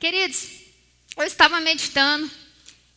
Queridos, 0.00 0.48
eu 1.16 1.24
estava 1.24 1.60
meditando 1.60 2.30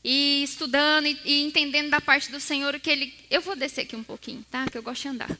e 0.03 0.43
estudando 0.43 1.05
e, 1.05 1.19
e, 1.25 1.43
entendendo 1.43 1.89
da 1.89 2.01
parte 2.01 2.31
do 2.31 2.39
Senhor 2.39 2.73
o 2.75 2.79
que 2.79 2.89
Ele. 2.89 3.13
Eu 3.29 3.41
vou 3.41 3.55
descer 3.55 3.81
aqui 3.81 3.95
um 3.95 4.03
pouquinho, 4.03 4.45
tá? 4.49 4.65
Que 4.69 4.77
eu 4.77 4.83
gosto 4.83 5.03
de 5.03 5.07
andar. 5.09 5.37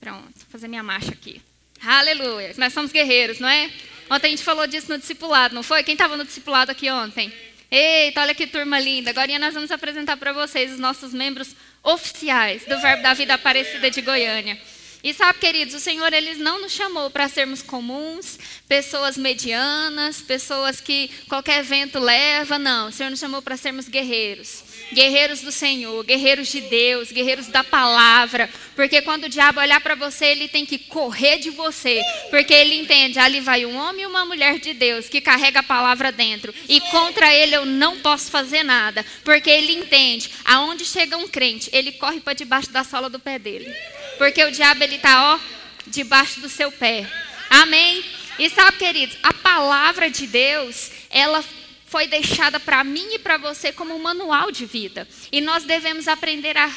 Pronto, 0.00 0.46
fazer 0.50 0.68
minha 0.68 0.82
marcha 0.82 1.12
aqui. 1.12 1.40
Aleluia. 1.82 2.54
Nós 2.56 2.72
somos 2.72 2.92
guerreiros, 2.92 3.38
não 3.38 3.48
é? 3.48 3.70
Ontem 4.10 4.28
a 4.28 4.30
gente 4.30 4.42
falou 4.42 4.66
disso 4.66 4.90
no 4.90 4.98
discipulado, 4.98 5.54
não 5.54 5.62
foi? 5.62 5.82
Quem 5.82 5.94
estava 5.94 6.16
no 6.16 6.24
discipulado 6.24 6.70
aqui 6.70 6.90
ontem? 6.90 7.32
Eita, 7.70 8.20
olha 8.20 8.34
que 8.34 8.46
turma 8.46 8.78
linda. 8.78 9.10
Agora 9.10 9.38
nós 9.38 9.54
vamos 9.54 9.70
apresentar 9.70 10.16
para 10.16 10.32
vocês 10.32 10.72
os 10.72 10.78
nossos 10.78 11.12
membros 11.12 11.56
oficiais 11.82 12.64
do 12.64 12.78
Verbo 12.78 13.02
da 13.02 13.14
Vida 13.14 13.34
Aparecida 13.34 13.90
de 13.90 14.00
Goiânia. 14.00 14.60
E 15.04 15.12
sabe, 15.12 15.38
queridos, 15.38 15.74
o 15.74 15.80
Senhor 15.80 16.10
ele 16.14 16.36
não 16.36 16.62
nos 16.62 16.72
chamou 16.72 17.10
para 17.10 17.28
sermos 17.28 17.60
comuns, 17.60 18.38
pessoas 18.66 19.18
medianas, 19.18 20.22
pessoas 20.22 20.80
que 20.80 21.10
qualquer 21.28 21.62
vento 21.62 21.98
leva, 21.98 22.58
não. 22.58 22.88
O 22.88 22.92
Senhor 22.92 23.10
nos 23.10 23.20
chamou 23.20 23.42
para 23.42 23.54
sermos 23.58 23.86
guerreiros. 23.86 24.64
Guerreiros 24.94 25.42
do 25.42 25.52
Senhor, 25.52 26.02
guerreiros 26.04 26.48
de 26.48 26.62
Deus, 26.62 27.12
guerreiros 27.12 27.48
da 27.48 27.62
palavra. 27.62 28.48
Porque 28.74 29.02
quando 29.02 29.24
o 29.24 29.28
diabo 29.28 29.60
olhar 29.60 29.78
para 29.82 29.94
você, 29.94 30.24
ele 30.24 30.48
tem 30.48 30.64
que 30.64 30.78
correr 30.78 31.36
de 31.36 31.50
você. 31.50 32.00
Porque 32.30 32.54
ele 32.54 32.74
entende, 32.74 33.18
ali 33.18 33.40
vai 33.40 33.66
um 33.66 33.76
homem 33.76 34.04
e 34.04 34.06
uma 34.06 34.24
mulher 34.24 34.58
de 34.58 34.72
Deus 34.72 35.06
que 35.06 35.20
carrega 35.20 35.60
a 35.60 35.62
palavra 35.62 36.10
dentro. 36.10 36.54
E 36.66 36.80
contra 36.80 37.30
ele 37.30 37.54
eu 37.54 37.66
não 37.66 37.98
posso 37.98 38.30
fazer 38.30 38.62
nada. 38.62 39.04
Porque 39.22 39.50
ele 39.50 39.74
entende, 39.74 40.30
aonde 40.46 40.86
chega 40.86 41.18
um 41.18 41.28
crente, 41.28 41.68
ele 41.74 41.92
corre 41.92 42.20
para 42.20 42.32
debaixo 42.32 42.70
da 42.70 42.82
sola 42.82 43.10
do 43.10 43.20
pé 43.20 43.38
dele. 43.38 43.70
Porque 44.18 44.44
o 44.44 44.50
diabo 44.50 44.82
ele 44.82 44.96
está, 44.96 45.34
ó, 45.34 45.40
debaixo 45.86 46.40
do 46.40 46.48
seu 46.48 46.70
pé. 46.70 47.08
Amém? 47.50 48.04
E 48.38 48.50
sabe, 48.50 48.78
queridos, 48.78 49.16
a 49.22 49.32
palavra 49.32 50.10
de 50.10 50.26
Deus, 50.26 50.90
ela 51.10 51.44
foi 51.86 52.06
deixada 52.06 52.58
para 52.58 52.82
mim 52.82 53.14
e 53.14 53.18
para 53.18 53.36
você 53.36 53.72
como 53.72 53.94
um 53.94 54.02
manual 54.02 54.50
de 54.50 54.66
vida. 54.66 55.06
E 55.30 55.40
nós 55.40 55.64
devemos 55.64 56.08
aprender 56.08 56.56
a 56.56 56.72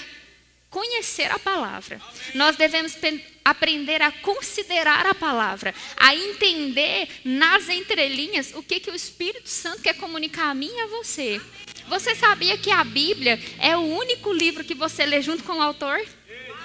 conhecer 0.70 1.32
a 1.32 1.40
palavra. 1.40 2.00
Nós 2.36 2.56
devemos 2.56 2.94
aprender 3.44 4.02
a 4.02 4.12
considerar 4.12 5.06
a 5.06 5.16
palavra, 5.16 5.74
a 5.96 6.14
entender 6.14 7.08
nas 7.24 7.70
entrelinhas 7.70 8.54
o 8.54 8.62
que, 8.62 8.80
que 8.80 8.92
o 8.92 8.96
Espírito 8.96 9.50
Santo 9.50 9.82
quer 9.82 9.96
comunicar 9.96 10.50
a 10.50 10.54
mim 10.54 10.72
e 10.72 10.82
a 10.82 10.88
você. 10.88 11.42
Você 11.88 12.14
sabia 12.14 12.58
que 12.58 12.70
a 12.70 12.84
Bíblia 12.84 13.40
é 13.60 13.76
o 13.76 13.82
único 13.82 14.32
livro 14.32 14.64
que 14.64 14.76
você 14.76 15.06
lê 15.06 15.22
junto 15.22 15.44
com 15.44 15.54
o 15.54 15.62
autor? 15.62 16.00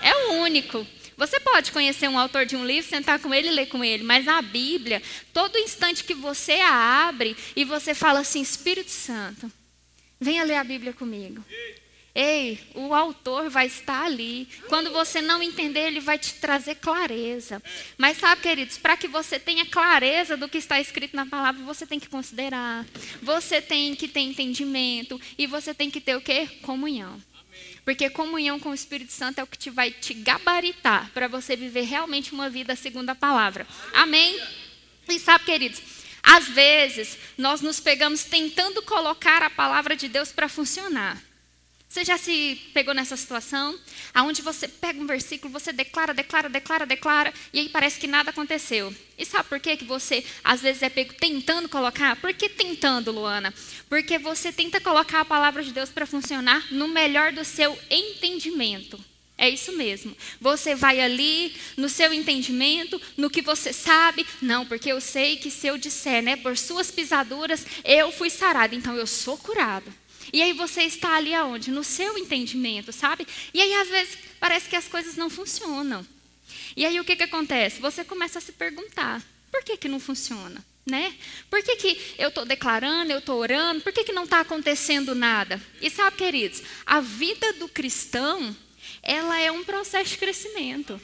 É 0.03 0.14
o 0.14 0.33
único. 0.42 0.86
Você 1.17 1.39
pode 1.39 1.70
conhecer 1.70 2.08
um 2.08 2.19
autor 2.19 2.45
de 2.45 2.56
um 2.56 2.64
livro, 2.64 2.89
sentar 2.89 3.19
com 3.19 3.33
ele 3.33 3.48
e 3.48 3.53
ler 3.53 3.67
com 3.67 3.84
ele, 3.84 4.03
mas 4.03 4.27
a 4.27 4.42
Bíblia, 4.42 5.03
todo 5.33 5.58
instante 5.58 6.05
que 6.05 6.14
você 6.14 6.55
a 6.55 7.06
abre 7.06 7.36
e 7.55 7.64
você 7.64 7.95
fala 7.95 8.20
assim: 8.20 8.41
Espírito 8.41 8.91
Santo, 8.91 9.50
venha 10.20 10.42
ler 10.42 10.56
a 10.56 10.64
Bíblia 10.64 10.92
comigo. 10.92 11.45
Ei, 12.14 12.61
o 12.75 12.92
autor 12.92 13.48
vai 13.48 13.67
estar 13.67 14.05
ali. 14.05 14.47
Quando 14.69 14.91
você 14.91 15.23
não 15.23 15.42
entender, 15.42 15.86
ele 15.86 16.00
vai 16.00 16.19
te 16.19 16.34
trazer 16.34 16.75
clareza. 16.75 17.62
Mas 17.97 18.19
sabe, 18.19 18.42
queridos, 18.42 18.77
para 18.77 18.98
que 18.98 19.08
você 19.08 19.39
tenha 19.39 19.64
clareza 19.64 20.36
do 20.36 20.48
que 20.48 20.58
está 20.58 20.78
escrito 20.78 21.17
na 21.17 21.25
palavra, 21.25 21.62
você 21.64 21.86
tem 21.86 21.98
que 21.98 22.08
considerar. 22.08 22.84
Você 23.23 23.62
tem 23.62 23.95
que 23.95 24.08
ter 24.08 24.20
entendimento 24.20 25.19
e 25.39 25.47
você 25.47 25.73
tem 25.73 25.91
que 25.91 26.03
ter 26.03 26.14
o 26.14 26.20
quê? 26.20 26.47
Comunhão. 26.61 27.19
Porque 27.84 28.08
comunhão 28.11 28.61
com 28.61 28.70
o 28.70 28.75
Espírito 28.75 29.12
Santo 29.12 29.38
é 29.38 29.42
o 29.42 29.47
que 29.47 29.58
te 29.58 29.70
vai 29.70 29.91
te 29.91 30.14
gabaritar 30.14 31.11
para 31.12 31.27
você 31.27 31.56
viver 31.56 31.83
realmente 31.83 32.33
uma 32.33 32.48
vida 32.48 32.77
segundo 32.77 33.11
a 33.11 33.14
palavra. 33.14 33.66
Amém? 33.92 34.41
E 35.08 35.19
sabe, 35.19 35.44
queridos, 35.44 35.83
às 36.22 36.48
vezes 36.48 37.19
nós 37.36 37.61
nos 37.61 37.80
pegamos 37.80 38.24
tentando 38.24 38.83
colocar 38.83 39.42
a 39.42 39.50
palavra 39.50 39.97
de 39.97 40.08
Deus 40.08 40.30
para 40.30 40.48
funcionar. 40.48 41.20
Você 41.93 42.07
já 42.07 42.17
se 42.17 42.59
pegou 42.73 42.95
nessa 42.95 43.19
situação? 43.19 43.79
Aonde 44.15 44.41
você 44.41 44.67
pega 44.67 44.98
um 44.98 45.07
versículo, 45.07 45.53
você 45.53 45.75
declara, 45.75 46.14
declara, 46.14 46.48
declara, 46.48 46.86
declara, 46.86 47.35
e 47.53 47.61
aí 47.61 47.69
parece 47.69 48.01
que 48.01 48.07
nada 48.07 48.30
aconteceu. 48.30 48.95
E 49.19 49.27
sabe 49.27 49.47
por 49.47 49.61
que, 49.61 49.77
que 49.77 49.85
você 49.85 50.25
às 50.42 50.63
vezes 50.63 50.81
é 50.81 50.89
pego 50.89 51.13
tentando 51.13 51.69
colocar? 51.69 52.17
Por 52.17 52.33
que 52.33 52.48
tentando, 52.48 53.13
Luana? 53.13 53.52
Porque 53.91 54.19
você 54.19 54.51
tenta 54.51 54.81
colocar 54.81 55.20
a 55.20 55.25
palavra 55.27 55.63
de 55.63 55.70
Deus 55.70 55.91
para 55.91 56.07
funcionar 56.07 56.67
no 56.73 56.89
melhor 56.89 57.31
do 57.31 57.45
seu 57.45 57.79
entendimento. 57.91 58.98
É 59.36 59.51
isso 59.51 59.73
mesmo. 59.73 60.17
Você 60.41 60.75
vai 60.75 60.98
ali 60.98 61.55
no 61.77 61.91
seu 61.91 62.11
entendimento, 62.11 62.98
no 63.19 63.29
que 63.29 63.42
você 63.42 63.70
sabe. 63.70 64.27
Não, 64.41 64.64
porque 64.64 64.91
eu 64.91 65.01
sei 65.01 65.36
que 65.36 65.51
se 65.51 65.67
eu 65.67 65.77
disser, 65.77 66.23
né, 66.23 66.36
por 66.36 66.57
suas 66.57 66.91
pisaduras, 66.91 67.67
eu 67.85 68.11
fui 68.11 68.31
sarado, 68.31 68.75
então 68.75 68.97
eu 68.97 69.07
sou 69.07 69.36
curado. 69.36 69.92
E 70.33 70.42
aí 70.42 70.52
você 70.52 70.83
está 70.83 71.16
ali 71.16 71.33
aonde? 71.34 71.70
No 71.70 71.83
seu 71.83 72.18
entendimento, 72.18 72.92
sabe? 72.92 73.27
E 73.55 73.60
aí 73.60 73.74
às 73.74 73.88
vezes 73.88 74.18
parece 74.38 74.68
que 74.68 74.77
as 74.77 74.88
coisas 74.88 75.16
não 75.16 75.30
funcionam. 75.30 76.06
E 76.77 76.84
aí 76.84 76.98
o 77.00 77.05
que, 77.05 77.16
que 77.16 77.22
acontece? 77.22 77.80
Você 77.80 78.05
começa 78.05 78.38
a 78.38 78.42
se 78.42 78.52
perguntar: 78.52 79.22
por 79.50 79.62
que, 79.62 79.77
que 79.77 79.88
não 79.88 80.00
funciona? 80.00 80.64
Né? 80.84 81.14
Por 81.48 81.62
que, 81.62 81.77
que 81.77 82.14
eu 82.18 82.28
estou 82.28 82.44
declarando, 82.44 83.12
eu 83.12 83.20
estou 83.20 83.38
orando, 83.38 83.83
por 83.83 83.92
que, 83.92 84.02
que 84.02 84.12
não 84.12 84.24
está 84.24 84.40
acontecendo 84.40 85.14
nada? 85.14 85.62
E 85.80 85.88
sabe, 85.88 86.16
queridos, 86.16 86.60
a 86.84 87.00
vida 87.00 87.52
do 87.52 87.68
cristão, 87.68 88.56
ela 89.02 89.40
é 89.40 89.51
um 89.51 89.64
processo 89.64 90.11
de 90.11 90.18
crescimento. 90.18 91.01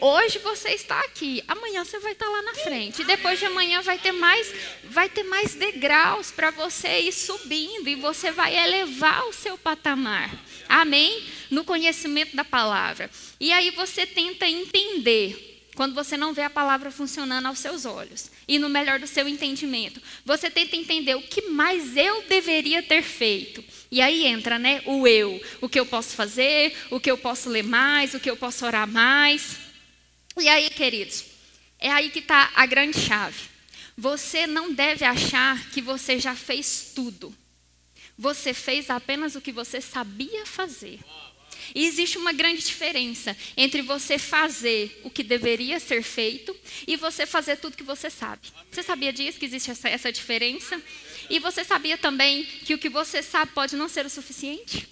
Hoje 0.00 0.38
você 0.38 0.70
está 0.70 1.00
aqui, 1.00 1.42
amanhã 1.48 1.84
você 1.84 1.98
vai 1.98 2.12
estar 2.12 2.28
lá 2.28 2.42
na 2.42 2.54
frente. 2.54 3.02
E 3.02 3.04
depois 3.04 3.38
de 3.38 3.46
amanhã 3.46 3.80
vai 3.82 3.98
ter 3.98 4.12
mais, 4.12 4.52
vai 4.84 5.08
ter 5.08 5.24
mais 5.24 5.54
degraus 5.54 6.30
para 6.30 6.50
você 6.50 7.00
ir 7.00 7.12
subindo 7.12 7.88
e 7.88 7.94
você 7.96 8.30
vai 8.30 8.56
elevar 8.56 9.26
o 9.26 9.32
seu 9.32 9.58
patamar. 9.58 10.30
Amém? 10.68 11.24
No 11.50 11.64
conhecimento 11.64 12.36
da 12.36 12.44
palavra. 12.44 13.10
E 13.40 13.52
aí 13.52 13.70
você 13.70 14.06
tenta 14.06 14.46
entender 14.46 15.54
quando 15.74 15.94
você 15.94 16.16
não 16.16 16.32
vê 16.32 16.42
a 16.42 16.50
palavra 16.50 16.90
funcionando 16.90 17.46
aos 17.46 17.58
seus 17.58 17.84
olhos 17.84 18.30
e 18.46 18.58
no 18.58 18.68
melhor 18.68 19.00
do 19.00 19.06
seu 19.06 19.26
entendimento. 19.26 20.00
Você 20.24 20.48
tenta 20.48 20.76
entender 20.76 21.14
o 21.16 21.22
que 21.22 21.42
mais 21.48 21.96
eu 21.96 22.22
deveria 22.22 22.82
ter 22.82 23.02
feito. 23.02 23.64
E 23.94 24.00
aí 24.00 24.26
entra, 24.26 24.58
né, 24.58 24.82
o 24.86 25.06
eu, 25.06 25.40
o 25.60 25.68
que 25.68 25.78
eu 25.78 25.86
posso 25.86 26.16
fazer, 26.16 26.76
o 26.90 26.98
que 26.98 27.08
eu 27.08 27.16
posso 27.16 27.48
ler 27.48 27.62
mais, 27.62 28.12
o 28.12 28.18
que 28.18 28.28
eu 28.28 28.36
posso 28.36 28.66
orar 28.66 28.88
mais. 28.88 29.56
E 30.36 30.48
aí, 30.48 30.68
queridos, 30.68 31.24
é 31.78 31.92
aí 31.92 32.10
que 32.10 32.18
está 32.18 32.50
a 32.56 32.66
grande 32.66 32.98
chave. 32.98 33.38
Você 33.96 34.48
não 34.48 34.72
deve 34.72 35.04
achar 35.04 35.70
que 35.70 35.80
você 35.80 36.18
já 36.18 36.34
fez 36.34 36.90
tudo. 36.92 37.32
Você 38.18 38.52
fez 38.52 38.90
apenas 38.90 39.36
o 39.36 39.40
que 39.40 39.52
você 39.52 39.80
sabia 39.80 40.44
fazer. 40.44 40.98
E 41.72 41.86
existe 41.86 42.18
uma 42.18 42.32
grande 42.32 42.62
diferença 42.62 43.36
entre 43.56 43.80
você 43.80 44.18
fazer 44.18 45.00
o 45.04 45.10
que 45.10 45.22
deveria 45.22 45.78
ser 45.78 46.02
feito 46.02 46.54
e 46.84 46.96
você 46.96 47.26
fazer 47.26 47.58
tudo 47.58 47.76
que 47.76 47.84
você 47.84 48.10
sabe. 48.10 48.48
Você 48.72 48.82
sabia 48.82 49.12
disso, 49.12 49.38
que 49.38 49.46
existe 49.46 49.70
essa, 49.70 49.88
essa 49.88 50.10
diferença? 50.10 50.82
E 51.28 51.38
você 51.38 51.64
sabia 51.64 51.96
também 51.96 52.44
que 52.44 52.74
o 52.74 52.78
que 52.78 52.88
você 52.88 53.22
sabe 53.22 53.52
pode 53.52 53.76
não 53.76 53.88
ser 53.88 54.06
o 54.06 54.10
suficiente? 54.10 54.88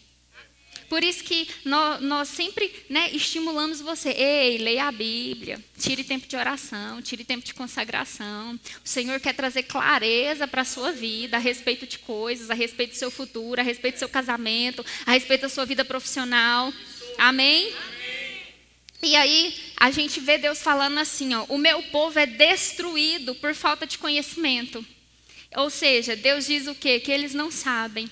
Por 0.93 1.03
isso 1.03 1.25
que 1.25 1.49
nós, 1.65 2.03
nós 2.03 2.29
sempre 2.29 2.71
né, 2.91 3.11
estimulamos 3.15 3.81
você. 3.81 4.11
Ei, 4.11 4.59
leia 4.59 4.89
a 4.89 4.93
Bíblia. 4.93 5.59
Tire 5.79 6.05
tempo 6.05 6.27
de 6.27 6.37
oração, 6.37 7.01
tire 7.01 7.25
tempo 7.25 7.43
de 7.43 7.55
consagração. 7.55 8.61
O 8.85 8.87
Senhor 8.87 9.19
quer 9.19 9.33
trazer 9.33 9.63
clareza 9.63 10.47
para 10.47 10.61
a 10.61 10.67
sua 10.67 10.93
vida 10.93 11.39
a 11.39 11.41
respeito 11.41 11.87
de 11.87 11.99
coisas, 11.99 12.51
a 12.51 12.55
respeito 12.55 12.91
do 12.91 12.99
seu 12.99 13.11
futuro, 13.11 13.59
a 13.59 13.65
respeito 13.65 13.95
do 13.95 14.01
seu 14.01 14.09
casamento, 14.09 14.85
a 15.07 15.13
respeito 15.13 15.41
da 15.41 15.49
sua 15.49 15.65
vida 15.65 15.83
profissional. 15.83 16.71
Amém? 17.17 17.73
E 19.03 19.17
aí 19.17 19.55
a 19.79 19.91
gente 19.91 20.21
vê 20.21 20.37
Deus 20.37 20.61
falando 20.61 20.99
assim, 20.99 21.33
ó, 21.35 21.45
o 21.49 21.57
meu 21.57 21.83
povo 21.85 22.19
é 22.19 22.27
destruído 22.27 23.35
por 23.37 23.55
falta 23.55 23.87
de 23.87 23.97
conhecimento. 23.97 24.85
Ou 25.57 25.71
seja, 25.71 26.17
Deus 26.17 26.47
diz 26.47 26.67
o 26.67 26.75
quê? 26.75 27.01
Que 27.01 27.13
eles 27.13 27.35
não 27.35 27.51
sabem. 27.51 28.09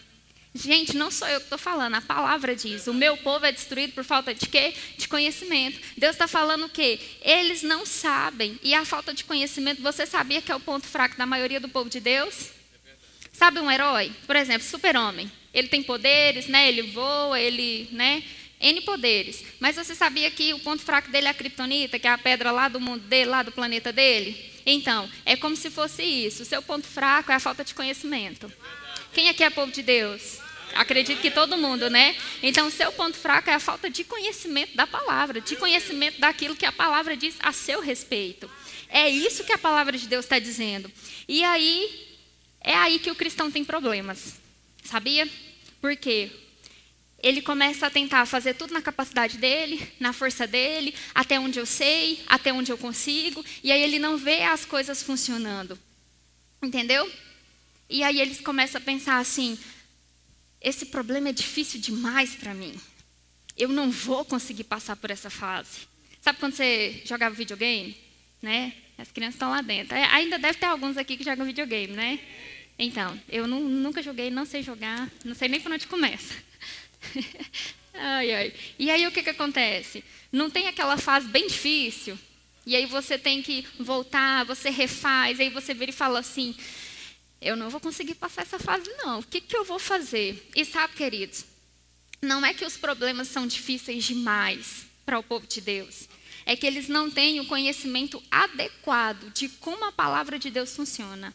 Gente, 0.53 0.97
não 0.97 1.12
sou 1.12 1.29
eu 1.29 1.38
que 1.38 1.47
estou 1.47 1.59
falando, 1.59 1.94
a 1.94 2.00
palavra 2.00 2.56
diz: 2.56 2.88
o 2.88 2.94
meu 2.94 3.17
povo 3.17 3.47
é 3.47 3.53
destruído 3.53 3.93
por 3.93 4.03
falta 4.03 4.35
de 4.35 4.47
quê? 4.47 4.75
De 4.99 5.06
conhecimento. 5.06 5.79
Deus 5.97 6.12
está 6.12 6.26
falando 6.26 6.67
o 6.67 6.69
quê? 6.69 6.99
Eles 7.23 7.62
não 7.62 7.87
sabem. 7.87 8.59
E 8.62 8.75
a 8.75 8.85
falta 8.85 9.15
de 9.15 9.23
conhecimento, 9.25 9.81
você 9.81 10.05
sabia 10.06 10.43
que 10.43 10.50
é 10.50 10.56
o 10.56 10.61
ponto 10.61 10.88
fraco 10.88 11.17
da 11.17 11.25
maioria 11.25 11.61
do 11.61 11.69
povo 11.69 11.88
de 11.88 12.00
Deus? 12.00 12.50
Sabe 13.32 13.61
um 13.61 13.70
herói? 13.70 14.12
Por 14.26 14.35
exemplo, 14.35 14.67
super-homem. 14.67 15.31
Ele 15.55 15.69
tem 15.69 15.82
poderes, 15.82 16.47
né? 16.47 16.69
ele 16.69 16.82
voa, 16.82 17.41
ele. 17.41 17.88
Né? 17.93 18.23
N 18.61 18.81
poderes. 18.82 19.43
Mas 19.59 19.76
você 19.76 19.94
sabia 19.94 20.31
que 20.31 20.53
o 20.53 20.59
ponto 20.59 20.82
fraco 20.82 21.11
dele 21.11 21.29
é 21.29 21.31
a 21.31 21.35
criptonita, 21.35 21.99
que 21.99 22.06
é 22.06 22.11
a 22.11 22.19
pedra 22.19 22.50
lá 22.50 22.69
do 22.69 22.79
mundo 22.79 23.03
dele, 23.05 23.31
lá 23.31 23.43
do 23.43 23.53
planeta 23.53 23.91
dele? 23.93 24.37
Então, 24.70 25.11
é 25.25 25.37
como 25.37 25.56
se 25.56 25.70
fosse 25.70 26.02
isso. 26.02 26.43
O 26.43 26.46
seu 26.46 26.62
ponto 26.62 26.87
fraco 26.87 27.32
é 27.32 27.34
a 27.34 27.40
falta 27.40 27.64
de 27.64 27.75
conhecimento. 27.75 28.50
Quem 29.12 29.28
aqui 29.28 29.43
é 29.43 29.50
povo 29.50 29.72
de 29.72 29.82
Deus? 29.82 30.38
Acredito 30.75 31.20
que 31.20 31.31
todo 31.31 31.56
mundo, 31.56 31.90
né? 31.90 32.14
Então, 32.43 32.69
o 32.69 32.70
seu 32.70 32.93
ponto 32.93 33.17
fraco 33.17 33.50
é 33.50 33.55
a 33.55 33.61
falta 33.61 33.90
de 33.90 34.05
conhecimento 34.05 34.76
da 34.76 34.87
palavra, 34.87 35.40
de 35.40 35.56
conhecimento 35.56 36.20
daquilo 36.20 36.55
que 36.55 36.64
a 36.64 36.70
palavra 36.70 37.17
diz 37.17 37.34
a 37.40 37.52
seu 37.52 37.81
respeito. 37.81 38.49
É 38.88 39.08
isso 39.08 39.44
que 39.44 39.52
a 39.52 39.58
palavra 39.58 39.99
de 39.99 40.06
Deus 40.06 40.25
está 40.25 40.38
dizendo. 40.38 40.90
E 41.28 41.43
aí, 41.43 42.08
É 42.62 42.75
aí 42.75 42.99
que 42.99 43.11
o 43.11 43.14
cristão 43.14 43.50
tem 43.50 43.64
problemas. 43.64 44.38
Sabia? 44.84 45.26
Por 45.81 45.96
quê? 45.96 46.31
Ele 47.22 47.43
começa 47.43 47.87
a 47.87 47.90
tentar 47.90 48.25
fazer 48.26 48.55
tudo 48.55 48.72
na 48.72 48.81
capacidade 48.81 49.37
dele, 49.37 49.87
na 50.00 50.12
força 50.12 50.46
dele, 50.46 50.94
até 51.14 51.38
onde 51.38 51.58
eu 51.58 51.67
sei, 51.67 52.22
até 52.26 52.52
onde 52.52 52.72
eu 52.72 52.78
consigo, 52.78 53.44
e 53.62 53.70
aí 53.70 53.82
ele 53.82 53.99
não 53.99 54.17
vê 54.17 54.43
as 54.43 54.64
coisas 54.64 55.02
funcionando. 55.02 55.78
Entendeu? 56.62 57.11
E 57.88 58.02
aí 58.02 58.20
eles 58.20 58.40
começam 58.40 58.81
a 58.81 58.84
pensar 58.84 59.19
assim: 59.19 59.58
esse 60.61 60.87
problema 60.87 61.28
é 61.28 61.32
difícil 61.32 61.81
demais 61.81 62.34
para 62.34 62.55
mim. 62.55 62.75
Eu 63.56 63.69
não 63.69 63.90
vou 63.90 64.25
conseguir 64.25 64.64
passar 64.64 64.96
por 64.96 65.11
essa 65.11 65.28
fase. 65.28 65.88
Sabe 66.20 66.38
quando 66.38 66.55
você 66.55 67.02
jogava 67.05 67.34
videogame, 67.34 67.96
né? 68.40 68.75
As 68.96 69.11
crianças 69.11 69.34
estão 69.34 69.50
lá 69.50 69.62
dentro. 69.62 69.96
É, 69.96 70.05
ainda 70.05 70.38
deve 70.38 70.58
ter 70.58 70.67
alguns 70.67 70.96
aqui 70.96 71.17
que 71.17 71.25
jogam 71.25 71.46
videogame, 71.46 71.94
né? 71.94 72.20
Então, 72.78 73.19
eu 73.28 73.46
nunca 73.46 74.02
joguei, 74.02 74.31
não 74.31 74.46
sei 74.46 74.62
jogar, 74.62 75.11
não 75.25 75.34
sei 75.34 75.49
nem 75.49 75.61
por 75.61 75.72
onde 75.72 75.87
começa. 75.87 76.34
ai, 77.94 78.32
ai. 78.32 78.55
E 78.79 78.91
aí 78.91 79.06
o 79.06 79.12
que, 79.12 79.23
que 79.23 79.31
acontece? 79.31 80.05
Não 80.31 80.50
tem 80.50 80.69
aquela 80.69 80.97
fase 80.97 81.29
bem 81.29 81.47
difícil, 81.47 82.19
e 82.67 82.76
aí 82.76 82.87
você 82.87 83.19
tem 83.19 83.43
que 83.43 83.67
voltar, 83.79 84.44
você 84.44 84.70
refaz, 84.70 85.41
aí 85.41 85.49
você 85.49 85.75
vira 85.75 85.91
e 85.91 85.94
fala 85.94 86.20
assim: 86.20 86.55
eu 87.41 87.56
não 87.56 87.70
vou 87.70 87.81
conseguir 87.81 88.14
passar 88.14 88.43
essa 88.43 88.58
fase, 88.58 88.88
não. 88.99 89.20
O 89.20 89.23
que, 89.23 89.41
que 89.41 89.56
eu 89.56 89.64
vou 89.64 89.79
fazer? 89.79 90.50
E 90.55 90.64
sabe, 90.64 90.94
queridos, 90.94 91.44
não 92.20 92.44
é 92.44 92.52
que 92.52 92.64
os 92.64 92.76
problemas 92.76 93.29
são 93.29 93.46
difíceis 93.46 94.05
demais 94.05 94.87
para 95.06 95.19
o 95.19 95.23
povo 95.23 95.46
de 95.46 95.61
Deus. 95.61 96.08
É 96.44 96.55
que 96.55 96.67
eles 96.67 96.88
não 96.88 97.11
têm 97.11 97.41
o 97.41 97.46
conhecimento 97.46 98.23
adequado 98.31 99.32
de 99.32 99.49
como 99.49 99.85
a 99.85 99.93
palavra 99.93 100.38
de 100.38 100.50
Deus 100.50 100.75
funciona. 100.76 101.35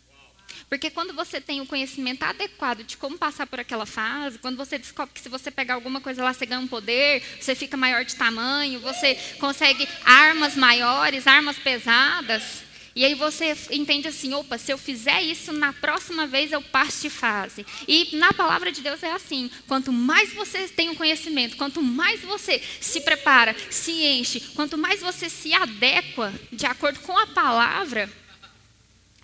Porque 0.70 0.90
quando 0.90 1.14
você 1.14 1.40
tem 1.40 1.62
o 1.62 1.66
conhecimento 1.66 2.24
adequado 2.24 2.84
de 2.84 2.98
como 2.98 3.18
passar 3.18 3.48
por 3.48 3.60
aquela 3.60 3.86
fase, 3.86 4.40
quando 4.40 4.58
você 4.58 4.78
descobre 4.78 5.14
que 5.14 5.22
se 5.22 5.30
você 5.30 5.52
pegar 5.52 5.76
alguma 5.76 6.02
coisa 6.02 6.24
lá, 6.24 6.34
você 6.34 6.46
ganha 6.46 6.62
um 6.62 6.68
poder, 6.68 7.24
você 7.40 7.56
fica 7.56 7.78
maior 7.78 8.04
de 8.04 8.16
tamanho, 8.16 8.80
você 8.80 9.16
consegue 9.40 9.88
armas 10.04 10.56
maiores, 10.56 11.28
armas 11.28 11.58
pesadas, 11.58 12.66
e 12.96 13.04
aí 13.04 13.14
você 13.14 13.54
entende 13.72 14.08
assim, 14.08 14.34
opa, 14.34 14.58
se 14.58 14.72
eu 14.72 14.78
fizer 14.78 15.22
isso, 15.22 15.52
na 15.52 15.74
próxima 15.74 16.26
vez 16.26 16.54
eu 16.54 16.62
passo 16.62 17.02
de 17.02 17.10
fase. 17.10 17.66
E 17.86 18.16
na 18.16 18.32
palavra 18.32 18.72
de 18.72 18.80
Deus 18.80 19.04
é 19.04 19.12
assim, 19.12 19.52
quanto 19.68 19.92
mais 19.92 20.32
você 20.32 20.70
tem 20.70 20.90
o 20.90 20.96
conhecimento, 20.96 21.58
quanto 21.58 21.82
mais 21.82 22.22
você 22.22 22.62
se 22.80 23.02
prepara, 23.02 23.54
se 23.70 23.92
enche, 23.92 24.40
quanto 24.56 24.78
mais 24.78 25.02
você 25.02 25.30
se 25.30 25.54
adequa 25.54 26.34
de 26.54 26.66
acordo 26.66 27.02
com 27.02 27.18
a 27.18 27.28
palavra, 27.28 28.10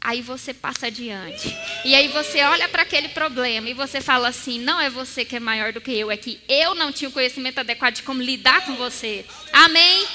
aí 0.02 0.22
você 0.22 0.54
passa 0.54 0.88
adiante. 0.88 1.56
E 1.86 1.94
aí 1.94 2.08
você 2.08 2.42
olha 2.44 2.68
para 2.68 2.82
aquele 2.82 3.10
problema 3.10 3.70
e 3.70 3.74
você 3.74 4.02
fala 4.02 4.30
assim: 4.30 4.60
não 4.60 4.82
é 4.82 4.90
você 4.90 5.24
que 5.24 5.36
é 5.36 5.40
maior 5.40 5.72
do 5.72 5.80
que 5.80 5.92
eu, 5.92 6.10
é 6.10 6.18
que 6.18 6.42
eu 6.50 6.74
não 6.74 6.92
tinha 6.92 7.10
o 7.10 7.14
conhecimento 7.14 7.60
adequado 7.60 7.96
de 7.96 8.04
como 8.04 8.22
lidar 8.22 8.66
com 8.66 8.76
você. 8.76 9.24
Amém? 9.54 10.08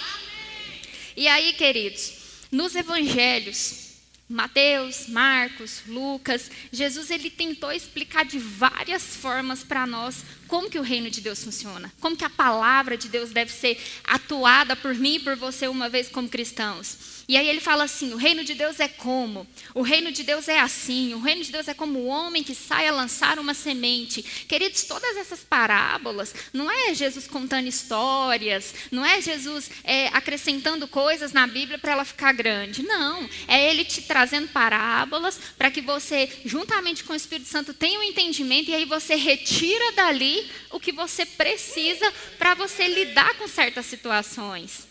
E 1.17 1.29
aí, 1.29 1.53
queridos, 1.53 2.13
nos 2.51 2.75
evangelhos, 2.75 3.87
Mateus, 4.29 5.07
Marcos, 5.07 5.83
Lucas, 5.87 6.51
Jesus 6.73 7.11
ele 7.13 7.31
tentou 7.31 7.71
explicar 7.71 8.25
de 8.25 8.41
várias 8.41 9.15
formas 9.15 9.63
para 9.63 9.87
nós 9.87 10.25
como 10.49 10.71
que 10.71 10.79
o 10.79 10.83
reino 10.83 11.11
de 11.11 11.21
Deus 11.21 11.43
funciona, 11.43 11.93
como 12.01 12.17
que 12.17 12.25
a 12.25 12.31
palavra 12.31 12.97
de 12.97 13.09
Deus 13.09 13.31
deve 13.31 13.53
ser 13.53 13.79
atuada 14.05 14.77
por 14.77 14.95
mim 14.95 15.17
e 15.17 15.21
por 15.21 15.37
você 15.37 15.69
uma 15.69 15.89
vez 15.89 16.09
como 16.09 16.29
cristãos. 16.29 17.17
E 17.29 17.37
aí 17.37 17.49
ele 17.49 17.61
fala 17.61 17.85
assim: 17.85 18.13
o 18.13 18.17
reino 18.17 18.45
de 18.45 18.55
Deus 18.55 18.79
é 18.79 18.89
como? 18.89 19.47
O 19.75 19.83
reino 19.83 20.13
de 20.13 20.23
Deus 20.23 20.49
é 20.49 20.61
assim. 20.61 21.13
O 21.15 21.21
reino 21.21 21.43
de 21.43 21.51
Deus 21.51 21.67
é 21.67 21.75
como 21.75 21.99
o 21.99 22.07
homem 22.07 22.45
que 22.45 22.55
sai 22.55 22.87
a 22.87 22.93
lançar 22.93 23.39
uma 23.39 23.55
semente. 23.55 24.23
Queridos, 24.23 24.85
todas 24.85 25.17
essas 25.17 25.41
parábolas, 25.43 26.35
não 26.53 26.71
é 26.71 26.95
Jesus 26.95 27.27
contando 27.27 27.67
histórias, 27.67 28.75
não 28.91 29.05
é 29.05 29.21
Jesus 29.21 29.71
é, 29.83 30.09
acrescentando 30.09 30.87
coisas 30.87 31.33
na 31.33 31.47
Bíblia 31.47 31.79
para 31.79 31.93
ela 31.93 32.05
ficar 32.05 32.33
grande. 32.33 32.83
Não. 32.83 33.29
É 33.49 33.71
ele 33.71 33.85
te 33.85 34.03
trazendo 34.03 34.49
parábolas 34.49 35.41
para 35.59 35.71
que 35.71 35.81
você, 35.81 36.31
juntamente 36.45 37.03
com 37.03 37.13
o 37.13 37.17
Espírito 37.17 37.49
Santo, 37.49 37.75
tenha 37.75 37.99
um 37.99 38.05
entendimento 38.05 38.71
e 38.71 38.75
aí 38.75 38.85
você 38.85 39.17
retira 39.17 39.93
dali 39.93 40.36
o 40.71 40.81
que 40.81 40.93
você 40.93 41.25
precisa 41.25 42.13
para 42.39 42.55
você 42.55 42.87
lidar 42.89 43.35
com 43.35 43.47
certas 43.47 43.87
situações. 43.87 44.87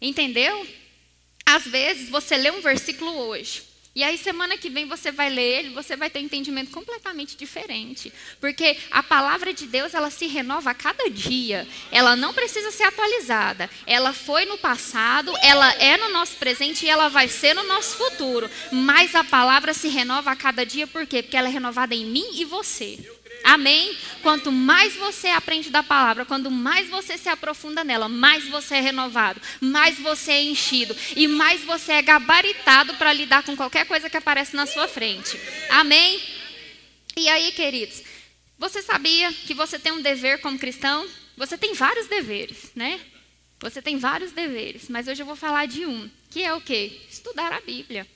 Entendeu? 0.00 0.66
Às 1.44 1.66
vezes 1.66 2.08
você 2.10 2.36
lê 2.36 2.50
um 2.50 2.60
versículo 2.60 3.10
hoje, 3.10 3.62
e 3.98 4.02
aí 4.04 4.16
semana 4.16 4.56
que 4.56 4.70
vem 4.70 4.86
você 4.86 5.10
vai 5.10 5.28
ler 5.28 5.58
ele, 5.58 5.70
você 5.70 5.96
vai 5.96 6.08
ter 6.08 6.20
um 6.20 6.22
entendimento 6.22 6.70
completamente 6.70 7.36
diferente, 7.36 8.12
porque 8.40 8.76
a 8.92 9.02
palavra 9.02 9.52
de 9.52 9.66
Deus 9.66 9.92
ela 9.92 10.08
se 10.08 10.28
renova 10.28 10.70
a 10.70 10.74
cada 10.74 11.10
dia. 11.10 11.66
Ela 11.90 12.14
não 12.14 12.32
precisa 12.32 12.70
ser 12.70 12.84
atualizada. 12.84 13.68
Ela 13.88 14.12
foi 14.12 14.44
no 14.44 14.56
passado, 14.56 15.32
ela 15.42 15.72
é 15.82 15.96
no 15.96 16.10
nosso 16.10 16.36
presente 16.36 16.86
e 16.86 16.88
ela 16.88 17.08
vai 17.08 17.26
ser 17.26 17.54
no 17.54 17.64
nosso 17.64 17.96
futuro. 17.96 18.48
Mas 18.70 19.16
a 19.16 19.24
palavra 19.24 19.74
se 19.74 19.88
renova 19.88 20.30
a 20.30 20.36
cada 20.36 20.64
dia 20.64 20.86
por 20.86 21.04
quê? 21.04 21.20
Porque 21.20 21.36
ela 21.36 21.48
é 21.48 21.50
renovada 21.50 21.92
em 21.92 22.04
mim 22.04 22.28
e 22.34 22.44
você. 22.44 23.17
Amém? 23.48 23.96
Quanto 24.20 24.52
mais 24.52 24.94
você 24.94 25.28
aprende 25.28 25.70
da 25.70 25.82
palavra, 25.82 26.26
quanto 26.26 26.50
mais 26.50 26.90
você 26.90 27.16
se 27.16 27.30
aprofunda 27.30 27.82
nela, 27.82 28.06
mais 28.06 28.46
você 28.46 28.74
é 28.74 28.80
renovado, 28.82 29.40
mais 29.58 29.98
você 29.98 30.32
é 30.32 30.42
enchido 30.42 30.94
e 31.16 31.26
mais 31.26 31.64
você 31.64 31.92
é 31.92 32.02
gabaritado 32.02 32.92
para 32.96 33.10
lidar 33.10 33.42
com 33.42 33.56
qualquer 33.56 33.86
coisa 33.86 34.10
que 34.10 34.18
aparece 34.18 34.54
na 34.54 34.66
sua 34.66 34.86
frente. 34.86 35.40
Amém? 35.70 36.20
E 37.16 37.26
aí, 37.30 37.50
queridos, 37.52 38.02
você 38.58 38.82
sabia 38.82 39.32
que 39.32 39.54
você 39.54 39.78
tem 39.78 39.92
um 39.92 40.02
dever 40.02 40.42
como 40.42 40.58
cristão? 40.58 41.08
Você 41.34 41.56
tem 41.56 41.72
vários 41.72 42.06
deveres, 42.06 42.70
né? 42.74 43.00
Você 43.60 43.80
tem 43.80 43.96
vários 43.96 44.30
deveres, 44.32 44.90
mas 44.90 45.08
hoje 45.08 45.22
eu 45.22 45.26
vou 45.26 45.36
falar 45.36 45.66
de 45.66 45.86
um, 45.86 46.10
que 46.28 46.42
é 46.42 46.52
o 46.52 46.60
quê? 46.60 47.00
Estudar 47.10 47.50
a 47.54 47.62
Bíblia. 47.62 48.06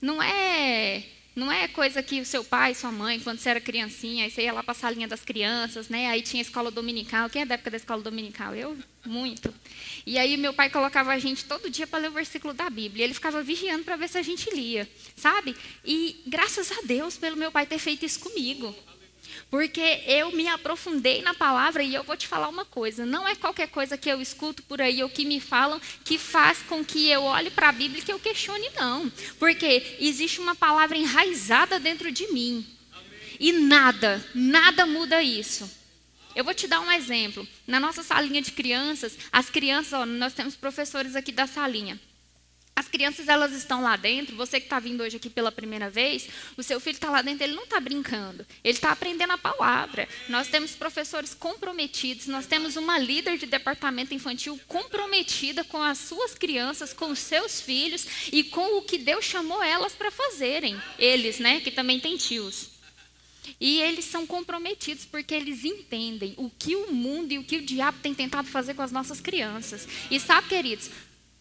Não 0.00 0.22
é 0.22 1.02
não 1.36 1.52
é 1.52 1.68
coisa 1.68 2.02
que 2.02 2.18
o 2.18 2.24
seu 2.24 2.42
pai, 2.42 2.74
sua 2.74 2.90
mãe, 2.90 3.20
quando 3.20 3.38
você 3.38 3.50
era 3.50 3.60
criancinha, 3.60 4.24
aí 4.24 4.30
você 4.30 4.44
ia 4.44 4.54
lá 4.54 4.62
para 4.62 4.72
a 4.72 4.74
salinha 4.74 5.06
das 5.06 5.22
crianças, 5.22 5.90
né? 5.90 6.08
Aí 6.08 6.22
tinha 6.22 6.40
escola 6.40 6.70
dominical. 6.70 7.28
Quem 7.28 7.42
é 7.42 7.44
da 7.44 7.54
época 7.54 7.70
da 7.70 7.76
escola 7.76 8.00
dominical? 8.02 8.54
Eu? 8.54 8.74
Muito. 9.04 9.52
E 10.06 10.18
aí 10.18 10.38
meu 10.38 10.54
pai 10.54 10.70
colocava 10.70 11.12
a 11.12 11.18
gente 11.18 11.44
todo 11.44 11.68
dia 11.68 11.86
para 11.86 11.98
ler 11.98 12.08
o 12.08 12.12
versículo 12.12 12.54
da 12.54 12.70
Bíblia. 12.70 13.04
Ele 13.04 13.12
ficava 13.12 13.42
vigiando 13.42 13.84
para 13.84 13.96
ver 13.96 14.08
se 14.08 14.16
a 14.16 14.22
gente 14.22 14.48
lia, 14.48 14.88
sabe? 15.14 15.54
E 15.84 16.22
graças 16.26 16.72
a 16.72 16.80
Deus 16.84 17.18
pelo 17.18 17.36
meu 17.36 17.52
pai 17.52 17.66
ter 17.66 17.78
feito 17.78 18.06
isso 18.06 18.20
comigo. 18.20 18.74
Porque 19.50 20.02
eu 20.06 20.32
me 20.32 20.48
aprofundei 20.48 21.22
na 21.22 21.34
palavra 21.34 21.82
e 21.82 21.94
eu 21.94 22.02
vou 22.02 22.16
te 22.16 22.26
falar 22.26 22.48
uma 22.48 22.64
coisa: 22.64 23.06
não 23.06 23.26
é 23.26 23.34
qualquer 23.34 23.68
coisa 23.68 23.96
que 23.96 24.08
eu 24.08 24.20
escuto 24.20 24.62
por 24.62 24.80
aí 24.80 25.02
ou 25.02 25.08
que 25.08 25.24
me 25.24 25.40
falam 25.40 25.80
que 26.04 26.18
faz 26.18 26.62
com 26.62 26.84
que 26.84 27.08
eu 27.08 27.22
olhe 27.22 27.50
para 27.50 27.68
a 27.68 27.72
Bíblia 27.72 28.00
e 28.00 28.04
que 28.04 28.12
eu 28.12 28.18
questione, 28.18 28.68
não. 28.76 29.10
Porque 29.38 29.96
existe 30.00 30.40
uma 30.40 30.54
palavra 30.54 30.96
enraizada 30.96 31.78
dentro 31.78 32.10
de 32.10 32.26
mim. 32.32 32.66
E 33.38 33.52
nada, 33.52 34.24
nada 34.34 34.86
muda 34.86 35.22
isso. 35.22 35.70
Eu 36.34 36.44
vou 36.44 36.52
te 36.52 36.68
dar 36.68 36.80
um 36.80 36.92
exemplo. 36.92 37.48
Na 37.66 37.80
nossa 37.80 38.02
salinha 38.02 38.42
de 38.42 38.52
crianças, 38.52 39.16
as 39.32 39.48
crianças, 39.48 39.94
ó, 39.94 40.04
nós 40.04 40.34
temos 40.34 40.54
professores 40.54 41.16
aqui 41.16 41.32
da 41.32 41.46
salinha. 41.46 41.98
As 42.78 42.88
crianças 42.88 43.26
elas 43.26 43.52
estão 43.52 43.80
lá 43.80 43.96
dentro. 43.96 44.36
Você 44.36 44.60
que 44.60 44.66
está 44.66 44.78
vindo 44.78 45.02
hoje 45.02 45.16
aqui 45.16 45.30
pela 45.30 45.50
primeira 45.50 45.88
vez, 45.88 46.28
o 46.58 46.62
seu 46.62 46.78
filho 46.78 46.96
está 46.96 47.08
lá 47.08 47.22
dentro. 47.22 47.42
Ele 47.42 47.54
não 47.54 47.64
está 47.64 47.80
brincando. 47.80 48.46
Ele 48.62 48.76
está 48.76 48.92
aprendendo 48.92 49.32
a 49.32 49.38
palavra. 49.38 50.06
Nós 50.28 50.48
temos 50.48 50.72
professores 50.72 51.32
comprometidos. 51.32 52.26
Nós 52.26 52.46
temos 52.46 52.76
uma 52.76 52.98
líder 52.98 53.38
de 53.38 53.46
departamento 53.46 54.12
infantil 54.12 54.60
comprometida 54.68 55.64
com 55.64 55.82
as 55.82 55.96
suas 55.96 56.34
crianças, 56.34 56.92
com 56.92 57.10
os 57.10 57.18
seus 57.18 57.62
filhos 57.62 58.06
e 58.30 58.44
com 58.44 58.76
o 58.76 58.82
que 58.82 58.98
Deus 58.98 59.24
chamou 59.24 59.62
elas 59.62 59.94
para 59.94 60.10
fazerem. 60.10 60.78
Eles, 60.98 61.38
né, 61.38 61.60
que 61.60 61.70
também 61.70 61.98
têm 61.98 62.18
tios. 62.18 62.72
E 63.58 63.80
eles 63.80 64.04
são 64.04 64.26
comprometidos 64.26 65.06
porque 65.06 65.34
eles 65.34 65.64
entendem 65.64 66.34
o 66.36 66.50
que 66.50 66.76
o 66.76 66.92
mundo 66.92 67.32
e 67.32 67.38
o 67.38 67.44
que 67.44 67.56
o 67.56 67.62
diabo 67.62 68.00
tem 68.02 68.12
tentado 68.12 68.48
fazer 68.48 68.74
com 68.74 68.82
as 68.82 68.92
nossas 68.92 69.18
crianças. 69.18 69.88
E 70.10 70.20
sabe, 70.20 70.48
queridos, 70.48 70.90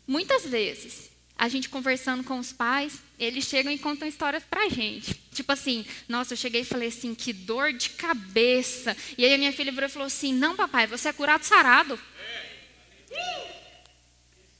muitas 0.07 0.45
vezes 0.45 1.13
a 1.37 1.49
gente 1.49 1.67
conversando 1.67 2.23
com 2.23 2.39
os 2.39 2.53
pais, 2.53 3.01
eles 3.19 3.45
chegam 3.45 3.71
e 3.71 3.77
contam 3.77 4.07
histórias 4.07 4.43
pra 4.43 4.69
gente. 4.69 5.13
Tipo 5.33 5.51
assim, 5.51 5.85
nossa, 6.07 6.33
eu 6.33 6.37
cheguei 6.37 6.61
e 6.61 6.65
falei 6.65 6.87
assim, 6.87 7.13
que 7.13 7.33
dor 7.33 7.73
de 7.73 7.89
cabeça. 7.89 8.95
E 9.17 9.25
aí 9.25 9.33
a 9.33 9.37
minha 9.37 9.51
filha 9.51 9.71
virou 9.71 9.87
e 9.89 9.91
falou 9.91 10.07
assim, 10.07 10.33
não 10.33 10.55
papai, 10.55 10.87
você 10.87 11.09
é 11.09 11.13
curado 11.13 11.43
sarado. 11.43 11.99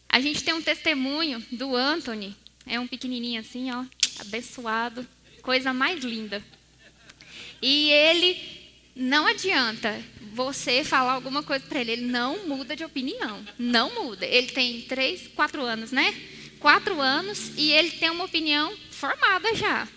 A 0.10 0.20
gente 0.20 0.44
tem 0.44 0.54
um 0.54 0.62
testemunho 0.62 1.44
do 1.52 1.76
Anthony, 1.76 2.36
é 2.66 2.80
um 2.80 2.88
pequenininho 2.88 3.42
assim, 3.42 3.72
ó, 3.72 3.86
abençoado, 4.20 5.08
coisa 5.42 5.74
mais 5.74 6.04
linda. 6.04 6.44
E 7.62 7.90
ele, 7.90 8.42
não 8.96 9.26
adianta 9.28 10.02
você 10.34 10.84
falar 10.84 11.14
alguma 11.14 11.42
coisa 11.42 11.66
para 11.66 11.80
ele, 11.80 11.94
ele 11.94 12.06
não 12.06 12.48
muda 12.48 12.76
de 12.76 12.84
opinião, 12.84 13.46
não 13.58 13.94
muda. 13.94 14.26
Ele 14.26 14.48
tem 14.48 14.82
três, 14.82 15.28
quatro 15.30 15.62
anos, 15.64 15.92
né? 15.92 16.14
Quatro 16.66 17.00
anos 17.00 17.52
e 17.58 17.72
ele 17.72 17.92
tem 17.92 18.10
uma 18.10 18.24
opinião 18.24 18.76
formada 18.90 19.54
já. 19.54 19.88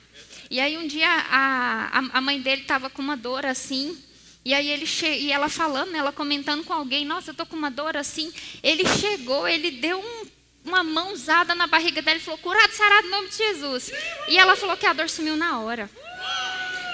E 0.51 0.61
aí 0.61 0.77
um 0.77 0.87
dia 0.87 1.09
a, 1.09 2.05
a, 2.13 2.21
mãe 2.21 2.43
dele 2.43 2.61
estava 2.61 2.91
com 2.91 3.01
uma 3.01 3.17
dor 3.17 3.47
assim, 3.47 3.97
e 4.45 4.53
aí 4.53 4.69
ele 4.69 4.85
che... 4.85 5.07
e 5.07 5.33
ela 5.33 5.49
falando, 5.49 5.95
ela 5.95 6.13
comentando 6.13 6.63
com 6.65 6.75
alguém, 6.75 7.07
nossa, 7.07 7.31
eu 7.31 7.35
tô 7.35 7.47
com 7.47 7.57
uma 7.57 7.71
dor 7.71 7.97
assim. 7.97 8.31
Ele 8.63 8.87
chegou, 8.87 9.49
ele 9.49 9.71
deu 9.71 9.99
um, 9.99 10.27
uma 10.63 10.85
mãozada 10.85 11.55
na 11.55 11.67
barriga 11.67 12.03
dela 12.03 12.19
e 12.19 12.21
falou, 12.21 12.37
curado, 12.37 12.75
sarado, 12.75 13.07
em 13.07 13.11
nome 13.13 13.29
de 13.29 13.39
Jesus. 13.39 13.91
E 14.29 14.37
ela 14.37 14.55
falou 14.55 14.77
que 14.77 14.85
a 14.85 14.93
dor 14.93 15.09
sumiu 15.09 15.39
na 15.39 15.61
hora. 15.61 15.91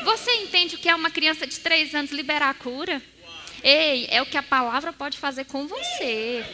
Você 0.04 0.37
entende 0.37 0.76
o 0.76 0.78
que 0.78 0.88
é 0.88 0.95
uma 0.95 1.11
criança 1.11 1.49
de 1.49 1.59
três 1.59 1.93
anos 1.97 2.12
liberar 2.12 2.50
a 2.50 2.54
cura? 2.54 3.02
Ei, 3.61 4.07
é 4.09 4.23
o 4.23 4.26
que 4.26 4.37
a 4.37 4.43
palavra 4.43 4.93
pode 4.93 5.19
fazer 5.19 5.47
com 5.47 5.66
você. 5.66 6.45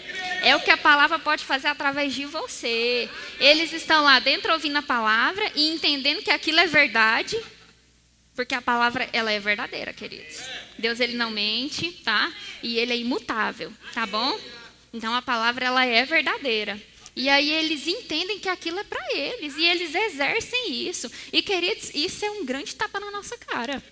É 0.43 0.57
o 0.57 0.61
que 0.61 0.71
a 0.71 0.77
palavra 0.77 1.19
pode 1.19 1.45
fazer 1.45 1.69
através 1.69 2.15
de 2.15 2.25
você. 2.25 3.09
Eles 3.39 3.73
estão 3.73 4.05
lá 4.05 4.19
dentro 4.19 4.53
ouvindo 4.53 4.77
a 4.77 4.83
palavra 4.83 5.51
e 5.55 5.69
entendendo 5.69 6.23
que 6.23 6.31
aquilo 6.31 6.61
é 6.61 6.67
verdade, 6.67 7.39
porque 8.35 8.55
a 8.55 8.63
palavra 8.63 9.09
ela 9.13 9.31
é 9.31 9.39
verdadeira, 9.39 9.93
queridos. 9.93 10.41
Deus 10.79 10.99
ele 10.99 11.15
não 11.15 11.31
mente, 11.31 11.93
tá? 12.05 12.33
E 12.63 12.79
ele 12.79 12.93
é 12.93 12.97
imutável, 12.97 13.73
tá 13.93 14.07
bom? 14.07 14.39
Então 14.93 15.15
a 15.15 15.23
palavra 15.23 15.67
ela 15.67 15.85
é 15.85 16.05
verdadeira. 16.05 16.81
E 17.15 17.29
aí 17.29 17.51
eles 17.51 17.87
entendem 17.87 18.39
que 18.39 18.49
aquilo 18.49 18.79
é 18.79 18.85
para 18.85 19.05
eles 19.15 19.57
e 19.57 19.65
eles 19.65 19.95
exercem 19.95 20.89
isso. 20.89 21.11
E 21.33 21.43
queridos, 21.43 21.91
isso 21.95 22.25
é 22.25 22.31
um 22.31 22.45
grande 22.45 22.75
tapa 22.75 22.99
na 22.99 23.11
nossa 23.11 23.37
cara. 23.37 23.83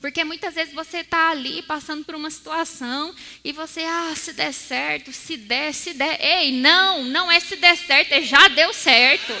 Porque 0.00 0.24
muitas 0.24 0.54
vezes 0.54 0.72
você 0.72 0.98
está 0.98 1.30
ali 1.30 1.60
passando 1.62 2.04
por 2.06 2.14
uma 2.14 2.30
situação 2.30 3.14
e 3.44 3.52
você, 3.52 3.82
ah, 3.82 4.14
se 4.16 4.32
der 4.32 4.52
certo, 4.52 5.12
se 5.12 5.36
der, 5.36 5.74
se 5.74 5.92
der. 5.92 6.18
Ei, 6.18 6.52
não, 6.52 7.04
não 7.04 7.30
é 7.30 7.38
se 7.38 7.56
der 7.56 7.76
certo, 7.76 8.12
é 8.12 8.22
já 8.22 8.48
deu 8.48 8.72
certo. 8.72 9.32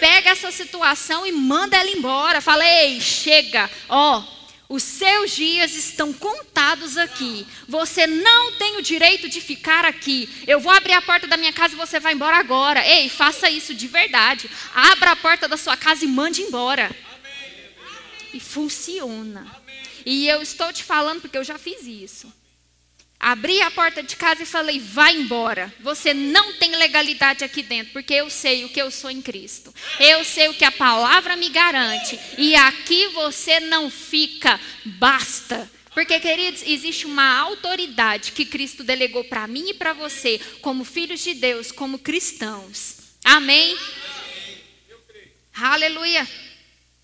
Pega 0.00 0.30
essa 0.30 0.50
situação 0.50 1.24
e 1.24 1.30
manda 1.30 1.76
ela 1.76 1.90
embora. 1.90 2.40
Fala, 2.40 2.66
ei, 2.66 3.00
chega, 3.00 3.70
ó, 3.88 4.24
os 4.68 4.82
seus 4.82 5.30
dias 5.30 5.76
estão 5.76 6.12
contados 6.12 6.96
aqui. 6.96 7.46
Você 7.68 8.04
não 8.04 8.52
tem 8.54 8.76
o 8.76 8.82
direito 8.82 9.28
de 9.28 9.40
ficar 9.40 9.84
aqui. 9.84 10.28
Eu 10.44 10.58
vou 10.58 10.72
abrir 10.72 10.94
a 10.94 11.02
porta 11.02 11.28
da 11.28 11.36
minha 11.36 11.52
casa 11.52 11.74
e 11.74 11.78
você 11.78 12.00
vai 12.00 12.14
embora 12.14 12.36
agora. 12.36 12.84
Ei, 12.84 13.08
faça 13.08 13.48
isso 13.48 13.72
de 13.72 13.86
verdade. 13.86 14.50
Abra 14.74 15.12
a 15.12 15.16
porta 15.16 15.46
da 15.46 15.56
sua 15.56 15.76
casa 15.76 16.04
e 16.04 16.08
mande 16.08 16.42
embora. 16.42 16.90
E 18.32 18.40
funciona. 18.40 19.63
E 20.04 20.28
eu 20.28 20.42
estou 20.42 20.72
te 20.72 20.84
falando 20.84 21.20
porque 21.20 21.38
eu 21.38 21.44
já 21.44 21.58
fiz 21.58 21.86
isso. 21.86 22.32
Abri 23.18 23.62
a 23.62 23.70
porta 23.70 24.02
de 24.02 24.16
casa 24.16 24.42
e 24.42 24.46
falei: 24.46 24.78
vai 24.78 25.16
embora. 25.16 25.72
Você 25.80 26.12
não 26.12 26.52
tem 26.54 26.76
legalidade 26.76 27.42
aqui 27.42 27.62
dentro, 27.62 27.92
porque 27.92 28.12
eu 28.12 28.28
sei 28.28 28.64
o 28.64 28.68
que 28.68 28.80
eu 28.80 28.90
sou 28.90 29.10
em 29.10 29.22
Cristo. 29.22 29.74
Eu 29.98 30.24
sei 30.24 30.48
o 30.48 30.54
que 30.54 30.64
a 30.64 30.70
palavra 30.70 31.34
me 31.34 31.48
garante. 31.48 32.18
E 32.36 32.54
aqui 32.54 33.08
você 33.08 33.60
não 33.60 33.90
fica, 33.90 34.60
basta. 34.84 35.70
Porque, 35.94 36.18
queridos, 36.18 36.62
existe 36.66 37.06
uma 37.06 37.38
autoridade 37.38 38.32
que 38.32 38.44
Cristo 38.44 38.82
delegou 38.82 39.24
para 39.24 39.46
mim 39.46 39.70
e 39.70 39.74
para 39.74 39.92
você, 39.92 40.40
como 40.60 40.84
filhos 40.84 41.20
de 41.20 41.34
Deus, 41.34 41.70
como 41.70 42.00
cristãos. 42.00 42.96
Amém? 43.24 43.78
Aleluia. 45.54 46.28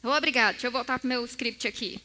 Obrigado. 0.02 0.54
Deixa 0.54 0.66
eu 0.66 0.72
voltar 0.72 0.98
para 0.98 1.06
o 1.06 1.08
meu 1.08 1.24
script 1.24 1.68
aqui. 1.68 2.00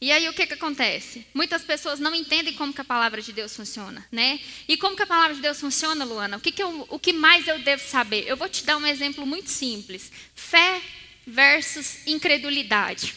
E 0.00 0.12
aí 0.12 0.28
o 0.28 0.32
que, 0.32 0.46
que 0.46 0.54
acontece? 0.54 1.26
Muitas 1.34 1.64
pessoas 1.64 1.98
não 1.98 2.14
entendem 2.14 2.54
como 2.54 2.72
que 2.72 2.80
a 2.80 2.84
palavra 2.84 3.20
de 3.20 3.32
Deus 3.32 3.54
funciona, 3.54 4.06
né? 4.12 4.38
E 4.68 4.76
como 4.76 4.94
que 4.94 5.02
a 5.02 5.06
palavra 5.06 5.34
de 5.34 5.42
Deus 5.42 5.60
funciona, 5.60 6.04
Luana? 6.04 6.36
O 6.36 6.40
que, 6.40 6.52
que, 6.52 6.62
eu, 6.62 6.86
o 6.88 6.98
que 6.98 7.12
mais 7.12 7.48
eu 7.48 7.58
devo 7.58 7.82
saber? 7.82 8.24
Eu 8.26 8.36
vou 8.36 8.48
te 8.48 8.64
dar 8.64 8.76
um 8.76 8.86
exemplo 8.86 9.26
muito 9.26 9.50
simples. 9.50 10.12
Fé 10.36 10.80
versus 11.26 12.06
incredulidade. 12.06 13.12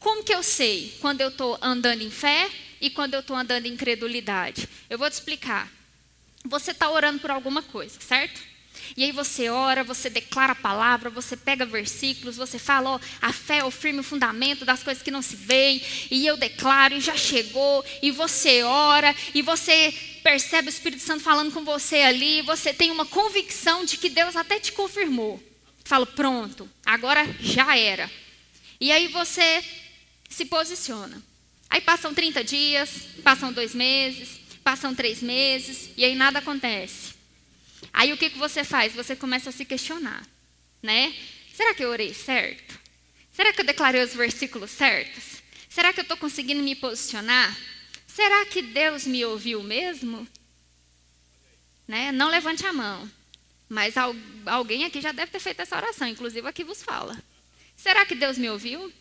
Como 0.00 0.24
que 0.24 0.34
eu 0.34 0.42
sei 0.42 0.96
quando 1.00 1.20
eu 1.20 1.28
estou 1.28 1.56
andando 1.62 2.02
em 2.02 2.10
fé 2.10 2.50
e 2.80 2.90
quando 2.90 3.14
eu 3.14 3.20
estou 3.20 3.36
andando 3.36 3.66
em 3.66 3.72
incredulidade? 3.72 4.68
Eu 4.90 4.98
vou 4.98 5.08
te 5.08 5.14
explicar. 5.14 5.72
Você 6.44 6.72
está 6.72 6.90
orando 6.90 7.20
por 7.20 7.30
alguma 7.30 7.62
coisa, 7.62 7.98
certo? 8.00 8.53
E 8.96 9.04
aí 9.04 9.12
você 9.12 9.48
ora, 9.48 9.84
você 9.84 10.10
declara 10.10 10.52
a 10.52 10.56
palavra, 10.56 11.10
você 11.10 11.36
pega 11.36 11.64
versículos, 11.64 12.36
você 12.36 12.58
fala, 12.58 12.90
ó, 12.90 13.00
a 13.20 13.32
fé 13.32 13.58
é 13.58 13.64
o 13.64 13.70
firme 13.70 14.02
fundamento 14.02 14.64
das 14.64 14.82
coisas 14.82 15.02
que 15.02 15.10
não 15.10 15.22
se 15.22 15.36
veem, 15.36 15.82
e 16.10 16.26
eu 16.26 16.36
declaro, 16.36 16.94
e 16.94 17.00
já 17.00 17.16
chegou, 17.16 17.84
e 18.02 18.10
você 18.10 18.62
ora, 18.62 19.14
e 19.34 19.42
você 19.42 19.92
percebe 20.22 20.68
o 20.68 20.70
Espírito 20.70 21.02
Santo 21.02 21.22
falando 21.22 21.52
com 21.52 21.64
você 21.64 21.96
ali, 21.96 22.42
você 22.42 22.72
tem 22.72 22.90
uma 22.90 23.06
convicção 23.06 23.84
de 23.84 23.96
que 23.96 24.08
Deus 24.08 24.36
até 24.36 24.58
te 24.58 24.72
confirmou. 24.72 25.42
Fala, 25.84 26.06
pronto, 26.06 26.68
agora 26.84 27.26
já 27.40 27.76
era. 27.76 28.10
E 28.80 28.90
aí 28.90 29.08
você 29.08 29.62
se 30.28 30.46
posiciona. 30.46 31.22
Aí 31.68 31.80
passam 31.80 32.14
30 32.14 32.44
dias, 32.44 32.90
passam 33.22 33.52
dois 33.52 33.74
meses, 33.74 34.38
passam 34.62 34.94
três 34.94 35.20
meses, 35.20 35.90
e 35.96 36.04
aí 36.04 36.14
nada 36.14 36.38
acontece. 36.38 37.13
Aí 37.94 38.12
o 38.12 38.16
que, 38.16 38.28
que 38.28 38.38
você 38.38 38.64
faz? 38.64 38.92
Você 38.92 39.14
começa 39.14 39.50
a 39.50 39.52
se 39.52 39.64
questionar, 39.64 40.26
né? 40.82 41.14
Será 41.54 41.72
que 41.72 41.84
eu 41.84 41.90
orei 41.90 42.12
certo? 42.12 42.76
Será 43.30 43.52
que 43.52 43.60
eu 43.60 43.64
declarei 43.64 44.02
os 44.02 44.12
versículos 44.12 44.72
certos? 44.72 45.40
Será 45.68 45.92
que 45.92 46.00
eu 46.00 46.02
estou 46.02 46.16
conseguindo 46.16 46.60
me 46.60 46.74
posicionar? 46.74 47.56
Será 48.04 48.44
que 48.46 48.60
Deus 48.60 49.06
me 49.06 49.24
ouviu 49.24 49.62
mesmo? 49.62 50.26
Né? 51.86 52.10
Não 52.10 52.28
levante 52.28 52.66
a 52.66 52.72
mão. 52.72 53.08
Mas 53.68 53.94
alguém 54.44 54.84
aqui 54.84 55.00
já 55.00 55.12
deve 55.12 55.30
ter 55.30 55.40
feito 55.40 55.62
essa 55.62 55.76
oração, 55.76 56.08
inclusive 56.08 56.46
aqui 56.48 56.64
vos 56.64 56.82
fala. 56.82 57.16
Será 57.76 58.04
que 58.04 58.16
Deus 58.16 58.36
me 58.36 58.50
ouviu? 58.50 58.92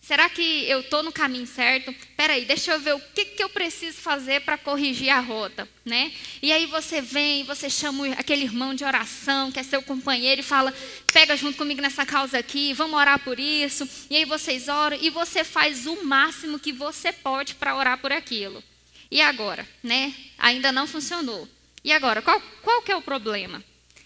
Será 0.00 0.30
que 0.30 0.64
eu 0.68 0.80
estou 0.80 1.02
no 1.02 1.12
caminho 1.12 1.46
certo? 1.46 1.94
Peraí, 2.16 2.44
deixa 2.44 2.72
eu 2.72 2.80
ver 2.80 2.94
o 2.94 3.00
que, 3.14 3.24
que 3.26 3.42
eu 3.42 3.50
preciso 3.50 3.98
fazer 3.98 4.40
para 4.40 4.56
corrigir 4.56 5.10
a 5.10 5.20
rota, 5.20 5.68
né? 5.84 6.10
E 6.40 6.50
aí 6.52 6.64
você 6.66 7.02
vem, 7.02 7.44
você 7.44 7.68
chama 7.68 8.08
aquele 8.14 8.44
irmão 8.44 8.74
de 8.74 8.82
oração, 8.82 9.52
que 9.52 9.60
é 9.60 9.62
seu 9.62 9.82
companheiro, 9.82 10.40
e 10.40 10.44
fala, 10.44 10.74
pega 11.12 11.36
junto 11.36 11.58
comigo 11.58 11.82
nessa 11.82 12.06
causa 12.06 12.38
aqui, 12.38 12.72
vamos 12.72 12.98
orar 12.98 13.18
por 13.18 13.38
isso. 13.38 13.88
E 14.08 14.16
aí 14.16 14.24
vocês 14.24 14.68
oram 14.68 14.98
e 15.00 15.10
você 15.10 15.44
faz 15.44 15.86
o 15.86 16.02
máximo 16.04 16.58
que 16.58 16.72
você 16.72 17.12
pode 17.12 17.54
para 17.54 17.76
orar 17.76 17.98
por 17.98 18.10
aquilo. 18.10 18.64
E 19.10 19.20
agora, 19.20 19.68
né? 19.82 20.14
Ainda 20.38 20.72
não 20.72 20.86
funcionou. 20.86 21.46
E 21.84 21.92
agora, 21.92 22.22
qual, 22.22 22.40
qual 22.62 22.82
que 22.82 22.90
é 22.90 22.96
o 22.96 23.02
problema? 23.02 23.62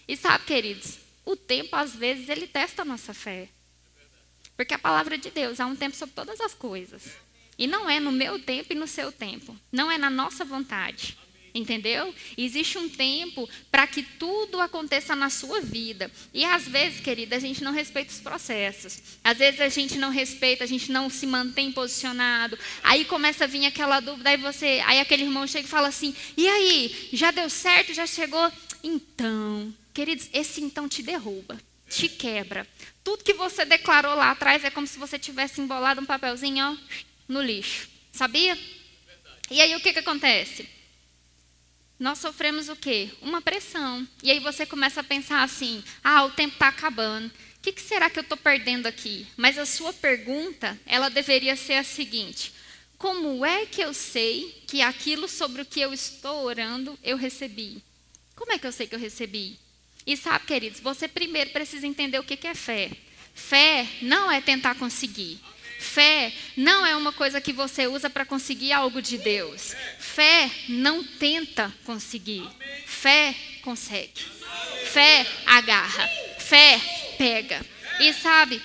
E 0.07 0.17
sabe, 0.17 0.45
queridos, 0.45 0.97
o 1.25 1.35
tempo 1.35 1.75
às 1.75 1.95
vezes 1.95 2.27
ele 2.27 2.47
testa 2.47 2.81
a 2.81 2.85
nossa 2.85 3.13
fé. 3.13 3.49
Porque 4.55 4.73
a 4.73 4.79
palavra 4.79 5.17
de 5.17 5.29
Deus 5.29 5.59
há 5.59 5.65
um 5.65 5.75
tempo 5.75 5.95
sobre 5.95 6.15
todas 6.15 6.39
as 6.39 6.53
coisas. 6.53 7.11
E 7.57 7.67
não 7.67 7.89
é 7.89 7.99
no 7.99 8.11
meu 8.11 8.39
tempo 8.39 8.73
e 8.73 8.75
no 8.75 8.87
seu 8.87 9.11
tempo. 9.11 9.55
Não 9.71 9.91
é 9.91 9.97
na 9.97 10.09
nossa 10.09 10.43
vontade. 10.43 11.17
Entendeu? 11.53 12.13
Existe 12.37 12.77
um 12.77 12.89
tempo 12.89 13.47
para 13.71 13.87
que 13.87 14.03
tudo 14.03 14.59
aconteça 14.59 15.15
na 15.15 15.29
sua 15.29 15.61
vida. 15.61 16.11
E 16.33 16.43
às 16.43 16.67
vezes, 16.67 16.99
querida, 16.99 17.37
a 17.37 17.39
gente 17.39 17.63
não 17.63 17.71
respeita 17.71 18.11
os 18.11 18.19
processos. 18.19 19.01
Às 19.23 19.37
vezes 19.37 19.61
a 19.61 19.69
gente 19.69 19.97
não 19.97 20.09
respeita, 20.09 20.65
a 20.65 20.67
gente 20.67 20.91
não 20.91 21.09
se 21.09 21.25
mantém 21.25 21.71
posicionado. 21.71 22.59
Aí 22.83 23.05
começa 23.05 23.45
a 23.45 23.47
vir 23.47 23.65
aquela 23.65 24.01
dúvida, 24.01 24.31
aí 24.31 24.37
você, 24.37 24.83
aí 24.85 24.99
aquele 24.99 25.23
irmão 25.23 25.47
chega 25.47 25.65
e 25.65 25.69
fala 25.69 25.87
assim: 25.87 26.13
"E 26.35 26.45
aí, 26.45 27.09
já 27.13 27.31
deu 27.31 27.49
certo? 27.49 27.93
Já 27.93 28.05
chegou?" 28.05 28.51
Então, 28.83 29.73
queridos, 29.93 30.29
esse 30.33 30.61
então 30.61 30.89
te 30.89 31.01
derruba, 31.01 31.57
te 31.89 32.09
quebra. 32.09 32.67
Tudo 33.05 33.23
que 33.23 33.33
você 33.33 33.63
declarou 33.63 34.15
lá 34.15 34.31
atrás 34.31 34.63
é 34.63 34.71
como 34.71 34.87
se 34.87 34.97
você 34.97 35.19
tivesse 35.19 35.61
embolado 35.61 36.01
um 36.01 36.05
papelzinho 36.05 36.65
ó, 36.65 36.75
no 37.27 37.39
lixo. 37.39 37.87
Sabia? 38.11 38.57
E 39.51 39.61
aí 39.61 39.75
o 39.75 39.79
que, 39.79 39.93
que 39.93 39.99
acontece? 39.99 40.67
Nós 41.99 42.17
sofremos 42.17 42.67
o 42.67 42.75
quê? 42.75 43.11
Uma 43.21 43.43
pressão. 43.43 44.07
E 44.23 44.31
aí 44.31 44.39
você 44.39 44.65
começa 44.65 45.01
a 45.01 45.03
pensar 45.03 45.43
assim: 45.43 45.83
ah, 46.03 46.25
o 46.25 46.31
tempo 46.31 46.55
está 46.55 46.69
acabando. 46.69 47.27
O 47.27 47.61
que, 47.61 47.71
que 47.71 47.81
será 47.81 48.09
que 48.09 48.17
eu 48.17 48.23
estou 48.23 48.37
perdendo 48.37 48.87
aqui? 48.87 49.27
Mas 49.37 49.59
a 49.59 49.67
sua 49.67 49.93
pergunta, 49.93 50.77
ela 50.83 51.07
deveria 51.07 51.55
ser 51.55 51.75
a 51.75 51.83
seguinte: 51.83 52.51
como 52.97 53.45
é 53.45 53.67
que 53.67 53.81
eu 53.81 53.93
sei 53.93 54.63
que 54.65 54.81
aquilo 54.81 55.27
sobre 55.27 55.61
o 55.61 55.65
que 55.65 55.79
eu 55.79 55.93
estou 55.93 56.43
orando 56.43 56.97
eu 57.03 57.17
recebi? 57.17 57.83
Como 58.35 58.51
é 58.51 58.57
que 58.57 58.65
eu 58.65 58.71
sei 58.71 58.87
que 58.87 58.95
eu 58.95 58.99
recebi? 58.99 59.59
E 60.05 60.15
sabe, 60.15 60.45
queridos, 60.45 60.79
você 60.79 61.07
primeiro 61.07 61.49
precisa 61.49 61.87
entender 61.87 62.19
o 62.19 62.23
que 62.23 62.45
é 62.47 62.53
fé. 62.53 62.91
Fé 63.33 63.87
não 64.01 64.31
é 64.31 64.39
tentar 64.39 64.75
conseguir. 64.75 65.39
Fé 65.79 66.31
não 66.55 66.85
é 66.85 66.95
uma 66.95 67.11
coisa 67.11 67.41
que 67.41 67.51
você 67.51 67.87
usa 67.87 68.09
para 68.09 68.25
conseguir 68.25 68.71
algo 68.71 69.01
de 69.01 69.17
Deus. 69.17 69.75
Fé 69.99 70.49
não 70.69 71.03
tenta 71.03 71.73
conseguir. 71.85 72.47
Fé 72.85 73.35
consegue. 73.61 74.21
Fé 74.91 75.25
agarra. 75.45 76.07
Fé 76.39 76.79
pega. 77.17 77.65
E 77.99 78.13
sabe, 78.13 78.61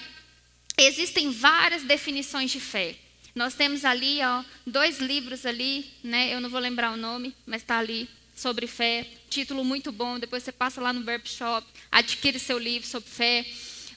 existem 0.76 1.30
várias 1.30 1.82
definições 1.82 2.50
de 2.50 2.60
fé. 2.60 2.96
Nós 3.34 3.54
temos 3.54 3.84
ali, 3.84 4.20
ó, 4.22 4.44
dois 4.66 4.98
livros 4.98 5.46
ali, 5.46 5.90
né? 6.02 6.34
Eu 6.34 6.40
não 6.40 6.50
vou 6.50 6.60
lembrar 6.60 6.92
o 6.92 6.96
nome, 6.96 7.34
mas 7.46 7.62
está 7.62 7.78
ali 7.78 8.08
sobre 8.34 8.66
fé. 8.66 9.06
Título 9.30 9.64
muito 9.64 9.92
bom. 9.92 10.18
Depois 10.18 10.42
você 10.42 10.52
passa 10.52 10.80
lá 10.80 10.92
no 10.92 11.04
Verb 11.04 11.26
Shop, 11.26 11.66
adquire 11.90 12.38
seu 12.38 12.58
livro 12.58 12.86
sobre 12.86 13.08
fé. 13.08 13.46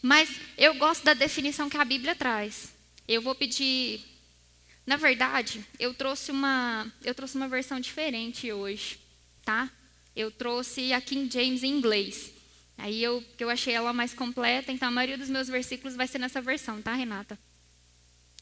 Mas 0.01 0.29
eu 0.57 0.75
gosto 0.75 1.03
da 1.03 1.13
definição 1.13 1.69
que 1.69 1.77
a 1.77 1.83
Bíblia 1.83 2.15
traz. 2.15 2.73
Eu 3.07 3.21
vou 3.21 3.33
pedir. 3.33 3.99
Na 4.85 4.95
verdade, 4.95 5.65
eu 5.79 5.93
trouxe 5.93 6.29
uma, 6.29 6.91
eu 7.03 7.15
trouxe 7.15 7.35
uma 7.35 7.47
versão 7.47 7.79
diferente 7.79 8.51
hoje, 8.51 8.99
tá? 9.43 9.71
Eu 10.15 10.29
trouxe 10.29 10.93
a 10.93 11.01
King 11.01 11.31
James 11.31 11.63
em 11.63 11.71
inglês. 11.71 12.31
Aí 12.77 13.01
eu, 13.01 13.23
eu 13.39 13.49
achei 13.49 13.73
ela 13.73 13.93
mais 13.93 14.13
completa, 14.13 14.71
então 14.71 14.89
a 14.89 14.91
maioria 14.91 15.17
dos 15.17 15.29
meus 15.29 15.47
versículos 15.47 15.95
vai 15.95 16.05
ser 16.05 16.19
nessa 16.19 16.41
versão, 16.41 16.81
tá, 16.81 16.93
Renata? 16.93 17.39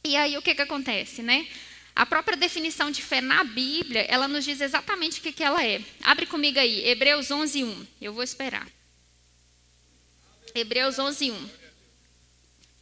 E 0.03 0.15
aí 0.15 0.35
o 0.35 0.41
que, 0.41 0.55
que 0.55 0.61
acontece, 0.61 1.21
né? 1.21 1.47
A 1.95 2.05
própria 2.05 2.37
definição 2.37 2.89
de 2.89 3.01
fé 3.01 3.21
na 3.21 3.43
Bíblia, 3.43 4.01
ela 4.07 4.27
nos 4.27 4.45
diz 4.45 4.61
exatamente 4.61 5.19
o 5.19 5.23
que, 5.23 5.31
que 5.31 5.43
ela 5.43 5.63
é. 5.63 5.83
Abre 6.03 6.25
comigo 6.25 6.59
aí, 6.59 6.87
Hebreus 6.87 7.29
11, 7.29 7.63
1. 7.63 7.87
Eu 8.01 8.13
vou 8.13 8.23
esperar. 8.23 8.67
Hebreus 10.55 10.97
11, 10.97 11.31
1. 11.31 11.49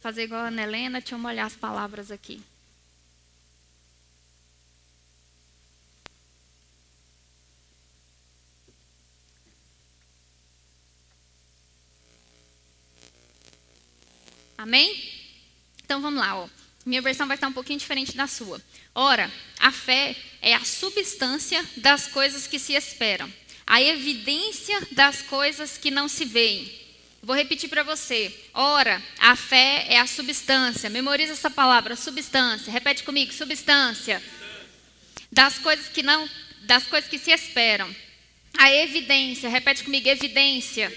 Fazer 0.00 0.24
igual 0.24 0.42
a 0.42 0.48
Ana 0.48 0.62
Helena, 0.62 1.00
deixa 1.00 1.14
eu 1.14 1.18
molhar 1.18 1.46
as 1.46 1.56
palavras 1.56 2.10
aqui. 2.10 2.40
Amém? 14.56 15.10
Então 15.82 16.02
vamos 16.02 16.20
lá, 16.20 16.36
ó. 16.36 16.59
Minha 16.84 17.02
versão 17.02 17.26
vai 17.26 17.36
estar 17.36 17.48
um 17.48 17.52
pouquinho 17.52 17.78
diferente 17.78 18.16
da 18.16 18.26
sua. 18.26 18.60
Ora, 18.94 19.30
a 19.58 19.70
fé 19.70 20.16
é 20.40 20.54
a 20.54 20.64
substância 20.64 21.64
das 21.76 22.06
coisas 22.06 22.46
que 22.46 22.58
se 22.58 22.72
esperam, 22.72 23.30
a 23.66 23.82
evidência 23.82 24.80
das 24.92 25.22
coisas 25.22 25.76
que 25.76 25.90
não 25.90 26.08
se 26.08 26.24
veem. 26.24 26.80
Vou 27.22 27.36
repetir 27.36 27.68
para 27.68 27.82
você. 27.82 28.34
Ora, 28.54 29.02
a 29.18 29.36
fé 29.36 29.84
é 29.88 29.98
a 29.98 30.06
substância. 30.06 30.88
Memoriza 30.88 31.34
essa 31.34 31.50
palavra, 31.50 31.94
substância. 31.94 32.72
Repete 32.72 33.02
comigo, 33.02 33.32
substância. 33.32 34.22
Das 35.30 35.58
coisas 35.58 35.88
que 35.88 36.02
não, 36.02 36.28
das 36.62 36.86
coisas 36.86 37.10
que 37.10 37.18
se 37.18 37.30
esperam. 37.30 37.94
A 38.56 38.72
evidência, 38.74 39.50
repete 39.50 39.84
comigo, 39.84 40.08
evidência. 40.08 40.90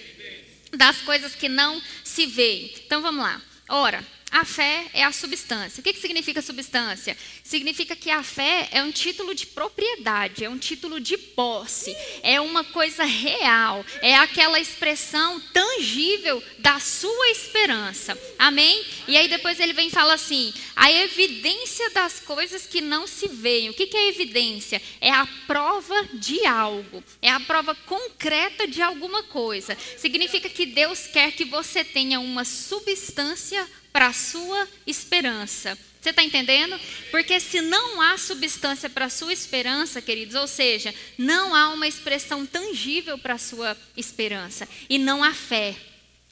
Das 0.72 1.02
coisas 1.02 1.36
que 1.36 1.50
não 1.50 1.82
se 2.06 2.26
veem. 2.26 2.74
Então 2.86 3.02
vamos 3.02 3.22
lá. 3.22 3.42
Ora, 3.68 4.04
a 4.34 4.44
fé 4.44 4.88
é 4.96 5.04
a 5.04 5.12
substância. 5.12 5.80
O 5.80 5.84
que, 5.84 5.94
que 5.94 6.00
significa 6.00 6.42
substância? 6.42 7.16
Significa 7.44 7.96
que 7.96 8.10
a 8.10 8.24
fé 8.24 8.68
é 8.72 8.82
um 8.82 8.92
título 8.92 9.36
de 9.36 9.46
propriedade, 9.46 10.44
é 10.44 10.50
um 10.50 10.58
título 10.58 11.00
de 11.00 11.16
posse, 11.16 11.96
é 12.24 12.42
uma 12.42 12.64
coisa 12.64 13.04
real, 13.04 13.86
é 14.02 14.16
aquela 14.16 14.60
expressão 14.60 15.40
tangível 15.54 16.44
da 16.58 16.80
sua 16.80 17.30
esperança. 17.30 18.18
Amém? 18.40 18.84
E 19.08 19.16
aí 19.16 19.28
depois 19.28 19.60
ele 19.60 19.72
vem 19.72 19.90
e 19.90 19.92
fala 19.92 20.16
assim: 20.16 20.52
a 20.76 20.92
evidência 20.92 21.92
das 21.92 22.20
coisas 22.20 22.66
que 22.66 22.82
não 22.82 23.06
se 23.06 23.28
veem. 23.28 23.70
O 23.70 23.74
que, 23.76 23.86
que 23.86 23.98
é 23.98 24.08
evidência? 24.08 24.82
É 25.00 25.12
a 25.12 25.28
prova 25.46 26.10
de 26.14 26.44
algo, 26.48 27.04
é 27.22 27.30
a 27.30 27.40
prova 27.40 27.76
concreta 27.76 28.68
de 28.68 28.82
alguma 28.82 29.22
coisa. 29.22 29.78
Significa 29.96 30.50
que 30.50 30.66
Deus 30.66 31.06
quer 31.06 31.34
que 31.34 31.46
você 31.46 31.84
tenha 31.84 32.20
uma 32.20 32.44
substância 32.44 33.70
para 33.94 34.08
a 34.08 34.14
sua 34.14 34.68
esperança. 34.86 35.78
Você 36.02 36.10
está 36.10 36.22
entendendo? 36.22 36.78
Porque 37.12 37.40
se 37.40 37.62
não 37.62 38.02
há 38.02 38.18
substância 38.18 38.90
para 38.90 39.06
a 39.06 39.10
sua 39.10 39.32
esperança, 39.32 40.02
queridos, 40.02 40.36
ou 40.36 40.48
seja, 40.48 40.94
não 41.18 41.56
há 41.56 41.70
uma 41.70 41.88
expressão 41.88 42.46
tangível 42.46 43.18
para 43.18 43.36
a 43.36 43.38
sua 43.38 43.78
esperança, 43.96 44.68
e 44.90 44.98
não 44.98 45.24
há 45.24 45.34
fé. 45.34 45.74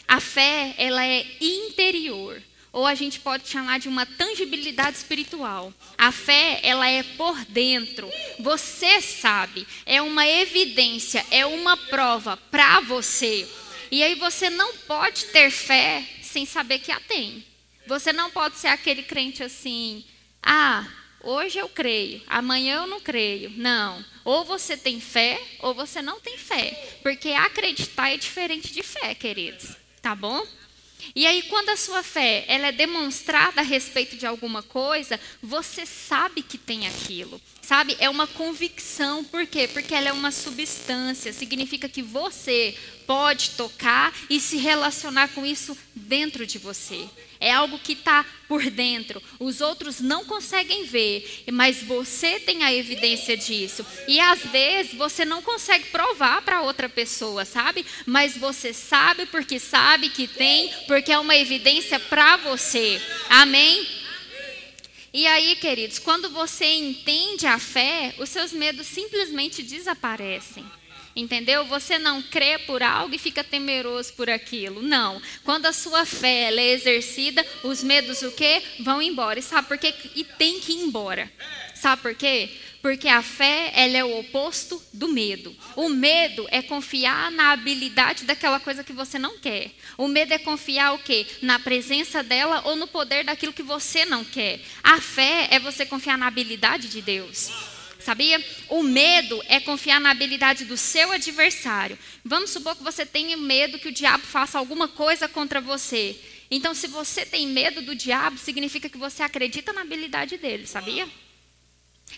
A 0.06 0.20
fé, 0.20 0.76
ela 0.78 1.06
é 1.06 1.26
interior, 1.40 2.44
ou 2.74 2.86
a 2.86 2.96
gente 2.96 3.22
pode 3.22 3.48
chamar 3.48 3.80
de 3.80 3.88
uma 3.88 4.06
tangibilidade 4.06 4.98
espiritual. 4.98 5.74
A 5.98 6.12
fé, 6.12 6.60
ela 6.64 6.90
é 6.90 7.04
por 7.04 7.40
dentro. 7.46 8.10
Você 8.40 9.00
sabe, 9.00 9.66
é 9.86 10.02
uma 10.02 10.28
evidência, 10.28 11.26
é 11.32 11.46
uma 11.46 11.78
prova 11.78 12.36
para 12.36 12.82
você. 12.82 13.48
E 13.90 14.04
aí 14.04 14.16
você 14.16 14.50
não 14.50 14.76
pode 14.80 15.28
ter 15.28 15.50
fé 15.50 16.06
sem 16.22 16.46
saber 16.46 16.80
que 16.80 16.92
a 16.92 17.00
tem. 17.00 17.51
Você 17.88 18.14
não 18.14 18.30
pode 18.30 18.58
ser 18.58 18.68
aquele 18.68 19.04
crente 19.04 19.44
assim, 19.44 20.06
ah, 20.42 20.88
hoje 21.24 21.60
eu 21.60 21.70
creio, 21.70 22.22
amanhã 22.28 22.82
eu 22.82 22.88
não 22.88 23.00
creio. 23.00 23.50
Não. 23.52 24.04
Ou 24.24 24.46
você 24.46 24.78
tem 24.78 25.00
fé, 25.00 25.42
ou 25.60 25.74
você 25.74 26.02
não 26.02 26.20
tem 26.20 26.38
fé. 26.38 27.00
Porque 27.02 27.30
acreditar 27.30 28.10
é 28.12 28.18
diferente 28.18 28.72
de 28.72 28.84
fé, 28.84 29.16
queridos. 29.16 29.76
Tá 30.02 30.16
bom? 30.16 30.46
E 31.16 31.26
aí, 31.26 31.42
quando 31.44 31.70
a 31.70 31.78
sua 31.78 32.04
fé 32.04 32.46
ela 32.48 32.68
é 32.68 32.72
demonstrada 32.72 33.62
a 33.62 33.64
respeito 33.64 34.16
de 34.16 34.26
alguma 34.26 34.62
coisa, 34.62 35.20
você 35.42 35.86
sabe 35.86 36.44
que 36.44 36.58
tem 36.58 36.88
aquilo. 36.88 37.42
Sabe? 37.62 37.96
É 38.00 38.10
uma 38.10 38.28
convicção. 38.28 39.24
Por 39.24 39.46
quê? 39.46 39.68
Porque 39.68 39.94
ela 39.94 40.10
é 40.10 40.14
uma 40.14 40.32
substância. 40.32 41.32
Significa 41.32 41.88
que 41.88 42.02
você 42.02 42.76
pode 43.06 43.52
tocar 43.52 44.14
e 44.30 44.40
se 44.40 44.58
relacionar 44.58 45.30
com 45.30 45.46
isso 45.46 45.78
dentro 45.96 46.46
de 46.46 46.58
você 46.58 47.08
é 47.42 47.52
algo 47.52 47.80
que 47.80 47.94
está 47.94 48.24
por 48.48 48.64
dentro. 48.70 49.22
Os 49.40 49.60
outros 49.62 50.00
não 50.00 50.24
conseguem 50.24 50.86
ver, 50.86 51.44
mas 51.52 51.82
você 51.82 52.40
tem 52.40 52.64
a 52.64 52.72
evidência 52.72 53.36
disso. 53.36 53.84
E 54.08 54.20
às 54.20 54.42
vezes 54.42 54.94
você 54.94 55.26
não 55.26 55.42
consegue 55.42 55.86
provar 55.86 56.44
para 56.44 56.62
outra 56.62 56.88
pessoa, 56.88 57.44
sabe? 57.44 57.84
Mas 58.06 58.38
você 58.38 58.72
sabe 58.72 59.26
porque 59.26 59.58
sabe 59.60 60.10
que 60.10 60.28
tem, 60.28 60.72
porque 60.88 61.12
é 61.12 61.18
uma 61.18 61.36
evidência 61.36 62.00
para 62.00 62.38
você. 62.38 63.02
Amém? 63.28 64.01
E 65.14 65.28
aí, 65.28 65.56
queridos, 65.58 66.00
quando 66.00 66.30
você 66.30 66.66
entende 66.66 67.46
a 67.46 67.60
fé, 67.60 68.16
os 68.18 68.30
seus 68.30 68.54
medos 68.54 68.88
simplesmente 68.88 69.62
desaparecem. 69.62 70.66
Entendeu? 71.14 71.66
Você 71.66 72.00
não 72.00 72.22
crê 72.22 72.58
por 72.60 72.82
algo 72.82 73.14
e 73.14 73.20
fica 73.20 73.44
temeroso 73.44 74.14
por 74.14 74.30
aquilo. 74.30 74.82
Não. 74.82 75.22
Quando 75.44 75.66
a 75.66 75.74
sua 75.74 76.06
fé 76.06 76.54
é 76.54 76.72
exercida, 76.72 77.46
os 77.64 77.84
medos 77.84 78.22
o 78.22 78.32
quê? 78.32 78.62
Vão 78.80 79.02
embora. 79.02 79.38
E 79.38 79.44
sabe 79.44 79.68
por 79.68 79.78
quê? 79.78 79.94
E 80.16 80.24
tem 80.24 80.62
que 80.62 80.72
ir 80.72 80.84
embora. 80.84 81.30
Sabe 81.82 82.00
por 82.04 82.14
quê? 82.14 82.48
Porque 82.80 83.08
a 83.08 83.24
fé, 83.24 83.72
ela 83.74 83.98
é 83.98 84.04
o 84.04 84.20
oposto 84.20 84.80
do 84.94 85.08
medo. 85.08 85.56
O 85.76 85.90
medo 85.90 86.48
é 86.52 86.62
confiar 86.62 87.32
na 87.32 87.52
habilidade 87.52 88.24
daquela 88.24 88.60
coisa 88.60 88.84
que 88.84 88.94
você 88.94 89.18
não 89.18 89.40
quer. 89.40 89.72
O 89.98 90.08
medo 90.08 90.32
é 90.32 90.38
confiar 90.38 90.94
o 90.94 91.00
quê? 91.00 91.26
Na 91.42 91.58
presença 91.58 92.22
dela 92.22 92.62
ou 92.66 92.76
no 92.76 92.86
poder 92.86 93.24
daquilo 93.24 93.52
que 93.52 93.64
você 93.64 94.06
não 94.06 94.24
quer. 94.24 94.60
A 94.84 95.02
fé 95.02 95.48
é 95.50 95.58
você 95.58 95.84
confiar 95.84 96.20
na 96.20 96.28
habilidade 96.28 96.88
de 96.88 97.02
Deus. 97.02 97.50
Sabia? 98.00 98.40
O 98.70 98.84
medo 98.84 99.42
é 99.48 99.60
confiar 99.60 100.00
na 100.00 100.12
habilidade 100.12 100.66
do 100.66 100.78
seu 100.78 101.12
adversário. 101.12 101.98
Vamos 102.24 102.52
supor 102.52 102.76
que 102.76 102.84
você 102.84 103.08
tenha 103.08 103.36
medo 103.36 103.80
que 103.80 103.90
o 103.90 103.92
diabo 103.92 104.24
faça 104.24 104.60
alguma 104.60 104.88
coisa 104.88 105.28
contra 105.28 105.60
você. 105.60 106.16
Então, 106.52 106.76
se 106.76 106.86
você 106.86 107.26
tem 107.26 107.48
medo 107.48 107.82
do 107.82 107.96
diabo, 107.96 108.38
significa 108.38 108.88
que 108.88 109.00
você 109.00 109.24
acredita 109.24 109.74
na 109.74 109.82
habilidade 109.82 110.38
dele, 110.38 110.68
sabia? 110.68 111.10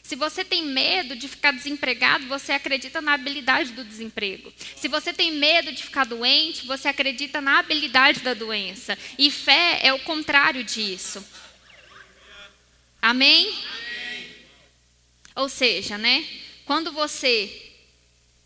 Se 0.02 0.16
você 0.16 0.44
tem 0.44 0.66
medo 0.66 1.16
de 1.16 1.28
ficar 1.28 1.52
desempregado, 1.52 2.28
você 2.28 2.52
acredita 2.52 3.02
na 3.02 3.14
habilidade 3.14 3.72
do 3.74 3.84
desemprego. 3.84 4.52
Se 4.76 4.88
você 4.88 5.14
tem 5.14 5.32
medo 5.34 5.72
de 5.72 5.84
ficar 5.84 6.06
doente, 6.06 6.66
você 6.66 6.88
acredita 6.88 7.40
na 7.40 7.60
habilidade 7.60 8.22
da 8.22 8.34
doença. 8.34 8.98
E 9.18 9.30
fé 9.30 9.80
é 9.84 9.94
o 9.94 10.00
contrário 10.00 10.64
disso. 10.64 11.24
Amém? 13.02 13.54
Ou 15.36 15.50
seja, 15.50 15.98
né? 15.98 16.26
Quando 16.66 16.92
você 16.92 17.72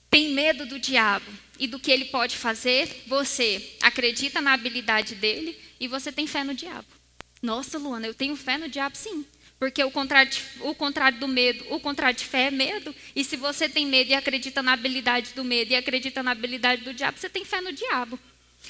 tem 0.10 0.29
medo 0.29 0.65
do 0.65 0.79
diabo 0.79 1.31
e 1.60 1.67
do 1.67 1.79
que 1.79 1.91
ele 1.91 2.05
pode 2.05 2.38
fazer, 2.38 3.03
você 3.07 3.75
acredita 3.81 4.41
na 4.41 4.53
habilidade 4.53 5.15
dele 5.15 5.57
e 5.79 5.88
você 5.88 6.12
tem 6.12 6.25
fé 6.25 6.43
no 6.43 6.53
diabo. 6.53 6.88
Nossa, 7.41 7.77
Luana, 7.77 8.07
eu 8.07 8.13
tenho 8.13 8.36
fé 8.36 8.57
no 8.57 8.67
diabo 8.67 8.95
sim. 8.95 9.25
Porque 9.60 9.84
o 9.84 9.89
contrário, 9.89 10.32
de, 10.32 10.41
o 10.62 10.76
contrário 10.76 11.20
do 11.20 11.28
medo, 11.28 11.65
o 11.70 11.80
contrário 11.80 12.17
de 12.17 12.26
fé 12.26 12.48
é 12.48 12.52
medo. 12.52 12.93
E 13.15 13.24
se 13.24 13.36
você 13.36 13.67
tem 13.67 13.86
medo 13.86 14.12
e 14.12 14.13
acredita 14.13 14.62
na 14.62 14.74
habilidade 14.74 15.34
do 15.34 15.43
medo 15.43 15.72
e 15.72 15.76
acredita 15.76 16.22
na 16.22 16.32
habilidade 16.32 16.84
do 16.84 16.93
diabo, 16.93 17.17
você 17.17 17.30
tem 17.30 17.43
fé 17.43 17.60
no 17.60 17.74
diabo. 17.74 18.20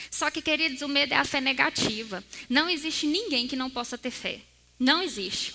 Só 0.10 0.32
que, 0.32 0.42
queridos, 0.42 0.82
o 0.82 0.88
medo 0.88 1.14
é 1.14 1.18
a 1.18 1.26
fé 1.26 1.42
negativa. 1.42 2.24
Não 2.50 2.70
existe 2.70 3.06
ninguém 3.06 3.48
que 3.48 3.56
não 3.56 3.70
possa 3.70 3.98
ter 3.98 4.12
fé. 4.12 4.40
Não 4.80 5.02
existe. 5.02 5.54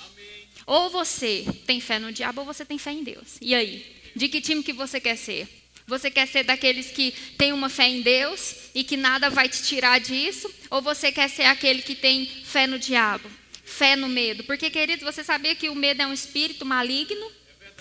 Ou 0.66 0.90
você 0.90 1.46
tem 1.66 1.80
fé 1.80 1.98
no 1.98 2.12
diabo 2.12 2.42
ou 2.42 2.46
você 2.46 2.64
tem 2.64 2.78
fé 2.78 2.92
em 2.92 3.02
Deus. 3.02 3.38
E 3.40 3.54
aí? 3.54 3.86
De 4.14 4.28
que 4.28 4.40
time 4.40 4.62
que 4.62 4.72
você 4.72 5.00
quer 5.00 5.16
ser? 5.16 5.48
Você 5.86 6.10
quer 6.10 6.26
ser 6.28 6.44
daqueles 6.44 6.90
que 6.90 7.12
tem 7.36 7.52
uma 7.52 7.68
fé 7.68 7.88
em 7.88 8.02
Deus 8.02 8.54
e 8.74 8.84
que 8.84 8.96
nada 8.96 9.30
vai 9.30 9.48
te 9.48 9.62
tirar 9.62 9.98
disso? 9.98 10.52
Ou 10.70 10.82
você 10.82 11.10
quer 11.10 11.28
ser 11.28 11.44
aquele 11.44 11.82
que 11.82 11.94
tem 11.94 12.26
fé 12.26 12.66
no 12.66 12.78
diabo? 12.78 13.28
Fé 13.82 13.96
no 13.96 14.08
medo? 14.08 14.44
Porque, 14.44 14.70
queridos, 14.70 15.02
você 15.02 15.24
sabia 15.24 15.56
que 15.56 15.68
o 15.68 15.74
medo 15.74 16.02
é 16.02 16.06
um 16.06 16.12
espírito 16.12 16.64
maligno? 16.64 17.32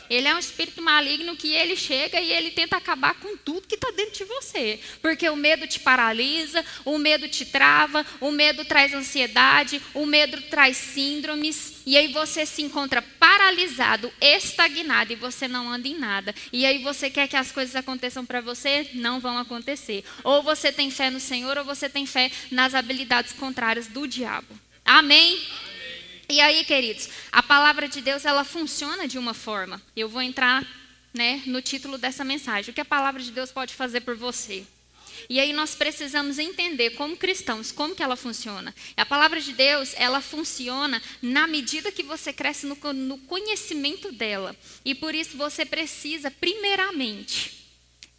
Ele 0.10 0.28
é 0.28 0.34
um 0.34 0.40
espírito 0.40 0.82
maligno 0.82 1.36
que 1.36 1.54
ele 1.54 1.76
chega 1.76 2.20
e 2.20 2.32
ele 2.32 2.50
tenta 2.50 2.76
acabar 2.76 3.14
com 3.20 3.38
tudo 3.38 3.68
que 3.68 3.76
está 3.76 3.92
dentro 3.92 4.14
de 4.14 4.24
você. 4.24 4.80
Porque 5.00 5.30
o 5.30 5.36
medo 5.36 5.68
te 5.68 5.80
paralisa, 5.80 6.66
o 6.86 6.98
medo 6.98 7.28
te 7.28 7.46
trava, 7.46 8.04
o 8.20 8.32
medo 8.32 8.66
traz 8.66 8.96
ansiedade, 8.96 9.80
o 9.94 10.08
medo 10.08 10.42
traz 10.50 10.76
síndromes. 10.76 11.84
E 11.86 11.96
aí 11.96 12.08
você 12.08 12.48
se 12.48 12.64
encontra 12.64 13.04
paralisado, 13.04 14.12
estagnado 14.20 15.14
e 15.14 15.16
você 15.16 15.48
não 15.48 15.72
anda 15.72 15.88
em 15.88 16.00
nada. 16.00 16.34
E 16.52 16.66
aí 16.66 16.80
você 16.80 17.12
quer 17.12 17.28
que 17.28 17.38
as 17.38 17.52
coisas 17.52 17.76
aconteçam 17.76 18.26
para 18.26 18.42
você? 18.42 18.90
Não 18.96 19.20
vão 19.20 19.38
acontecer. 19.38 20.04
Ou 20.24 20.42
você 20.42 20.72
tem 20.72 20.90
fé 20.90 21.12
no 21.12 21.20
Senhor 21.20 21.60
ou 21.60 21.64
você 21.64 21.88
tem 21.88 22.08
fé 22.08 22.32
nas 22.50 22.74
habilidades 22.74 23.34
contrárias 23.34 23.86
do 23.86 24.08
diabo. 24.08 24.60
Amém? 24.84 25.40
E 26.32 26.40
aí, 26.40 26.64
queridos, 26.64 27.10
a 27.30 27.44
palavra 27.44 27.90
de 27.90 28.00
Deus 28.00 28.24
ela 28.24 28.46
funciona 28.46 29.06
de 29.06 29.18
uma 29.18 29.34
forma. 29.34 29.82
Eu 29.94 30.08
vou 30.08 30.22
entrar, 30.22 30.66
né, 31.14 31.42
no 31.46 31.62
título 31.62 31.98
dessa 31.98 32.24
mensagem. 32.24 32.72
O 32.72 32.74
que 32.74 32.80
a 32.80 32.86
palavra 32.86 33.22
de 33.22 33.34
Deus 33.34 33.52
pode 33.52 33.74
fazer 33.74 34.00
por 34.00 34.16
você? 34.16 34.66
E 35.30 35.42
aí 35.42 35.52
nós 35.52 35.76
precisamos 35.76 36.40
entender 36.40 36.92
como 36.92 37.18
cristãos, 37.18 37.70
como 37.70 37.94
que 37.94 38.02
ela 38.02 38.16
funciona. 38.16 38.74
A 38.96 39.06
palavra 39.06 39.42
de 39.42 39.52
Deus, 39.52 39.94
ela 39.98 40.22
funciona 40.22 41.02
na 41.22 41.48
medida 41.48 41.92
que 41.92 42.02
você 42.02 42.32
cresce 42.32 42.66
no, 42.66 42.78
no 42.94 43.18
conhecimento 43.18 44.10
dela. 44.10 44.56
E 44.86 44.96
por 44.96 45.14
isso 45.14 45.36
você 45.36 45.66
precisa, 45.66 46.32
primeiramente, 46.32 47.61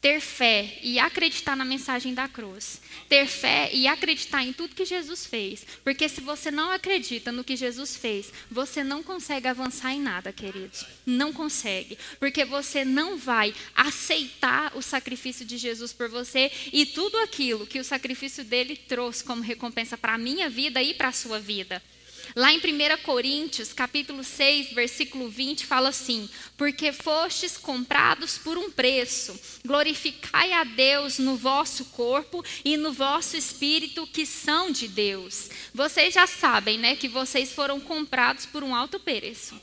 ter 0.03 0.21
fé 0.21 0.81
e 0.83 0.99
acreditar 0.99 1.57
na 1.57 1.65
mensagem 1.65 2.13
da 2.13 2.27
cruz. 2.27 2.81
Ter 3.09 3.25
fé 3.29 3.71
e 3.73 3.87
acreditar 3.87 4.43
em 4.43 4.53
tudo 4.53 4.75
que 4.75 4.85
Jesus 4.85 5.25
fez. 5.25 5.65
Porque 5.85 6.09
se 6.09 6.21
você 6.21 6.51
não 6.51 6.73
acredita 6.73 7.31
no 7.31 7.45
que 7.45 7.55
Jesus 7.55 7.97
fez, 7.97 8.33
você 8.51 8.83
não 8.83 9.01
consegue 9.01 9.47
avançar 9.47 9.93
em 9.93 10.01
nada, 10.01 10.33
queridos. 10.33 10.85
Não 11.07 11.33
consegue. 11.33 11.97
Porque 12.19 12.45
você 12.45 12.85
não 12.85 13.17
vai 13.17 13.55
aceitar 13.77 14.77
o 14.77 14.83
sacrifício 14.83 15.47
de 15.47 15.57
Jesus 15.57 15.93
por 15.93 16.09
você 16.09 16.51
e 16.73 16.85
tudo 16.85 17.17
aquilo 17.19 17.65
que 17.65 17.79
o 17.79 17.85
sacrifício 17.85 18.43
dele 18.43 18.75
trouxe 18.75 19.23
como 19.23 19.41
recompensa 19.41 19.97
para 19.97 20.15
a 20.15 20.19
minha 20.19 20.51
vida 20.51 20.83
e 20.83 20.95
para 20.95 21.09
a 21.09 21.13
sua 21.13 21.39
vida. 21.39 21.81
Lá 22.35 22.51
em 22.51 22.59
1 22.59 23.03
Coríntios, 23.03 23.75
capítulo 23.75 24.25
6, 24.25 24.73
versículo 24.73 25.29
20, 25.29 25.67
fala 25.67 25.91
assim: 25.91 26.29
Porque 26.57 26.91
fostes 26.91 27.59
comprados 27.59 28.39
por 28.39 28.57
um 28.57 28.71
preço, 28.71 29.39
glorificai 29.65 30.53
a 30.53 30.65
Deus 30.65 31.19
no 31.19 31.37
vosso 31.37 31.85
corpo 31.87 32.43
e 32.65 32.77
no 32.77 32.93
vosso 32.93 33.37
espírito, 33.37 34.07
que 34.07 34.25
são 34.25 34.71
de 34.71 34.89
Deus. 34.89 35.51
Vocês 35.75 36.15
já 36.15 36.27
sabem, 36.27 36.79
né, 36.79 36.97
que 36.97 37.09
vocês 37.09 37.53
foram 37.53 37.79
comprados 37.79 38.47
por 38.47 38.65
um 38.65 38.75
alto 38.75 38.99
preço. 38.99 39.61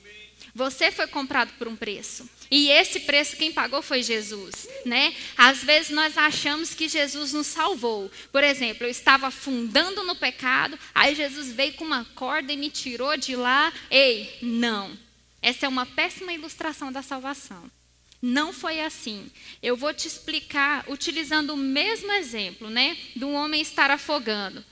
Você 0.53 0.91
foi 0.91 1.07
comprado 1.07 1.51
por 1.57 1.67
um 1.67 1.75
preço. 1.75 2.29
E 2.51 2.69
esse 2.69 3.01
preço 3.01 3.35
quem 3.35 3.51
pagou 3.51 3.81
foi 3.81 4.01
Jesus, 4.01 4.67
né? 4.85 5.15
Às 5.37 5.63
vezes 5.63 5.91
nós 5.91 6.17
achamos 6.17 6.73
que 6.73 6.87
Jesus 6.87 7.31
nos 7.33 7.47
salvou. 7.47 8.11
Por 8.31 8.43
exemplo, 8.43 8.85
eu 8.85 8.89
estava 8.89 9.27
afundando 9.27 10.03
no 10.03 10.15
pecado, 10.15 10.77
aí 10.93 11.13
Jesus 11.13 11.51
veio 11.51 11.73
com 11.73 11.85
uma 11.85 12.05
corda 12.15 12.51
e 12.51 12.57
me 12.57 12.69
tirou 12.69 13.15
de 13.17 13.35
lá. 13.35 13.71
Ei, 13.91 14.37
não. 14.41 14.97
Essa 15.41 15.67
é 15.67 15.69
uma 15.69 15.85
péssima 15.85 16.33
ilustração 16.33 16.91
da 16.91 17.01
salvação. 17.01 17.69
Não 18.21 18.51
foi 18.51 18.81
assim. 18.81 19.31
Eu 19.61 19.77
vou 19.77 19.93
te 19.93 20.07
explicar 20.07 20.83
utilizando 20.89 21.51
o 21.51 21.57
mesmo 21.57 22.11
exemplo, 22.11 22.69
né? 22.69 22.97
De 23.15 23.23
um 23.23 23.33
homem 23.33 23.61
estar 23.61 23.89
afogando. 23.91 24.65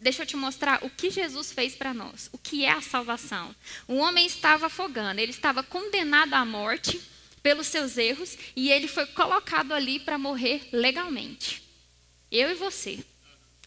Deixa 0.00 0.22
eu 0.22 0.26
te 0.26 0.36
mostrar 0.36 0.84
o 0.84 0.90
que 0.90 1.10
Jesus 1.10 1.52
fez 1.52 1.74
para 1.74 1.92
nós, 1.92 2.30
o 2.32 2.38
que 2.38 2.64
é 2.64 2.70
a 2.70 2.80
salvação. 2.80 3.54
Um 3.88 3.98
homem 3.98 4.26
estava 4.26 4.66
afogando, 4.66 5.20
ele 5.20 5.32
estava 5.32 5.62
condenado 5.62 6.34
à 6.34 6.44
morte 6.44 7.00
pelos 7.42 7.66
seus 7.66 7.96
erros 7.96 8.36
e 8.54 8.70
ele 8.70 8.86
foi 8.86 9.06
colocado 9.06 9.72
ali 9.72 9.98
para 9.98 10.16
morrer 10.16 10.68
legalmente. 10.72 11.62
Eu 12.30 12.50
e 12.50 12.54
você. 12.54 13.04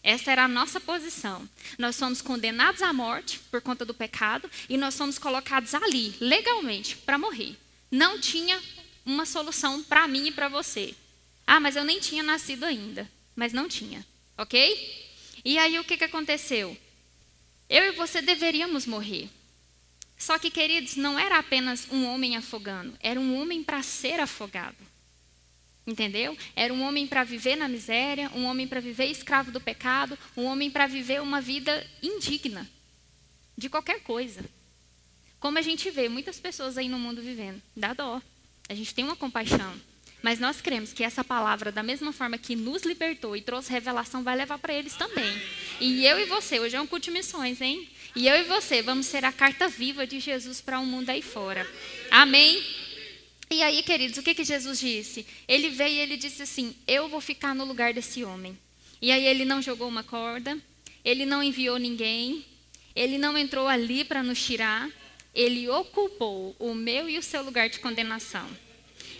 Essa 0.02 0.32
era 0.32 0.44
a 0.44 0.48
nossa 0.48 0.80
posição. 0.80 1.48
Nós 1.78 1.96
somos 1.96 2.20
condenados 2.22 2.82
à 2.82 2.92
morte 2.92 3.38
por 3.50 3.60
conta 3.60 3.84
do 3.84 3.94
pecado 3.94 4.50
e 4.68 4.76
nós 4.76 4.94
somos 4.94 5.18
colocados 5.18 5.74
ali, 5.74 6.14
legalmente, 6.20 6.96
para 6.96 7.18
morrer. 7.18 7.56
Não 7.90 8.18
tinha 8.18 8.60
uma 9.04 9.26
solução 9.26 9.82
para 9.82 10.08
mim 10.08 10.28
e 10.28 10.32
para 10.32 10.48
você. 10.48 10.94
Ah, 11.46 11.60
mas 11.60 11.76
eu 11.76 11.84
nem 11.84 12.00
tinha 12.00 12.22
nascido 12.22 12.64
ainda. 12.64 13.08
Mas 13.36 13.52
não 13.52 13.68
tinha, 13.68 14.04
ok? 14.36 15.11
E 15.44 15.58
aí 15.58 15.78
o 15.78 15.84
que, 15.84 15.96
que 15.96 16.04
aconteceu? 16.04 16.76
Eu 17.68 17.84
e 17.84 17.92
você 17.92 18.20
deveríamos 18.20 18.86
morrer. 18.86 19.28
Só 20.16 20.38
que, 20.38 20.50
queridos, 20.50 20.94
não 20.94 21.18
era 21.18 21.38
apenas 21.38 21.88
um 21.90 22.06
homem 22.06 22.36
afogando, 22.36 22.96
era 23.00 23.18
um 23.18 23.40
homem 23.40 23.64
para 23.64 23.82
ser 23.82 24.20
afogado. 24.20 24.76
Entendeu? 25.84 26.38
Era 26.54 26.72
um 26.72 26.82
homem 26.82 27.08
para 27.08 27.24
viver 27.24 27.56
na 27.56 27.66
miséria, 27.66 28.30
um 28.34 28.44
homem 28.44 28.68
para 28.68 28.80
viver 28.80 29.06
escravo 29.06 29.50
do 29.50 29.60
pecado, 29.60 30.16
um 30.36 30.44
homem 30.44 30.70
para 30.70 30.86
viver 30.86 31.20
uma 31.20 31.40
vida 31.40 31.84
indigna 32.00 32.70
de 33.58 33.68
qualquer 33.68 34.00
coisa. 34.02 34.44
Como 35.40 35.58
a 35.58 35.62
gente 35.62 35.90
vê 35.90 36.08
muitas 36.08 36.38
pessoas 36.38 36.78
aí 36.78 36.88
no 36.88 37.00
mundo 37.00 37.20
vivendo, 37.20 37.60
dá 37.76 37.92
dó. 37.92 38.22
A 38.68 38.74
gente 38.74 38.94
tem 38.94 39.04
uma 39.04 39.16
compaixão. 39.16 39.74
Mas 40.22 40.38
nós 40.38 40.60
cremos 40.60 40.92
que 40.92 41.02
essa 41.02 41.24
palavra, 41.24 41.72
da 41.72 41.82
mesma 41.82 42.12
forma 42.12 42.38
que 42.38 42.54
nos 42.54 42.84
libertou 42.84 43.36
e 43.36 43.42
trouxe 43.42 43.72
revelação, 43.72 44.22
vai 44.22 44.36
levar 44.36 44.56
para 44.56 44.72
eles 44.72 44.94
também. 44.94 45.42
E 45.80 46.06
eu 46.06 46.18
e 46.20 46.26
você, 46.26 46.60
hoje 46.60 46.76
é 46.76 46.80
um 46.80 46.86
culto 46.86 47.06
de 47.06 47.10
missões, 47.10 47.60
hein? 47.60 47.88
E 48.14 48.28
eu 48.28 48.36
e 48.36 48.44
você 48.44 48.80
vamos 48.82 49.06
ser 49.06 49.24
a 49.24 49.32
carta 49.32 49.66
viva 49.66 50.06
de 50.06 50.20
Jesus 50.20 50.60
para 50.60 50.78
o 50.78 50.82
um 50.82 50.86
mundo 50.86 51.10
aí 51.10 51.20
fora. 51.20 51.68
Amém? 52.08 52.62
E 53.50 53.62
aí, 53.62 53.82
queridos, 53.82 54.16
o 54.16 54.22
que, 54.22 54.32
que 54.32 54.44
Jesus 54.44 54.78
disse? 54.78 55.26
Ele 55.48 55.70
veio 55.70 55.96
e 55.96 55.98
ele 55.98 56.16
disse 56.16 56.42
assim: 56.42 56.74
Eu 56.86 57.08
vou 57.08 57.20
ficar 57.20 57.52
no 57.52 57.64
lugar 57.64 57.92
desse 57.92 58.22
homem. 58.22 58.56
E 59.00 59.10
aí 59.10 59.26
ele 59.26 59.44
não 59.44 59.60
jogou 59.60 59.88
uma 59.88 60.04
corda, 60.04 60.56
ele 61.04 61.26
não 61.26 61.42
enviou 61.42 61.78
ninguém, 61.78 62.46
ele 62.94 63.18
não 63.18 63.36
entrou 63.36 63.66
ali 63.66 64.04
para 64.04 64.22
nos 64.22 64.40
tirar, 64.40 64.88
ele 65.34 65.68
ocupou 65.68 66.54
o 66.60 66.72
meu 66.72 67.08
e 67.08 67.18
o 67.18 67.22
seu 67.22 67.42
lugar 67.42 67.68
de 67.68 67.80
condenação 67.80 68.48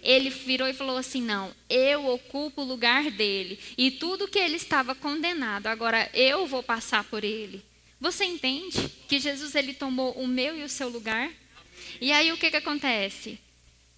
ele 0.02 0.30
virou 0.30 0.66
e 0.66 0.74
falou 0.74 0.96
assim: 0.96 1.22
Não, 1.22 1.54
eu 1.70 2.06
ocupo 2.08 2.62
o 2.62 2.64
lugar 2.64 3.10
dele. 3.10 3.58
E 3.78 3.90
tudo 3.92 4.28
que 4.28 4.38
ele 4.38 4.56
estava 4.56 4.94
condenado, 4.94 5.68
agora 5.68 6.10
eu 6.12 6.46
vou 6.46 6.62
passar 6.62 7.04
por 7.04 7.22
ele. 7.22 7.64
Você 8.00 8.24
entende 8.24 8.88
que 9.08 9.20
Jesus 9.20 9.54
ele 9.54 9.72
tomou 9.72 10.12
o 10.14 10.26
meu 10.26 10.58
e 10.58 10.64
o 10.64 10.68
seu 10.68 10.88
lugar? 10.88 11.30
E 12.00 12.10
aí 12.10 12.32
o 12.32 12.36
que, 12.36 12.50
que 12.50 12.56
acontece? 12.56 13.38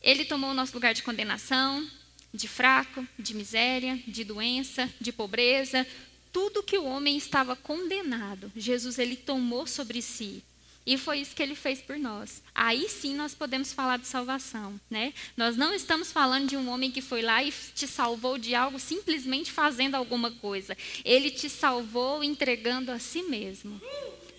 Ele 0.02 0.26
tomou 0.26 0.50
o 0.50 0.54
nosso 0.54 0.74
lugar 0.74 0.92
de 0.92 1.02
condenação, 1.02 1.88
de 2.32 2.46
fraco, 2.46 3.06
de 3.18 3.34
miséria, 3.34 3.98
de 4.06 4.22
doença, 4.22 4.92
de 5.00 5.10
pobreza. 5.10 5.86
Tudo 6.30 6.62
que 6.62 6.76
o 6.76 6.84
homem 6.84 7.16
estava 7.16 7.56
condenado, 7.56 8.52
Jesus 8.54 8.98
ele 8.98 9.16
tomou 9.16 9.66
sobre 9.66 10.02
si. 10.02 10.44
E 10.86 10.98
foi 10.98 11.20
isso 11.20 11.34
que 11.34 11.42
ele 11.42 11.54
fez 11.54 11.80
por 11.80 11.98
nós. 11.98 12.42
Aí 12.54 12.88
sim 12.88 13.14
nós 13.14 13.34
podemos 13.34 13.72
falar 13.72 13.96
de 13.96 14.06
salvação, 14.06 14.78
né? 14.90 15.14
Nós 15.36 15.56
não 15.56 15.72
estamos 15.72 16.12
falando 16.12 16.48
de 16.48 16.56
um 16.56 16.68
homem 16.68 16.90
que 16.90 17.00
foi 17.00 17.22
lá 17.22 17.42
e 17.42 17.50
te 17.50 17.86
salvou 17.86 18.36
de 18.36 18.54
algo 18.54 18.78
simplesmente 18.78 19.50
fazendo 19.50 19.94
alguma 19.94 20.30
coisa. 20.30 20.76
Ele 21.04 21.30
te 21.30 21.48
salvou 21.48 22.22
entregando 22.22 22.92
a 22.92 22.98
si 22.98 23.22
mesmo, 23.22 23.80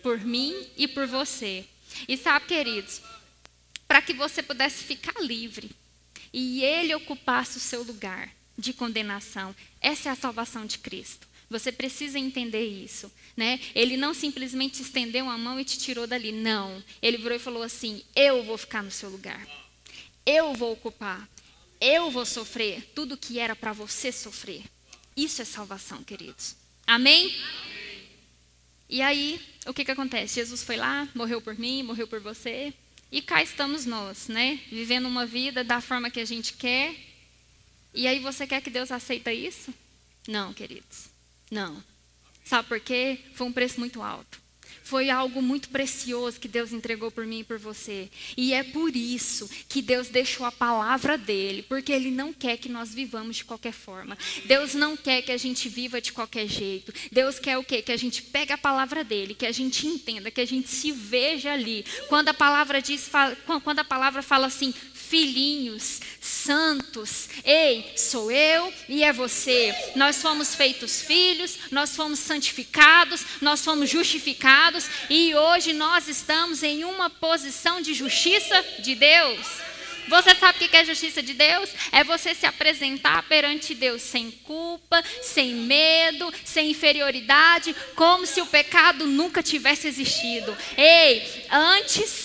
por 0.03 0.19
mim 0.19 0.53
e 0.77 0.87
por 0.87 1.07
você. 1.07 1.65
E 2.07 2.15
sabe, 2.15 2.45
queridos, 2.45 3.01
para 3.87 4.01
que 4.01 4.13
você 4.13 4.43
pudesse 4.43 4.83
ficar 4.83 5.19
livre 5.21 5.71
e 6.31 6.63
ele 6.63 6.93
ocupasse 6.93 7.57
o 7.57 7.61
seu 7.61 7.81
lugar 7.81 8.29
de 8.57 8.73
condenação. 8.73 9.55
Essa 9.81 10.09
é 10.09 10.11
a 10.11 10.15
salvação 10.15 10.65
de 10.65 10.77
Cristo. 10.77 11.27
Você 11.49 11.71
precisa 11.71 12.17
entender 12.17 12.65
isso. 12.65 13.11
Né? 13.35 13.59
Ele 13.73 13.97
não 13.97 14.13
simplesmente 14.13 14.81
estendeu 14.81 15.29
a 15.29 15.37
mão 15.37 15.59
e 15.59 15.65
te 15.65 15.77
tirou 15.77 16.07
dali. 16.07 16.31
Não. 16.31 16.83
Ele 17.01 17.17
virou 17.17 17.35
e 17.35 17.39
falou 17.39 17.63
assim: 17.63 18.03
Eu 18.15 18.43
vou 18.43 18.57
ficar 18.57 18.83
no 18.83 18.91
seu 18.91 19.09
lugar. 19.09 19.45
Eu 20.25 20.53
vou 20.53 20.73
ocupar. 20.73 21.29
Eu 21.79 22.09
vou 22.09 22.25
sofrer 22.25 22.91
tudo 22.95 23.17
que 23.17 23.39
era 23.39 23.55
para 23.55 23.73
você 23.73 24.11
sofrer. 24.11 24.63
Isso 25.15 25.41
é 25.41 25.45
salvação, 25.45 26.03
queridos. 26.03 26.55
Amém? 26.87 27.25
Amém? 27.25 27.75
E 28.87 29.01
aí, 29.01 29.41
o 29.65 29.73
que, 29.73 29.83
que 29.83 29.91
acontece? 29.91 30.35
Jesus 30.35 30.63
foi 30.63 30.77
lá, 30.77 31.07
morreu 31.15 31.41
por 31.41 31.57
mim, 31.57 31.83
morreu 31.83 32.07
por 32.07 32.19
você. 32.19 32.73
E 33.11 33.21
cá 33.21 33.41
estamos 33.41 33.85
nós, 33.85 34.27
né? 34.27 34.59
Vivendo 34.71 35.07
uma 35.07 35.25
vida 35.25 35.63
da 35.63 35.81
forma 35.81 36.11
que 36.11 36.19
a 36.19 36.25
gente 36.25 36.53
quer. 36.53 36.95
E 37.93 38.07
aí 38.07 38.19
você 38.19 38.45
quer 38.45 38.61
que 38.61 38.69
Deus 38.69 38.91
aceita 38.91 39.31
isso? 39.33 39.73
Não, 40.27 40.53
queridos. 40.53 41.14
Não. 41.51 41.83
Sabe 42.43 42.67
por 42.67 42.79
quê? 42.79 43.19
Foi 43.33 43.47
um 43.47 43.51
preço 43.51 43.79
muito 43.79 44.01
alto. 44.01 44.39
foi 44.85 45.09
algo 45.09 45.41
muito 45.41 45.69
precioso 45.69 46.39
que 46.39 46.47
Deus 46.47 46.71
entregou 46.71 47.09
por 47.09 47.25
mim 47.25 47.39
e 47.39 47.43
por 47.43 47.57
você. 47.57 48.07
E 48.37 48.53
é 48.53 48.63
por 48.63 48.95
isso 48.95 49.49
que 49.67 49.81
Deus 49.81 50.09
deixou 50.09 50.45
a 50.45 50.51
palavra 50.51 51.17
dele, 51.17 51.63
porque 51.63 51.91
ele 51.91 52.11
não 52.11 52.31
quer 52.31 52.57
que 52.57 52.69
nós 52.69 52.93
vivamos 52.93 53.37
de 53.37 53.45
qualquer 53.45 53.73
forma. 53.73 54.15
Deus 54.45 54.75
não 54.75 54.95
quer 54.95 55.23
que 55.23 55.31
a 55.31 55.37
gente 55.37 55.67
viva 55.67 55.99
de 55.99 56.13
qualquer 56.13 56.47
jeito. 56.47 56.93
Deus 57.11 57.39
quer 57.39 57.57
o 57.57 57.63
quê? 57.63 57.81
Que 57.81 57.91
a 57.91 57.97
gente 57.97 58.21
pegue 58.21 58.53
a 58.53 58.57
palavra 58.59 59.03
dele, 59.03 59.33
que 59.33 59.47
a 59.47 59.51
gente 59.51 59.87
entenda, 59.87 60.29
que 60.29 60.41
a 60.41 60.45
gente 60.45 60.69
se 60.69 60.91
veja 60.91 61.51
ali. 61.51 61.83
Quando 62.07 62.29
a 62.29 62.33
palavra 62.33 62.79
diz, 62.79 63.09
quando 63.63 63.79
a 63.79 63.83
palavra 63.83 64.21
fala 64.21 64.45
assim, 64.45 64.71
filhinhos 65.09 66.01
santos. 66.19 67.29
Ei, 67.43 67.93
sou 67.95 68.31
eu 68.31 68.73
e 68.89 69.03
é 69.03 69.13
você. 69.13 69.73
Nós 69.95 70.21
fomos 70.21 70.55
feitos 70.55 71.01
filhos, 71.01 71.57
nós 71.71 71.95
fomos 71.95 72.19
santificados, 72.19 73.25
nós 73.41 73.63
fomos 73.63 73.89
justificados 73.89 74.87
e 75.09 75.35
hoje 75.35 75.73
nós 75.73 76.07
estamos 76.07 76.63
em 76.63 76.83
uma 76.83 77.09
posição 77.09 77.81
de 77.81 77.93
justiça 77.93 78.63
de 78.79 78.95
Deus. 78.95 79.65
Você 80.07 80.35
sabe 80.35 80.63
o 80.63 80.69
que 80.69 80.77
é 80.77 80.85
justiça 80.85 81.21
de 81.21 81.33
Deus? 81.33 81.69
É 81.91 82.03
você 82.03 82.35
se 82.35 82.45
apresentar 82.45 83.23
perante 83.23 83.73
Deus 83.73 84.01
sem 84.01 84.29
culpa, 84.29 85.03
sem 85.21 85.53
medo, 85.55 86.31
sem 86.43 86.71
inferioridade, 86.71 87.75
como 87.95 88.25
se 88.25 88.39
o 88.39 88.45
pecado 88.45 89.07
nunca 89.07 89.41
tivesse 89.41 89.87
existido. 89.87 90.55
Ei, 90.77 91.47
antes 91.49 92.24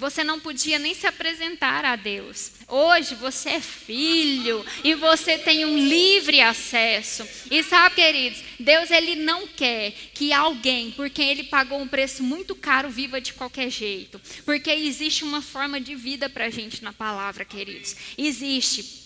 você 0.00 0.24
não 0.24 0.40
podia 0.40 0.78
nem 0.78 0.94
se 0.94 1.06
apresentar 1.06 1.84
a 1.84 1.94
Deus. 1.94 2.52
Hoje 2.66 3.14
você 3.14 3.50
é 3.50 3.60
filho 3.60 4.64
e 4.82 4.94
você 4.94 5.36
tem 5.36 5.66
um 5.66 5.76
livre 5.76 6.40
acesso. 6.40 7.28
E 7.50 7.62
sabe, 7.62 7.96
queridos, 7.96 8.42
Deus 8.58 8.90
ele 8.90 9.16
não 9.16 9.46
quer 9.46 9.92
que 10.14 10.32
alguém, 10.32 10.90
por 10.92 11.10
quem 11.10 11.28
ele 11.28 11.44
pagou 11.44 11.78
um 11.78 11.86
preço 11.86 12.22
muito 12.22 12.56
caro, 12.56 12.88
viva 12.88 13.20
de 13.20 13.34
qualquer 13.34 13.68
jeito. 13.68 14.18
Porque 14.46 14.70
existe 14.70 15.22
uma 15.22 15.42
forma 15.42 15.78
de 15.78 15.94
vida 15.94 16.30
para 16.30 16.46
a 16.46 16.50
gente 16.50 16.82
na 16.82 16.94
palavra, 16.94 17.44
queridos. 17.44 17.94
Existe. 18.16 18.99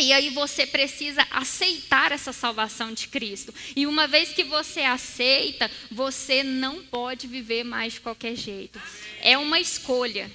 E 0.00 0.12
aí 0.12 0.30
você 0.30 0.66
precisa 0.66 1.26
aceitar 1.30 2.10
essa 2.10 2.32
salvação 2.32 2.92
de 2.92 3.08
Cristo. 3.08 3.54
E 3.76 3.86
uma 3.86 4.06
vez 4.06 4.30
que 4.30 4.42
você 4.44 4.80
aceita, 4.80 5.70
você 5.90 6.42
não 6.42 6.82
pode 6.82 7.26
viver 7.26 7.64
mais 7.64 7.94
de 7.94 8.00
qualquer 8.00 8.34
jeito. 8.34 8.80
É 9.20 9.36
uma 9.36 9.60
escolha. 9.60 10.30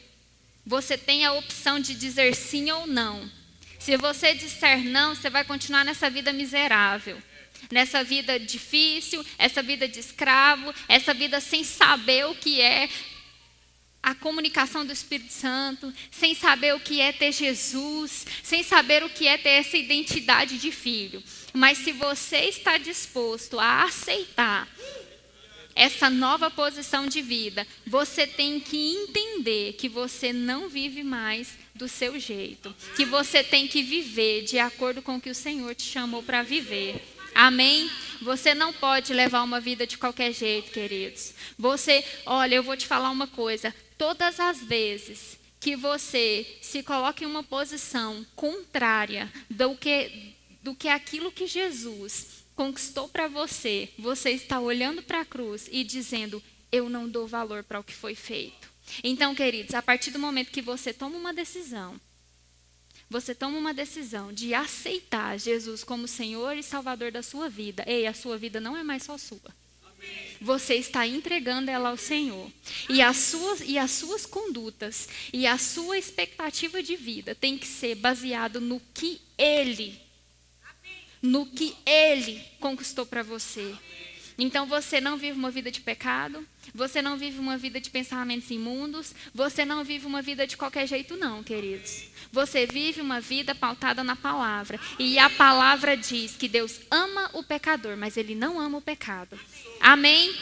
Você 0.66 0.98
tem 0.98 1.26
a 1.26 1.34
opção 1.34 1.80
de 1.80 1.96
dizer 1.96 2.36
sim 2.36 2.72
ou 2.72 2.86
não. 2.86 3.30
Se 3.80 3.98
você 3.98 4.34
disser 4.34 4.84
não, 4.84 5.16
você 5.16 5.30
vai 5.30 5.44
continuar 5.44 5.84
nessa 5.84 6.10
vida 6.10 6.32
miserável. 6.32 7.22
Nessa 7.72 8.04
vida 8.04 8.40
difícil, 8.40 9.26
essa 9.38 9.62
vida 9.62 9.88
de 9.88 10.00
escravo, 10.00 10.74
essa 10.88 11.14
vida 11.14 11.40
sem 11.40 11.64
saber 11.64 12.26
o 12.28 12.36
que 12.36 12.62
é 12.62 12.90
a 14.06 14.14
comunicação 14.14 14.86
do 14.86 14.94
Espírito 14.94 15.34
Santo, 15.34 15.92
sem 16.12 16.36
saber 16.36 16.76
o 16.76 16.80
que 16.80 17.02
é 17.02 17.12
ter 17.12 17.32
Jesus, 17.32 18.28
sem 18.44 18.62
saber 18.62 19.04
o 19.04 19.10
que 19.10 19.26
é 19.26 19.36
ter 19.36 19.50
essa 19.50 19.76
identidade 19.76 20.60
de 20.60 20.72
filho. 20.72 21.24
Mas 21.52 21.80
se 21.80 21.92
você 21.92 22.42
está 22.42 22.78
disposto 22.78 23.60
a 23.60 23.82
aceitar 23.82 24.70
essa 25.74 26.08
nova 26.08 26.52
posição 26.52 27.08
de 27.08 27.20
vida, 27.20 27.66
você 27.88 28.28
tem 28.28 28.60
que 28.60 28.78
entender 28.78 29.74
que 29.74 29.90
você 29.90 30.32
não 30.32 30.70
vive 30.70 31.04
mais 31.04 31.58
do 31.74 31.88
seu 31.88 32.20
jeito, 32.20 32.76
que 32.96 33.06
você 33.06 33.44
tem 33.44 33.68
que 33.68 33.82
viver 33.82 34.44
de 34.44 34.60
acordo 34.60 35.02
com 35.02 35.16
o 35.16 35.22
que 35.22 35.32
o 35.32 35.36
Senhor 35.36 35.74
te 35.74 35.84
chamou 35.84 36.22
para 36.22 36.44
viver. 36.44 37.04
Amém? 37.34 37.90
Você 38.22 38.54
não 38.54 38.72
pode 38.72 39.14
levar 39.14 39.42
uma 39.42 39.60
vida 39.60 39.88
de 39.88 39.98
qualquer 39.98 40.32
jeito, 40.32 40.72
queridos. 40.72 41.34
Você, 41.58 42.06
olha, 42.24 42.56
eu 42.56 42.64
vou 42.64 42.78
te 42.78 42.86
falar 42.86 43.10
uma 43.10 43.28
coisa. 43.28 43.74
Todas 43.98 44.40
as 44.40 44.62
vezes 44.62 45.40
que 45.60 45.76
você 45.76 46.58
se 46.62 46.84
coloca 46.84 47.24
em 47.24 47.28
uma 47.28 47.44
posição 47.44 48.26
contrária 48.36 49.32
do 49.50 49.76
que, 49.76 50.36
do 50.62 50.76
que 50.76 50.88
aquilo 50.88 51.32
que 51.32 51.48
Jesus 51.48 52.46
conquistou 52.56 53.08
para 53.08 53.28
você, 53.28 53.90
você 53.98 54.32
está 54.32 54.60
olhando 54.60 55.02
para 55.02 55.22
a 55.22 55.26
cruz 55.26 55.68
e 55.72 55.84
dizendo: 55.84 56.42
Eu 56.72 56.90
não 56.90 57.08
dou 57.08 57.28
valor 57.28 57.64
para 57.64 57.80
o 57.80 57.84
que 57.84 57.94
foi 57.94 58.16
feito. 58.16 58.70
Então, 59.04 59.34
queridos, 59.34 59.74
a 59.74 59.82
partir 59.82 60.12
do 60.12 60.20
momento 60.20 60.52
que 60.52 60.62
você 60.62 60.94
toma 60.94 61.18
uma 61.18 61.34
decisão, 61.34 62.00
você 63.10 63.34
toma 63.34 63.58
uma 63.58 63.74
decisão 63.74 64.34
de 64.34 64.54
aceitar 64.54 65.38
Jesus 65.40 65.84
como 65.84 66.08
Senhor 66.08 66.56
e 66.56 66.64
Salvador 66.64 67.12
da 67.12 67.24
sua 67.24 67.50
vida, 67.50 67.84
ei, 67.88 68.08
a 68.08 68.14
sua 68.14 68.38
vida 68.38 68.60
não 68.60 68.76
é 68.76 68.84
mais 68.84 69.04
só 69.04 69.18
sua. 69.18 69.54
Você 70.42 70.76
está 70.76 71.08
entregando 71.08 71.72
ela 71.72 71.90
ao 71.90 71.98
Senhor. 71.98 72.52
E 72.90 73.02
as, 73.02 73.18
suas, 73.18 73.62
e 73.62 73.78
as 73.78 73.92
suas 73.92 74.26
condutas 74.26 75.08
e 75.34 75.48
a 75.48 75.58
sua 75.58 75.98
expectativa 75.98 76.84
de 76.84 76.96
vida 76.96 77.34
tem 77.34 77.58
que 77.58 77.68
ser 77.68 77.96
baseado 77.96 78.60
no 78.60 78.82
que 78.94 79.22
Ele, 79.38 80.00
no 81.22 81.46
que 81.46 81.76
Ele 81.86 82.44
conquistou 82.60 83.06
para 83.06 83.24
você. 83.24 83.74
Então 84.38 84.66
você 84.66 85.00
não 85.00 85.18
vive 85.18 85.38
uma 85.38 85.50
vida 85.50 85.72
de 85.72 85.80
pecado, 85.80 86.46
você 86.74 87.02
não 87.02 87.18
vive 87.18 87.40
uma 87.40 87.58
vida 87.58 87.80
de 87.80 87.90
pensamentos 87.90 88.52
imundos, 88.52 89.14
você 89.34 89.64
não 89.64 89.84
vive 89.84 90.06
uma 90.06 90.22
vida 90.22 90.46
de 90.46 90.58
qualquer 90.58 90.88
jeito, 90.88 91.16
não, 91.16 91.42
queridos. 91.42 92.10
Você 92.32 92.66
vive 92.66 93.00
uma 93.00 93.22
vida 93.22 93.56
pautada 93.56 94.04
na 94.04 94.16
palavra. 94.16 94.80
E 95.00 95.18
a 95.18 95.30
palavra 95.30 95.96
diz 95.96 96.36
que 96.36 96.50
Deus 96.50 96.82
ama 96.92 97.30
o 97.34 97.44
pecador, 97.44 97.96
mas 97.96 98.18
Ele 98.18 98.36
não 98.36 98.60
ama 98.60 98.80
o 98.80 98.82
pecado. 98.82 99.40
Amém? 99.80 100.36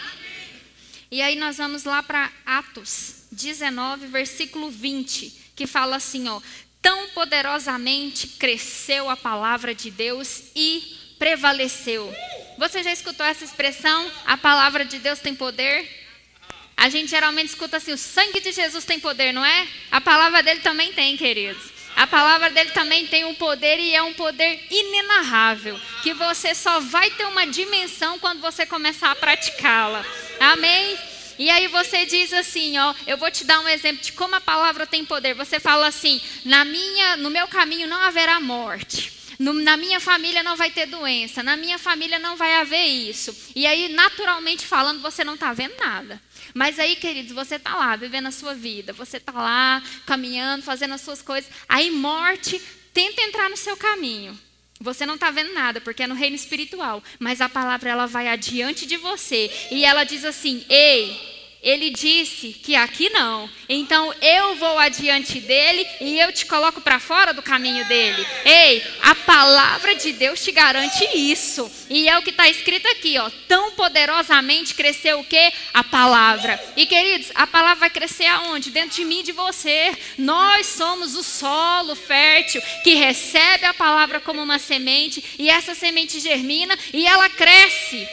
E 1.11 1.21
aí 1.21 1.35
nós 1.35 1.57
vamos 1.57 1.83
lá 1.83 2.01
para 2.01 2.31
Atos 2.43 3.25
19, 3.31 4.07
versículo 4.07 4.71
20, 4.71 5.51
que 5.55 5.67
fala 5.67 5.97
assim, 5.97 6.27
ó: 6.27 6.41
Tão 6.81 7.09
poderosamente 7.09 8.27
cresceu 8.27 9.09
a 9.09 9.15
palavra 9.15 9.75
de 9.75 9.91
Deus 9.91 10.43
e 10.55 10.97
prevaleceu. 11.19 12.11
Você 12.57 12.83
já 12.83 12.91
escutou 12.91 13.25
essa 13.25 13.43
expressão? 13.43 14.11
A 14.25 14.37
palavra 14.37 14.85
de 14.85 14.99
Deus 14.99 15.19
tem 15.19 15.35
poder? 15.35 15.89
A 16.75 16.89
gente 16.89 17.09
geralmente 17.09 17.49
escuta 17.49 17.77
assim: 17.77 17.93
o 17.93 17.97
sangue 17.97 18.39
de 18.39 18.51
Jesus 18.51 18.85
tem 18.85 18.99
poder, 18.99 19.31
não 19.31 19.45
é? 19.45 19.67
A 19.91 20.01
palavra 20.01 20.43
dele 20.43 20.61
também 20.61 20.91
tem, 20.93 21.15
queridos. 21.17 21.71
A 21.95 22.07
palavra 22.07 22.49
dele 22.49 22.71
também 22.71 23.05
tem 23.05 23.23
um 23.23 23.35
poder 23.35 23.79
e 23.79 23.93
é 23.93 24.01
um 24.01 24.13
poder 24.13 24.65
inenarrável, 24.71 25.79
que 26.01 26.13
você 26.13 26.55
só 26.55 26.79
vai 26.79 27.11
ter 27.11 27.25
uma 27.25 27.45
dimensão 27.45 28.17
quando 28.17 28.41
você 28.41 28.65
começar 28.65 29.11
a 29.11 29.15
praticá-la. 29.15 30.03
Amém? 30.39 30.97
E 31.37 31.49
aí 31.49 31.67
você 31.67 32.05
diz 32.05 32.33
assim, 32.33 32.77
ó, 32.77 32.93
eu 33.07 33.17
vou 33.17 33.29
te 33.29 33.43
dar 33.43 33.59
um 33.59 33.67
exemplo 33.67 34.03
de 34.03 34.11
como 34.11 34.35
a 34.35 34.41
palavra 34.41 34.85
tem 34.87 35.05
poder. 35.05 35.33
Você 35.35 35.59
fala 35.59 35.87
assim: 35.87 36.21
na 36.45 36.65
minha, 36.65 37.17
no 37.17 37.29
meu 37.29 37.47
caminho 37.47 37.87
não 37.87 38.01
haverá 38.01 38.39
morte. 38.39 39.11
No, 39.39 39.53
na 39.53 39.77
minha 39.77 39.99
família 39.99 40.43
não 40.43 40.55
vai 40.55 40.69
ter 40.71 40.85
doença, 40.85 41.41
na 41.43 41.57
minha 41.57 41.77
família 41.77 42.19
não 42.19 42.35
vai 42.35 42.55
haver 42.55 42.85
isso. 42.85 43.35
E 43.55 43.65
aí, 43.65 43.89
naturalmente 43.89 44.65
falando, 44.65 45.01
você 45.01 45.23
não 45.23 45.35
está 45.35 45.53
vendo 45.53 45.75
nada. 45.77 46.21
Mas 46.53 46.79
aí, 46.79 46.95
queridos, 46.95 47.31
você 47.31 47.55
está 47.55 47.75
lá 47.75 47.95
vivendo 47.95 48.27
a 48.27 48.31
sua 48.31 48.53
vida, 48.53 48.93
você 48.93 49.17
está 49.17 49.31
lá 49.31 49.81
caminhando, 50.05 50.63
fazendo 50.63 50.93
as 50.93 51.01
suas 51.01 51.21
coisas. 51.21 51.49
Aí, 51.67 51.89
morte 51.89 52.61
tenta 52.93 53.21
entrar 53.21 53.49
no 53.49 53.57
seu 53.57 53.75
caminho. 53.75 54.39
Você 54.79 55.05
não 55.05 55.15
está 55.15 55.31
vendo 55.31 55.53
nada, 55.53 55.79
porque 55.79 56.03
é 56.03 56.07
no 56.07 56.13
reino 56.13 56.35
espiritual. 56.35 57.01
Mas 57.17 57.41
a 57.41 57.47
palavra 57.47 57.89
ela 57.89 58.05
vai 58.05 58.27
adiante 58.27 58.85
de 58.85 58.97
você 58.97 59.49
e 59.71 59.85
ela 59.85 60.03
diz 60.03 60.25
assim: 60.25 60.65
Ei, 60.69 61.32
ele 61.63 61.89
disse 61.89 62.49
que 62.49 62.75
aqui 62.75 63.09
não. 63.09 63.49
Então 63.69 64.13
eu 64.21 64.55
vou 64.55 64.77
adiante 64.77 65.39
dele 65.39 65.87
e 66.01 66.19
eu 66.19 66.33
te 66.33 66.45
coloco 66.45 66.81
para 66.81 66.99
fora 66.99 67.33
do 67.33 67.41
caminho 67.41 67.85
dele. 67.87 68.27
Ei, 68.43 68.83
a 69.01 69.15
palavra 69.15 69.95
de 69.95 70.11
Deus 70.11 70.43
te 70.43 70.51
garante 70.51 71.07
isso. 71.15 71.71
E 71.89 72.09
é 72.09 72.17
o 72.17 72.21
que 72.21 72.31
está 72.31 72.49
escrito 72.49 72.85
aqui, 72.89 73.17
ó. 73.17 73.31
Tão 73.47 73.71
poderosamente 73.71 74.75
cresceu 74.75 75.21
o 75.21 75.23
que? 75.23 75.53
A 75.73 75.83
palavra. 75.85 76.61
E 76.75 76.85
queridos, 76.85 77.31
a 77.33 77.47
palavra 77.47 77.79
vai 77.79 77.89
crescer 77.89 78.25
aonde? 78.25 78.69
Dentro 78.69 78.97
de 78.97 79.05
mim 79.05 79.21
e 79.21 79.23
de 79.23 79.31
você. 79.31 79.97
Nós 80.17 80.67
somos 80.67 81.15
o 81.15 81.23
solo 81.23 81.95
fértil 81.95 82.61
que 82.83 82.95
recebe 82.95 83.65
a 83.65 83.73
palavra 83.73 84.19
como 84.19 84.41
uma 84.41 84.59
semente 84.59 85.23
e 85.39 85.49
essa 85.49 85.73
semente 85.73 86.19
germina 86.19 86.77
e 86.91 87.05
ela 87.07 87.29
cresce. 87.29 88.05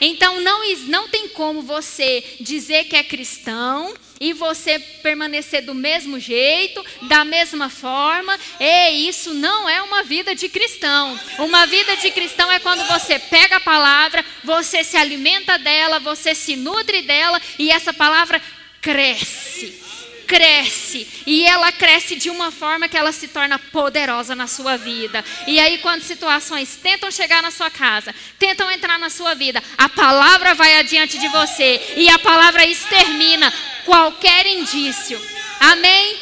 Então 0.00 0.40
não, 0.40 0.60
não 0.86 1.08
tem 1.08 1.28
como 1.28 1.62
você 1.62 2.22
dizer 2.40 2.84
que 2.84 2.96
é 2.96 3.04
cristão 3.04 3.94
e 4.20 4.32
você 4.32 4.78
permanecer 4.78 5.64
do 5.64 5.74
mesmo 5.74 6.18
jeito, 6.18 6.84
da 7.02 7.24
mesma 7.24 7.68
forma. 7.68 8.38
E 8.60 9.08
isso 9.08 9.34
não 9.34 9.68
é 9.68 9.82
uma 9.82 10.02
vida 10.02 10.34
de 10.34 10.48
cristão. 10.48 11.18
Uma 11.38 11.66
vida 11.66 11.96
de 11.96 12.10
cristão 12.10 12.50
é 12.50 12.58
quando 12.58 12.86
você 12.86 13.18
pega 13.18 13.56
a 13.56 13.60
palavra, 13.60 14.24
você 14.42 14.82
se 14.82 14.96
alimenta 14.96 15.58
dela, 15.58 15.98
você 15.98 16.34
se 16.34 16.56
nutre 16.56 17.02
dela 17.02 17.40
e 17.58 17.70
essa 17.70 17.92
palavra 17.92 18.40
cresce. 18.80 19.83
Cresce. 20.26 21.06
E 21.26 21.44
ela 21.44 21.70
cresce 21.72 22.16
de 22.16 22.30
uma 22.30 22.50
forma 22.50 22.88
que 22.88 22.96
ela 22.96 23.12
se 23.12 23.28
torna 23.28 23.58
poderosa 23.58 24.34
na 24.34 24.46
sua 24.46 24.76
vida. 24.76 25.24
E 25.46 25.58
aí, 25.60 25.78
quando 25.78 26.02
situações 26.02 26.76
tentam 26.76 27.10
chegar 27.10 27.42
na 27.42 27.50
sua 27.50 27.70
casa, 27.70 28.14
tentam 28.38 28.70
entrar 28.70 28.98
na 28.98 29.10
sua 29.10 29.34
vida, 29.34 29.62
a 29.78 29.88
palavra 29.88 30.54
vai 30.54 30.78
adiante 30.78 31.18
de 31.18 31.28
você. 31.28 31.80
E 31.96 32.08
a 32.08 32.18
palavra 32.18 32.64
extermina 32.64 33.52
qualquer 33.84 34.46
indício. 34.46 35.20
Amém? 35.60 36.18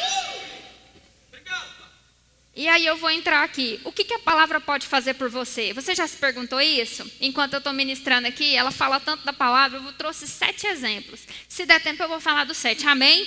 E 2.54 2.68
aí 2.68 2.84
eu 2.84 2.96
vou 2.96 3.10
entrar 3.10 3.42
aqui. 3.42 3.80
O 3.82 3.90
que, 3.90 4.04
que, 4.04 4.12
a 4.12 4.18
palavra 4.18 4.60
pode 4.60 4.86
fazer 4.86 5.14
por 5.14 5.30
você? 5.30 5.72
Você 5.72 5.94
já 5.94 6.06
se 6.06 6.18
perguntou 6.18 6.60
isso? 6.60 7.10
Enquanto 7.18 7.54
eu 7.54 7.58
estou 7.58 7.72
ministrando 7.72 8.28
aqui, 8.28 8.54
ela 8.54 8.70
fala 8.70 9.00
tanto 9.00 9.24
da 9.24 9.32
palavra, 9.32 9.78
eu 9.78 9.92
trouxe 9.94 10.28
sete 10.28 10.66
exemplos. 10.66 11.26
Se 11.48 11.64
der 11.64 11.80
tempo, 11.80 12.02
eu 12.02 12.08
vou 12.08 12.20
falar 12.20 12.44
dos 12.44 12.58
sete. 12.58 12.86
Amém? 12.86 13.26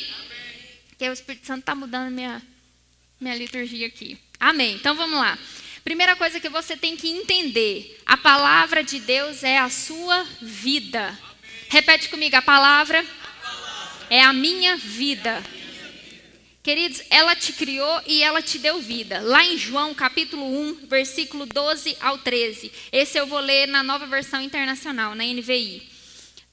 Porque 0.96 1.10
o 1.10 1.14
Espírito 1.14 1.46
Santo 1.46 1.60
está 1.60 1.76
mudando 1.76 2.10
minha, 2.10 2.42
minha 3.20 3.36
liturgia 3.36 3.86
aqui. 3.86 4.18
Amém. 4.40 4.76
Então 4.76 4.96
vamos 4.96 5.20
lá. 5.20 5.38
Primeira 5.84 6.16
coisa 6.16 6.40
que 6.40 6.48
você 6.48 6.78
tem 6.78 6.96
que 6.96 7.10
entender: 7.10 8.02
a 8.06 8.16
palavra 8.16 8.82
de 8.82 9.02
Deus 9.02 9.44
é 9.44 9.58
a 9.58 9.70
sua 9.70 10.24
vida. 10.42 11.18
Repete 11.68 12.08
comigo: 12.08 12.38
a 12.38 12.42
palavra 12.42 13.06
é 14.10 14.22
a 14.22 14.32
minha 14.32 14.78
vida. 14.78 15.44
Queridos, 16.64 17.04
ela 17.10 17.36
te 17.36 17.52
criou 17.52 18.02
e 18.08 18.24
ela 18.24 18.42
te 18.42 18.58
deu 18.58 18.80
vida. 18.80 19.20
Lá 19.20 19.46
em 19.46 19.58
João, 19.58 19.94
capítulo 19.94 20.46
1, 20.46 20.88
versículo 20.88 21.46
12 21.46 21.98
ao 22.00 22.20
13. 22.20 22.72
Esse 22.90 23.20
eu 23.20 23.28
vou 23.28 23.40
ler 23.40 23.68
na 23.68 23.84
nova 23.84 24.08
versão 24.08 24.42
internacional, 24.42 25.14
na 25.14 25.26
NVI. 25.26 25.95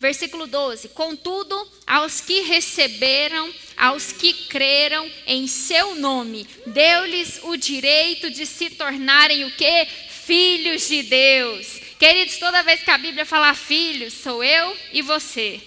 Versículo 0.03 0.49
12: 0.49 0.89
Contudo, 0.89 1.55
aos 1.87 2.21
que 2.21 2.41
receberam, 2.41 3.55
aos 3.77 4.11
que 4.11 4.33
creram 4.49 5.09
em 5.29 5.47
seu 5.47 5.95
nome, 5.95 6.45
deu-lhes 6.67 7.39
o 7.45 7.57
direito 7.57 8.29
de 8.29 8.45
se 8.45 8.71
tornarem 8.71 9.45
o 9.45 9.53
que? 9.53 9.87
Filhos 10.25 10.89
de 10.89 11.05
Deus. 11.05 11.79
Queridos, 12.01 12.37
toda 12.39 12.65
vez 12.65 12.83
que 12.83 12.91
a 12.91 12.99
Bíblia 12.99 13.25
fala 13.25 13.55
filhos, 13.55 14.15
sou 14.15 14.43
eu 14.43 14.77
e 14.93 15.03
você. 15.03 15.61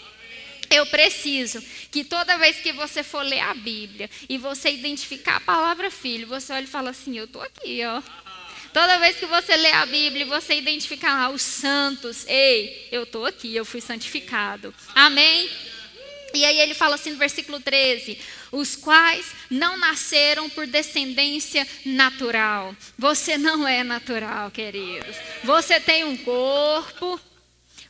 Eu 0.69 0.85
preciso 0.87 1.63
que 1.89 2.03
toda 2.03 2.37
vez 2.37 2.57
que 2.57 2.73
você 2.73 3.03
for 3.03 3.21
ler 3.21 3.39
a 3.39 3.53
Bíblia 3.53 4.09
e 4.27 4.37
você 4.37 4.69
identificar 4.69 5.37
a 5.37 5.39
palavra 5.39 5.89
filho, 5.89 6.27
você 6.27 6.51
olha 6.51 6.65
e 6.65 6.67
fala 6.67 6.89
assim: 6.89 7.17
Eu 7.17 7.23
estou 7.23 7.41
aqui, 7.41 7.85
ó. 7.85 8.01
Toda 8.75 8.99
vez 8.99 9.15
que 9.15 9.25
você 9.25 9.55
lê 9.55 9.71
a 9.71 9.85
Bíblia 9.85 10.25
você 10.25 10.55
identificar 10.55 11.15
lá 11.15 11.29
os 11.29 11.41
santos, 11.41 12.25
ei, 12.27 12.89
eu 12.91 13.03
estou 13.03 13.25
aqui, 13.25 13.55
eu 13.55 13.63
fui 13.63 13.79
santificado. 13.79 14.75
Amém? 14.93 15.49
E 16.33 16.43
aí 16.43 16.59
ele 16.59 16.73
fala 16.73 16.95
assim 16.95 17.11
no 17.11 17.17
versículo 17.17 17.57
13: 17.61 18.19
os 18.51 18.75
quais 18.75 19.31
não 19.49 19.77
nasceram 19.77 20.49
por 20.49 20.67
descendência 20.67 21.65
natural. 21.85 22.75
Você 22.97 23.37
não 23.37 23.65
é 23.65 23.81
natural, 23.81 24.51
queridos. 24.51 25.15
Você 25.45 25.79
tem 25.79 26.03
um 26.03 26.17
corpo, 26.17 27.17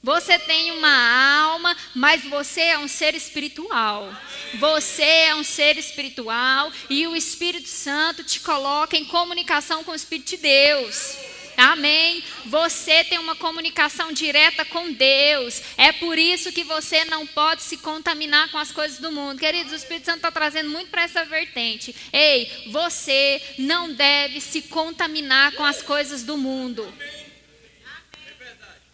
você 0.05 0.37
tem 0.37 0.71
uma 0.71 1.41
alma, 1.47 1.75
mas 1.95 2.23
você 2.25 2.61
é 2.61 2.77
um 2.77 2.87
ser 2.87 3.15
espiritual. 3.15 4.15
Você 4.59 5.01
é 5.01 5.33
um 5.33 5.43
ser 5.43 5.79
espiritual 5.79 6.71
e 6.91 7.07
o 7.07 7.15
Espírito 7.15 7.67
Santo 7.67 8.23
te 8.23 8.39
coloca 8.39 8.95
em 8.95 9.03
comunicação 9.03 9.83
com 9.83 9.93
o 9.93 9.95
Espírito 9.95 10.29
de 10.29 10.37
Deus. 10.37 11.17
Amém. 11.57 12.23
Você 12.45 13.03
tem 13.05 13.17
uma 13.17 13.35
comunicação 13.35 14.11
direta 14.11 14.63
com 14.63 14.93
Deus. 14.93 15.59
É 15.75 15.91
por 15.91 16.19
isso 16.19 16.51
que 16.51 16.63
você 16.63 17.03
não 17.05 17.25
pode 17.25 17.63
se 17.63 17.75
contaminar 17.77 18.51
com 18.51 18.59
as 18.59 18.71
coisas 18.71 18.99
do 18.99 19.11
mundo. 19.11 19.39
Queridos, 19.39 19.73
o 19.73 19.75
Espírito 19.75 20.05
Santo 20.05 20.17
está 20.17 20.31
trazendo 20.31 20.69
muito 20.69 20.91
para 20.91 21.01
essa 21.01 21.25
vertente. 21.25 21.95
Ei, 22.13 22.69
você 22.71 23.41
não 23.57 23.91
deve 23.91 24.39
se 24.39 24.61
contaminar 24.61 25.53
com 25.53 25.65
as 25.65 25.81
coisas 25.81 26.21
do 26.21 26.37
mundo. 26.37 26.87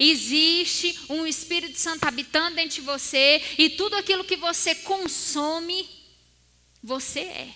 Existe 0.04 1.00
um 1.10 1.28
Espírito 1.28 1.78
Santo 1.78 2.06
habitando 2.06 2.56
dentro 2.56 2.74
de 2.74 2.82
você 2.82 3.40
e 3.56 3.70
tudo 3.70 3.96
aquilo 3.96 4.24
que 4.24 4.36
você 4.36 4.74
consome, 4.74 5.88
você 6.82 7.20
é. 7.20 7.50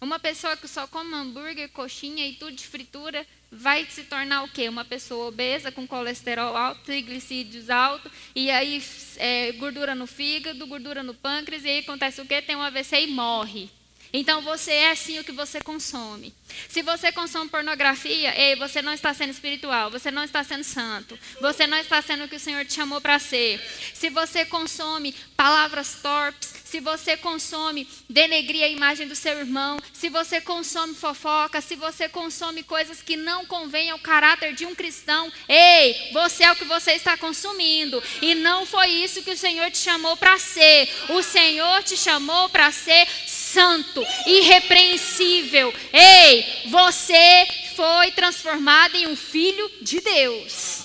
Uma 0.00 0.18
pessoa 0.18 0.56
que 0.56 0.66
só 0.66 0.84
come 0.88 1.14
hambúrguer, 1.14 1.68
coxinha 1.68 2.26
e 2.26 2.32
tudo 2.32 2.56
de 2.56 2.66
fritura 2.66 3.24
vai 3.52 3.86
se 3.88 4.02
tornar 4.02 4.42
o 4.42 4.48
quê? 4.48 4.68
Uma 4.68 4.84
pessoa 4.84 5.28
obesa, 5.28 5.70
com 5.70 5.86
colesterol 5.86 6.56
alto, 6.56 6.80
triglicídios 6.80 7.70
alto, 7.70 8.10
e 8.34 8.50
aí 8.50 8.82
é, 9.18 9.52
gordura 9.52 9.94
no 9.94 10.08
fígado, 10.08 10.66
gordura 10.66 11.04
no 11.04 11.14
pâncreas, 11.14 11.64
e 11.64 11.68
aí 11.68 11.78
acontece 11.78 12.20
o 12.20 12.26
quê? 12.26 12.42
Tem 12.42 12.56
um 12.56 12.62
AVC 12.62 13.02
e 13.02 13.06
morre. 13.06 13.70
Então 14.12 14.42
você 14.42 14.72
é 14.72 14.94
sim 14.94 15.18
o 15.18 15.24
que 15.24 15.32
você 15.32 15.60
consome. 15.60 16.34
Se 16.68 16.82
você 16.82 17.10
consome 17.10 17.48
pornografia, 17.48 18.38
ei, 18.38 18.56
você 18.56 18.82
não 18.82 18.92
está 18.92 19.14
sendo 19.14 19.30
espiritual, 19.30 19.90
você 19.90 20.10
não 20.10 20.22
está 20.22 20.44
sendo 20.44 20.64
santo, 20.64 21.18
você 21.40 21.66
não 21.66 21.78
está 21.78 22.02
sendo 22.02 22.24
o 22.24 22.28
que 22.28 22.36
o 22.36 22.40
Senhor 22.40 22.64
te 22.64 22.74
chamou 22.74 23.00
para 23.00 23.18
ser. 23.18 23.58
Se 23.94 24.10
você 24.10 24.44
consome 24.44 25.14
palavras 25.36 25.98
torpes, 26.02 26.62
se 26.72 26.80
você 26.80 27.18
consome 27.18 27.86
denegrir 28.08 28.64
a 28.64 28.68
imagem 28.68 29.06
do 29.06 29.14
seu 29.14 29.38
irmão, 29.38 29.78
se 29.92 30.08
você 30.08 30.40
consome 30.40 30.94
fofoca, 30.94 31.60
se 31.60 31.76
você 31.76 32.08
consome 32.08 32.62
coisas 32.62 33.02
que 33.02 33.14
não 33.14 33.44
convêm 33.44 33.90
ao 33.90 33.98
caráter 33.98 34.54
de 34.54 34.64
um 34.64 34.74
cristão, 34.74 35.30
ei, 35.46 36.10
você 36.14 36.44
é 36.44 36.50
o 36.50 36.56
que 36.56 36.64
você 36.64 36.92
está 36.92 37.14
consumindo. 37.18 38.02
E 38.22 38.34
não 38.34 38.64
foi 38.64 38.88
isso 38.88 39.22
que 39.22 39.32
o 39.32 39.36
Senhor 39.36 39.70
te 39.70 39.76
chamou 39.76 40.16
para 40.16 40.38
ser. 40.38 40.88
O 41.10 41.22
Senhor 41.22 41.82
te 41.82 41.94
chamou 41.94 42.48
para 42.48 42.72
ser 42.72 43.06
santo, 43.52 44.04
irrepreensível. 44.26 45.72
Ei, 45.92 46.68
você 46.68 47.46
foi 47.76 48.10
transformado 48.12 48.96
em 48.96 49.06
um 49.06 49.16
filho 49.16 49.70
de 49.82 50.00
Deus. 50.00 50.82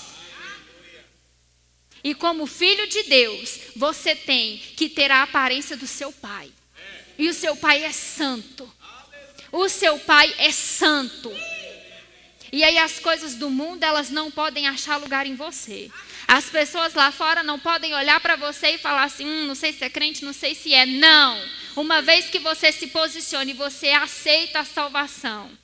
E 2.03 2.13
como 2.13 2.45
filho 2.45 2.87
de 2.87 3.03
Deus, 3.03 3.59
você 3.75 4.15
tem 4.15 4.57
que 4.75 4.87
ter 4.87 5.11
a 5.11 5.23
aparência 5.23 5.75
do 5.75 5.87
seu 5.87 6.11
pai. 6.11 6.49
E 7.17 7.27
o 7.27 7.33
seu 7.33 7.55
pai 7.55 7.83
é 7.83 7.91
santo. 7.91 8.71
O 9.51 9.67
seu 9.67 9.97
pai 9.99 10.33
é 10.37 10.51
santo. 10.51 11.31
E 12.51 12.63
aí 12.63 12.77
as 12.77 12.99
coisas 12.99 13.35
do 13.35 13.49
mundo, 13.49 13.83
elas 13.83 14.09
não 14.09 14.31
podem 14.31 14.67
achar 14.67 14.97
lugar 14.97 15.25
em 15.25 15.35
você. 15.35 15.91
As 16.27 16.45
pessoas 16.45 16.93
lá 16.93 17.11
fora 17.11 17.43
não 17.43 17.59
podem 17.59 17.93
olhar 17.93 18.19
para 18.19 18.35
você 18.35 18.71
e 18.71 18.77
falar 18.77 19.03
assim: 19.03 19.25
hum, 19.25 19.45
não 19.45 19.55
sei 19.55 19.73
se 19.73 19.83
é 19.83 19.89
crente, 19.89 20.23
não 20.23 20.33
sei 20.33 20.55
se 20.55 20.73
é. 20.73 20.85
Não. 20.85 21.41
Uma 21.77 22.01
vez 22.01 22.27
que 22.27 22.39
você 22.39 22.71
se 22.71 22.87
posicione 22.87 23.51
e 23.51 23.53
você 23.53 23.89
aceita 23.89 24.61
a 24.61 24.65
salvação, 24.65 25.55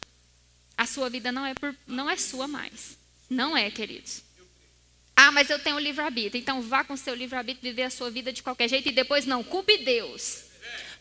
a 0.77 0.85
sua 0.85 1.09
vida 1.09 1.31
não 1.31 1.43
é, 1.43 1.55
por, 1.55 1.75
não 1.87 2.07
é 2.07 2.15
sua 2.15 2.47
mais. 2.47 2.95
Não 3.27 3.57
é, 3.57 3.71
queridos. 3.71 4.21
Ah, 5.15 5.31
mas 5.31 5.49
eu 5.49 5.57
tenho 5.57 5.79
livre-arbítrio. 5.79 6.39
Então 6.39 6.61
vá 6.61 6.83
com 6.83 6.95
seu 6.95 7.15
livre-arbítrio 7.15 7.71
viver 7.71 7.81
a 7.81 7.89
sua 7.89 8.11
vida 8.11 8.31
de 8.31 8.43
qualquer 8.43 8.69
jeito 8.69 8.89
e 8.89 8.91
depois 8.91 9.25
não 9.25 9.43
culpe 9.43 9.79
Deus. 9.79 10.43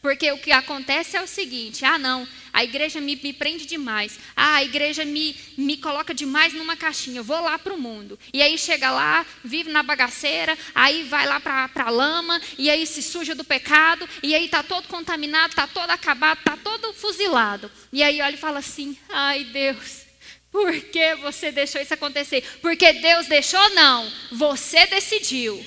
Porque 0.03 0.33
o 0.33 0.39
que 0.39 0.51
acontece 0.51 1.17
é 1.17 1.23
o 1.23 1.29
seguinte: 1.29 1.85
ah, 1.85 1.97
não, 1.97 2.27
a 2.53 2.65
igreja 2.65 3.01
me, 3.01 3.15
me 3.15 3.33
prende 3.33 3.65
demais. 3.65 4.19
Ah, 4.35 4.57
a 4.57 4.65
igreja 4.65 5.05
me, 5.05 5.37
me 5.57 5.77
coloca 5.77 6.13
demais 6.13 6.53
numa 6.53 6.77
caixinha. 6.77 7.21
Eu 7.21 7.25
vou 7.25 7.41
lá 7.41 7.57
para 7.57 7.73
o 7.73 7.81
mundo. 7.81 8.19
E 8.35 8.43
aí 8.43 8.59
chega 8.59 8.91
lá, 8.91 9.25
vive 9.45 9.71
na 9.71 9.83
bagaceira, 9.83 10.59
aí 10.75 11.05
vai 11.05 11.25
lá 11.25 11.39
para 11.39 11.71
a 11.77 11.91
lama, 11.91 12.41
e 12.59 12.69
aí 12.69 12.85
se 12.85 13.01
suja 13.01 13.35
do 13.35 13.45
pecado, 13.45 14.09
e 14.23 14.35
aí 14.35 14.47
está 14.47 14.63
todo 14.65 14.89
contaminado, 14.89 15.51
está 15.51 15.69
todo 15.69 15.91
acabado, 15.91 16.39
está 16.39 16.57
todo 16.57 16.93
fuzilado. 16.93 17.71
E 17.93 18.03
aí 18.03 18.21
olha 18.21 18.35
e 18.35 18.39
fala 18.39 18.59
assim: 18.59 18.99
ai 19.09 19.45
Deus. 19.45 20.03
Por 20.51 20.71
que 20.83 21.15
você 21.15 21.51
deixou 21.51 21.81
isso 21.81 21.95
acontecer? 21.95 22.43
Porque 22.61 22.93
Deus 22.93 23.27
deixou? 23.27 23.71
Não. 23.71 24.13
Você 24.33 24.85
decidiu. 24.87 25.65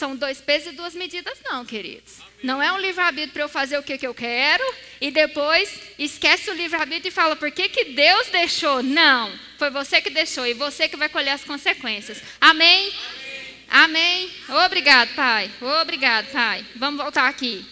São 0.00 0.16
dois 0.16 0.40
pesos 0.40 0.72
e 0.72 0.76
duas 0.76 0.94
medidas, 0.94 1.38
não, 1.44 1.62
queridos. 1.62 2.20
Não 2.42 2.62
é 2.62 2.72
um 2.72 2.78
livre-arbítrio 2.78 3.34
para 3.34 3.42
eu 3.42 3.50
fazer 3.50 3.76
o 3.76 3.82
que, 3.82 3.98
que 3.98 4.06
eu 4.06 4.14
quero 4.14 4.64
e 4.98 5.10
depois 5.10 5.78
esquece 5.98 6.50
o 6.50 6.54
livre-arbítrio 6.54 7.10
e 7.10 7.12
fala, 7.12 7.36
por 7.36 7.50
que, 7.50 7.68
que 7.68 7.84
Deus 7.84 8.28
deixou? 8.28 8.82
Não, 8.82 9.30
foi 9.58 9.68
você 9.68 10.00
que 10.00 10.08
deixou 10.08 10.46
e 10.46 10.54
você 10.54 10.88
que 10.88 10.96
vai 10.96 11.10
colher 11.10 11.32
as 11.32 11.44
consequências. 11.44 12.22
Amém? 12.40 12.90
Amém. 13.68 14.30
Amém. 14.48 14.64
Obrigado, 14.64 15.14
Pai. 15.14 15.50
Obrigado, 15.82 16.32
Pai. 16.32 16.64
Vamos 16.76 17.02
voltar 17.02 17.28
aqui 17.28 17.62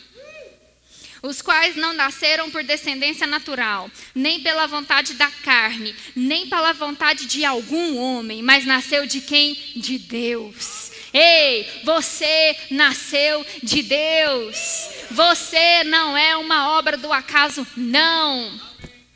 os 1.23 1.41
quais 1.41 1.77
não 1.77 1.95
nasceram 1.95 2.51
por 2.51 2.63
descendência 2.63 3.27
natural, 3.27 3.91
nem 4.15 4.41
pela 4.41 4.67
vontade 4.67 5.15
da 5.15 5.31
carne, 5.31 5.95
nem 6.15 6.47
pela 6.47 6.73
vontade 6.73 7.27
de 7.27 7.45
algum 7.45 7.97
homem, 7.97 8.43
mas 8.43 8.67
nasceu 8.67 9.07
de 9.07 9.23
quem? 9.23 9.55
De 9.75 9.99
Deus. 9.99 10.88
Ei, 11.13 11.67
você 11.85 12.57
nasceu 12.71 13.45
de 13.63 13.83
Deus. 13.83 14.89
Você 15.11 15.85
não 15.85 16.17
é 16.17 16.37
uma 16.37 16.79
obra 16.79 16.97
do 16.97 17.13
acaso, 17.13 17.67
não. 17.77 18.61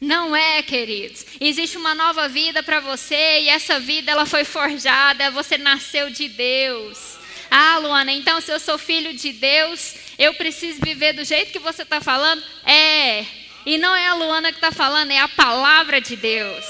Não 0.01 0.35
é, 0.35 0.63
queridos. 0.63 1.25
Existe 1.41 1.77
uma 1.77 1.95
nova 1.95 2.29
vida 2.29 2.63
para 2.63 2.81
você 2.81 3.41
e 3.43 3.49
essa 3.49 3.79
vida 3.79 4.11
ela 4.11 4.27
foi 4.27 4.43
forjada, 4.43 5.31
você 5.31 5.57
nasceu 5.57 6.11
de 6.11 6.29
Deus. 6.29 7.19
Ah, 7.51 7.79
Luana, 7.79 8.11
então 8.11 8.41
se 8.41 8.51
eu 8.51 8.59
sou 8.59 8.79
filho 8.79 9.13
de 9.13 9.33
Deus, 9.33 9.95
eu 10.19 10.35
preciso 10.35 10.81
viver 10.83 11.13
do 11.13 11.25
jeito 11.25 11.53
que 11.53 11.59
você 11.59 11.83
está 11.83 12.01
falando? 12.01 12.43
É. 12.65 13.25
E 13.65 13.79
não 13.79 13.95
é 13.95 14.09
a 14.09 14.15
Luana 14.15 14.51
que 14.51 14.59
está 14.59 14.73
falando, 14.73 15.13
é 15.13 15.19
a 15.19 15.29
palavra 15.29 16.01
de 16.01 16.17
Deus. 16.17 16.65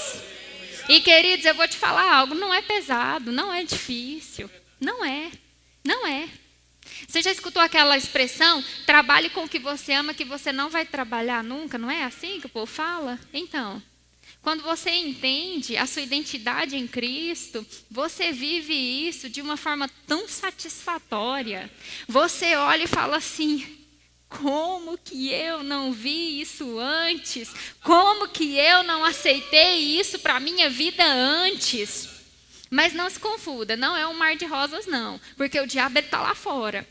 E 0.87 0.99
queridos, 1.01 1.45
eu 1.45 1.55
vou 1.55 1.67
te 1.67 1.77
falar 1.77 2.13
algo: 2.13 2.35
não 2.35 2.53
é 2.53 2.61
pesado, 2.61 3.31
não 3.31 3.51
é 3.51 3.63
difícil. 3.63 4.49
Não 4.83 5.03
é. 5.05 5.31
Não 5.81 6.05
é. 6.05 6.27
Você 7.07 7.21
já 7.21 7.31
escutou 7.31 7.61
aquela 7.61 7.97
expressão? 7.97 8.61
Trabalhe 8.85 9.29
com 9.29 9.45
o 9.45 9.49
que 9.49 9.57
você 9.57 9.93
ama, 9.93 10.13
que 10.13 10.25
você 10.25 10.51
não 10.51 10.69
vai 10.69 10.85
trabalhar 10.85 11.41
nunca. 11.41 11.77
Não 11.77 11.89
é 11.89 12.03
assim 12.03 12.41
que 12.41 12.47
o 12.47 12.49
povo 12.49 12.65
fala? 12.65 13.17
Então, 13.33 13.81
quando 14.41 14.61
você 14.61 14.89
entende 14.91 15.77
a 15.77 15.85
sua 15.85 16.01
identidade 16.01 16.75
em 16.75 16.85
Cristo, 16.85 17.65
você 17.89 18.33
vive 18.33 18.73
isso 18.73 19.29
de 19.29 19.41
uma 19.41 19.55
forma 19.55 19.89
tão 20.05 20.27
satisfatória. 20.27 21.71
Você 22.05 22.53
olha 22.57 22.83
e 22.83 22.87
fala 22.87 23.15
assim: 23.15 23.65
como 24.27 24.97
que 24.97 25.31
eu 25.31 25.63
não 25.63 25.93
vi 25.93 26.41
isso 26.41 26.77
antes? 26.77 27.49
Como 27.81 28.27
que 28.27 28.57
eu 28.57 28.83
não 28.83 29.05
aceitei 29.05 29.77
isso 29.97 30.19
para 30.19 30.41
minha 30.41 30.69
vida 30.69 31.05
antes? 31.05 32.12
Mas 32.73 32.91
não 32.91 33.07
se 33.07 33.19
confunda, 33.19 33.77
não 33.77 33.95
é 33.95 34.07
um 34.07 34.15
mar 34.15 34.35
de 34.35 34.45
rosas, 34.45 34.87
não, 34.87 35.21
porque 35.37 35.59
o 35.59 35.67
diabo 35.67 35.99
está 35.99 36.19
lá 36.19 36.33
fora. 36.33 36.87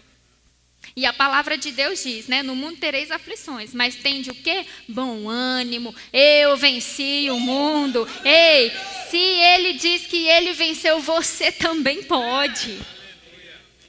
E 0.95 1.05
a 1.05 1.12
palavra 1.12 1.59
de 1.59 1.72
Deus 1.72 2.05
diz, 2.05 2.28
né? 2.28 2.41
No 2.41 2.55
mundo 2.55 2.76
tereis 2.76 3.11
aflições, 3.11 3.74
mas 3.74 3.97
tende 3.97 4.30
o 4.30 4.35
quê? 4.35 4.64
Bom 4.89 5.28
ânimo. 5.28 5.93
Eu 6.12 6.57
venci 6.57 7.28
o 7.33 7.41
mundo. 7.41 8.09
Ei, 8.24 8.70
se 9.11 9.16
ele 9.16 9.72
diz 9.72 10.07
que 10.07 10.28
ele 10.28 10.53
venceu, 10.53 11.01
você 11.01 11.51
também 11.51 12.05
pode. 12.05 12.80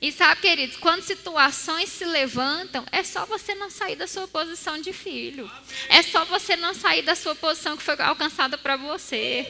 E 0.01 0.11
sabe, 0.11 0.41
queridos, 0.41 0.77
quando 0.77 1.03
situações 1.03 1.89
se 1.89 2.05
levantam, 2.05 2.83
é 2.91 3.03
só 3.03 3.23
você 3.27 3.53
não 3.53 3.69
sair 3.69 3.95
da 3.95 4.07
sua 4.07 4.27
posição 4.27 4.81
de 4.81 4.91
filho. 4.91 5.49
É 5.89 6.01
só 6.01 6.25
você 6.25 6.55
não 6.55 6.73
sair 6.73 7.03
da 7.03 7.13
sua 7.13 7.35
posição 7.35 7.77
que 7.77 7.83
foi 7.83 8.01
alcançada 8.01 8.57
para 8.57 8.77
você. 8.77 9.45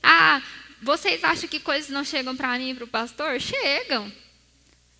Ah, 0.00 0.40
vocês 0.82 1.22
acham 1.22 1.48
que 1.48 1.60
coisas 1.60 1.90
não 1.90 2.04
chegam 2.04 2.36
para 2.36 2.58
mim 2.58 2.70
e 2.70 2.74
para 2.74 2.84
o 2.84 2.88
pastor? 2.88 3.40
Chegam. 3.40 4.12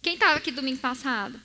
Quem 0.01 0.15
estava 0.15 0.37
aqui 0.37 0.53
domingo 0.53 0.79
passado? 0.79 1.41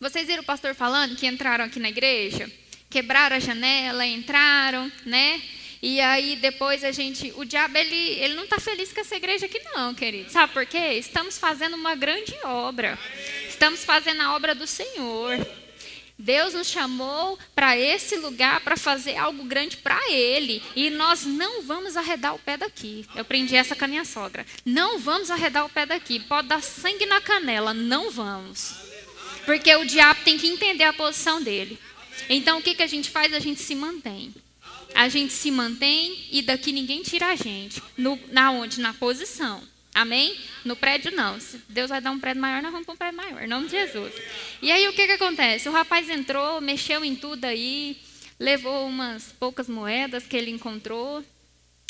Vocês 0.00 0.26
viram 0.26 0.42
o 0.42 0.46
pastor 0.46 0.74
falando 0.74 1.14
que 1.14 1.26
entraram 1.26 1.66
aqui 1.66 1.78
na 1.78 1.90
igreja? 1.90 2.50
Quebraram 2.88 3.36
a 3.36 3.40
janela, 3.40 4.06
entraram, 4.06 4.90
né? 5.04 5.42
E 5.82 6.00
aí 6.00 6.36
depois 6.36 6.82
a 6.82 6.90
gente, 6.90 7.32
o 7.36 7.44
diabo 7.44 7.76
ele, 7.76 7.94
ele 7.94 8.34
não 8.34 8.44
está 8.44 8.58
feliz 8.58 8.92
com 8.92 9.00
essa 9.00 9.14
igreja 9.14 9.44
aqui 9.44 9.58
não, 9.74 9.94
querido. 9.94 10.30
Sabe 10.30 10.54
por 10.54 10.64
quê? 10.64 10.94
Estamos 10.94 11.38
fazendo 11.38 11.76
uma 11.76 11.94
grande 11.94 12.34
obra. 12.44 12.98
Estamos 13.46 13.84
fazendo 13.84 14.22
a 14.22 14.34
obra 14.34 14.54
do 14.54 14.66
Senhor. 14.66 15.46
Deus 16.18 16.54
nos 16.54 16.68
chamou 16.68 17.38
para 17.54 17.76
esse 17.76 18.16
lugar 18.16 18.60
para 18.60 18.76
fazer 18.76 19.16
algo 19.16 19.44
grande 19.44 19.76
para 19.76 20.00
Ele. 20.10 20.62
E 20.74 20.88
nós 20.90 21.24
não 21.24 21.62
vamos 21.62 21.96
arredar 21.96 22.34
o 22.34 22.38
pé 22.38 22.56
daqui. 22.56 23.06
Eu 23.14 23.20
aprendi 23.20 23.54
essa 23.54 23.76
com 23.76 23.84
a 23.84 23.88
minha 23.88 24.04
sogra. 24.04 24.46
Não 24.64 24.98
vamos 24.98 25.30
arredar 25.30 25.64
o 25.66 25.68
pé 25.68 25.84
daqui. 25.84 26.20
Pode 26.20 26.48
dar 26.48 26.62
sangue 26.62 27.04
na 27.06 27.20
canela. 27.20 27.74
Não 27.74 28.10
vamos. 28.10 28.74
Porque 29.44 29.74
o 29.76 29.84
diabo 29.84 30.20
tem 30.24 30.38
que 30.38 30.48
entender 30.48 30.84
a 30.84 30.92
posição 30.92 31.42
dele. 31.42 31.78
Então 32.28 32.58
o 32.58 32.62
que, 32.62 32.74
que 32.74 32.82
a 32.82 32.86
gente 32.86 33.10
faz? 33.10 33.32
A 33.34 33.38
gente 33.38 33.60
se 33.60 33.74
mantém. 33.74 34.34
A 34.94 35.08
gente 35.10 35.34
se 35.34 35.50
mantém 35.50 36.26
e 36.32 36.40
daqui 36.40 36.72
ninguém 36.72 37.02
tira 37.02 37.26
a 37.26 37.36
gente. 37.36 37.82
No, 37.96 38.18
na 38.32 38.50
onde? 38.50 38.80
Na 38.80 38.94
posição. 38.94 39.62
Amém? 39.96 40.38
No 40.62 40.76
prédio 40.76 41.10
não. 41.10 41.40
Se 41.40 41.56
Deus 41.68 41.88
vai 41.88 42.02
dar 42.02 42.10
um 42.10 42.20
prédio 42.20 42.42
maior, 42.42 42.62
nós 42.62 42.70
vamos 42.70 42.84
para 42.84 42.94
um 42.94 42.98
prédio 42.98 43.16
maior. 43.16 43.42
Em 43.42 43.48
nome 43.48 43.66
de 43.66 43.72
Jesus. 43.72 44.14
E 44.60 44.70
aí 44.70 44.86
o 44.88 44.92
que, 44.92 45.06
que 45.06 45.12
acontece? 45.12 45.68
O 45.68 45.72
rapaz 45.72 46.10
entrou, 46.10 46.60
mexeu 46.60 47.02
em 47.02 47.16
tudo 47.16 47.46
aí, 47.46 47.96
levou 48.38 48.86
umas 48.86 49.32
poucas 49.32 49.68
moedas 49.68 50.26
que 50.26 50.36
ele 50.36 50.50
encontrou. 50.50 51.24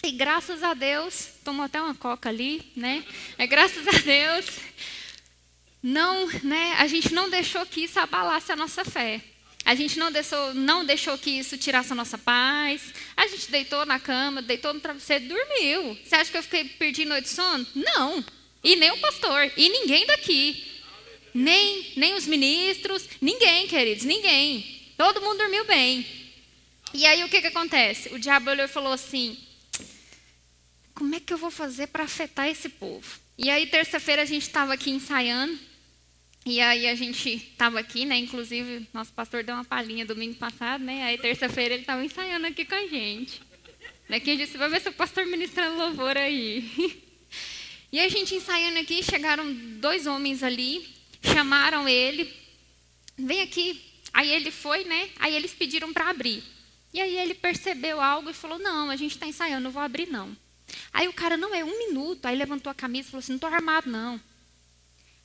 E 0.04 0.12
graças 0.12 0.62
a 0.62 0.72
Deus, 0.72 1.30
tomou 1.44 1.64
até 1.64 1.82
uma 1.82 1.96
coca 1.96 2.28
ali, 2.28 2.70
né? 2.76 3.04
É 3.36 3.44
graças 3.44 3.88
a 3.88 3.98
Deus 3.98 4.46
não, 5.82 6.26
né, 6.42 6.74
a 6.78 6.86
gente 6.88 7.14
não 7.14 7.30
deixou 7.30 7.64
que 7.64 7.82
isso 7.84 8.00
abalasse 8.00 8.50
a 8.50 8.56
nossa 8.56 8.84
fé. 8.84 9.20
A 9.66 9.74
gente 9.74 9.98
não 9.98 10.12
deixou, 10.12 10.54
não 10.54 10.84
deixou 10.84 11.18
que 11.18 11.28
isso 11.28 11.58
tirasse 11.58 11.90
a 11.90 11.96
nossa 11.96 12.16
paz. 12.16 12.94
A 13.16 13.26
gente 13.26 13.50
deitou 13.50 13.84
na 13.84 13.98
cama, 13.98 14.40
deitou 14.40 14.72
no 14.72 14.78
travesseiro 14.78 15.26
dormiu. 15.26 15.98
Você 16.04 16.14
acha 16.14 16.30
que 16.30 16.38
eu 16.38 16.42
fiquei 16.44 16.64
perdi 16.64 17.04
noite 17.04 17.24
de 17.24 17.30
sono? 17.30 17.66
Não. 17.74 18.24
E 18.62 18.76
nem 18.76 18.92
o 18.92 18.98
pastor, 18.98 19.52
e 19.56 19.68
ninguém 19.68 20.06
daqui. 20.06 20.64
Nem, 21.34 21.92
nem 21.96 22.14
os 22.14 22.28
ministros, 22.28 23.08
ninguém, 23.20 23.66
queridos, 23.66 24.04
ninguém. 24.04 24.92
Todo 24.96 25.20
mundo 25.20 25.38
dormiu 25.38 25.64
bem. 25.64 26.06
E 26.94 27.04
aí 27.04 27.24
o 27.24 27.28
que, 27.28 27.40
que 27.40 27.48
acontece? 27.48 28.08
O 28.14 28.20
diabo 28.20 28.50
olhou 28.50 28.66
e 28.66 28.68
falou 28.68 28.92
assim: 28.92 29.36
como 30.94 31.12
é 31.14 31.20
que 31.20 31.32
eu 31.32 31.38
vou 31.38 31.50
fazer 31.50 31.88
para 31.88 32.04
afetar 32.04 32.48
esse 32.48 32.68
povo? 32.68 33.18
E 33.36 33.50
aí, 33.50 33.66
terça-feira, 33.66 34.22
a 34.22 34.24
gente 34.24 34.42
estava 34.42 34.74
aqui 34.74 34.90
ensaiando. 34.90 35.58
E 36.46 36.60
aí 36.60 36.86
a 36.86 36.94
gente 36.94 37.28
estava 37.28 37.80
aqui, 37.80 38.04
né? 38.04 38.16
Inclusive, 38.16 38.86
nosso 38.94 39.12
pastor 39.12 39.42
deu 39.42 39.56
uma 39.56 39.64
palhinha 39.64 40.06
domingo 40.06 40.36
passado, 40.36 40.84
né? 40.84 41.02
Aí 41.02 41.18
terça-feira 41.18 41.74
ele 41.74 41.82
estava 41.82 42.04
ensaiando 42.04 42.46
aqui 42.46 42.64
com 42.64 42.76
a 42.76 42.86
gente. 42.86 43.42
Daqui 44.08 44.30
a 44.30 44.36
disse, 44.36 44.56
vai 44.56 44.68
ver 44.68 44.80
se 44.80 44.88
o 44.88 44.92
pastor 44.92 45.26
ministrando 45.26 45.76
louvor 45.76 46.16
aí. 46.16 47.02
E 47.92 48.00
a 48.00 48.08
gente 48.08 48.34
ensaiando 48.34 48.80
aqui, 48.80 49.02
chegaram 49.02 49.50
dois 49.78 50.06
homens 50.06 50.42
ali, 50.42 50.86
chamaram 51.22 51.88
ele, 51.88 52.30
vem 53.16 53.40
aqui. 53.40 53.80
Aí 54.12 54.28
ele 54.28 54.50
foi, 54.50 54.84
né? 54.84 55.08
Aí 55.20 55.34
eles 55.34 55.54
pediram 55.54 55.92
para 55.92 56.10
abrir. 56.10 56.42
E 56.92 57.00
aí 57.00 57.16
ele 57.16 57.32
percebeu 57.32 58.00
algo 58.00 58.28
e 58.28 58.34
falou, 58.34 58.58
não, 58.58 58.90
a 58.90 58.96
gente 58.96 59.12
está 59.12 59.26
ensaiando, 59.26 59.62
não 59.62 59.70
vou 59.70 59.80
abrir 59.80 60.08
não. 60.08 60.36
Aí 60.92 61.06
o 61.06 61.12
cara, 61.12 61.36
não, 61.36 61.54
é 61.54 61.64
um 61.64 61.78
minuto. 61.78 62.26
Aí 62.26 62.36
levantou 62.36 62.70
a 62.70 62.74
camisa 62.74 63.08
e 63.08 63.10
falou 63.12 63.20
assim, 63.20 63.32
não 63.32 63.36
estou 63.36 63.50
armado 63.50 63.88
não. 63.88 64.20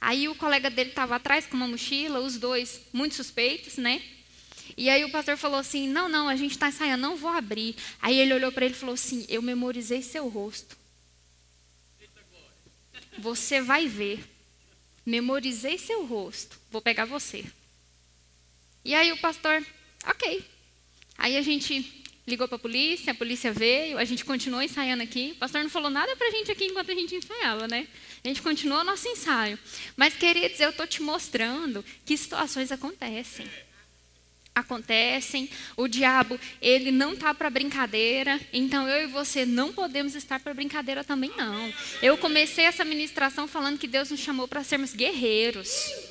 Aí 0.02 0.28
o 0.28 0.34
colega 0.34 0.68
dele 0.68 0.90
estava 0.90 1.16
atrás 1.16 1.46
com 1.46 1.56
uma 1.56 1.68
mochila, 1.68 2.20
os 2.20 2.38
dois 2.38 2.82
muito 2.92 3.14
suspeitos, 3.14 3.78
né? 3.78 4.02
E 4.76 4.90
aí 4.90 5.06
o 5.06 5.12
pastor 5.12 5.38
falou 5.38 5.60
assim: 5.60 5.88
Não, 5.88 6.10
não, 6.10 6.28
a 6.28 6.36
gente 6.36 6.54
está 6.54 6.70
ensaiando, 6.70 7.04
não 7.04 7.16
vou 7.16 7.30
abrir. 7.30 7.76
Aí 8.02 8.18
ele 8.18 8.34
olhou 8.34 8.52
para 8.52 8.66
ele 8.66 8.74
e 8.74 8.78
falou 8.78 8.96
assim: 8.96 9.26
Eu 9.30 9.44
memorizei 9.44 10.02
seu 10.02 10.28
rosto. 10.28 10.76
Você 13.20 13.62
vai 13.62 13.88
ver. 13.88 14.28
Memorizei 15.06 15.78
seu 15.78 16.04
rosto. 16.06 16.60
Vou 16.72 16.82
pegar 16.82 17.06
você. 17.06 17.46
E 18.84 18.96
aí 18.96 19.12
o 19.12 19.18
pastor, 19.18 19.64
ok. 20.08 20.44
Aí 21.16 21.38
a 21.38 21.42
gente 21.44 22.01
ligou 22.28 22.48
para 22.48 22.56
a 22.56 22.60
polícia, 22.60 23.12
a 23.12 23.16
polícia 23.16 23.52
veio, 23.52 23.98
a 23.98 24.06
gente 24.06 24.24
continuou 24.24 24.62
ensaiando 24.62 25.04
aqui. 25.04 25.32
O 25.36 25.40
pastor 25.40 25.64
não 25.64 25.70
falou 25.70 25.90
nada 25.90 26.16
para 26.16 26.28
a 26.28 26.32
gente 26.32 26.52
aqui 26.52 26.66
enquanto 26.66 26.92
a 26.92 26.96
gente 26.96 27.16
ensaiava, 27.16 27.68
né? 27.68 27.88
A 28.24 28.28
gente 28.28 28.42
continuou 28.42 28.84
nosso 28.84 29.08
ensaio. 29.08 29.58
Mas, 29.96 30.14
queridos, 30.14 30.60
eu 30.60 30.70
estou 30.70 30.86
te 30.86 31.02
mostrando 31.02 31.84
que 32.06 32.16
situações 32.16 32.72
acontecem. 32.72 33.48
Acontecem, 34.54 35.50
o 35.78 35.88
diabo, 35.88 36.38
ele 36.62 36.92
não 36.92 37.14
está 37.14 37.34
para 37.34 37.50
brincadeira, 37.50 38.40
então 38.52 38.88
eu 38.88 39.08
e 39.08 39.12
você 39.12 39.46
não 39.46 39.72
podemos 39.72 40.14
estar 40.14 40.42
para 40.42 40.54
brincadeira 40.54 41.06
também, 41.06 41.32
não. 41.38 41.74
Eu 42.02 42.18
comecei 42.18 42.66
essa 42.66 42.84
ministração 42.84 43.48
falando 43.48 43.80
que 43.80 43.88
Deus 43.88 44.12
nos 44.12 44.20
chamou 44.20 44.50
para 44.50 44.64
sermos 44.64 44.94
guerreiros. 44.94 46.11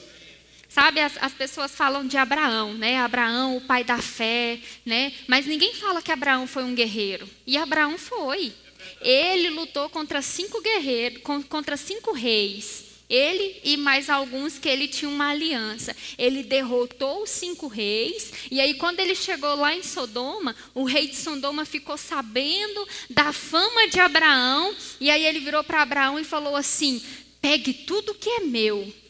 Sabe, 0.70 1.00
as, 1.00 1.18
as, 1.20 1.34
pessoas 1.34 1.74
falam 1.74 2.06
de 2.06 2.16
Abraão, 2.16 2.74
né? 2.74 3.00
Abraão, 3.00 3.56
o 3.56 3.60
pai 3.60 3.82
da 3.82 3.98
fé, 3.98 4.56
né? 4.86 5.12
Mas 5.26 5.44
ninguém 5.44 5.74
fala 5.74 6.00
que 6.00 6.12
Abraão 6.12 6.46
foi 6.46 6.62
um 6.62 6.76
guerreiro. 6.76 7.28
E 7.44 7.56
Abraão 7.56 7.98
foi. 7.98 8.52
Ele 9.00 9.50
lutou 9.50 9.90
contra 9.90 10.22
cinco 10.22 10.62
guerreiros, 10.62 11.20
contra 11.48 11.76
cinco 11.76 12.12
reis. 12.12 12.84
Ele 13.08 13.60
e 13.64 13.76
mais 13.76 14.08
alguns 14.08 14.60
que 14.60 14.68
ele 14.68 14.86
tinha 14.86 15.08
uma 15.08 15.30
aliança. 15.30 15.96
Ele 16.16 16.44
derrotou 16.44 17.24
os 17.24 17.30
cinco 17.30 17.66
reis. 17.66 18.32
E 18.48 18.60
aí, 18.60 18.74
quando 18.74 19.00
ele 19.00 19.16
chegou 19.16 19.56
lá 19.56 19.74
em 19.74 19.82
Sodoma, 19.82 20.54
o 20.72 20.84
rei 20.84 21.08
de 21.08 21.16
Sodoma 21.16 21.64
ficou 21.64 21.96
sabendo 21.96 22.86
da 23.10 23.32
fama 23.32 23.88
de 23.88 23.98
Abraão. 23.98 24.72
E 25.00 25.10
aí 25.10 25.26
ele 25.26 25.40
virou 25.40 25.64
para 25.64 25.82
Abraão 25.82 26.16
e 26.16 26.22
falou 26.22 26.54
assim: 26.54 27.02
pegue 27.42 27.74
tudo 27.74 28.14
que 28.14 28.30
é 28.30 28.40
meu 28.40 29.00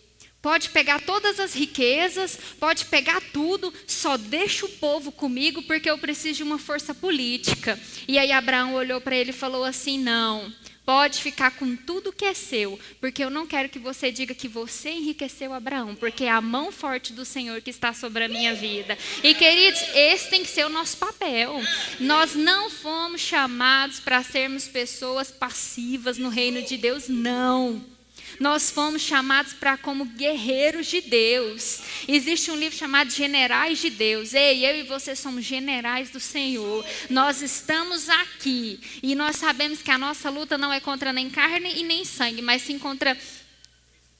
Pode 0.43 0.71
pegar 0.71 1.01
todas 1.01 1.39
as 1.39 1.53
riquezas, 1.53 2.39
pode 2.59 2.87
pegar 2.87 3.21
tudo, 3.33 3.73
só 3.87 4.17
deixa 4.17 4.65
o 4.65 4.71
povo 4.71 5.13
comigo 5.13 5.63
porque 5.65 5.91
eu 5.91 5.99
preciso 5.99 6.39
de 6.39 6.43
uma 6.43 6.59
força 6.59 6.95
política. 6.95 7.79
E 8.09 8.19
aí 8.19 8.33
Abraão 8.33 8.75
olhou 8.75 9.03
para 9.03 9.15
ele 9.15 9.31
e 9.31 9.35
falou 9.35 9.65
assim: 9.65 9.99
Não, 9.99 10.51
pode 10.83 11.21
ficar 11.21 11.51
com 11.51 11.77
tudo 11.77 12.13
que 12.13 12.25
é 12.25 12.33
seu, 12.33 12.81
porque 13.03 13.23
eu 13.23 13.29
não 13.29 13.47
quero 13.47 13.69
que 13.69 13.79
você 13.79 14.11
diga 14.11 14.35
que 14.35 14.49
você 14.49 14.91
enriqueceu 14.91 15.53
Abraão, 15.53 15.95
porque 15.95 16.25
é 16.25 16.31
a 16.31 16.41
mão 16.41 16.73
forte 16.73 17.13
do 17.13 17.25
Senhor 17.27 17.61
que 17.61 17.69
está 17.69 17.93
sobre 17.93 18.25
a 18.25 18.29
minha 18.29 18.55
vida. 18.55 18.97
E 19.23 19.35
queridos, 19.35 19.81
esse 19.95 20.31
tem 20.31 20.43
que 20.43 20.49
ser 20.49 20.65
o 20.65 20.71
nosso 20.71 20.97
papel. 20.97 21.61
Nós 22.01 22.35
não 22.35 22.71
fomos 22.71 23.21
chamados 23.21 24.01
para 24.01 24.23
sermos 24.23 24.67
pessoas 24.67 25.31
passivas 25.31 26.17
no 26.17 26.31
reino 26.31 26.63
de 26.63 26.79
Deus, 26.79 27.09
não. 27.09 28.00
Nós 28.41 28.71
fomos 28.71 29.03
chamados 29.03 29.53
para 29.53 29.77
como 29.77 30.07
guerreiros 30.07 30.87
de 30.87 31.03
Deus. 31.03 31.83
Existe 32.09 32.51
um 32.51 32.57
livro 32.57 32.77
chamado 32.77 33.11
Generais 33.11 33.79
de 33.79 33.91
Deus. 33.91 34.33
Ei, 34.33 34.65
eu 34.65 34.77
e 34.77 34.83
você 34.83 35.15
somos 35.15 35.45
generais 35.45 36.09
do 36.09 36.19
Senhor. 36.19 36.83
Nós 37.11 37.43
estamos 37.43 38.09
aqui 38.09 38.81
e 39.03 39.15
nós 39.15 39.37
sabemos 39.37 39.83
que 39.83 39.91
a 39.91 39.99
nossa 39.99 40.31
luta 40.31 40.57
não 40.57 40.73
é 40.73 40.81
contra 40.81 41.13
nem 41.13 41.29
carne 41.29 41.71
e 41.77 41.83
nem 41.83 42.03
sangue, 42.03 42.41
mas 42.41 42.63
sim 42.63 42.79
contra 42.79 43.15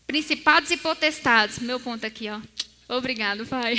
principados 0.07 0.71
e 0.71 0.77
potestades. 0.77 1.59
Meu 1.59 1.81
ponto 1.81 2.05
aqui, 2.05 2.29
ó. 2.29 2.41
Obrigado, 2.95 3.47
Pai. 3.47 3.77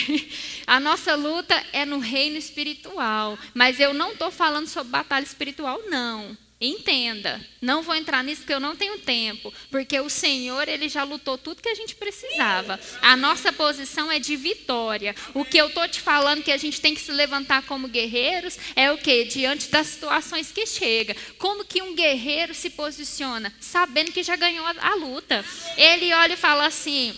A 0.66 0.80
nossa 0.80 1.14
luta 1.14 1.54
é 1.72 1.86
no 1.86 2.00
reino 2.00 2.38
espiritual, 2.38 3.38
mas 3.54 3.80
eu 3.80 3.94
não 3.94 4.14
estou 4.14 4.32
falando 4.32 4.68
sobre 4.68 4.90
batalha 4.90 5.24
espiritual, 5.24 5.80
não. 5.88 6.36
Entenda, 6.64 7.44
não 7.60 7.82
vou 7.82 7.96
entrar 7.96 8.24
nisso 8.24 8.42
porque 8.42 8.54
eu 8.54 8.60
não 8.60 8.76
tenho 8.76 9.00
tempo, 9.00 9.52
porque 9.72 10.00
o 10.00 10.12
Senhor 10.12 10.70
ele 10.70 10.88
já 10.88 11.04
lutou 11.04 11.36
tudo 11.36 11.60
que 11.60 11.70
a 11.70 11.74
gente 11.74 11.96
precisava. 11.96 12.80
A 13.02 13.18
nossa 13.18 13.52
posição 13.52 14.12
é 14.12 14.20
de 14.20 14.36
vitória. 14.36 15.16
O 15.34 15.44
que 15.44 15.58
eu 15.58 15.70
estou 15.70 15.88
te 15.88 16.00
falando 16.00 16.44
que 16.44 16.52
a 16.52 16.58
gente 16.58 16.80
tem 16.80 16.94
que 16.94 17.02
se 17.02 17.12
levantar 17.12 17.64
como 17.64 17.88
guerreiros 17.88 18.60
é 18.76 18.92
o 18.92 18.98
que 19.00 19.26
diante 19.26 19.72
das 19.72 19.88
situações 19.88 20.52
que 20.52 20.68
chega. 20.68 21.16
Como 21.40 21.66
que 21.66 21.82
um 21.82 21.96
guerreiro 21.96 22.54
se 22.54 22.70
posiciona, 22.70 23.52
sabendo 23.60 24.12
que 24.12 24.22
já 24.22 24.36
ganhou 24.36 24.64
a, 24.64 24.76
a 24.80 24.94
luta? 24.94 25.44
Ele 25.76 26.14
olha 26.14 26.34
e 26.34 26.38
fala 26.38 26.68
assim: 26.68 27.16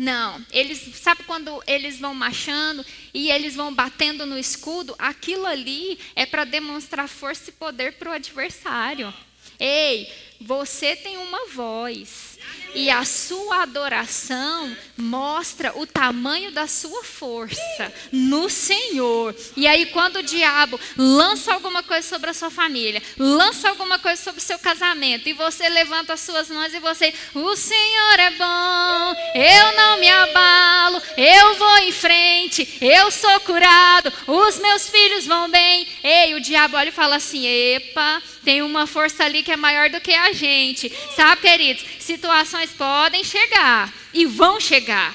não, 0.00 0.42
eles 0.50 0.96
sabe 0.96 1.24
quando 1.24 1.62
eles 1.66 1.98
vão 1.98 2.14
marchando 2.14 2.82
e 3.12 3.30
eles 3.30 3.54
vão 3.54 3.74
batendo 3.74 4.24
no 4.24 4.38
escudo, 4.38 4.94
aquilo 4.98 5.44
ali 5.44 5.98
é 6.16 6.24
para 6.24 6.44
demonstrar 6.44 7.06
força 7.06 7.50
e 7.50 7.52
poder 7.52 7.92
para 7.92 8.08
o 8.08 8.14
adversário. 8.14 9.12
Ei, 9.58 10.10
você 10.40 10.96
tem 10.96 11.18
uma 11.18 11.48
voz. 11.48 12.29
E 12.74 12.90
a 12.90 13.04
sua 13.04 13.62
adoração 13.62 14.76
mostra 14.96 15.72
o 15.78 15.86
tamanho 15.86 16.52
da 16.52 16.66
sua 16.66 17.02
força 17.02 17.92
no 18.12 18.48
Senhor. 18.48 19.34
E 19.56 19.66
aí, 19.66 19.86
quando 19.86 20.16
o 20.16 20.22
diabo 20.22 20.78
lança 20.96 21.52
alguma 21.52 21.82
coisa 21.82 22.06
sobre 22.06 22.30
a 22.30 22.34
sua 22.34 22.50
família, 22.50 23.02
lança 23.18 23.68
alguma 23.68 23.98
coisa 23.98 24.22
sobre 24.22 24.40
o 24.40 24.44
seu 24.44 24.58
casamento, 24.58 25.28
e 25.28 25.32
você 25.32 25.68
levanta 25.68 26.12
as 26.12 26.20
suas 26.20 26.48
mãos 26.48 26.72
e 26.72 26.80
você, 26.80 27.12
o 27.34 27.56
Senhor 27.56 28.18
é 28.18 28.30
bom, 28.30 29.16
eu 29.34 29.76
não 29.76 29.98
me 29.98 30.08
abalo, 30.08 31.02
eu 31.16 31.54
vou 31.56 31.78
em 31.78 31.92
frente, 31.92 32.78
eu 32.80 33.10
sou 33.10 33.40
curado, 33.40 34.12
os 34.26 34.58
meus 34.58 34.88
filhos 34.88 35.26
vão 35.26 35.50
bem. 35.50 35.86
Ei, 36.02 36.34
o 36.34 36.40
diabo 36.40 36.76
olha 36.76 36.88
e 36.88 36.92
fala 36.92 37.16
assim: 37.16 37.46
epa, 37.46 38.22
tem 38.44 38.62
uma 38.62 38.86
força 38.86 39.24
ali 39.24 39.42
que 39.42 39.52
é 39.52 39.56
maior 39.56 39.90
do 39.90 40.00
que 40.00 40.12
a 40.12 40.32
gente. 40.32 40.92
Sabe, 41.14 41.42
queridos? 41.42 41.84
Situações 42.10 42.72
podem 42.72 43.22
chegar 43.22 43.94
e 44.12 44.26
vão 44.26 44.58
chegar. 44.58 45.14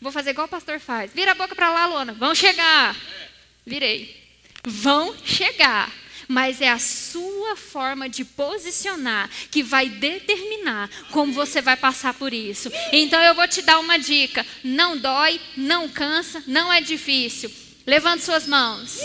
Vou 0.00 0.12
fazer 0.12 0.30
igual 0.30 0.46
o 0.46 0.50
pastor 0.50 0.78
faz. 0.78 1.12
Vira 1.12 1.32
a 1.32 1.34
boca 1.34 1.52
para 1.52 1.68
lá, 1.68 1.86
Lona. 1.86 2.12
Vão 2.12 2.32
chegar. 2.32 2.94
Virei. 3.66 4.16
Vão 4.64 5.16
chegar. 5.24 5.90
Mas 6.28 6.60
é 6.60 6.68
a 6.68 6.78
sua 6.78 7.56
forma 7.56 8.08
de 8.08 8.24
posicionar 8.24 9.28
que 9.50 9.64
vai 9.64 9.88
determinar 9.88 10.88
como 11.10 11.32
você 11.32 11.60
vai 11.60 11.76
passar 11.76 12.14
por 12.14 12.32
isso. 12.32 12.70
Então 12.92 13.20
eu 13.20 13.34
vou 13.34 13.48
te 13.48 13.60
dar 13.60 13.80
uma 13.80 13.98
dica: 13.98 14.46
não 14.62 14.96
dói, 14.96 15.40
não 15.56 15.88
cansa, 15.88 16.40
não 16.46 16.72
é 16.72 16.80
difícil. 16.80 17.50
Levante 17.84 18.22
suas 18.22 18.46
mãos. 18.46 19.00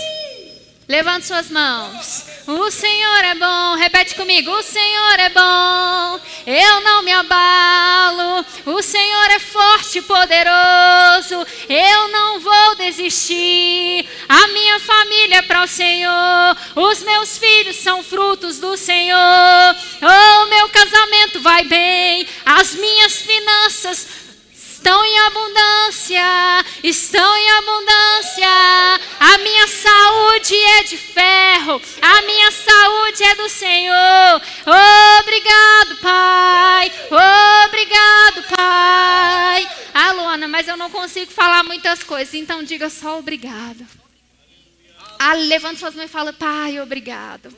Levante 0.94 1.26
suas 1.26 1.50
mãos. 1.50 2.24
O 2.46 2.70
Senhor 2.70 3.24
é 3.24 3.34
bom. 3.34 3.76
Repete 3.78 4.14
comigo. 4.14 4.52
O 4.52 4.62
Senhor 4.62 5.20
é 5.22 5.30
bom. 5.30 6.20
Eu 6.46 6.82
não 6.82 7.02
me 7.02 7.12
abalo. 7.12 8.46
O 8.68 8.80
Senhor 8.84 9.32
é 9.32 9.40
forte 9.40 9.98
e 9.98 10.02
poderoso. 10.04 11.48
Eu 11.68 12.10
não 12.10 12.40
vou 12.40 12.76
desistir. 12.76 14.08
A 14.30 14.48
minha 14.50 14.80
família 14.82 15.38
é 15.38 15.42
para 15.42 15.64
o 15.64 15.68
Senhor. 15.68 16.58
Os 16.76 17.02
meus 17.02 17.40
filhos 17.40 17.78
são 17.78 18.04
frutos 18.04 18.60
do 18.60 18.78
Senhor. 18.78 19.76
O 20.00 20.46
meu 20.46 20.70
casamento 20.70 21.40
vai 21.40 21.64
bem. 21.64 22.28
As 22.46 22.76
minhas 22.76 23.20
finanças 23.20 24.23
estão 24.84 25.06
em 25.06 25.18
abundância, 25.20 26.66
estão 26.84 27.38
em 27.38 27.52
abundância. 27.52 28.48
A 29.18 29.38
minha 29.38 29.66
saúde 29.66 30.56
é 30.56 30.84
de 30.84 30.98
ferro, 30.98 31.82
a 32.02 32.22
minha 32.24 32.52
saúde 32.52 33.24
é 33.24 33.36
do 33.36 33.48
Senhor. 33.48 34.42
Obrigado, 35.22 36.02
Pai. 36.02 36.92
Obrigado, 37.66 38.44
Pai. 38.54 39.70
Ah, 39.94 40.12
Luana, 40.12 40.50
mas 40.50 40.68
eu 40.68 40.76
não 40.76 40.90
consigo 40.90 41.32
falar 41.32 41.64
muitas 41.64 42.04
coisas, 42.04 42.34
então 42.34 42.62
diga 42.62 42.90
só 42.90 43.18
obrigado. 43.18 43.88
Ah, 45.18 45.34
levanta 45.34 45.80
suas 45.80 45.96
mãos 45.96 46.10
e 46.10 46.10
fala, 46.10 46.34
Pai, 46.34 46.82
obrigado. 46.82 47.56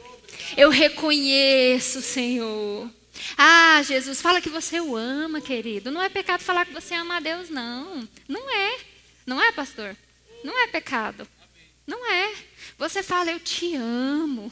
Eu 0.55 0.69
reconheço, 0.69 2.03
Senhor. 2.03 2.87
Ah, 3.37 3.81
Jesus, 3.83 4.21
fala 4.21 4.41
que 4.41 4.49
você 4.49 4.79
o 4.79 4.95
ama, 4.95 5.41
querido. 5.41 5.91
Não 5.91 6.01
é 6.01 6.09
pecado 6.09 6.41
falar 6.41 6.65
que 6.65 6.73
você 6.73 6.93
ama 6.95 7.17
a 7.17 7.19
Deus, 7.19 7.49
não. 7.49 8.07
Não 8.27 8.49
é. 8.49 8.77
Não 9.25 9.41
é, 9.41 9.51
pastor? 9.51 9.95
Não 10.43 10.57
é 10.63 10.67
pecado. 10.67 11.27
Não 11.87 12.11
é. 12.11 12.33
Você 12.77 13.01
fala, 13.01 13.31
eu 13.31 13.39
te 13.39 13.75
amo. 13.75 14.51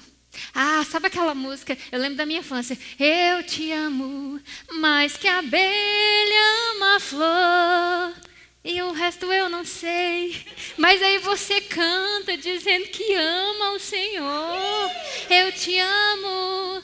Ah, 0.54 0.84
sabe 0.90 1.08
aquela 1.08 1.36
música? 1.36 1.78
Eu 1.92 2.00
lembro 2.00 2.18
da 2.18 2.26
minha 2.26 2.40
infância. 2.40 2.78
Eu 3.00 3.44
te 3.44 3.72
amo 3.72 4.40
mais 4.72 5.16
que 5.16 5.28
a 5.28 5.40
abelha 5.40 6.72
ama 6.72 6.96
a 6.96 7.00
flor. 7.00 8.24
E 8.64 8.82
o 8.82 8.92
resto 8.92 9.32
eu 9.32 9.50
não 9.50 9.66
sei. 9.66 10.46
Mas 10.78 11.02
aí 11.02 11.20
você 11.20 11.62
canta 11.62 12.38
dizendo 12.38 12.88
que 12.88 13.14
ama 13.14 13.72
o 13.74 13.80
Senhor. 13.80 14.92
Eu 15.30 15.52
te 15.52 15.78
amo 15.78 16.84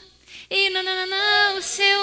e 0.50 0.68
nananana, 0.70 1.54
o 1.56 1.62
seu 1.62 2.00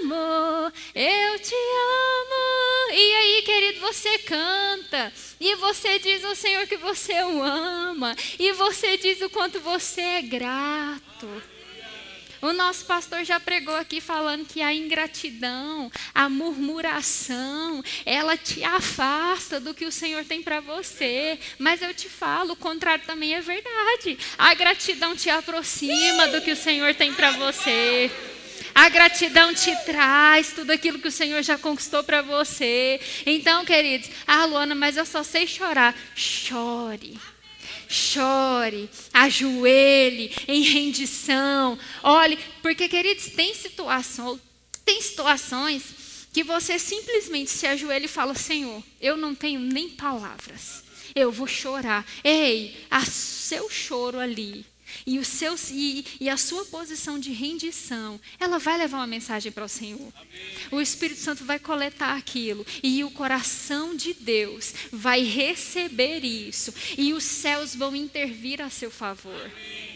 amor, 0.00 0.72
eu 0.94 1.38
te 1.38 1.54
amo. 1.54 2.92
E 2.94 3.14
aí, 3.14 3.42
querido, 3.44 3.80
você 3.80 4.18
canta. 4.20 5.12
E 5.38 5.54
você 5.56 5.98
diz 5.98 6.24
ao 6.24 6.34
Senhor 6.34 6.66
que 6.66 6.78
você 6.78 7.12
o 7.22 7.42
ama. 7.42 8.16
E 8.38 8.52
você 8.52 8.96
diz 8.96 9.20
o 9.20 9.28
quanto 9.28 9.60
você 9.60 10.00
é 10.00 10.22
grato. 10.22 11.51
O 12.42 12.52
nosso 12.52 12.84
pastor 12.86 13.24
já 13.24 13.38
pregou 13.38 13.76
aqui 13.76 14.00
falando 14.00 14.44
que 14.44 14.60
a 14.60 14.74
ingratidão, 14.74 15.88
a 16.12 16.28
murmuração, 16.28 17.84
ela 18.04 18.36
te 18.36 18.64
afasta 18.64 19.60
do 19.60 19.72
que 19.72 19.84
o 19.84 19.92
Senhor 19.92 20.24
tem 20.24 20.42
para 20.42 20.58
você. 20.58 21.38
Mas 21.56 21.80
eu 21.80 21.94
te 21.94 22.08
falo, 22.08 22.54
o 22.54 22.56
contrário 22.56 23.04
também 23.06 23.32
é 23.36 23.40
verdade. 23.40 24.18
A 24.36 24.52
gratidão 24.54 25.14
te 25.14 25.30
aproxima 25.30 26.26
do 26.26 26.40
que 26.40 26.50
o 26.50 26.56
Senhor 26.56 26.92
tem 26.96 27.14
para 27.14 27.30
você. 27.30 28.10
A 28.74 28.88
gratidão 28.88 29.54
te 29.54 29.70
traz 29.84 30.52
tudo 30.52 30.72
aquilo 30.72 30.98
que 30.98 31.08
o 31.08 31.12
Senhor 31.12 31.42
já 31.44 31.56
conquistou 31.56 32.02
para 32.02 32.22
você. 32.22 33.00
Então, 33.24 33.64
queridos, 33.64 34.10
ah, 34.26 34.44
Luana, 34.46 34.74
mas 34.74 34.96
eu 34.96 35.06
só 35.06 35.22
sei 35.22 35.46
chorar. 35.46 35.94
Chore 36.16 37.20
chore, 37.92 38.88
ajoelhe 39.12 40.32
em 40.48 40.62
rendição. 40.62 41.78
Olhe, 42.02 42.38
porque, 42.60 42.88
queridos, 42.88 43.26
tem, 43.26 43.54
situação, 43.54 44.40
tem 44.84 45.00
situações 45.00 46.26
que 46.32 46.42
você 46.42 46.78
simplesmente 46.78 47.50
se 47.50 47.66
ajoelha 47.66 48.06
e 48.06 48.08
fala: 48.08 48.34
Senhor, 48.34 48.82
eu 49.00 49.16
não 49.16 49.34
tenho 49.34 49.60
nem 49.60 49.90
palavras, 49.90 50.82
eu 51.14 51.30
vou 51.30 51.46
chorar. 51.46 52.06
Ei, 52.24 52.76
a 52.90 53.04
seu 53.04 53.68
choro 53.68 54.18
ali 54.18 54.71
e, 55.06 55.18
o 55.18 55.24
seu, 55.24 55.56
e, 55.70 56.04
e, 56.20 56.28
a 56.28 56.36
sua 56.36 56.64
posição 56.66 57.18
de 57.18 57.32
rendição, 57.32 58.20
ela 58.38 58.58
vai 58.58 58.78
levar 58.78 58.98
uma 58.98 59.06
mensagem 59.06 59.52
para 59.52 59.64
o 59.64 59.68
Senhor. 59.68 60.12
Amém. 60.16 60.68
O 60.70 60.80
Espírito 60.80 61.20
Santo 61.20 61.44
vai 61.44 61.58
coletar 61.58 62.16
aquilo 62.16 62.66
e 62.82 63.02
o 63.04 63.10
coração 63.10 63.96
de 63.96 64.14
Deus 64.14 64.74
vai 64.92 65.22
receber 65.22 66.24
isso 66.24 66.72
e 66.96 67.12
os 67.12 67.24
céus 67.24 67.74
vão 67.74 67.94
intervir 67.94 68.60
a 68.60 68.70
seu 68.70 68.90
favor. 68.90 69.34
Amém. 69.34 69.92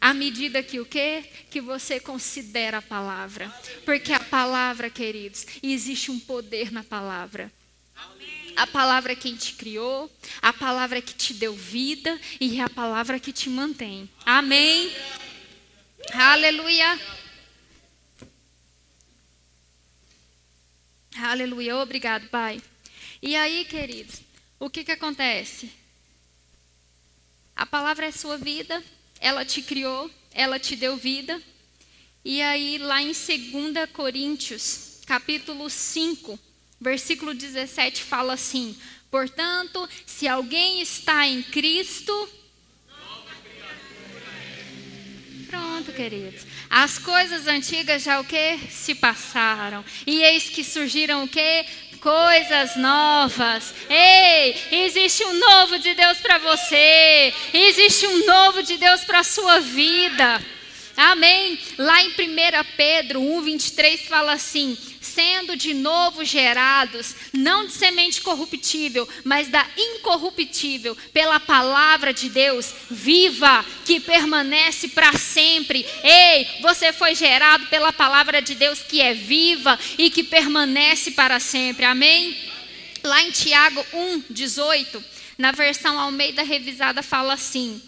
À 0.00 0.14
medida 0.14 0.62
que 0.62 0.78
o 0.78 0.86
quê? 0.86 1.24
Que 1.50 1.60
você 1.60 1.98
considera 1.98 2.78
a 2.78 2.82
palavra. 2.82 3.52
Porque 3.84 4.12
a 4.12 4.20
palavra, 4.20 4.88
queridos, 4.88 5.44
existe 5.62 6.10
um 6.10 6.20
poder 6.20 6.70
na 6.70 6.84
palavra. 6.84 7.52
A 8.58 8.66
palavra 8.66 9.14
quem 9.14 9.36
te 9.36 9.52
criou, 9.52 10.10
a 10.42 10.52
palavra 10.52 11.00
que 11.00 11.14
te 11.14 11.32
deu 11.32 11.54
vida 11.54 12.20
e 12.40 12.58
é 12.58 12.64
a 12.64 12.68
palavra 12.68 13.20
que 13.20 13.32
te 13.32 13.48
mantém. 13.48 14.10
Amém. 14.26 14.92
Aleluia. 16.12 17.00
Aleluia. 21.22 21.76
Obrigado, 21.76 22.28
Pai. 22.30 22.60
E 23.22 23.36
aí, 23.36 23.64
queridos, 23.64 24.22
o 24.58 24.68
que, 24.68 24.82
que 24.82 24.90
acontece? 24.90 25.70
A 27.54 27.64
palavra 27.64 28.06
é 28.06 28.10
sua 28.10 28.36
vida, 28.36 28.82
ela 29.20 29.44
te 29.44 29.62
criou, 29.62 30.10
ela 30.32 30.58
te 30.58 30.74
deu 30.74 30.96
vida. 30.96 31.40
E 32.24 32.42
aí, 32.42 32.76
lá 32.78 33.00
em 33.00 33.12
2 33.12 33.88
Coríntios, 33.92 34.98
capítulo 35.06 35.70
5, 35.70 36.47
versículo 36.80 37.34
17 37.34 38.02
fala 38.02 38.34
assim: 38.34 38.76
Portanto, 39.10 39.88
se 40.06 40.28
alguém 40.28 40.80
está 40.80 41.26
em 41.26 41.42
Cristo, 41.42 42.28
Pronto, 45.48 45.92
queridos. 45.92 46.42
As 46.68 46.98
coisas 46.98 47.46
antigas 47.46 48.02
já 48.02 48.20
o 48.20 48.24
que? 48.24 48.58
Se 48.70 48.94
passaram. 48.94 49.82
E 50.06 50.22
eis 50.22 50.50
que 50.50 50.62
surgiram 50.62 51.24
o 51.24 51.28
que? 51.28 51.64
Coisas 52.00 52.76
novas. 52.76 53.74
Ei, 53.88 54.54
existe 54.84 55.24
um 55.24 55.32
novo 55.38 55.78
de 55.78 55.94
Deus 55.94 56.18
para 56.18 56.36
você. 56.36 57.32
Existe 57.54 58.06
um 58.06 58.26
novo 58.26 58.62
de 58.62 58.76
Deus 58.76 59.04
para 59.04 59.20
a 59.20 59.24
sua 59.24 59.60
vida. 59.60 60.44
Amém. 60.94 61.58
Lá 61.78 62.02
em 62.02 62.08
1 62.10 62.14
Pedro 62.76 63.20
1, 63.20 63.40
23 63.40 64.02
fala 64.02 64.32
assim: 64.32 64.76
sendo 65.08 65.56
de 65.56 65.74
novo 65.74 66.24
gerados, 66.24 67.14
não 67.32 67.66
de 67.66 67.72
semente 67.72 68.20
corruptível, 68.20 69.08
mas 69.24 69.48
da 69.48 69.66
incorruptível, 69.76 70.96
pela 71.12 71.40
palavra 71.40 72.12
de 72.12 72.28
Deus 72.28 72.72
viva, 72.90 73.64
que 73.84 73.98
permanece 73.98 74.88
para 74.88 75.12
sempre. 75.14 75.84
Ei, 76.02 76.46
você 76.60 76.92
foi 76.92 77.14
gerado 77.14 77.66
pela 77.66 77.92
palavra 77.92 78.40
de 78.40 78.54
Deus 78.54 78.80
que 78.82 79.00
é 79.00 79.14
viva 79.14 79.78
e 79.96 80.10
que 80.10 80.22
permanece 80.22 81.12
para 81.12 81.40
sempre. 81.40 81.84
Amém? 81.84 82.36
Lá 83.02 83.22
em 83.22 83.30
Tiago 83.30 83.84
1, 83.92 84.24
18, 84.30 85.02
na 85.38 85.52
versão 85.52 85.98
Almeida 85.98 86.42
revisada, 86.42 87.02
fala 87.02 87.34
assim 87.34 87.80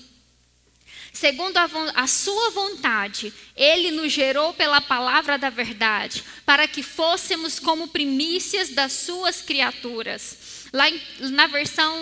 segundo 1.21 1.59
a, 1.59 1.69
a, 1.95 2.07
sua 2.07 2.51
vontade, 2.51 3.31
ele 3.55 3.91
nos 3.91 4.11
gerou 4.11 4.55
pela 4.55 4.81
palavra 4.81 5.37
da 5.37 5.51
verdade, 5.51 6.25
para 6.47 6.67
que 6.67 6.83
fôssemos 6.83 7.59
como 7.59 7.89
primícias 7.89 8.71
das 8.71 8.93
suas 8.93 9.43
criaturas. 9.43 10.67
Lá 10.73 10.89
em, 10.89 10.99
na 11.33 11.47
versão 11.47 11.95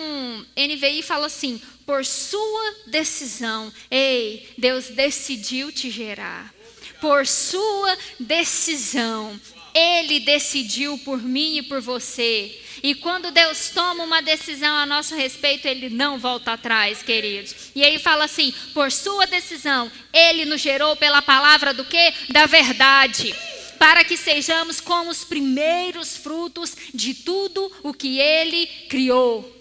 NVI 0.55 1.03
fala 1.03 1.25
assim: 1.25 1.61
por 1.85 2.05
sua 2.05 2.75
decisão. 2.87 3.73
Ei, 3.91 4.47
Deus 4.57 4.87
decidiu 4.87 5.69
te 5.69 5.91
gerar. 5.91 6.53
Por 7.01 7.27
sua 7.27 7.97
decisão. 8.19 9.39
Ele 9.73 10.21
decidiu 10.21 10.97
por 10.99 11.21
mim 11.21 11.57
e 11.57 11.63
por 11.63 11.81
você. 11.81 12.57
E 12.81 12.95
quando 12.95 13.31
Deus 13.31 13.69
toma 13.69 14.03
uma 14.03 14.21
decisão 14.21 14.75
a 14.75 14.85
nosso 14.85 15.15
respeito, 15.15 15.67
Ele 15.67 15.89
não 15.89 16.17
volta 16.17 16.53
atrás, 16.53 17.01
queridos. 17.01 17.71
E 17.75 17.83
aí 17.83 17.99
fala 17.99 18.25
assim: 18.25 18.53
por 18.73 18.91
sua 18.91 19.25
decisão, 19.25 19.91
Ele 20.13 20.45
nos 20.45 20.61
gerou 20.61 20.95
pela 20.95 21.21
palavra 21.21 21.73
do 21.73 21.85
que? 21.85 22.13
Da 22.29 22.45
verdade. 22.45 23.35
Para 23.77 24.03
que 24.03 24.17
sejamos 24.17 24.81
como 24.81 25.09
os 25.09 25.23
primeiros 25.23 26.17
frutos 26.17 26.75
de 26.93 27.13
tudo 27.13 27.71
o 27.83 27.93
que 27.93 28.19
Ele 28.19 28.67
criou. 28.89 29.57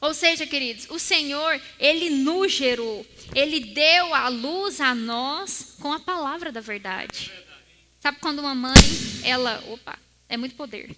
Ou 0.00 0.12
seja, 0.12 0.46
queridos, 0.46 0.86
o 0.90 0.98
Senhor, 0.98 1.58
Ele 1.78 2.10
nos 2.10 2.52
gerou. 2.52 3.06
Ele 3.34 3.60
deu 3.60 4.14
a 4.14 4.28
luz 4.28 4.78
a 4.78 4.94
nós 4.94 5.76
com 5.80 5.92
a 5.94 6.00
palavra 6.00 6.52
da 6.52 6.60
verdade. 6.60 7.32
Sabe 8.00 8.18
quando 8.20 8.40
uma 8.40 8.54
mãe, 8.54 8.74
ela, 9.24 9.64
opa, 9.66 9.98
é 10.28 10.36
muito 10.36 10.54
poder. 10.54 10.96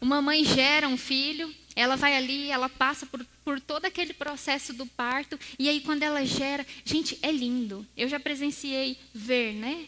Uma 0.00 0.20
mãe 0.20 0.44
gera 0.44 0.86
um 0.88 0.96
filho, 0.96 1.52
ela 1.74 1.96
vai 1.96 2.16
ali, 2.16 2.50
ela 2.50 2.68
passa 2.68 3.06
por, 3.06 3.24
por 3.44 3.60
todo 3.60 3.86
aquele 3.86 4.12
processo 4.12 4.72
do 4.72 4.86
parto, 4.86 5.38
e 5.58 5.68
aí 5.68 5.80
quando 5.80 6.02
ela 6.02 6.24
gera, 6.24 6.66
gente, 6.84 7.18
é 7.22 7.32
lindo. 7.32 7.86
Eu 7.96 8.08
já 8.08 8.20
presenciei 8.20 8.98
ver, 9.14 9.54
né? 9.54 9.86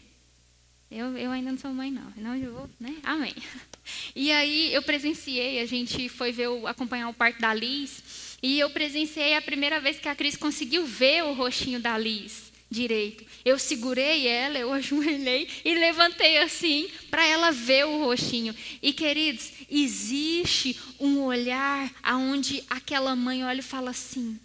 Eu, 0.89 1.17
eu 1.17 1.31
ainda 1.31 1.51
não 1.51 1.59
sou 1.59 1.71
mãe, 1.73 1.91
não. 1.91 2.11
Não, 2.15 2.35
eu 2.35 2.53
vou, 2.53 2.69
né? 2.79 2.95
Amém. 3.03 3.35
E 4.13 4.33
aí 4.33 4.73
eu 4.73 4.81
presenciei, 4.81 5.61
a 5.61 5.65
gente 5.65 6.09
foi 6.09 6.33
ver 6.33 6.49
o, 6.49 6.67
acompanhar 6.67 7.07
o 7.07 7.13
parto 7.13 7.39
da 7.39 7.53
Liz, 7.53 8.35
e 8.43 8.59
eu 8.59 8.69
presenciei 8.69 9.33
a 9.33 9.41
primeira 9.41 9.79
vez 9.79 9.97
que 9.97 10.09
a 10.09 10.15
Cris 10.15 10.35
conseguiu 10.35 10.85
ver 10.85 11.23
o 11.23 11.31
rostinho 11.31 11.79
da 11.79 11.97
Liz 11.97 12.46
direito. 12.69 13.25
Eu 13.43 13.57
segurei 13.57 14.27
ela, 14.27 14.57
eu 14.57 14.71
ajoelhei 14.73 15.47
e 15.63 15.73
levantei 15.73 16.37
assim 16.39 16.89
para 17.09 17.25
ela 17.25 17.51
ver 17.51 17.85
o 17.85 18.05
rostinho. 18.05 18.55
E 18.81 18.93
queridos, 18.93 19.51
existe 19.69 20.79
um 20.99 21.21
olhar 21.23 21.93
aonde 22.03 22.63
aquela 22.69 23.15
mãe 23.15 23.43
olha 23.43 23.59
e 23.59 23.63
fala 23.63 23.91
assim: 23.91 24.39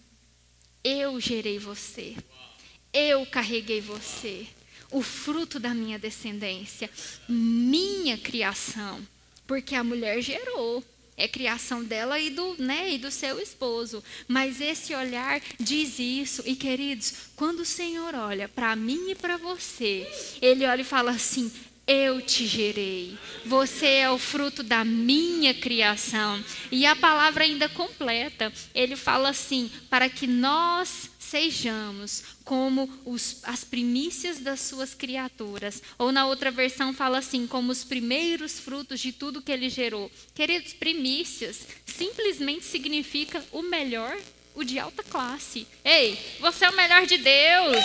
Eu 0.83 1.21
gerei 1.21 1.59
você. 1.59 2.17
Eu 2.93 3.25
carreguei 3.27 3.81
você. 3.81 4.47
O 4.91 5.01
fruto 5.01 5.59
da 5.59 5.73
minha 5.73 5.99
descendência, 5.99 6.91
minha 7.27 8.19
criação, 8.19 9.01
porque 9.47 9.75
a 9.75 9.83
mulher 9.83 10.21
gerou 10.21 10.85
é 11.17 11.29
criação 11.29 11.85
dela 11.85 12.19
e 12.19 12.31
do, 12.31 12.57
né, 12.59 12.93
e 12.93 12.99
do 12.99 13.11
seu 13.11 13.41
esposo. 13.41 14.03
Mas 14.27 14.61
esse 14.61 14.95
olhar 14.95 15.41
diz 15.59 15.99
isso. 15.99 16.43
E 16.47 16.57
queridos, 16.57 17.15
quando 17.37 17.61
o 17.61 17.67
Senhor 17.67 18.15
olha 18.15 18.49
para 18.49 18.75
mim 18.75 19.11
e 19.11 19.15
para 19.15 19.37
você, 19.37 20.07
ele 20.41 20.67
olha 20.67 20.81
e 20.81 20.85
fala 20.85 21.11
assim: 21.11 21.53
eu 21.87 22.23
te 22.23 22.47
gerei. 22.47 23.19
Você 23.45 23.87
é 23.87 24.11
o 24.11 24.19
fruto 24.19 24.63
da 24.63 24.85
minha 24.85 25.53
criação. 25.53 26.43
E 26.71 26.87
a 26.87 26.95
palavra 26.95 27.45
ainda 27.45 27.69
completa. 27.69 28.53
Ele 28.75 28.97
fala 28.97 29.31
assim: 29.31 29.71
para 29.91 30.09
que 30.09 30.27
nós 30.27 31.11
sejamos 31.33 32.23
como 32.45 32.91
os, 33.07 33.39
as 33.45 33.65
primícias 33.65 34.39
das 34.39 34.61
suas 34.61 34.93
criaturas. 34.93 35.83
Ou 35.97 36.13
na 36.13 36.27
outra 36.27 36.51
versão 36.51 36.93
fala 36.93 37.19
assim, 37.19 37.47
como 37.47 37.73
os 37.73 37.85
primeiros 37.85 38.61
frutos 38.61 39.01
de 39.01 39.13
tudo 39.13 39.41
que 39.41 39.51
ele 39.51 39.71
gerou. 39.71 40.11
Queridos, 40.35 40.75
primícias 40.75 41.67
simplesmente 41.87 42.67
significa 42.67 43.43
o 43.51 43.63
melhor, 43.63 44.15
o 44.55 44.63
de 44.63 44.79
alta 44.79 45.03
classe. 45.03 45.67
Ei, 45.83 46.19
você 46.39 46.67
é 46.67 46.71
o 46.71 46.77
melhor 46.77 47.07
de 47.07 47.17
Deus. 47.17 47.85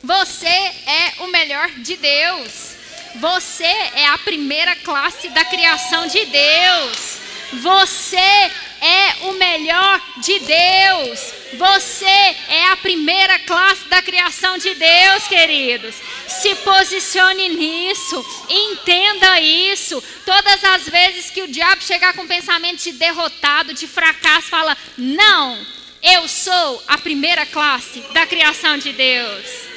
Você 0.00 0.46
é 0.46 1.14
o 1.18 1.26
melhor 1.26 1.68
de 1.80 1.96
Deus. 1.96 2.76
Você 3.16 3.64
é 3.64 4.06
a 4.06 4.18
primeira 4.18 4.76
classe 4.76 5.28
da 5.30 5.44
criação 5.44 6.06
de 6.06 6.24
Deus. 6.26 7.18
Você 7.60 8.52
é 8.80 9.26
o 9.26 9.32
melhor 9.34 10.00
de 10.18 10.38
Deus. 10.40 11.32
Você 11.54 12.04
é 12.04 12.70
a 12.70 12.76
primeira 12.76 13.38
classe 13.40 13.88
da 13.88 14.02
criação 14.02 14.58
de 14.58 14.74
Deus, 14.74 15.26
queridos. 15.26 15.94
Se 16.26 16.54
posicione 16.56 17.48
nisso, 17.48 18.44
entenda 18.48 19.40
isso. 19.40 20.02
Todas 20.24 20.62
as 20.64 20.88
vezes 20.88 21.30
que 21.30 21.42
o 21.42 21.48
diabo 21.48 21.82
chegar 21.82 22.12
com 22.14 22.26
pensamento 22.26 22.82
de 22.82 22.92
derrotado, 22.92 23.74
de 23.74 23.86
fracasso, 23.86 24.48
fala: 24.48 24.76
Não, 24.96 25.66
eu 26.02 26.28
sou 26.28 26.82
a 26.86 26.98
primeira 26.98 27.46
classe 27.46 28.00
da 28.12 28.26
criação 28.26 28.76
de 28.78 28.92
Deus. 28.92 29.68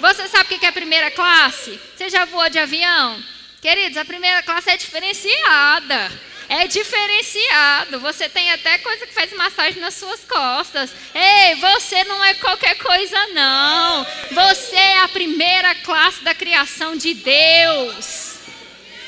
Você 0.00 0.28
sabe 0.28 0.54
o 0.54 0.58
que 0.58 0.64
é 0.64 0.68
a 0.68 0.72
primeira 0.72 1.10
classe? 1.10 1.78
Você 1.94 2.08
já 2.08 2.24
voou 2.24 2.48
de 2.48 2.58
avião? 2.58 3.22
Queridos, 3.60 3.98
a 3.98 4.04
primeira 4.04 4.42
classe 4.42 4.70
é 4.70 4.76
diferenciada 4.78 6.29
é 6.50 6.66
diferenciado. 6.66 8.00
Você 8.00 8.28
tem 8.28 8.50
até 8.50 8.76
coisa 8.78 9.06
que 9.06 9.14
faz 9.14 9.32
massagem 9.34 9.80
nas 9.80 9.94
suas 9.94 10.24
costas. 10.24 10.92
Ei, 11.14 11.54
você 11.54 12.02
não 12.02 12.24
é 12.24 12.34
qualquer 12.34 12.76
coisa, 12.76 13.16
não. 13.28 14.04
Você 14.32 14.74
é 14.74 14.98
a 14.98 15.08
primeira 15.08 15.76
classe 15.76 16.24
da 16.24 16.34
criação 16.34 16.96
de 16.96 17.14
Deus. 17.14 18.34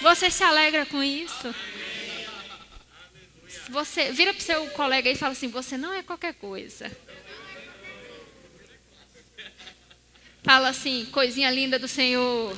Você 0.01 0.30
se 0.30 0.45
alegra 0.45 0.86
com 0.86 1.03
isso? 1.03 1.53
Você 3.70 4.12
vira 4.12 4.32
para 4.32 4.40
o 4.40 4.45
seu 4.45 4.66
colega 4.68 5.11
e 5.11 5.16
fala 5.16 5.32
assim: 5.32 5.49
você 5.49 5.76
não 5.76 5.93
é 5.93 6.03
qualquer 6.03 6.34
coisa. 6.34 6.97
Fala 10.45 10.68
assim, 10.68 11.07
coisinha 11.07 11.51
linda 11.51 11.78
do 11.78 11.88
Senhor. 11.88 12.57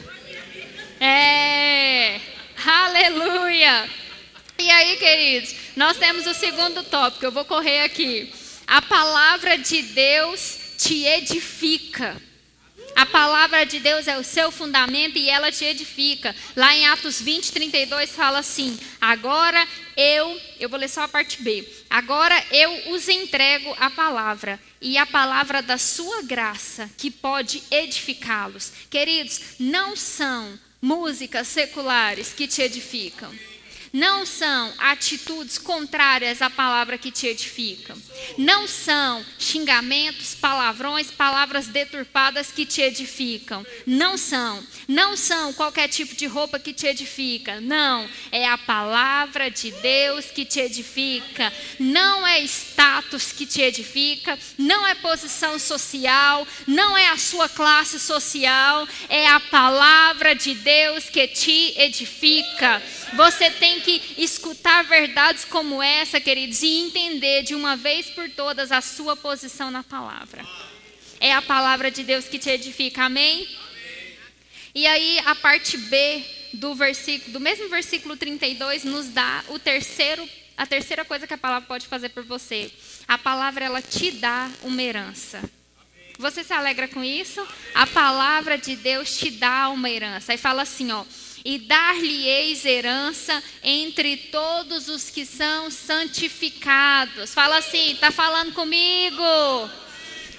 É, 1.00 2.20
aleluia. 2.66 4.03
E 4.64 4.70
aí, 4.70 4.96
queridos, 4.96 5.54
nós 5.76 5.98
temos 5.98 6.26
o 6.26 6.32
segundo 6.32 6.82
tópico, 6.84 7.22
eu 7.22 7.30
vou 7.30 7.44
correr 7.44 7.80
aqui. 7.80 8.32
A 8.66 8.80
palavra 8.80 9.58
de 9.58 9.82
Deus 9.82 10.58
te 10.78 11.04
edifica. 11.04 12.16
A 12.96 13.04
palavra 13.04 13.66
de 13.66 13.78
Deus 13.78 14.08
é 14.08 14.16
o 14.16 14.24
seu 14.24 14.50
fundamento 14.50 15.18
e 15.18 15.28
ela 15.28 15.52
te 15.52 15.66
edifica. 15.66 16.34
Lá 16.56 16.74
em 16.74 16.86
Atos 16.86 17.20
20, 17.20 17.52
32 17.52 18.12
fala 18.12 18.38
assim: 18.38 18.80
Agora 18.98 19.68
eu, 19.98 20.40
eu 20.58 20.70
vou 20.70 20.78
ler 20.78 20.88
só 20.88 21.02
a 21.02 21.08
parte 21.08 21.42
B. 21.42 21.62
Agora 21.90 22.42
eu 22.50 22.94
os 22.94 23.06
entrego 23.06 23.76
a 23.78 23.90
palavra 23.90 24.58
e 24.80 24.96
a 24.96 25.04
palavra 25.04 25.60
da 25.60 25.76
sua 25.76 26.22
graça 26.22 26.90
que 26.96 27.10
pode 27.10 27.62
edificá-los. 27.70 28.72
Queridos, 28.88 29.42
não 29.60 29.94
são 29.94 30.58
músicas 30.80 31.48
seculares 31.48 32.32
que 32.32 32.48
te 32.48 32.62
edificam 32.62 33.30
não 33.94 34.26
são 34.26 34.74
atitudes 34.76 35.56
contrárias 35.56 36.42
à 36.42 36.50
palavra 36.50 36.98
que 36.98 37.12
te 37.12 37.28
edifica. 37.28 37.96
Não 38.36 38.66
são 38.66 39.24
xingamentos, 39.38 40.34
palavrões, 40.34 41.12
palavras 41.12 41.68
deturpadas 41.68 42.50
que 42.50 42.66
te 42.66 42.82
edificam. 42.82 43.64
Não 43.86 44.18
são. 44.18 44.66
Não 44.88 45.16
são 45.16 45.52
qualquer 45.52 45.86
tipo 45.86 46.16
de 46.16 46.26
roupa 46.26 46.58
que 46.58 46.72
te 46.72 46.88
edifica. 46.88 47.60
Não. 47.60 48.08
É 48.32 48.48
a 48.48 48.58
palavra 48.58 49.48
de 49.48 49.70
Deus 49.70 50.26
que 50.26 50.44
te 50.44 50.58
edifica. 50.58 51.52
Não 51.78 52.26
é 52.26 52.40
status 52.40 53.30
que 53.30 53.46
te 53.46 53.62
edifica. 53.62 54.36
Não 54.58 54.84
é 54.84 54.96
posição 54.96 55.56
social. 55.56 56.44
Não 56.66 56.98
é 56.98 57.10
a 57.10 57.16
sua 57.16 57.48
classe 57.48 58.00
social. 58.00 58.88
É 59.08 59.28
a 59.28 59.38
palavra 59.38 60.34
de 60.34 60.52
Deus 60.52 61.08
que 61.08 61.28
te 61.28 61.74
edifica. 61.76 62.82
Você 63.12 63.50
tem 63.50 63.80
que 63.80 64.00
escutar 64.18 64.82
verdades 64.84 65.44
como 65.44 65.82
essa, 65.82 66.20
queridos, 66.20 66.62
e 66.62 66.80
entender 66.80 67.42
de 67.42 67.54
uma 67.54 67.76
vez 67.76 68.06
por 68.10 68.28
todas 68.30 68.72
a 68.72 68.80
sua 68.80 69.16
posição 69.16 69.70
na 69.70 69.82
palavra. 69.82 70.44
É 71.20 71.32
a 71.32 71.42
palavra 71.42 71.90
de 71.90 72.02
Deus 72.02 72.26
que 72.26 72.38
te 72.38 72.50
edifica, 72.50 73.04
amém? 73.04 73.48
E 74.74 74.86
aí 74.86 75.20
a 75.24 75.34
parte 75.34 75.76
B 75.76 76.24
do 76.54 76.74
versículo, 76.74 77.32
do 77.32 77.40
mesmo 77.40 77.68
versículo 77.68 78.16
32 78.16 78.84
nos 78.84 79.08
dá 79.08 79.44
o 79.48 79.58
terceiro, 79.58 80.28
a 80.56 80.66
terceira 80.66 81.04
coisa 81.04 81.26
que 81.26 81.34
a 81.34 81.38
palavra 81.38 81.66
pode 81.66 81.86
fazer 81.86 82.08
por 82.08 82.24
você. 82.24 82.70
A 83.06 83.16
palavra 83.16 83.64
ela 83.64 83.80
te 83.80 84.10
dá 84.10 84.50
uma 84.62 84.82
herança. 84.82 85.42
Você 86.18 86.44
se 86.44 86.52
alegra 86.52 86.86
com 86.86 87.02
isso? 87.02 87.44
A 87.74 87.86
palavra 87.86 88.56
de 88.56 88.76
Deus 88.76 89.16
te 89.16 89.30
dá 89.30 89.68
uma 89.68 89.90
herança. 89.90 90.32
Aí 90.32 90.38
fala 90.38 90.62
assim, 90.62 90.92
ó: 90.92 91.04
e 91.44 91.58
dar-lhe-eis 91.58 92.64
herança 92.64 93.42
entre 93.62 94.16
todos 94.16 94.88
os 94.88 95.10
que 95.10 95.26
são 95.26 95.70
santificados. 95.70 97.34
Fala 97.34 97.58
assim, 97.58 97.92
está 97.92 98.10
falando 98.10 98.52
comigo? 98.54 99.22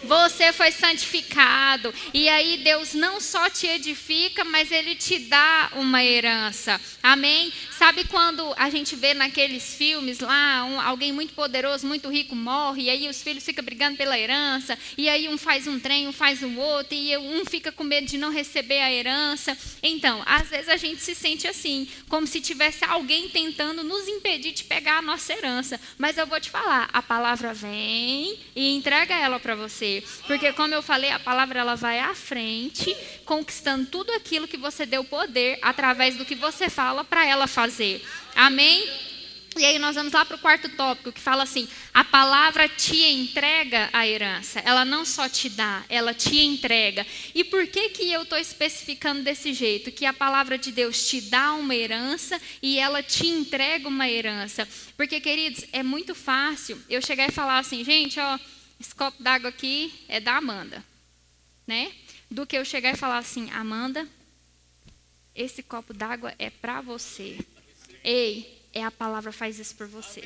Você 0.06 0.54
foi 0.54 0.72
santificado. 0.72 1.94
E 2.14 2.30
aí 2.30 2.58
Deus 2.58 2.94
não 2.94 3.20
só 3.20 3.50
te 3.50 3.68
edifica, 3.68 4.44
mas 4.44 4.72
Ele 4.72 4.96
te 4.96 5.20
dá 5.20 5.72
uma 5.76 6.04
herança. 6.04 6.80
Amém? 7.02 7.52
Sabe 7.78 8.06
quando 8.06 8.54
a 8.58 8.70
gente 8.70 8.96
vê 8.96 9.14
naqueles 9.14 9.76
filmes 9.76 10.20
lá, 10.20 10.64
um, 10.64 10.80
alguém 10.80 11.12
muito 11.12 11.34
poderoso, 11.34 11.86
muito 11.86 12.10
rico 12.10 12.36
morre, 12.36 12.84
e 12.84 12.90
aí 12.90 13.10
os 13.10 13.22
filhos 13.22 13.44
ficam 13.44 13.66
brigando 13.66 13.98
pela 13.98 14.18
herança, 14.18 14.78
e 14.98 15.10
aí 15.10 15.28
um 15.28 15.38
faz 15.38 15.68
um 15.68 15.80
trem, 15.80 16.08
um 16.08 16.14
faz 16.14 16.42
o 16.42 16.48
um 16.48 16.60
outro, 16.60 16.96
e 16.96 17.18
um 17.18 17.44
fica 17.46 17.72
com 17.72 17.84
medo 17.84 18.08
de 18.08 18.18
não 18.18 18.32
receber 18.32 18.80
a 18.80 18.92
herança. 18.92 19.58
Então, 19.84 20.24
às 20.26 20.50
vezes 20.50 20.70
a 20.70 20.78
gente 20.78 21.02
se 21.02 21.14
sente 21.14 21.48
assim, 21.48 21.88
como 22.08 22.26
se 22.26 22.40
tivesse 22.40 22.86
alguém 22.86 23.30
tentando 23.30 23.84
nos 23.84 24.08
impedir 24.08 24.52
de 24.52 24.64
pegar 24.64 25.00
a 25.00 25.02
nossa 25.02 25.34
herança. 25.34 25.80
Mas 25.98 26.18
eu 26.18 26.28
vou 26.28 26.40
te 26.40 26.50
falar, 26.50 26.90
a 26.94 27.02
palavra 27.02 27.54
vem 27.54 28.40
e 28.56 28.76
entrega 28.76 29.16
ela 29.16 29.40
para 29.40 29.56
você. 29.56 29.95
Porque 30.28 30.54
como 30.54 30.74
eu 30.74 30.82
falei, 30.82 31.12
a 31.12 31.20
palavra 31.20 31.60
ela 31.60 31.76
vai 31.76 32.00
à 32.00 32.14
frente, 32.14 32.96
conquistando 33.26 33.88
tudo 33.88 34.12
aquilo 34.14 34.48
que 34.48 34.58
você 34.58 34.86
deu 34.86 35.04
poder 35.04 35.60
através 35.62 36.16
do 36.16 36.26
que 36.26 36.36
você 36.36 36.70
fala 36.70 37.04
para 37.04 37.26
ela 37.26 37.48
fazer. 37.48 38.06
Amém? 38.36 38.88
E 39.58 39.64
aí 39.64 39.80
nós 39.80 39.96
vamos 39.96 40.12
lá 40.12 40.26
para 40.26 40.36
o 40.36 40.40
quarto 40.40 40.68
tópico, 40.68 41.14
que 41.14 41.22
fala 41.22 41.44
assim: 41.44 41.66
a 41.94 42.04
palavra 42.04 42.68
te 42.68 43.02
entrega 43.04 43.90
a 43.94 44.06
herança. 44.06 44.60
Ela 44.60 44.84
não 44.84 45.06
só 45.06 45.30
te 45.30 45.48
dá, 45.48 45.86
ela 45.88 46.14
te 46.14 46.38
entrega. 46.38 47.08
E 47.34 47.42
por 47.42 47.66
que 47.68 47.90
que 47.90 48.12
eu 48.12 48.24
estou 48.24 48.38
especificando 48.38 49.24
desse 49.24 49.54
jeito? 49.54 49.94
Que 49.94 50.06
a 50.06 50.12
palavra 50.12 50.58
de 50.58 50.74
Deus 50.74 51.08
te 51.08 51.22
dá 51.22 51.54
uma 51.54 51.74
herança 51.74 52.40
e 52.62 52.78
ela 52.78 53.02
te 53.02 53.28
entrega 53.28 53.88
uma 53.88 54.10
herança. 54.10 54.68
Porque, 54.98 55.22
queridos, 55.22 55.64
é 55.72 55.82
muito 55.82 56.14
fácil 56.14 56.78
eu 56.90 57.02
chegar 57.02 57.30
e 57.30 57.32
falar 57.32 57.60
assim, 57.60 57.82
gente, 57.82 58.20
ó, 58.20 58.38
esse 58.80 58.94
copo 58.94 59.22
d'água 59.22 59.50
aqui 59.50 59.94
é 60.08 60.20
da 60.20 60.36
Amanda, 60.36 60.84
né? 61.66 61.92
Do 62.30 62.46
que 62.46 62.58
eu 62.58 62.66
chegar 62.66 62.94
e 62.94 62.98
falar 62.98 63.20
assim, 63.20 63.50
Amanda, 63.52 64.08
esse 65.34 65.64
copo 65.64 65.94
d'água 65.94 66.34
é 66.38 66.50
para 66.50 66.82
você. 66.82 67.38
Ei, 68.04 68.62
é 68.74 68.84
a 68.84 68.92
palavra 68.92 69.32
faz 69.32 69.60
isso 69.60 69.76
por 69.76 69.88
você. 69.88 70.22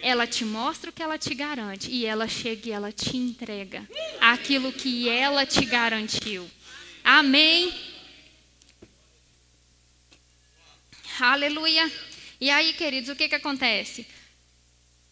Ela 0.00 0.26
te 0.26 0.44
mostra 0.44 0.90
o 0.90 0.92
que 0.92 1.02
ela 1.02 1.18
te 1.18 1.34
garante 1.34 1.90
e 1.90 2.04
ela 2.04 2.28
chega 2.28 2.68
e 2.68 2.72
ela 2.72 2.92
te 2.92 3.16
entrega 3.16 3.88
aquilo 4.20 4.72
que 4.72 5.08
ela 5.08 5.46
te 5.46 5.64
garantiu. 5.64 6.48
Amém. 7.02 7.72
Aleluia. 11.20 11.90
E 12.40 12.50
aí, 12.50 12.72
queridos, 12.74 13.08
o 13.08 13.16
que, 13.16 13.28
que 13.28 13.34
acontece? 13.34 14.06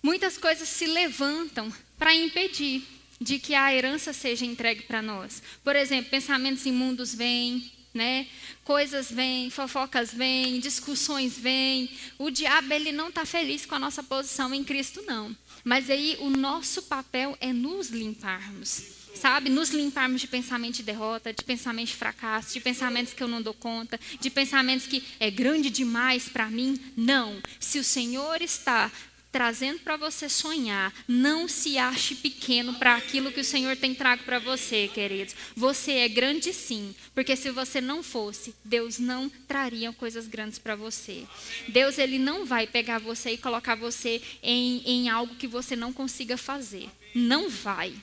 Muitas 0.02 0.36
coisas 0.36 0.68
se 0.68 0.86
levantam 0.86 1.72
para 2.02 2.16
impedir 2.16 2.82
de 3.20 3.38
que 3.38 3.54
a 3.54 3.72
herança 3.72 4.12
seja 4.12 4.44
entregue 4.44 4.82
para 4.82 5.00
nós. 5.00 5.40
Por 5.62 5.76
exemplo, 5.76 6.10
pensamentos 6.10 6.66
imundos 6.66 7.14
vêm, 7.14 7.70
né? 7.94 8.26
Coisas 8.64 9.08
vêm, 9.08 9.48
fofocas 9.50 10.12
vêm, 10.12 10.58
discussões 10.58 11.38
vêm. 11.38 11.88
O 12.18 12.28
diabo 12.28 12.72
ele 12.74 12.90
não 12.90 13.08
está 13.08 13.24
feliz 13.24 13.64
com 13.64 13.76
a 13.76 13.78
nossa 13.78 14.02
posição 14.02 14.52
em 14.52 14.64
Cristo, 14.64 15.00
não. 15.06 15.36
Mas 15.62 15.88
aí 15.88 16.16
o 16.18 16.28
nosso 16.28 16.82
papel 16.82 17.38
é 17.40 17.52
nos 17.52 17.90
limparmos. 17.90 18.82
Sabe, 19.14 19.48
nos 19.48 19.70
limparmos 19.70 20.22
de 20.22 20.26
pensamento 20.26 20.78
de 20.78 20.82
derrota, 20.82 21.32
de 21.32 21.44
pensamento 21.44 21.90
de 21.90 21.94
fracasso, 21.94 22.52
de 22.52 22.58
pensamentos 22.58 23.12
que 23.12 23.22
eu 23.22 23.28
não 23.28 23.40
dou 23.40 23.54
conta, 23.54 24.00
de 24.20 24.28
pensamentos 24.28 24.88
que 24.88 25.04
é 25.20 25.30
grande 25.30 25.70
demais 25.70 26.28
para 26.28 26.50
mim. 26.50 26.76
Não. 26.96 27.40
Se 27.60 27.78
o 27.78 27.84
Senhor 27.84 28.42
está 28.42 28.90
trazendo 29.32 29.80
para 29.80 29.96
você 29.96 30.28
sonhar. 30.28 30.92
Não 31.08 31.48
se 31.48 31.78
ache 31.78 32.14
pequeno 32.14 32.74
para 32.74 32.94
aquilo 32.94 33.32
que 33.32 33.40
o 33.40 33.44
Senhor 33.44 33.74
tem 33.76 33.94
trago 33.94 34.22
para 34.24 34.38
você, 34.38 34.88
queridos. 34.92 35.34
Você 35.56 35.92
é 35.92 36.08
grande 36.08 36.52
sim, 36.52 36.94
porque 37.14 37.34
se 37.34 37.50
você 37.50 37.80
não 37.80 38.02
fosse, 38.02 38.54
Deus 38.62 38.98
não 38.98 39.28
traria 39.48 39.92
coisas 39.92 40.28
grandes 40.28 40.58
para 40.58 40.76
você. 40.76 41.26
Deus 41.68 41.98
ele 41.98 42.18
não 42.18 42.44
vai 42.44 42.66
pegar 42.66 42.98
você 42.98 43.32
e 43.32 43.38
colocar 43.38 43.74
você 43.74 44.20
em, 44.42 44.82
em 44.84 45.08
algo 45.08 45.34
que 45.36 45.46
você 45.46 45.74
não 45.74 45.92
consiga 45.92 46.36
fazer. 46.36 46.90
Não 47.14 47.48
vai. 47.48 47.94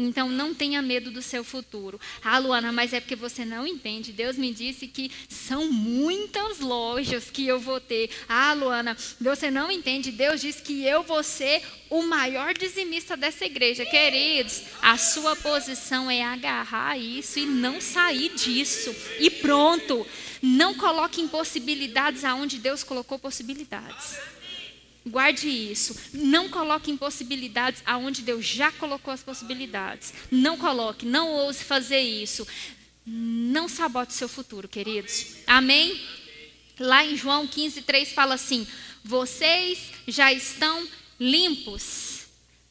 Então 0.00 0.28
não 0.28 0.54
tenha 0.54 0.80
medo 0.80 1.10
do 1.10 1.20
seu 1.20 1.42
futuro. 1.42 2.00
Ah, 2.22 2.38
Luana, 2.38 2.70
mas 2.70 2.92
é 2.92 3.00
porque 3.00 3.16
você 3.16 3.44
não 3.44 3.66
entende. 3.66 4.12
Deus 4.12 4.36
me 4.36 4.54
disse 4.54 4.86
que 4.86 5.10
são 5.28 5.72
muitas 5.72 6.60
lojas 6.60 7.28
que 7.32 7.44
eu 7.44 7.58
vou 7.58 7.80
ter. 7.80 8.08
Ah, 8.28 8.52
Luana, 8.52 8.96
você 9.20 9.50
não 9.50 9.72
entende. 9.72 10.12
Deus 10.12 10.40
disse 10.40 10.62
que 10.62 10.84
eu 10.84 11.02
vou 11.02 11.24
ser 11.24 11.62
o 11.90 12.02
maior 12.02 12.54
dizimista 12.54 13.16
dessa 13.16 13.44
igreja. 13.44 13.84
Queridos, 13.84 14.62
a 14.80 14.96
sua 14.96 15.34
posição 15.34 16.08
é 16.08 16.22
agarrar 16.22 16.96
isso 16.96 17.40
e 17.40 17.46
não 17.46 17.80
sair 17.80 18.32
disso. 18.36 18.94
E 19.18 19.28
pronto. 19.28 20.06
Não 20.40 20.74
coloque 20.74 21.20
impossibilidades 21.20 22.24
aonde 22.24 22.58
Deus 22.58 22.84
colocou 22.84 23.18
possibilidades. 23.18 24.16
Guarde 25.08 25.48
isso. 25.48 25.96
Não 26.12 26.48
coloque 26.48 26.90
impossibilidades 26.90 27.82
aonde 27.84 28.22
Deus 28.22 28.44
já 28.44 28.70
colocou 28.72 29.12
as 29.12 29.22
possibilidades. 29.22 30.12
Não 30.30 30.56
coloque, 30.56 31.06
não 31.06 31.32
ouse 31.32 31.64
fazer 31.64 32.00
isso. 32.00 32.46
Não 33.04 33.68
sabote 33.68 34.12
seu 34.12 34.28
futuro, 34.28 34.68
queridos. 34.68 35.36
Amém? 35.46 36.00
Lá 36.78 37.04
em 37.04 37.16
João 37.16 37.46
15, 37.46 37.82
3 37.82 38.12
fala 38.12 38.34
assim: 38.34 38.66
Vocês 39.02 39.78
já 40.06 40.32
estão 40.32 40.86
limpos 41.18 42.26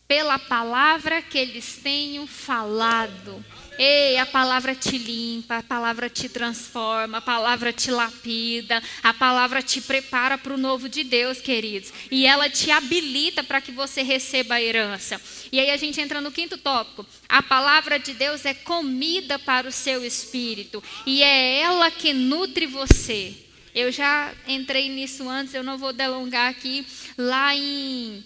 pela 0.08 0.40
palavra 0.40 1.22
que 1.22 1.38
eles 1.38 1.80
tenham 1.84 2.26
falado. 2.26 3.44
Ei, 3.78 4.18
a 4.18 4.26
palavra 4.26 4.74
te 4.74 4.98
limpa, 4.98 5.58
a 5.58 5.64
palavra 5.64 6.10
te 6.10 6.28
transforma, 6.28 7.20
a 7.20 7.22
palavra 7.22 7.72
te 7.72 7.92
lapida, 7.92 8.82
a 9.04 9.14
palavra 9.14 9.62
te 9.62 9.82
prepara 9.82 10.38
para 10.38 10.54
o 10.54 10.58
novo 10.58 10.90
de 10.90 11.04
Deus, 11.04 11.40
queridos. 11.40 11.94
E 12.10 12.26
ela 12.26 12.50
te 12.50 12.72
habilita 12.72 13.44
para 13.44 13.62
que 13.62 13.72
você 13.72 14.02
receba 14.02 14.56
a 14.56 14.62
herança. 14.62 15.22
E 15.52 15.60
aí 15.60 15.70
a 15.70 15.78
gente 15.78 16.02
entra 16.02 16.20
no 16.22 16.32
quinto 16.32 16.58
tópico. 16.58 17.06
A 17.30 17.44
palavra 17.44 18.00
de 18.00 18.14
Deus 18.14 18.46
é 18.46 18.54
comida 18.54 19.38
para 19.38 19.68
o 19.68 19.72
seu 19.72 20.04
espírito 20.04 20.84
e 21.06 21.22
é 21.22 21.60
ela 21.60 21.92
que 21.92 22.14
nutre 22.14 22.66
você. 22.66 23.36
Eu 23.76 23.92
já 23.92 24.34
entrei 24.48 24.90
nisso 24.90 25.30
antes, 25.30 25.54
eu 25.54 25.64
não 25.64 25.78
vou 25.78 25.94
delongar 25.94 26.50
aqui. 26.50 26.84
Lá 27.16 27.56
em 27.56 28.24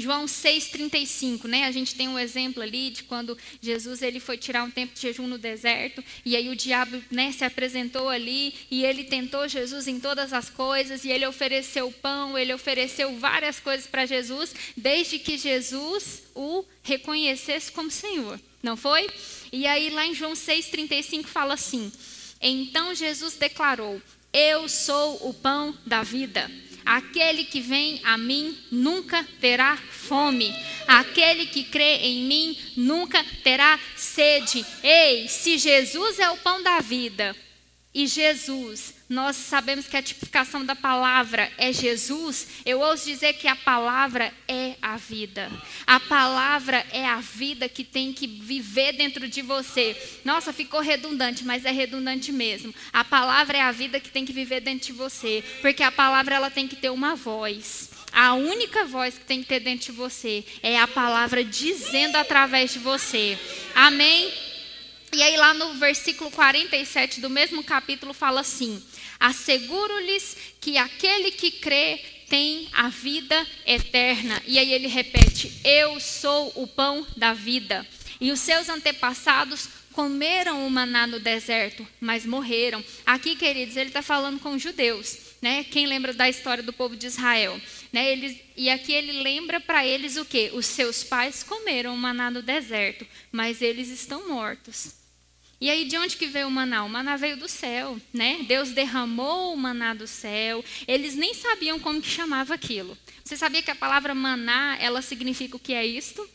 João 0.00 0.24
6,35, 0.24 1.44
né? 1.46 1.64
A 1.64 1.70
gente 1.70 1.94
tem 1.94 2.08
um 2.08 2.18
exemplo 2.18 2.62
ali 2.62 2.90
de 2.90 3.04
quando 3.04 3.36
Jesus 3.60 4.02
ele 4.02 4.18
foi 4.18 4.36
tirar 4.38 4.64
um 4.64 4.70
tempo 4.70 4.94
de 4.94 5.00
jejum 5.00 5.26
no 5.26 5.38
deserto, 5.38 6.02
e 6.24 6.36
aí 6.36 6.48
o 6.48 6.56
diabo 6.56 7.02
né, 7.10 7.32
se 7.32 7.44
apresentou 7.44 8.08
ali, 8.08 8.54
e 8.70 8.84
ele 8.84 9.04
tentou 9.04 9.46
Jesus 9.48 9.86
em 9.86 10.00
todas 10.00 10.32
as 10.32 10.48
coisas, 10.48 11.04
e 11.04 11.10
ele 11.10 11.26
ofereceu 11.26 11.92
pão, 11.92 12.38
ele 12.38 12.52
ofereceu 12.52 13.16
várias 13.18 13.60
coisas 13.60 13.86
para 13.86 14.06
Jesus, 14.06 14.54
desde 14.76 15.18
que 15.18 15.36
Jesus 15.36 16.22
o 16.34 16.64
reconhecesse 16.82 17.70
como 17.72 17.90
Senhor, 17.90 18.40
não 18.62 18.76
foi? 18.76 19.08
E 19.52 19.66
aí 19.66 19.90
lá 19.90 20.06
em 20.06 20.14
João 20.14 20.32
6,35 20.32 21.24
fala 21.24 21.54
assim: 21.54 21.92
Então 22.40 22.94
Jesus 22.94 23.36
declarou: 23.36 24.00
Eu 24.32 24.68
sou 24.68 25.28
o 25.28 25.34
pão 25.34 25.76
da 25.84 26.02
vida. 26.02 26.50
Aquele 26.84 27.44
que 27.44 27.60
vem 27.60 28.00
a 28.04 28.16
mim 28.16 28.56
nunca 28.70 29.26
terá 29.40 29.76
fome. 29.76 30.54
Aquele 30.86 31.46
que 31.46 31.64
crê 31.64 31.96
em 31.96 32.24
mim 32.24 32.56
nunca 32.76 33.24
terá 33.42 33.78
sede. 33.96 34.64
Ei, 34.82 35.28
se 35.28 35.58
Jesus 35.58 36.18
é 36.18 36.30
o 36.30 36.36
pão 36.38 36.62
da 36.62 36.80
vida, 36.80 37.36
e 37.92 38.06
Jesus, 38.06 38.94
nós 39.10 39.34
sabemos 39.34 39.88
que 39.88 39.96
a 39.96 40.02
tipificação 40.02 40.64
da 40.64 40.76
palavra 40.76 41.50
é 41.58 41.72
Jesus, 41.72 42.46
eu 42.64 42.78
ouso 42.78 43.06
dizer 43.06 43.32
que 43.32 43.48
a 43.48 43.56
palavra 43.56 44.32
é 44.46 44.76
a 44.80 44.96
vida. 44.96 45.50
A 45.84 45.98
palavra 45.98 46.86
é 46.92 47.04
a 47.04 47.16
vida 47.16 47.68
que 47.68 47.82
tem 47.82 48.12
que 48.12 48.28
viver 48.28 48.92
dentro 48.92 49.26
de 49.26 49.42
você. 49.42 50.00
Nossa, 50.24 50.52
ficou 50.52 50.80
redundante, 50.80 51.44
mas 51.44 51.64
é 51.64 51.72
redundante 51.72 52.30
mesmo. 52.30 52.72
A 52.92 53.02
palavra 53.02 53.58
é 53.58 53.62
a 53.62 53.72
vida 53.72 53.98
que 53.98 54.10
tem 54.10 54.24
que 54.24 54.32
viver 54.32 54.60
dentro 54.60 54.86
de 54.86 54.92
você, 54.92 55.42
porque 55.60 55.82
a 55.82 55.90
palavra 55.90 56.36
ela 56.36 56.48
tem 56.48 56.68
que 56.68 56.76
ter 56.76 56.90
uma 56.90 57.16
voz. 57.16 57.90
A 58.12 58.34
única 58.34 58.84
voz 58.84 59.18
que 59.18 59.24
tem 59.24 59.42
que 59.42 59.48
ter 59.48 59.58
dentro 59.58 59.86
de 59.86 59.98
você 59.98 60.44
é 60.62 60.78
a 60.78 60.86
palavra 60.86 61.42
dizendo 61.42 62.14
através 62.14 62.72
de 62.72 62.78
você. 62.78 63.36
Amém? 63.74 64.32
E 65.12 65.24
aí, 65.24 65.36
lá 65.36 65.52
no 65.52 65.74
versículo 65.74 66.30
47 66.30 67.20
do 67.20 67.28
mesmo 67.28 67.64
capítulo, 67.64 68.14
fala 68.14 68.42
assim: 68.42 68.80
Asseguro-lhes 69.20 70.36
que 70.60 70.78
aquele 70.78 71.30
que 71.30 71.50
crê 71.50 72.00
tem 72.30 72.68
a 72.72 72.88
vida 72.88 73.46
eterna. 73.66 74.42
E 74.46 74.58
aí 74.58 74.72
ele 74.72 74.86
repete: 74.86 75.52
Eu 75.62 76.00
sou 76.00 76.50
o 76.54 76.66
pão 76.66 77.06
da 77.16 77.34
vida. 77.34 77.86
E 78.18 78.32
os 78.32 78.40
seus 78.40 78.68
antepassados 78.68 79.68
comeram 79.92 80.66
o 80.66 80.70
maná 80.70 81.06
no 81.06 81.18
deserto, 81.18 81.86
mas 82.00 82.24
morreram. 82.24 82.84
Aqui, 83.04 83.34
queridos, 83.34 83.76
ele 83.76 83.90
está 83.90 84.02
falando 84.02 84.38
com 84.38 84.58
judeus. 84.58 85.18
Né? 85.42 85.64
Quem 85.64 85.86
lembra 85.86 86.12
da 86.12 86.28
história 86.28 86.62
do 86.62 86.72
povo 86.72 86.96
de 86.96 87.06
Israel? 87.06 87.60
Né? 87.92 88.12
Eles, 88.12 88.38
e 88.56 88.68
aqui 88.68 88.92
ele 88.92 89.22
lembra 89.22 89.58
para 89.58 89.86
eles 89.86 90.16
o 90.16 90.24
que? 90.24 90.50
Os 90.52 90.66
seus 90.66 91.02
pais 91.02 91.42
comeram 91.42 91.94
o 91.94 91.98
maná 91.98 92.30
no 92.30 92.42
deserto, 92.42 93.06
mas 93.32 93.62
eles 93.62 93.88
estão 93.88 94.28
mortos. 94.28 94.99
E 95.60 95.68
aí, 95.68 95.84
de 95.84 95.98
onde 95.98 96.16
que 96.16 96.26
veio 96.26 96.48
o 96.48 96.50
maná? 96.50 96.84
O 96.84 96.88
maná 96.88 97.16
veio 97.16 97.36
do 97.36 97.46
céu, 97.46 98.00
né? 98.14 98.44
Deus 98.48 98.70
derramou 98.70 99.52
o 99.52 99.56
maná 99.58 99.92
do 99.92 100.06
céu. 100.06 100.64
Eles 100.88 101.14
nem 101.14 101.34
sabiam 101.34 101.78
como 101.78 102.00
que 102.00 102.08
chamava 102.08 102.54
aquilo. 102.54 102.96
Você 103.22 103.36
sabia 103.36 103.60
que 103.60 103.70
a 103.70 103.74
palavra 103.74 104.14
maná, 104.14 104.78
ela 104.80 105.02
significa 105.02 105.56
o 105.56 105.60
que 105.60 105.74
é 105.74 105.86
isto? 105.86 106.26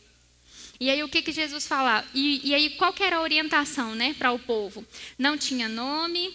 E 0.78 0.88
aí, 0.88 1.02
o 1.02 1.08
que 1.08 1.22
que 1.22 1.32
Jesus 1.32 1.66
falava? 1.66 2.06
E, 2.14 2.40
e 2.48 2.54
aí, 2.54 2.70
qual 2.70 2.92
que 2.92 3.02
era 3.02 3.16
a 3.16 3.22
orientação, 3.22 3.96
né, 3.96 4.14
para 4.14 4.30
o 4.30 4.38
povo? 4.38 4.86
Não 5.18 5.36
tinha 5.36 5.68
nome. 5.68 6.32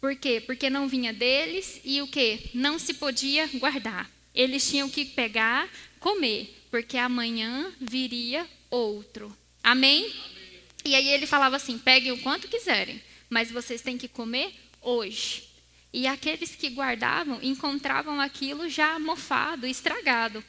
Por 0.00 0.16
quê? 0.16 0.42
Porque 0.44 0.68
não 0.68 0.88
vinha 0.88 1.12
deles. 1.12 1.80
E 1.84 2.02
o 2.02 2.08
quê? 2.08 2.50
Não 2.52 2.76
se 2.76 2.94
podia 2.94 3.46
guardar. 3.54 4.10
Eles 4.34 4.68
tinham 4.68 4.88
que 4.88 5.04
pegar, 5.04 5.68
comer, 6.00 6.52
porque 6.72 6.96
amanhã 6.96 7.70
viria 7.80 8.48
outro. 8.68 9.36
Amém? 9.62 10.06
Amém. 10.06 10.41
E 10.84 10.94
aí 10.94 11.08
ele 11.08 11.26
falava 11.26 11.56
assim: 11.56 11.78
peguem 11.78 12.12
o 12.12 12.18
quanto 12.18 12.48
quiserem, 12.48 13.02
mas 13.28 13.50
vocês 13.50 13.82
têm 13.82 13.98
que 13.98 14.08
comer 14.08 14.54
hoje. 14.80 15.48
E 15.92 16.06
aqueles 16.06 16.56
que 16.56 16.70
guardavam 16.70 17.38
encontravam 17.42 18.20
aquilo 18.20 18.68
já 18.68 18.98
mofado, 18.98 19.66
estragado. 19.66 20.42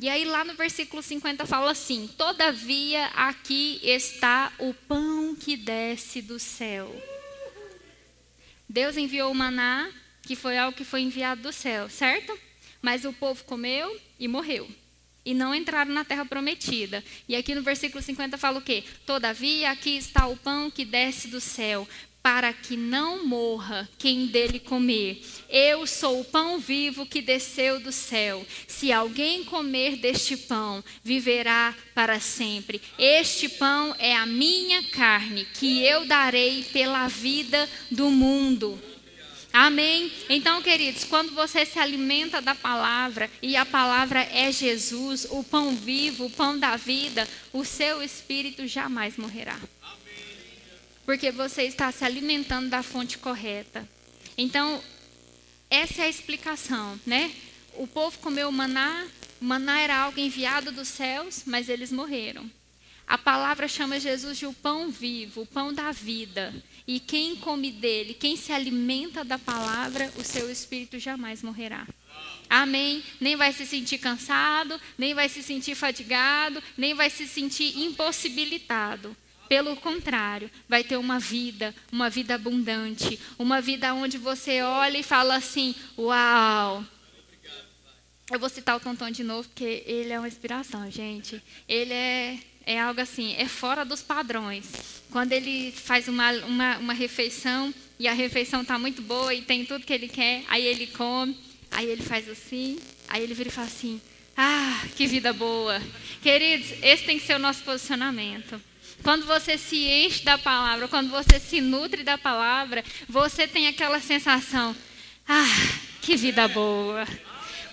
E 0.00 0.08
aí 0.08 0.24
lá 0.24 0.44
no 0.44 0.54
versículo 0.54 1.02
50 1.02 1.46
fala 1.46 1.70
assim: 1.72 2.08
Todavia 2.16 3.06
aqui 3.08 3.80
está 3.82 4.52
o 4.58 4.72
pão 4.72 5.34
que 5.34 5.56
desce 5.56 6.22
do 6.22 6.38
céu. 6.38 6.94
Deus 8.68 8.96
enviou 8.96 9.30
o 9.30 9.34
maná, 9.34 9.90
que 10.22 10.34
foi 10.34 10.56
algo 10.56 10.76
que 10.76 10.84
foi 10.84 11.02
enviado 11.02 11.42
do 11.42 11.52
céu, 11.52 11.88
certo? 11.88 12.36
Mas 12.80 13.04
o 13.04 13.12
povo 13.12 13.44
comeu 13.44 14.00
e 14.18 14.26
morreu 14.26 14.68
e 15.24 15.34
não 15.34 15.54
entraram 15.54 15.92
na 15.92 16.04
terra 16.04 16.24
prometida. 16.24 17.02
E 17.28 17.34
aqui 17.34 17.54
no 17.54 17.62
versículo 17.62 18.02
50 18.02 18.36
fala 18.36 18.58
o 18.58 18.62
quê? 18.62 18.84
Todavia, 19.06 19.70
aqui 19.70 19.96
está 19.96 20.26
o 20.26 20.36
pão 20.36 20.70
que 20.70 20.84
desce 20.84 21.28
do 21.28 21.40
céu, 21.40 21.88
para 22.24 22.54
que 22.54 22.74
não 22.74 23.26
morra 23.26 23.86
quem 23.98 24.24
dele 24.24 24.58
comer. 24.58 25.22
Eu 25.46 25.86
sou 25.86 26.20
o 26.20 26.24
pão 26.24 26.58
vivo 26.58 27.04
que 27.04 27.20
desceu 27.20 27.78
do 27.78 27.92
céu. 27.92 28.46
Se 28.66 28.90
alguém 28.90 29.44
comer 29.44 29.96
deste 29.96 30.34
pão, 30.34 30.82
viverá 31.02 31.74
para 31.94 32.18
sempre. 32.20 32.80
Este 32.98 33.46
pão 33.46 33.94
é 33.98 34.16
a 34.16 34.24
minha 34.24 34.82
carne, 34.84 35.46
que 35.52 35.84
eu 35.84 36.06
darei 36.06 36.64
pela 36.72 37.08
vida 37.08 37.68
do 37.90 38.10
mundo. 38.10 38.80
Amém? 39.56 40.10
Então, 40.28 40.60
queridos, 40.60 41.04
quando 41.04 41.32
você 41.32 41.64
se 41.64 41.78
alimenta 41.78 42.42
da 42.42 42.56
palavra 42.56 43.30
e 43.40 43.54
a 43.54 43.64
palavra 43.64 44.20
é 44.20 44.50
Jesus, 44.50 45.28
o 45.30 45.44
pão 45.44 45.76
vivo, 45.76 46.26
o 46.26 46.30
pão 46.30 46.58
da 46.58 46.74
vida, 46.74 47.24
o 47.52 47.64
seu 47.64 48.02
espírito 48.02 48.66
jamais 48.66 49.16
morrerá. 49.16 49.56
Porque 51.06 51.30
você 51.30 51.62
está 51.62 51.92
se 51.92 52.04
alimentando 52.04 52.68
da 52.68 52.82
fonte 52.82 53.16
correta. 53.16 53.88
Então, 54.36 54.82
essa 55.70 56.02
é 56.02 56.06
a 56.06 56.10
explicação, 56.10 56.98
né? 57.06 57.32
O 57.74 57.86
povo 57.86 58.18
comeu 58.18 58.50
maná, 58.50 59.06
maná 59.40 59.80
era 59.80 59.96
algo 59.96 60.18
enviado 60.18 60.72
dos 60.72 60.88
céus, 60.88 61.44
mas 61.46 61.68
eles 61.68 61.92
morreram. 61.92 62.50
A 63.06 63.16
palavra 63.16 63.68
chama 63.68 64.00
Jesus 64.00 64.36
de 64.36 64.46
o 64.46 64.52
pão 64.52 64.90
vivo, 64.90 65.42
o 65.42 65.46
pão 65.46 65.72
da 65.72 65.92
vida. 65.92 66.52
E 66.86 67.00
quem 67.00 67.36
come 67.36 67.72
dele, 67.72 68.12
quem 68.12 68.36
se 68.36 68.52
alimenta 68.52 69.24
da 69.24 69.38
palavra, 69.38 70.12
o 70.18 70.24
seu 70.24 70.50
espírito 70.50 70.98
jamais 70.98 71.42
morrerá. 71.42 71.86
Amém? 72.48 73.02
Nem 73.20 73.36
vai 73.36 73.52
se 73.52 73.64
sentir 73.64 73.98
cansado, 73.98 74.78
nem 74.98 75.14
vai 75.14 75.28
se 75.28 75.42
sentir 75.42 75.74
fadigado, 75.74 76.62
nem 76.76 76.94
vai 76.94 77.08
se 77.08 77.26
sentir 77.26 77.78
impossibilitado. 77.78 79.16
Pelo 79.48 79.76
contrário, 79.76 80.50
vai 80.68 80.82
ter 80.84 80.96
uma 80.96 81.18
vida, 81.18 81.74
uma 81.90 82.10
vida 82.10 82.34
abundante, 82.34 83.18
uma 83.38 83.60
vida 83.60 83.92
onde 83.94 84.18
você 84.18 84.62
olha 84.62 84.98
e 84.98 85.02
fala 85.02 85.36
assim: 85.36 85.74
Uau! 85.98 86.84
Eu 88.30 88.38
vou 88.38 88.48
citar 88.48 88.76
o 88.76 88.80
Tonton 88.80 89.10
de 89.10 89.22
novo, 89.22 89.48
porque 89.48 89.82
ele 89.86 90.12
é 90.12 90.18
uma 90.18 90.28
inspiração, 90.28 90.90
gente. 90.90 91.42
Ele 91.68 91.92
é 91.92 92.38
é 92.66 92.80
algo 92.80 93.00
assim, 93.00 93.34
é 93.36 93.46
fora 93.46 93.84
dos 93.84 94.02
padrões. 94.02 94.66
Quando 95.10 95.32
ele 95.32 95.72
faz 95.72 96.08
uma, 96.08 96.32
uma, 96.44 96.78
uma 96.78 96.92
refeição 96.92 97.72
e 97.98 98.08
a 98.08 98.12
refeição 98.12 98.62
está 98.62 98.78
muito 98.78 99.02
boa 99.02 99.32
e 99.32 99.42
tem 99.42 99.64
tudo 99.64 99.84
que 99.84 99.92
ele 99.92 100.08
quer, 100.08 100.42
aí 100.48 100.64
ele 100.64 100.86
come, 100.88 101.36
aí 101.70 101.86
ele 101.86 102.02
faz 102.02 102.28
assim, 102.28 102.78
aí 103.08 103.22
ele 103.22 103.34
vira 103.34 103.48
e 103.48 103.52
fala 103.52 103.66
assim: 103.66 104.00
Ah, 104.36 104.82
que 104.96 105.06
vida 105.06 105.32
boa. 105.32 105.80
Queridos, 106.22 106.72
esse 106.82 107.04
tem 107.04 107.18
que 107.18 107.26
ser 107.26 107.34
o 107.34 107.38
nosso 107.38 107.62
posicionamento. 107.62 108.60
Quando 109.02 109.26
você 109.26 109.58
se 109.58 109.76
enche 109.76 110.24
da 110.24 110.38
palavra, 110.38 110.88
quando 110.88 111.10
você 111.10 111.38
se 111.38 111.60
nutre 111.60 112.02
da 112.02 112.16
palavra, 112.16 112.82
você 113.08 113.46
tem 113.46 113.68
aquela 113.68 114.00
sensação: 114.00 114.74
Ah, 115.28 115.46
que 116.00 116.16
vida 116.16 116.48
boa. 116.48 117.06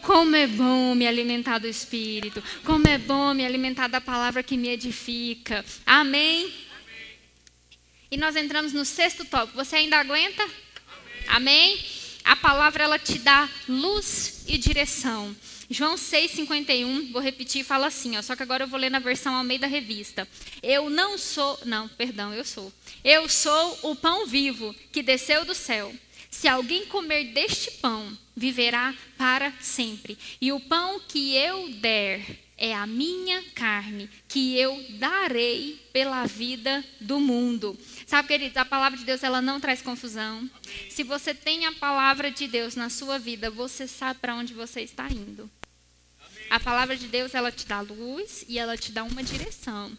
Como 0.04 0.36
é 0.36 0.48
bom 0.48 0.96
me 0.96 1.08
alimentar 1.08 1.60
do 1.60 1.68
Espírito. 1.68 2.44
Como 2.64 2.88
é 2.88 2.98
bom 2.98 3.34
me 3.34 3.46
alimentar 3.46 3.88
da 3.88 4.02
palavra 4.02 4.44
que 4.44 4.58
me 4.58 4.70
edifica. 4.70 5.64
Amém? 5.86 6.54
E 8.10 8.18
nós 8.18 8.36
entramos 8.36 8.74
no 8.74 8.84
sexto 8.84 9.24
tópico. 9.24 9.58
Você 9.58 9.78
ainda 9.78 9.98
aguenta? 9.98 10.46
Amém? 11.28 11.80
A 12.24 12.36
palavra 12.36 12.84
ela 12.84 13.00
te 13.00 13.18
dá 13.20 13.50
luz 13.68 14.44
e 14.48 14.58
direção. 14.58 15.36
João 15.70 15.96
6,51, 15.96 17.14
vou 17.14 17.22
repetir, 17.22 17.64
fala 17.64 17.88
assim, 17.88 18.18
ó, 18.18 18.22
só 18.22 18.36
que 18.36 18.44
agora 18.44 18.66
eu 18.66 18.68
vou 18.68 18.78
ler 18.78 18.92
na 18.92 19.00
versão 19.00 19.34
ao 19.34 19.44
meio 19.44 19.62
da 19.62 19.68
revista. 19.68 20.28
Eu 20.62 20.90
não 20.90 21.18
sou, 21.18 21.58
não, 21.64 21.88
perdão, 21.88 22.34
eu 22.34 22.44
sou. 22.44 22.74
Eu 23.02 23.30
sou 23.30 23.80
o 23.84 23.96
pão 23.96 24.28
vivo 24.28 24.76
que 24.92 25.02
desceu 25.02 25.46
do 25.46 25.56
céu. 25.56 25.96
Se 26.32 26.48
alguém 26.48 26.86
comer 26.88 27.26
deste 27.34 27.70
pão, 27.72 28.18
viverá 28.36 28.96
para 29.18 29.54
sempre. 29.60 30.18
E 30.40 30.52
o 30.52 30.60
pão 30.62 31.00
que 31.02 31.36
eu 31.36 31.70
der 31.74 32.26
é 32.58 32.74
a 32.74 32.88
minha 32.88 33.44
carne, 33.54 34.10
que 34.28 34.58
eu 34.58 34.84
darei 34.98 35.80
pela 35.92 36.26
vida 36.26 36.84
do 37.00 37.20
mundo. 37.20 37.78
Sabe, 38.08 38.30
queridos, 38.30 38.56
a 38.56 38.64
palavra 38.64 38.98
de 38.98 39.04
Deus 39.04 39.24
ela 39.24 39.42
não 39.42 39.60
traz 39.60 39.82
confusão. 39.82 40.50
Se 40.90 41.04
você 41.04 41.34
tem 41.34 41.66
a 41.66 41.74
palavra 41.74 42.32
de 42.32 42.48
Deus 42.48 42.76
na 42.76 42.90
sua 42.90 43.20
vida, 43.20 43.52
você 43.52 43.88
sabe 43.88 44.20
para 44.20 44.36
onde 44.36 44.54
você 44.54 44.82
está 44.82 45.08
indo. 45.10 45.50
A 46.50 46.60
palavra 46.60 46.96
de 46.96 47.08
Deus 47.08 47.34
ela 47.34 47.52
te 47.52 47.66
dá 47.66 47.82
luz 47.82 48.46
e 48.48 48.60
ela 48.60 48.78
te 48.78 48.92
dá 48.92 49.04
uma 49.04 49.24
direção. 49.24 49.92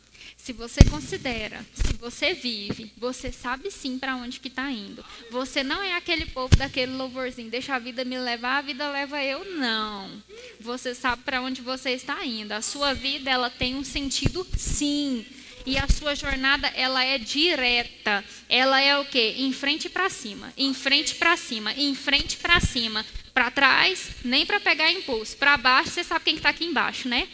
Se 0.42 0.52
você 0.52 0.84
considera, 0.90 1.64
se 1.72 1.92
você 1.92 2.34
vive, 2.34 2.90
você 2.96 3.30
sabe 3.30 3.70
sim 3.70 3.96
para 3.96 4.16
onde 4.16 4.40
que 4.40 4.48
está 4.48 4.68
indo. 4.72 5.04
Você 5.30 5.62
não 5.62 5.80
é 5.80 5.94
aquele 5.94 6.26
povo 6.26 6.56
daquele 6.56 6.90
louvorzinho, 6.90 7.48
deixa 7.48 7.76
a 7.76 7.78
vida 7.78 8.04
me 8.04 8.18
levar, 8.18 8.58
a 8.58 8.62
vida 8.62 8.90
leva 8.90 9.22
eu, 9.22 9.44
não. 9.54 10.10
Você 10.58 10.96
sabe 10.96 11.22
para 11.22 11.40
onde 11.40 11.62
você 11.62 11.90
está 11.90 12.26
indo. 12.26 12.50
A 12.50 12.60
sua 12.60 12.92
vida 12.92 13.30
ela 13.30 13.50
tem 13.50 13.76
um 13.76 13.84
sentido 13.84 14.44
sim. 14.58 15.24
E 15.64 15.78
a 15.78 15.86
sua 15.86 16.16
jornada 16.16 16.66
ela 16.74 17.04
é 17.04 17.18
direta. 17.18 18.24
Ela 18.48 18.80
é 18.80 18.98
o 18.98 19.04
quê? 19.04 19.36
Em 19.38 19.52
frente 19.52 19.88
para 19.88 20.10
cima, 20.10 20.52
em 20.56 20.74
frente 20.74 21.14
para 21.14 21.36
cima, 21.36 21.72
em 21.74 21.94
frente 21.94 22.36
para 22.38 22.58
cima 22.58 23.06
Para 23.32 23.48
trás, 23.48 24.10
nem 24.24 24.44
para 24.44 24.58
pegar 24.58 24.90
impulso. 24.90 25.36
Para 25.36 25.56
baixo, 25.56 25.90
você 25.90 26.02
sabe 26.02 26.24
quem 26.24 26.34
está 26.34 26.48
aqui 26.48 26.64
embaixo, 26.64 27.08
né? 27.08 27.28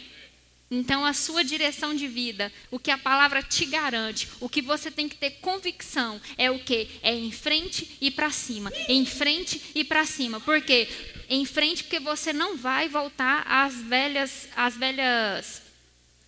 Então, 0.71 1.03
a 1.03 1.13
sua 1.13 1.43
direção 1.43 1.95
de 1.95 2.07
vida, 2.07 2.51
o 2.69 2.77
que 2.77 2.91
a 2.91 2.97
palavra 2.97 3.41
te 3.41 3.65
garante, 3.65 4.29
o 4.39 4.47
que 4.47 4.61
você 4.61 4.91
tem 4.91 5.09
que 5.09 5.15
ter 5.15 5.31
convicção 5.41 6.21
é 6.37 6.51
o 6.51 6.59
que? 6.59 6.87
É 7.01 7.13
em 7.13 7.31
frente 7.31 7.97
e 7.99 8.11
para 8.11 8.29
cima. 8.29 8.71
Em 8.87 9.03
frente 9.03 9.59
e 9.73 9.83
para 9.83 10.05
cima. 10.05 10.39
Por 10.39 10.61
quê? 10.61 10.87
Em 11.27 11.43
frente, 11.43 11.83
porque 11.83 11.99
você 11.99 12.31
não 12.31 12.55
vai 12.55 12.87
voltar 12.87 13.43
às 13.47 13.81
velhas, 13.81 14.47
às 14.55 14.77
velhas, 14.77 15.63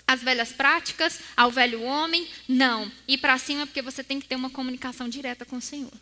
às 0.08 0.24
velhas 0.24 0.52
práticas, 0.52 1.20
ao 1.38 1.52
velho 1.52 1.84
homem. 1.84 2.28
Não. 2.48 2.92
E 3.08 3.20
para 3.20 3.38
cima, 3.38 3.68
porque 3.68 3.82
você 3.82 4.04
tem 4.04 4.20
que 4.20 4.28
ter 4.28 4.36
uma 4.36 4.50
comunicação 4.50 5.08
direta 5.08 5.46
com 5.46 5.58
o 5.58 5.62
Senhor. 5.62 5.94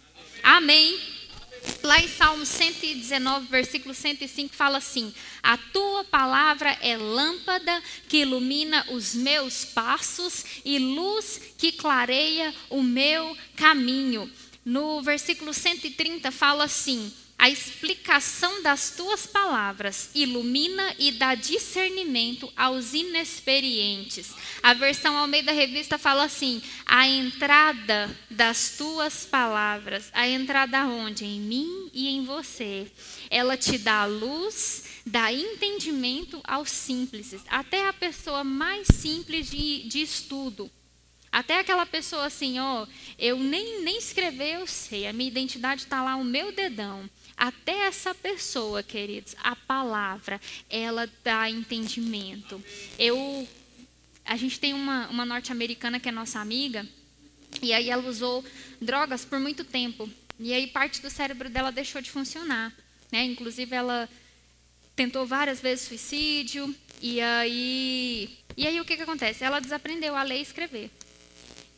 Amém. 0.41 0.97
Lá 1.83 1.99
em 1.99 2.07
Salmo 2.07 2.45
119, 2.45 3.47
versículo 3.47 3.93
105, 3.93 4.53
fala 4.53 4.77
assim: 4.77 5.13
A 5.41 5.57
tua 5.57 6.03
palavra 6.03 6.77
é 6.81 6.97
lâmpada 6.97 7.81
que 8.07 8.17
ilumina 8.17 8.85
os 8.91 9.15
meus 9.15 9.65
passos 9.65 10.45
e 10.63 10.77
luz 10.77 11.39
que 11.57 11.71
clareia 11.71 12.53
o 12.69 12.83
meu 12.83 13.35
caminho. 13.55 14.29
No 14.63 15.01
versículo 15.01 15.53
130 15.53 16.31
fala 16.31 16.65
assim: 16.65 17.11
a 17.39 17.49
explicação 17.49 18.61
das 18.61 18.91
tuas 18.91 19.25
palavras 19.25 20.09
ilumina 20.13 20.93
e 20.99 21.13
dá 21.13 21.35
discernimento 21.35 22.51
aos 22.53 22.93
inexperientes. 22.93 24.35
A 24.61 24.73
versão 24.73 25.17
Almeida 25.17 25.53
Revista 25.53 25.97
fala 25.97 26.25
assim: 26.25 26.61
a 26.85 27.07
entrada 27.07 28.13
das 28.29 28.71
tuas 28.77 29.25
palavras, 29.25 30.09
a 30.11 30.27
entrada 30.27 30.85
onde? 30.85 31.23
Em 31.23 31.39
mim 31.39 31.89
e 31.93 32.09
em 32.09 32.25
você. 32.25 32.91
Ela 33.29 33.55
te 33.55 33.77
dá 33.77 34.05
luz, 34.05 34.83
dá 35.05 35.31
entendimento 35.31 36.41
aos 36.43 36.69
simples, 36.69 37.33
até 37.47 37.87
a 37.87 37.93
pessoa 37.93 38.43
mais 38.43 38.85
simples 38.93 39.49
de, 39.49 39.83
de 39.83 40.01
estudo. 40.01 40.69
Até 41.31 41.59
aquela 41.59 41.85
pessoa 41.85 42.25
assim, 42.25 42.59
ó, 42.59 42.87
eu 43.17 43.37
nem, 43.39 43.83
nem 43.83 43.97
escrever 43.97 44.55
eu 44.55 44.67
sei, 44.67 45.07
a 45.07 45.13
minha 45.13 45.29
identidade 45.29 45.83
está 45.83 46.03
lá, 46.03 46.15
o 46.15 46.23
meu 46.25 46.51
dedão. 46.51 47.09
Até 47.39 47.87
essa 47.87 48.13
pessoa, 48.13 48.83
queridos, 48.83 49.33
a 49.41 49.55
palavra, 49.55 50.41
ela 50.69 51.09
dá 51.23 51.49
entendimento. 51.49 52.61
Eu, 52.97 53.47
a 54.25 54.35
gente 54.35 54.59
tem 54.59 54.73
uma, 54.73 55.07
uma 55.07 55.25
norte-americana 55.25 56.01
que 56.01 56.09
é 56.09 56.11
nossa 56.11 56.41
amiga, 56.41 56.85
e 57.61 57.71
aí 57.71 57.89
ela 57.89 58.05
usou 58.09 58.43
drogas 58.81 59.23
por 59.23 59.39
muito 59.39 59.63
tempo. 59.63 60.09
E 60.37 60.51
aí 60.51 60.67
parte 60.67 61.01
do 61.01 61.09
cérebro 61.09 61.49
dela 61.49 61.71
deixou 61.71 62.01
de 62.01 62.11
funcionar. 62.11 62.75
Né? 63.09 63.23
Inclusive, 63.23 63.73
ela 63.73 64.09
tentou 64.93 65.25
várias 65.25 65.61
vezes 65.61 65.87
suicídio. 65.87 66.75
E 67.01 67.21
aí, 67.21 68.37
e 68.57 68.67
aí 68.67 68.81
o 68.81 68.85
que, 68.85 68.97
que 68.97 69.03
acontece? 69.03 69.45
Ela 69.45 69.61
desaprendeu 69.61 70.13
a 70.13 70.23
ler 70.23 70.39
e 70.39 70.41
escrever. 70.41 70.91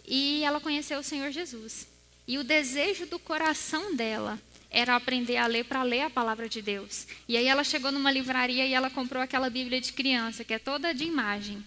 E 0.08 0.44
ela 0.44 0.60
conheceu 0.60 1.00
o 1.00 1.04
Senhor 1.04 1.30
Jesus. 1.30 1.88
E 2.28 2.40
o 2.40 2.44
desejo 2.44 3.06
do 3.06 3.20
coração 3.20 3.96
dela 3.96 4.42
era 4.72 4.96
aprender 4.96 5.36
a 5.36 5.46
ler 5.46 5.66
para 5.66 5.84
ler 5.84 6.02
a 6.02 6.10
palavra 6.10 6.48
de 6.48 6.62
Deus. 6.62 7.06
E 7.28 7.36
aí 7.36 7.46
ela 7.46 7.64
chegou 7.64 7.92
numa 7.92 8.10
livraria 8.10 8.66
e 8.66 8.74
ela 8.74 8.90
comprou 8.90 9.22
aquela 9.22 9.50
Bíblia 9.50 9.82
de 9.82 9.92
criança, 9.92 10.46
que 10.46 10.54
é 10.54 10.60
toda 10.60 10.94
de 10.94 11.04
imagem. 11.04 11.64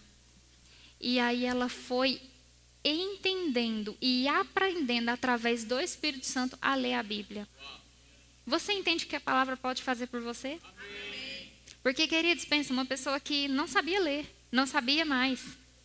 E 0.99 1.21
aí 1.21 1.45
ela 1.45 1.69
foi 1.69 2.19
entendendo 2.83 3.97
e 4.01 4.27
aprendendo 4.27 5.11
através 5.11 5.65
do 5.65 5.79
Espírito 5.79 6.27
Santo 6.27 6.59
a 6.61 6.75
ler 6.75 6.95
a 6.95 7.03
Bíblia. 7.03 7.47
Você 8.47 8.73
entende 8.73 9.05
o 9.05 9.09
que 9.09 9.17
a 9.17 9.21
palavra 9.21 9.57
pode 9.57 9.83
fazer 9.83 10.07
por 10.07 10.21
você? 10.21 10.59
Porque, 11.83 12.07
queridos, 12.09 12.47
pensa, 12.47 12.73
uma 12.73 12.87
pessoa 12.87 13.21
que 13.21 13.49
não 13.49 13.67
sabia 13.67 14.01
ler, 14.01 14.27
não 14.51 14.67
sabia 14.67 15.05
mais. 15.05 15.43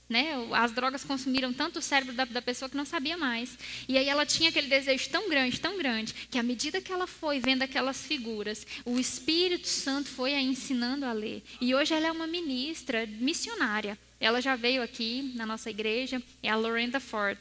Né? 0.10 0.34
As 0.54 0.72
drogas 0.72 1.04
consumiram 1.04 1.54
tanto 1.54 1.78
o 1.78 1.82
cérebro 1.84 2.16
da, 2.16 2.26
da, 2.26 2.42
pessoa 2.42 2.68
que 2.68 2.76
não 2.76 2.84
sabia 2.84 3.16
mais. 3.16 3.56
E 3.88 3.96
aí 3.96 4.10
ela 4.10 4.26
tinha 4.26 4.50
aquele 4.50 4.68
desejo 4.68 5.08
tão 5.12 5.30
grande, 5.30 5.60
tão 5.60 5.78
grande, 5.78 6.16
que 6.32 6.40
à 6.40 6.44
medida 6.44 6.82
que 6.82 6.92
ela 6.92 7.06
foi 7.06 7.40
vendo 7.40 7.62
aquelas 7.62 8.02
figuras, 8.02 8.66
o 8.84 8.98
Espírito 8.98 9.68
Santo 9.68 10.10
foi 10.10 10.34
a 10.34 10.42
ensinando 10.42 11.06
a 11.06 11.14
ler. 11.14 11.44
E 11.62 11.76
hoje 11.76 11.94
ela 11.94 12.08
é 12.08 12.12
uma 12.12 12.26
ministra, 12.26 13.06
missionária. 13.06 13.96
Ela 14.20 14.42
já 14.42 14.56
veio 14.56 14.82
aqui 14.82 15.32
na 15.36 15.46
nossa 15.46 15.70
igreja, 15.70 16.20
é 16.42 16.50
a 16.50 16.56
Lorenda 16.56 17.00
Ford. 17.00 17.38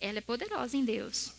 Ela 0.00 0.18
é 0.18 0.20
poderosa 0.20 0.76
em 0.76 0.84
Deus. 0.84 1.32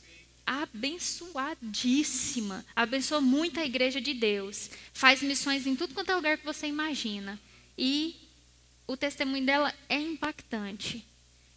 Abençoadíssima. 0.45 2.65
Abençoa 2.75 3.21
muito 3.21 3.57
a 3.59 3.65
igreja 3.65 4.01
de 4.01 4.13
Deus. 4.13 4.69
Faz 4.93 5.21
missões 5.21 5.65
em 5.65 5.77
tudo 5.77 5.93
quanto 5.93 6.11
é 6.11 6.15
lugar 6.15 6.37
que 6.37 6.45
você 6.45 6.67
imagina. 6.67 7.39
E 7.77 8.26
o 8.87 8.95
testemunho 8.95 9.45
dela 9.45 9.73
é 9.89 9.99
impactante. 9.99 11.05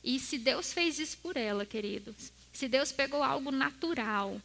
E 0.02 0.18
se 0.18 0.36
Deus 0.36 0.72
fez 0.72 0.98
isso 0.98 1.16
por 1.18 1.36
ela, 1.36 1.64
queridos, 1.64 2.32
se 2.52 2.68
Deus 2.68 2.90
pegou 2.90 3.22
algo 3.22 3.50
natural 3.50 4.40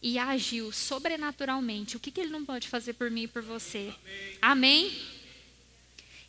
e 0.00 0.18
agiu 0.18 0.72
sobrenaturalmente, 0.72 1.96
o 1.96 2.00
que, 2.00 2.10
que 2.10 2.20
Ele 2.20 2.30
não 2.30 2.44
pode 2.44 2.68
fazer 2.68 2.94
por 2.94 3.10
mim 3.10 3.24
e 3.24 3.28
por 3.28 3.42
você? 3.42 3.92
Amém? 4.40 4.86
Amém? 4.86 5.20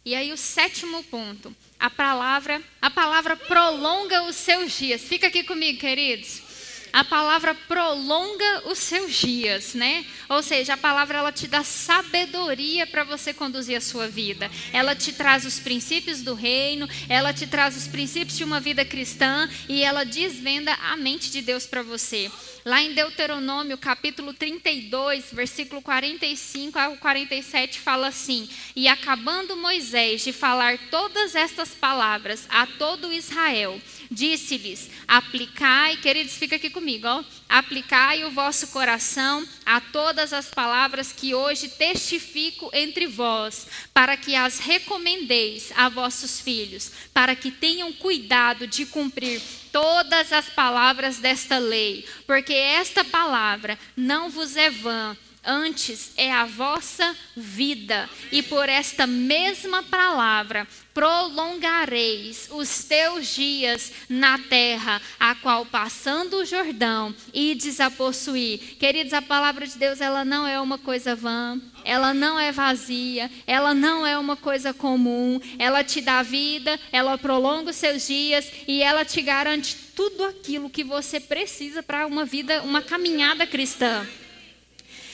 E 0.04 0.16
aí 0.16 0.34
o 0.34 0.38
sétimo 0.38 1.04
ponto, 1.04 1.56
a 1.80 1.90
palavra, 1.90 2.62
a 2.82 2.90
palavra 2.90 3.38
prolonga 3.38 4.24
os 4.24 4.36
seus 4.36 4.76
dias. 4.76 5.02
Fica 5.02 5.28
aqui 5.28 5.44
comigo, 5.44 5.80
queridos 5.80 6.51
a 6.94 7.04
palavra 7.04 7.56
prolonga 7.56 8.64
os 8.68 8.78
seus 8.80 9.14
dias, 9.14 9.74
né? 9.74 10.06
Ou 10.30 10.44
seja, 10.44 10.74
a 10.74 10.78
palavra 10.78 11.20
ela 11.20 11.32
te 11.32 11.48
dá 11.48 11.64
sabedoria 11.64 12.86
para 12.86 13.04
você 13.04 13.34
conduzir 13.34 13.78
a 13.78 13.82
sua 13.82 14.08
vida. 14.08 14.50
Ela 14.74 14.96
te 14.96 15.14
traz 15.14 15.46
os 15.46 15.60
princípios 15.60 16.22
do 16.22 16.34
reino, 16.34 16.88
ela 17.08 17.34
te 17.34 17.48
traz 17.48 17.76
os 17.78 17.88
princípios 17.88 18.38
de 18.38 18.44
uma 18.44 18.60
vida 18.60 18.84
cristã 18.84 19.50
e 19.70 19.84
ela 19.84 20.04
desvenda 20.04 20.74
a 20.74 20.98
mente 20.98 21.32
de 21.32 21.42
Deus 21.42 21.66
para 21.66 21.82
você. 21.82 22.30
Lá 22.64 22.80
em 22.82 22.94
Deuteronômio, 22.94 23.76
capítulo 23.76 24.34
32, 24.34 25.32
versículo 25.34 25.82
45 25.82 26.78
ao 26.78 26.96
47, 26.98 27.80
fala 27.80 28.08
assim: 28.08 28.48
E 28.76 28.88
acabando 28.88 29.58
Moisés 29.58 30.22
de 30.22 30.32
falar 30.32 30.78
todas 30.92 31.34
estas 31.34 31.70
palavras 31.70 32.46
a 32.50 32.68
todo 32.68 33.12
Israel, 33.12 33.82
disse-lhes: 34.12 34.90
Aplicai, 35.08 35.96
queridos, 35.98 36.36
fica 36.36 36.58
aqui 36.58 36.70
comigo, 36.70 37.08
ó. 37.08 37.24
Aplicai 37.48 38.26
o 38.26 38.32
vosso 38.32 38.68
coração 38.68 39.48
a 39.66 39.80
todas 39.80 40.34
as 40.34 40.50
palavras 40.50 41.14
que 41.14 41.34
hoje 41.34 41.70
testifico 41.70 42.70
entre 42.74 43.08
vós, 43.08 43.66
para 43.94 44.18
que 44.18 44.36
as 44.36 44.60
recomendeis 44.60 45.72
a 45.76 45.88
vossos 45.88 46.42
filhos, 46.42 46.92
para 47.14 47.36
que 47.36 47.50
tenham 47.50 47.94
cuidado 47.94 48.68
de 48.68 48.86
cumprir 48.86 49.42
todas 49.72 50.34
as 50.34 50.50
palavras 50.50 51.18
desta 51.18 51.58
lei, 51.58 52.06
porque 52.28 52.54
esta 52.54 53.06
palavra 53.06 53.80
não 53.96 54.30
vos 54.30 54.58
é 54.58 54.70
vã, 54.70 55.16
antes 55.44 56.12
é 56.18 56.32
a 56.32 56.46
vossa 56.46 57.16
vida, 57.36 58.10
e 58.32 58.44
por 58.44 58.70
esta 58.70 59.08
mesma 59.08 59.84
palavra 59.84 60.68
prolongareis 60.94 62.50
os 62.52 62.84
teus 62.84 63.34
dias 63.34 63.92
na 64.10 64.38
terra, 64.38 65.02
a 65.20 65.34
qual 65.36 65.66
passando 65.66 66.38
o 66.38 66.46
Jordão 66.46 67.16
ides 67.34 67.80
a 67.80 67.90
possuir. 67.90 68.60
Queridos, 68.78 69.14
a 69.14 69.22
palavra 69.22 69.66
de 69.66 69.78
Deus, 69.78 70.02
ela 70.02 70.26
não 70.26 70.46
é 70.46 70.60
uma 70.60 70.78
coisa 70.78 71.16
vã, 71.16 71.60
ela 71.84 72.14
não 72.14 72.40
é 72.40 72.52
vazia, 72.52 73.32
ela 73.48 73.74
não 73.74 74.06
é 74.06 74.18
uma 74.18 74.36
coisa 74.36 74.74
comum, 74.74 75.40
ela 75.58 75.84
te 75.84 76.02
dá 76.02 76.22
vida, 76.22 76.80
ela 76.92 77.18
prolonga 77.18 77.72
os 77.72 77.78
seus 77.78 78.06
dias 78.06 78.52
e 78.68 78.84
ela 78.84 79.06
te 79.06 79.22
garante 79.22 79.78
tudo 79.96 80.24
aquilo 80.26 80.70
que 80.70 80.84
você 80.84 81.20
precisa 81.20 81.82
para 81.82 82.06
uma 82.06 82.26
vida, 82.26 82.62
uma 82.64 82.82
caminhada 82.82 83.48
cristã. 83.48 84.06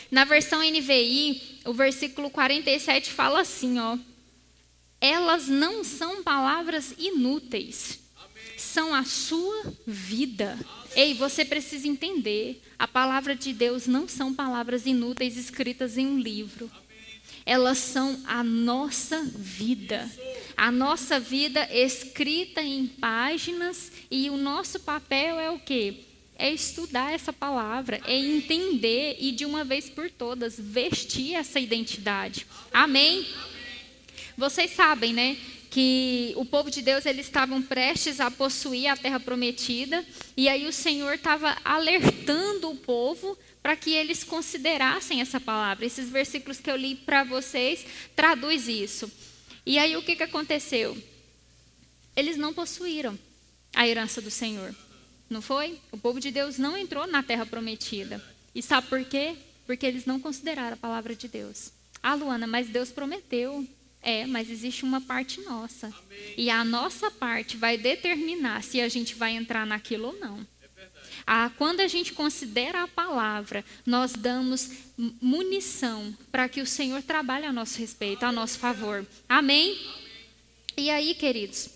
Na 0.09 0.23
versão 0.23 0.61
NVI, 0.61 1.59
o 1.65 1.73
versículo 1.73 2.29
47 2.29 3.11
fala 3.11 3.41
assim, 3.41 3.77
ó: 3.79 3.97
Elas 5.01 5.47
não 5.47 5.83
são 5.83 6.23
palavras 6.23 6.93
inúteis, 6.97 7.99
são 8.57 8.95
a 8.95 9.03
sua 9.03 9.73
vida. 9.85 10.57
Ei, 10.95 11.13
você 11.13 11.43
precisa 11.43 11.87
entender, 11.87 12.61
a 12.79 12.87
palavra 12.87 13.35
de 13.35 13.53
Deus 13.53 13.85
não 13.85 14.07
são 14.07 14.33
palavras 14.33 14.85
inúteis 14.85 15.37
escritas 15.37 15.97
em 15.97 16.07
um 16.07 16.19
livro. 16.19 16.71
Elas 17.45 17.77
são 17.77 18.19
a 18.25 18.43
nossa 18.43 19.21
vida. 19.23 20.09
A 20.55 20.71
nossa 20.71 21.19
vida 21.19 21.67
escrita 21.71 22.61
em 22.61 22.87
páginas 22.87 23.91
e 24.09 24.29
o 24.29 24.37
nosso 24.37 24.79
papel 24.79 25.39
é 25.39 25.49
o 25.51 25.59
quê? 25.59 26.06
É 26.37 26.51
estudar 26.51 27.13
essa 27.13 27.33
palavra, 27.33 27.99
é 28.05 28.15
entender 28.15 29.17
e 29.19 29.31
de 29.31 29.45
uma 29.45 29.63
vez 29.63 29.89
por 29.89 30.09
todas 30.09 30.59
vestir 30.59 31.33
essa 31.33 31.59
identidade. 31.59 32.45
Amém? 32.71 33.27
Vocês 34.37 34.71
sabem, 34.71 35.13
né, 35.13 35.35
que 35.69 36.33
o 36.35 36.45
povo 36.45 36.71
de 36.71 36.81
Deus 36.81 37.05
eles 37.05 37.25
estavam 37.25 37.61
prestes 37.61 38.19
a 38.19 38.31
possuir 38.31 38.87
a 38.87 38.95
terra 38.95 39.19
prometida 39.19 40.05
e 40.35 40.47
aí 40.47 40.65
o 40.67 40.73
Senhor 40.73 41.15
estava 41.15 41.57
alertando 41.63 42.69
o 42.69 42.75
povo 42.75 43.37
para 43.61 43.75
que 43.75 43.91
eles 43.91 44.23
considerassem 44.23 45.21
essa 45.21 45.39
palavra. 45.39 45.85
Esses 45.85 46.09
versículos 46.09 46.59
que 46.59 46.71
eu 46.71 46.75
li 46.75 46.95
para 46.95 47.23
vocês 47.23 47.85
traduz 48.15 48.67
isso. 48.67 49.11
E 49.65 49.77
aí 49.77 49.97
o 49.97 50.01
que, 50.01 50.15
que 50.15 50.23
aconteceu? 50.23 50.97
Eles 52.15 52.37
não 52.37 52.53
possuíram 52.53 53.17
a 53.75 53.87
herança 53.87 54.21
do 54.21 54.31
Senhor. 54.31 54.73
Não 55.29 55.41
foi? 55.41 55.79
O 55.91 55.97
povo 55.97 56.19
de 56.19 56.31
Deus 56.31 56.57
não 56.57 56.77
entrou 56.77 57.05
na 57.07 57.21
terra 57.21 57.45
prometida. 57.45 58.23
E 58.55 58.61
sabe 58.61 58.87
por 58.87 59.03
quê? 59.03 59.35
Porque 59.65 59.85
eles 59.85 60.05
não 60.05 60.19
consideraram 60.19 60.73
a 60.73 60.77
palavra 60.77 61.15
de 61.15 61.27
Deus. 61.27 61.71
Ah, 62.01 62.15
Luana, 62.15 62.47
mas 62.47 62.69
Deus 62.69 62.89
prometeu. 62.91 63.67
É, 64.01 64.25
mas 64.25 64.49
existe 64.49 64.83
uma 64.83 65.01
parte 65.01 65.41
nossa. 65.41 65.87
Amém. 65.87 66.33
E 66.37 66.49
a 66.49 66.63
nossa 66.63 67.11
parte 67.11 67.57
vai 67.57 67.77
determinar 67.77 68.63
se 68.63 68.79
a 68.79 68.87
gente 68.87 69.15
vai 69.15 69.33
entrar 69.33 69.65
naquilo 69.65 70.07
ou 70.07 70.19
não. 70.19 70.39
É 70.39 70.67
ah, 71.25 71.51
quando 71.57 71.81
a 71.81 71.87
gente 71.87 72.13
considera 72.13 72.83
a 72.83 72.87
palavra, 72.87 73.65
nós 73.85 74.13
damos 74.13 74.71
munição 75.21 76.15
para 76.31 76.47
que 76.47 76.61
o 76.61 76.65
Senhor 76.65 77.01
trabalhe 77.01 77.45
a 77.45 77.51
nosso 77.51 77.79
respeito, 77.79 78.23
a 78.23 78.31
nosso 78.31 78.59
favor. 78.59 79.05
Amém? 79.27 79.71
Amém? 79.71 80.07
E 80.77 80.89
aí, 80.89 81.13
queridos, 81.15 81.69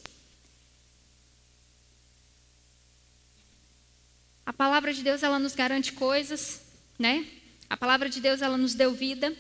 a 4.46 4.54
palavra 4.54 4.94
de 4.94 5.04
Deus 5.04 5.24
ela 5.24 5.40
nos 5.40 5.56
garante 5.56 5.94
coisas, 5.94 6.62
né? 6.98 7.26
A 7.70 7.78
palavra 7.78 8.10
de 8.10 8.20
Deus 8.20 8.42
ela 8.42 8.58
nos 8.58 8.74
deu 8.74 8.94
vida. 8.94 9.34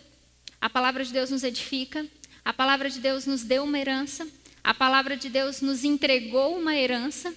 A 0.59 0.69
palavra 0.69 1.03
de 1.03 1.11
Deus 1.11 1.29
nos 1.29 1.43
edifica. 1.43 2.05
A 2.45 2.53
palavra 2.53 2.89
de 2.89 2.99
Deus 2.99 3.25
nos 3.25 3.43
deu 3.43 3.63
uma 3.63 3.77
herança. 3.77 4.27
A 4.63 4.73
palavra 4.73 5.17
de 5.17 5.29
Deus 5.29 5.61
nos 5.61 5.83
entregou 5.83 6.57
uma 6.57 6.75
herança. 6.75 7.33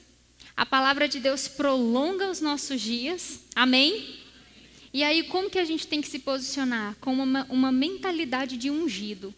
A 0.57 0.65
palavra 0.65 1.09
de 1.09 1.19
Deus 1.19 1.49
prolonga 1.49 2.31
os 2.31 2.41
nossos 2.41 2.81
dias. 2.81 3.41
Amém? 3.55 4.21
E 4.93 5.03
aí, 5.03 5.25
como 5.25 5.51
que 5.51 5.59
a 5.59 5.65
gente 5.65 5.89
tem 5.89 6.01
que 6.01 6.09
se 6.09 6.21
posicionar? 6.21 6.95
Com 7.01 7.15
uma, 7.15 7.45
uma 7.51 7.73
mentalidade 7.73 8.57
de 8.57 8.71
ungido. 8.71 9.35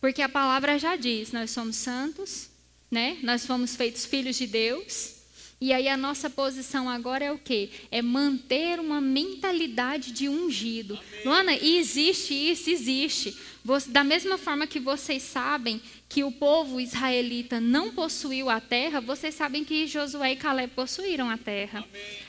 Porque 0.00 0.20
a 0.20 0.28
palavra 0.28 0.78
já 0.78 0.96
diz: 0.96 1.32
nós 1.32 1.50
somos 1.50 1.76
santos, 1.76 2.50
né? 2.90 3.16
nós 3.22 3.46
fomos 3.46 3.74
feitos 3.74 4.04
filhos 4.04 4.36
de 4.36 4.46
Deus. 4.46 5.13
E 5.60 5.72
aí 5.72 5.88
a 5.88 5.96
nossa 5.96 6.28
posição 6.28 6.88
agora 6.88 7.24
é 7.24 7.32
o 7.32 7.38
quê? 7.38 7.70
É 7.90 8.02
manter 8.02 8.78
uma 8.80 9.00
mentalidade 9.00 10.12
de 10.12 10.28
ungido. 10.28 10.94
Amém. 10.94 11.24
Luana, 11.24 11.54
existe 11.56 12.34
isso? 12.34 12.68
Existe. 12.68 13.36
Da 13.86 14.04
mesma 14.04 14.36
forma 14.36 14.66
que 14.66 14.78
vocês 14.78 15.22
sabem 15.22 15.80
que 16.06 16.22
o 16.22 16.30
povo 16.30 16.78
israelita 16.78 17.58
não 17.58 17.90
possuiu 17.90 18.50
a 18.50 18.60
terra, 18.60 19.00
vocês 19.00 19.34
sabem 19.34 19.64
que 19.64 19.86
Josué 19.86 20.32
e 20.32 20.36
Caleb 20.36 20.74
possuíram 20.74 21.30
a 21.30 21.38
terra. 21.38 21.82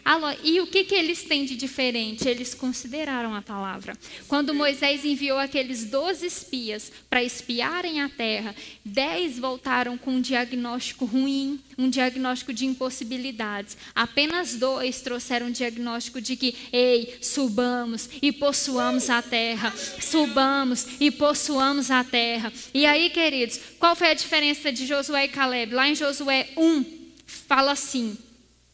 Alô, 0.04 0.28
e 0.44 0.62
o 0.62 0.68
que, 0.68 0.86
que 0.86 0.96
eles 0.96 1.24
têm 1.24 1.44
de 1.44 1.58
diferente? 1.58 2.28
Eles 2.28 2.54
consideraram 2.54 3.36
a 3.36 3.42
palavra. 3.42 3.98
Quando 4.30 4.56
Moisés 4.56 5.04
enviou 5.04 5.38
aqueles 5.38 5.84
doze 5.86 6.26
espias 6.26 6.90
para 7.10 7.22
espiarem 7.22 8.02
a 8.02 8.08
terra, 8.08 8.56
dez 8.84 9.38
voltaram 9.38 9.98
com 9.98 10.12
um 10.12 10.22
diagnóstico 10.22 11.04
ruim, 11.04 11.60
um 11.78 11.90
diagnóstico 11.90 12.54
de 12.54 12.66
impossibilidades. 12.66 13.78
Apenas 13.94 14.56
dois 14.56 15.02
trouxeram 15.02 15.48
um 15.48 15.52
diagnóstico 15.52 16.22
de 16.22 16.38
que, 16.38 16.56
ei, 16.72 17.18
subamos 17.22 18.10
e 18.22 18.32
possuamos 18.32 19.10
a 19.10 19.22
terra, 19.22 19.74
subamos 20.00 20.88
e 20.98 21.12
possuamos 21.12 21.25
a 21.90 22.04
terra. 22.04 22.52
E 22.74 22.86
aí, 22.86 23.10
queridos, 23.10 23.60
qual 23.80 23.96
foi 23.96 24.10
a 24.10 24.14
diferença 24.14 24.72
de 24.72 24.86
Josué 24.86 25.26
e 25.26 25.30
Caleb? 25.30 25.74
Lá 25.74 25.88
em 25.88 25.96
Josué 25.96 26.50
1, 26.56 26.86
fala 27.26 27.72
assim, 27.72 28.18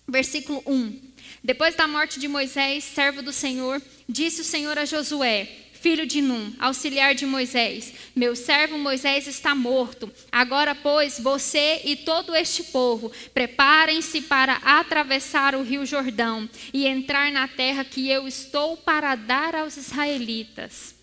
versículo 0.07 0.61
1. 0.65 1.11
Depois 1.43 1.75
da 1.75 1.87
morte 1.87 2.19
de 2.19 2.27
Moisés, 2.27 2.83
servo 2.83 3.21
do 3.21 3.31
Senhor, 3.31 3.81
disse 4.07 4.41
o 4.41 4.43
Senhor 4.43 4.77
a 4.77 4.85
Josué: 4.85 5.47
filho 5.81 6.05
de 6.05 6.21
Num, 6.21 6.53
auxiliar 6.59 7.15
de 7.15 7.25
Moisés. 7.25 7.93
Meu 8.15 8.35
servo 8.35 8.77
Moisés 8.77 9.25
está 9.25 9.55
morto. 9.55 10.11
Agora, 10.31 10.75
pois, 10.75 11.19
você 11.19 11.81
e 11.83 11.95
todo 11.95 12.35
este 12.35 12.65
povo, 12.65 13.11
preparem-se 13.33 14.21
para 14.21 14.57
atravessar 14.57 15.55
o 15.55 15.63
rio 15.63 15.83
Jordão 15.83 16.47
e 16.71 16.85
entrar 16.85 17.31
na 17.31 17.47
terra 17.47 17.83
que 17.83 18.07
eu 18.07 18.27
estou 18.27 18.77
para 18.77 19.15
dar 19.15 19.55
aos 19.55 19.75
israelitas. 19.75 21.00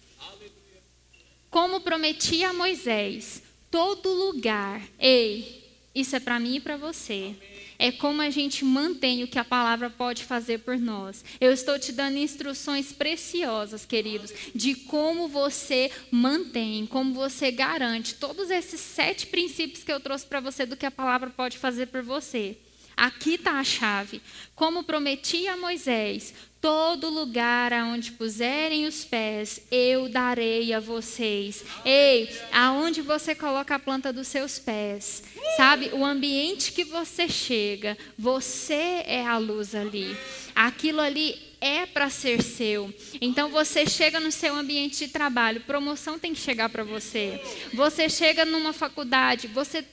Como 1.51 1.81
prometi 1.81 2.45
a 2.45 2.53
Moisés, 2.53 3.43
todo 3.71 4.13
lugar, 4.13 4.83
ei, 4.99 5.65
isso 5.95 6.15
é 6.15 6.21
para 6.21 6.39
mim 6.39 6.57
e 6.57 6.61
para 6.61 6.77
você 6.77 7.35
é 7.79 7.93
como 7.93 8.21
a 8.21 8.29
gente 8.29 8.65
mantém 8.65 9.23
o 9.23 9.29
que 9.29 9.39
a 9.39 9.45
palavra 9.45 9.89
pode 9.89 10.25
fazer 10.25 10.59
por 10.59 10.77
nós. 10.77 11.25
Eu 11.41 11.53
estou 11.53 11.79
te 11.79 11.93
dando 11.93 12.19
instruções 12.19 12.93
preciosas, 12.93 13.87
queridos, 13.87 14.33
de 14.55 14.75
como 14.75 15.29
você 15.29 15.91
mantém, 16.11 16.87
como 16.87 17.15
você 17.15 17.53
garante 17.53 18.17
todos 18.17 18.51
esses 18.51 18.81
sete 18.81 19.29
princípios 19.29 19.85
que 19.85 19.93
eu 19.93 20.01
trouxe 20.01 20.27
para 20.27 20.41
você 20.41 20.67
do 20.67 20.77
que 20.77 20.87
a 20.87 20.91
palavra 20.91 21.31
pode 21.31 21.57
fazer 21.57 21.87
por 21.87 22.03
você. 22.03 22.59
Aqui 22.97 23.35
está 23.35 23.53
a 23.53 23.65
chave. 23.65 24.21
Como 24.57 24.83
prometi 24.83 25.47
a 25.47 25.57
Moisés, 25.57 26.35
Todo 26.61 27.09
lugar 27.09 27.73
aonde 27.73 28.13
puserem 28.13 28.85
os 28.85 29.05
pés, 29.05 29.61
eu 29.71 30.09
darei 30.09 30.73
a 30.73 30.81
vocês. 30.81 31.65
Ei, 31.85 32.29
aonde 32.53 33.01
você 33.01 33.33
coloca 33.33 33.77
a 33.77 33.79
planta 33.79 34.13
dos 34.13 34.27
seus 34.27 34.59
pés, 34.59 35.23
sabe? 35.57 35.91
O 35.93 36.05
ambiente 36.05 36.73
que 36.73 36.83
você 36.83 37.29
chega, 37.29 37.97
você 38.19 39.05
é 39.07 39.25
a 39.25 39.39
luz 39.39 39.73
ali. 39.73 40.17
Aquilo 40.53 41.01
ali 41.01 41.39
é 41.61 41.87
para 41.87 42.11
ser 42.11 42.43
seu. 42.43 42.93
Então 43.21 43.51
você 43.51 43.87
chega 43.87 44.19
no 44.19 44.33
seu 44.33 44.55
ambiente 44.57 45.07
de 45.07 45.13
trabalho, 45.13 45.61
promoção 45.61 46.19
tem 46.19 46.35
que 46.35 46.41
chegar 46.41 46.69
para 46.69 46.83
você. 46.83 47.41
Você 47.73 48.09
chega 48.09 48.45
numa 48.45 48.73
faculdade, 48.73 49.47
você 49.47 49.85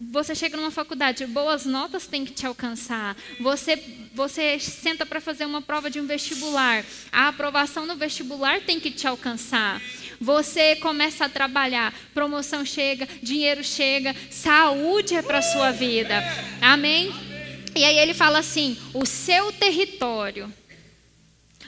você 0.00 0.34
chega 0.34 0.56
numa 0.56 0.70
faculdade, 0.70 1.26
boas 1.26 1.64
notas 1.64 2.06
têm 2.06 2.24
que 2.24 2.32
te 2.32 2.46
alcançar. 2.46 3.16
Você, 3.40 3.80
você 4.12 4.58
senta 4.58 5.06
para 5.06 5.20
fazer 5.20 5.44
uma 5.44 5.62
prova 5.62 5.88
de 5.88 6.00
um 6.00 6.06
vestibular, 6.06 6.84
a 7.12 7.28
aprovação 7.28 7.86
no 7.86 7.96
vestibular 7.96 8.60
tem 8.60 8.80
que 8.80 8.90
te 8.90 9.06
alcançar. 9.06 9.80
Você 10.20 10.76
começa 10.76 11.24
a 11.24 11.28
trabalhar, 11.28 11.94
promoção 12.12 12.64
chega, 12.64 13.08
dinheiro 13.22 13.62
chega, 13.62 14.14
saúde 14.30 15.14
é 15.14 15.22
para 15.22 15.42
sua 15.42 15.70
vida. 15.70 16.22
Amém? 16.60 17.12
E 17.74 17.84
aí 17.84 17.98
ele 17.98 18.14
fala 18.14 18.38
assim: 18.38 18.76
o 18.92 19.04
seu 19.04 19.52
território 19.52 20.52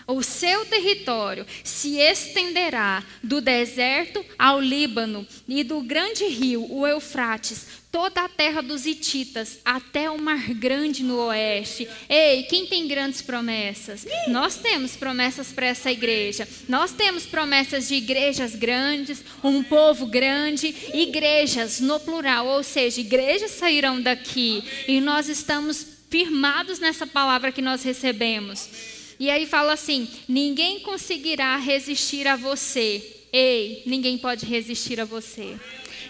o 0.07 0.23
seu 0.23 0.65
território 0.67 1.45
se 1.65 1.97
estenderá 1.99 3.03
do 3.23 3.41
deserto 3.41 4.25
ao 4.39 4.61
Líbano 4.61 5.27
e 5.49 5.65
do 5.65 5.81
grande 5.81 6.25
rio, 6.27 6.67
o 6.71 6.87
Eufrates, 6.87 7.67
toda 7.91 8.23
a 8.23 8.29
terra 8.29 8.61
dos 8.61 8.87
Hititas, 8.87 9.59
até 9.65 10.11
o 10.11 10.21
Mar 10.21 10.55
Grande 10.55 11.03
no 11.03 11.17
oeste. 11.17 11.89
Ei, 12.09 12.45
quem 12.45 12.67
tem 12.67 12.87
grandes 12.87 13.23
promessas? 13.23 14.07
Nós 14.29 14.57
temos 14.57 14.95
promessas 14.97 15.51
para 15.51 15.67
essa 15.67 15.91
igreja. 15.91 16.47
Nós 16.69 16.93
temos 16.93 17.25
promessas 17.25 17.89
de 17.89 17.95
igrejas 17.95 18.55
grandes, 18.55 19.25
um 19.43 19.63
povo 19.63 20.07
grande, 20.07 20.75
igrejas 20.95 21.81
no 21.81 21.99
plural, 21.99 22.47
ou 22.47 22.63
seja, 22.63 23.01
igrejas 23.01 23.53
sairão 23.53 24.01
daqui 24.01 24.63
e 24.87 25.01
nós 25.01 25.29
estamos 25.29 25.87
firmados 26.09 26.79
nessa 26.79 27.07
palavra 27.07 27.51
que 27.51 27.63
nós 27.63 27.83
recebemos. 27.83 28.96
E 29.19 29.31
aí 29.31 29.47
fala 29.47 29.73
assim: 29.73 30.09
ninguém 30.29 30.81
conseguirá 30.81 31.57
resistir 31.57 32.27
a 32.27 32.37
você. 32.37 33.03
Ei, 33.33 33.83
ninguém 33.87 34.17
pode 34.17 34.47
resistir 34.47 35.01
a 35.01 35.05
você. 35.05 35.57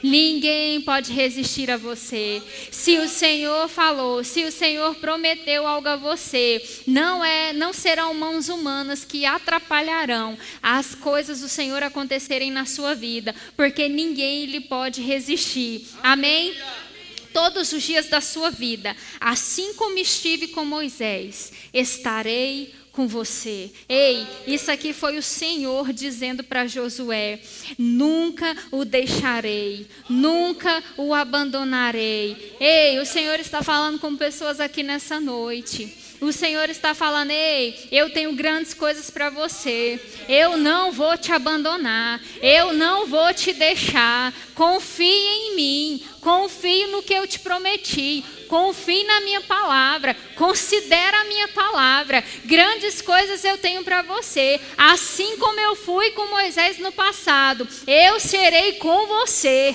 Ninguém 0.03 0.81
pode 0.83 1.13
resistir 1.13 1.71
a 1.71 1.77
você. 1.77 2.43
Se 2.71 2.99
o 2.99 3.09
Senhor 3.09 3.69
falou, 3.69 4.23
se 4.23 4.45
o 4.45 4.53
Senhor 4.53 4.95
prometeu 4.97 5.67
algo 5.67 5.89
a 5.89 5.97
você, 5.97 6.63
não 6.87 7.25
é, 7.25 7.53
não 7.53 7.73
serão 7.73 8.15
mãos 8.15 8.49
humanas 8.49 9.05
que 9.05 9.25
atrapalharão 9.25 10.39
as 10.63 10.95
coisas 10.95 11.41
do 11.41 11.49
Senhor 11.49 11.83
acontecerem 11.83 12.51
na 12.51 12.67
sua 12.67 12.95
vida, 12.95 13.35
porque 13.57 13.89
ninguém 13.89 14.47
lhe 14.47 14.61
pode 14.61 15.01
resistir. 15.01 15.87
Amém? 16.03 16.55
Todos 17.33 17.73
os 17.73 17.83
dias 17.83 18.09
da 18.09 18.21
sua 18.21 18.51
vida, 18.51 18.97
assim 19.21 19.75
como 19.75 19.99
estive 19.99 20.49
com 20.49 20.65
Moisés, 20.65 21.53
estarei 21.73 22.73
com 22.97 23.07
você. 23.07 23.71
Ei, 23.87 24.27
isso 24.47 24.73
aqui 24.73 24.95
foi 24.95 25.19
o 25.19 25.23
Senhor 25.23 25.93
dizendo 25.93 26.43
para 26.43 26.67
Josué: 26.67 27.39
nunca 27.79 28.57
o 28.73 28.87
deixarei, 28.87 29.87
nunca 30.09 30.83
o 30.97 31.13
abandonarei. 31.13 32.57
Ei, 32.59 32.99
o 32.99 33.05
Senhor 33.05 33.39
está 33.39 33.63
falando 33.63 34.01
com 34.01 34.17
pessoas 34.17 34.59
aqui 34.59 34.83
nessa 34.83 35.21
noite. 35.21 36.06
O 36.21 36.33
Senhor 36.33 36.69
está 36.71 36.95
falando: 36.95 37.31
ei, 37.31 37.89
eu 37.93 38.11
tenho 38.11 38.33
grandes 38.33 38.73
coisas 38.73 39.11
para 39.11 39.31
você. 39.31 40.01
Eu 40.29 40.57
não 40.57 40.93
vou 40.93 41.17
te 41.17 41.33
abandonar. 41.33 42.21
Eu 42.41 42.73
não 42.73 43.07
vou 43.07 43.33
te 43.35 43.53
deixar. 43.53 44.33
Confie 44.55 45.05
em 45.05 45.57
mim. 45.57 46.05
Confie 46.21 46.87
no 46.87 47.03
que 47.03 47.15
eu 47.15 47.27
te 47.27 47.39
prometi. 47.39 48.25
Confie 48.49 49.05
na 49.05 49.21
minha 49.21 49.41
palavra. 49.43 50.17
Considera 50.35 51.21
a 51.21 51.25
minha 51.25 51.49
palavra. 51.49 52.25
Grandes 52.45 53.03
coisas 53.03 53.45
eu 53.45 53.59
tenho 53.59 53.85
para 53.85 54.03
você. 54.03 54.61
Assim 54.77 55.37
como 55.39 55.61
eu 55.61 55.77
fui 55.77 56.11
com 56.13 56.27
Moisés 56.29 56.79
no 56.79 56.93
passado, 56.93 57.69
eu 57.87 58.19
serei 58.19 58.75
com 58.75 59.07
você. 59.07 59.75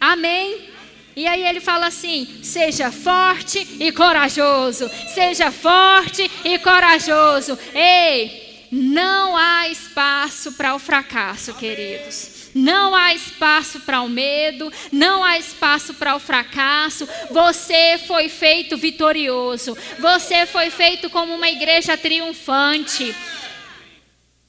Amém. 0.00 0.71
E 1.14 1.26
aí 1.26 1.44
ele 1.44 1.60
fala 1.60 1.86
assim: 1.86 2.26
seja 2.42 2.90
forte 2.90 3.66
e 3.78 3.92
corajoso, 3.92 4.90
seja 5.14 5.50
forte 5.50 6.30
e 6.44 6.58
corajoso. 6.58 7.58
Ei, 7.74 8.66
não 8.70 9.36
há 9.36 9.68
espaço 9.68 10.52
para 10.52 10.74
o 10.74 10.78
fracasso, 10.78 11.52
queridos. 11.54 12.42
Não 12.54 12.94
há 12.94 13.14
espaço 13.14 13.80
para 13.80 14.02
o 14.02 14.08
medo, 14.08 14.70
não 14.90 15.24
há 15.24 15.38
espaço 15.38 15.94
para 15.94 16.14
o 16.14 16.20
fracasso. 16.20 17.08
Você 17.30 17.98
foi 18.06 18.28
feito 18.28 18.76
vitorioso. 18.76 19.76
Você 19.98 20.46
foi 20.46 20.70
feito 20.70 21.08
como 21.08 21.34
uma 21.34 21.48
igreja 21.48 21.96
triunfante. 21.96 23.14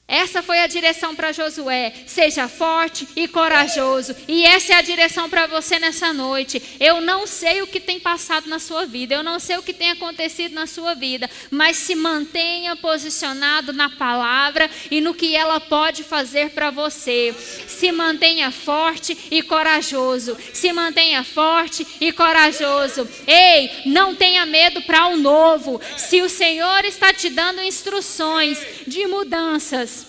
Essa 0.06 0.42
foi 0.42 0.58
a 0.60 0.66
direção 0.66 1.16
para 1.16 1.32
Josué. 1.32 1.92
Seja 2.06 2.46
forte 2.46 3.08
e 3.16 3.26
corajoso. 3.26 4.14
E 4.28 4.44
essa 4.44 4.74
é 4.74 4.76
a 4.76 4.82
direção 4.82 5.30
para 5.30 5.46
você 5.46 5.78
nessa 5.78 6.12
noite. 6.12 6.62
Eu 6.78 7.00
não 7.00 7.26
sei 7.26 7.62
o 7.62 7.66
que 7.66 7.80
tem 7.80 7.98
passado 7.98 8.46
na 8.46 8.58
sua 8.58 8.84
vida, 8.84 9.14
eu 9.14 9.22
não 9.22 9.40
sei 9.40 9.56
o 9.56 9.62
que 9.62 9.72
tem 9.72 9.90
acontecido 9.90 10.54
na 10.54 10.66
sua 10.66 10.94
vida, 10.94 11.28
mas 11.50 11.78
se 11.78 11.94
mantenha 11.94 12.76
posicionado 12.76 13.72
na 13.72 13.88
palavra 13.88 14.70
e 14.90 15.00
no 15.00 15.14
que 15.14 15.34
ela 15.34 15.58
pode 15.58 16.04
fazer 16.04 16.50
para 16.50 16.70
você. 16.70 17.34
Se 17.66 17.90
mantenha 17.90 18.50
forte 18.50 19.16
e 19.30 19.40
corajoso. 19.42 20.36
Se 20.52 20.70
mantenha 20.70 21.24
forte 21.24 21.86
e 21.98 22.12
corajoso. 22.12 23.08
Ei, 23.26 23.70
não 23.86 24.14
tenha 24.14 24.44
medo 24.44 24.82
para 24.82 25.06
o 25.06 25.16
novo. 25.16 25.80
Se 25.96 26.20
o 26.20 26.28
Senhor 26.28 26.84
está 26.84 27.12
te 27.14 27.30
dando 27.30 27.62
instruções 27.62 28.58
de 28.86 29.06
mudanças, 29.06 30.03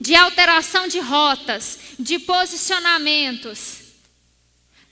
de 0.00 0.14
alteração 0.14 0.88
de 0.88 0.98
rotas, 1.00 1.78
de 1.98 2.18
posicionamentos. 2.18 3.78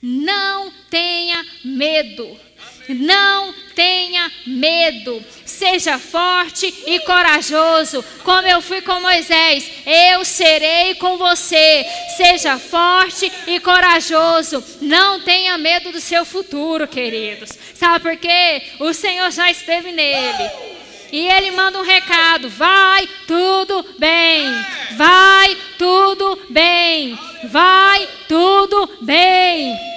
Não 0.01 0.73
tenha 0.91 1.45
medo. 1.65 2.41
Não 2.89 3.55
tenha 3.75 4.31
medo. 4.47 5.25
Seja 5.47 5.99
forte 5.99 6.67
e 6.87 6.99
corajoso, 7.01 8.05
como 8.25 8.49
eu 8.49 8.61
fui 8.61 8.81
com 8.81 9.01
Moisés. 9.01 9.71
Eu 9.87 10.25
serei 10.25 10.97
com 10.97 11.17
você. 11.17 11.87
Seja 12.17 12.59
forte 12.59 13.31
e 13.47 13.61
corajoso. 13.61 14.63
Não 14.81 15.21
tenha 15.21 15.57
medo 15.57 15.93
do 15.93 16.01
seu 16.01 16.25
futuro, 16.25 16.89
queridos. 16.89 17.57
Sabe 17.75 18.01
por 18.01 18.17
quê? 18.17 18.63
O 18.81 18.93
Senhor 18.93 19.31
já 19.31 19.51
esteve 19.51 19.93
nele 19.93 20.72
e 21.13 21.29
ele 21.29 21.51
manda 21.51 21.79
um 21.79 21.85
recado: 21.85 22.49
vai 22.49 23.07
tudo 23.27 23.85
bem, 23.99 24.51
vai 24.97 25.57
tudo 25.79 26.41
bem, 26.49 27.19
vai 27.45 28.09
tudo 28.27 28.99
bem. 29.03 29.93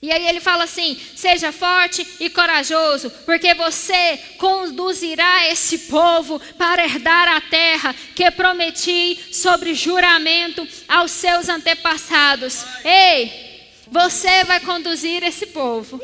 E 0.00 0.10
aí 0.10 0.26
ele 0.26 0.40
fala 0.40 0.64
assim: 0.64 0.98
seja 1.14 1.52
forte 1.52 2.06
e 2.18 2.30
corajoso, 2.30 3.10
porque 3.26 3.52
você 3.54 4.18
conduzirá 4.38 5.48
esse 5.48 5.78
povo 5.80 6.40
para 6.58 6.84
herdar 6.84 7.28
a 7.28 7.40
terra 7.42 7.94
que 8.14 8.30
prometi 8.30 9.18
sobre 9.32 9.74
juramento 9.74 10.66
aos 10.88 11.10
seus 11.10 11.48
antepassados. 11.48 12.64
Ei, 12.84 13.54
você 13.86 14.44
vai 14.44 14.60
conduzir 14.60 15.22
esse 15.22 15.46
povo. 15.46 16.00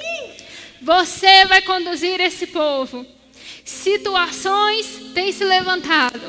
Você 0.82 1.44
vai 1.46 1.62
conduzir 1.62 2.20
esse 2.20 2.46
povo. 2.46 3.19
Situações 3.64 4.86
têm 5.14 5.32
se 5.32 5.44
levantado, 5.44 6.20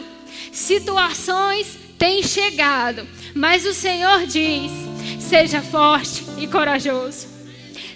situações 0.52 1.78
têm 1.98 2.24
chegado, 2.24 3.08
mas 3.34 3.66
o 3.66 3.74
Senhor 3.74 4.26
diz: 4.26 4.72
seja 5.20 5.62
forte 5.62 6.26
e 6.38 6.48
corajoso. 6.48 7.30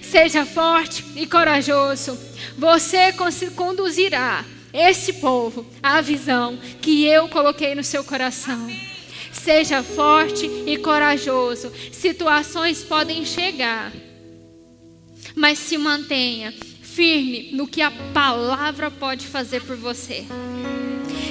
Seja 0.01 0.45
forte 0.45 1.03
e 1.15 1.25
corajoso. 1.25 2.17
Você 2.57 3.11
conduzirá 3.55 4.45
esse 4.71 5.13
povo 5.13 5.65
à 5.81 5.99
visão 5.99 6.57
que 6.81 7.05
eu 7.05 7.27
coloquei 7.27 7.75
no 7.75 7.83
seu 7.83 8.03
coração. 8.03 8.69
Seja 9.31 9.83
forte 9.83 10.45
e 10.65 10.77
corajoso. 10.77 11.71
Situações 11.91 12.83
podem 12.83 13.25
chegar, 13.25 13.91
mas 15.35 15.59
se 15.59 15.77
mantenha 15.77 16.53
firme 16.95 17.49
no 17.51 17.67
que 17.67 17.81
a 17.81 17.91
palavra 17.91 18.89
pode 18.89 19.27
fazer 19.27 19.61
por 19.61 19.75
você. 19.75 20.25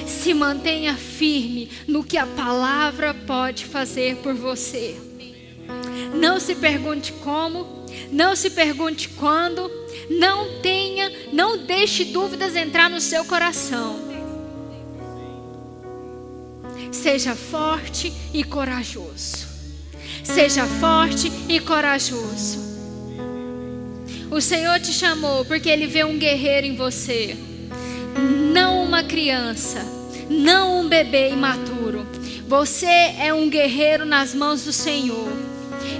Se 0.05 0.31
mantenha 0.31 0.95
firme 0.95 1.71
no 1.87 2.03
que 2.03 2.17
a 2.17 2.27
palavra 2.27 3.15
pode 3.15 3.65
fazer 3.65 4.17
por 4.17 4.35
você. 4.35 4.95
Não 6.13 6.39
se 6.39 6.53
pergunte 6.53 7.11
como, 7.13 7.85
não 8.11 8.35
se 8.35 8.51
pergunte 8.51 9.09
quando, 9.09 9.71
não 10.07 10.61
tenha, 10.61 11.11
não 11.33 11.57
deixe 11.57 12.05
dúvidas 12.05 12.55
entrar 12.55 12.87
no 12.87 13.01
seu 13.01 13.25
coração. 13.25 14.05
Seja 16.91 17.35
forte 17.35 18.13
e 18.31 18.43
corajoso. 18.43 19.47
Seja 20.23 20.65
forte 20.65 21.31
e 21.49 21.59
corajoso. 21.59 22.74
O 24.31 24.41
Senhor 24.41 24.79
te 24.79 24.91
chamou 24.91 25.45
porque 25.45 25.69
Ele 25.69 25.87
vê 25.87 26.03
um 26.03 26.17
guerreiro 26.17 26.65
em 26.65 26.75
você, 26.75 27.35
não 28.51 28.83
uma 28.83 29.03
criança, 29.03 29.85
não 30.29 30.81
um 30.81 30.87
bebê 30.87 31.29
imaturo. 31.29 32.05
Você 32.47 32.85
é 32.85 33.33
um 33.33 33.49
guerreiro 33.49 34.05
nas 34.05 34.33
mãos 34.33 34.63
do 34.63 34.73
Senhor. 34.73 35.31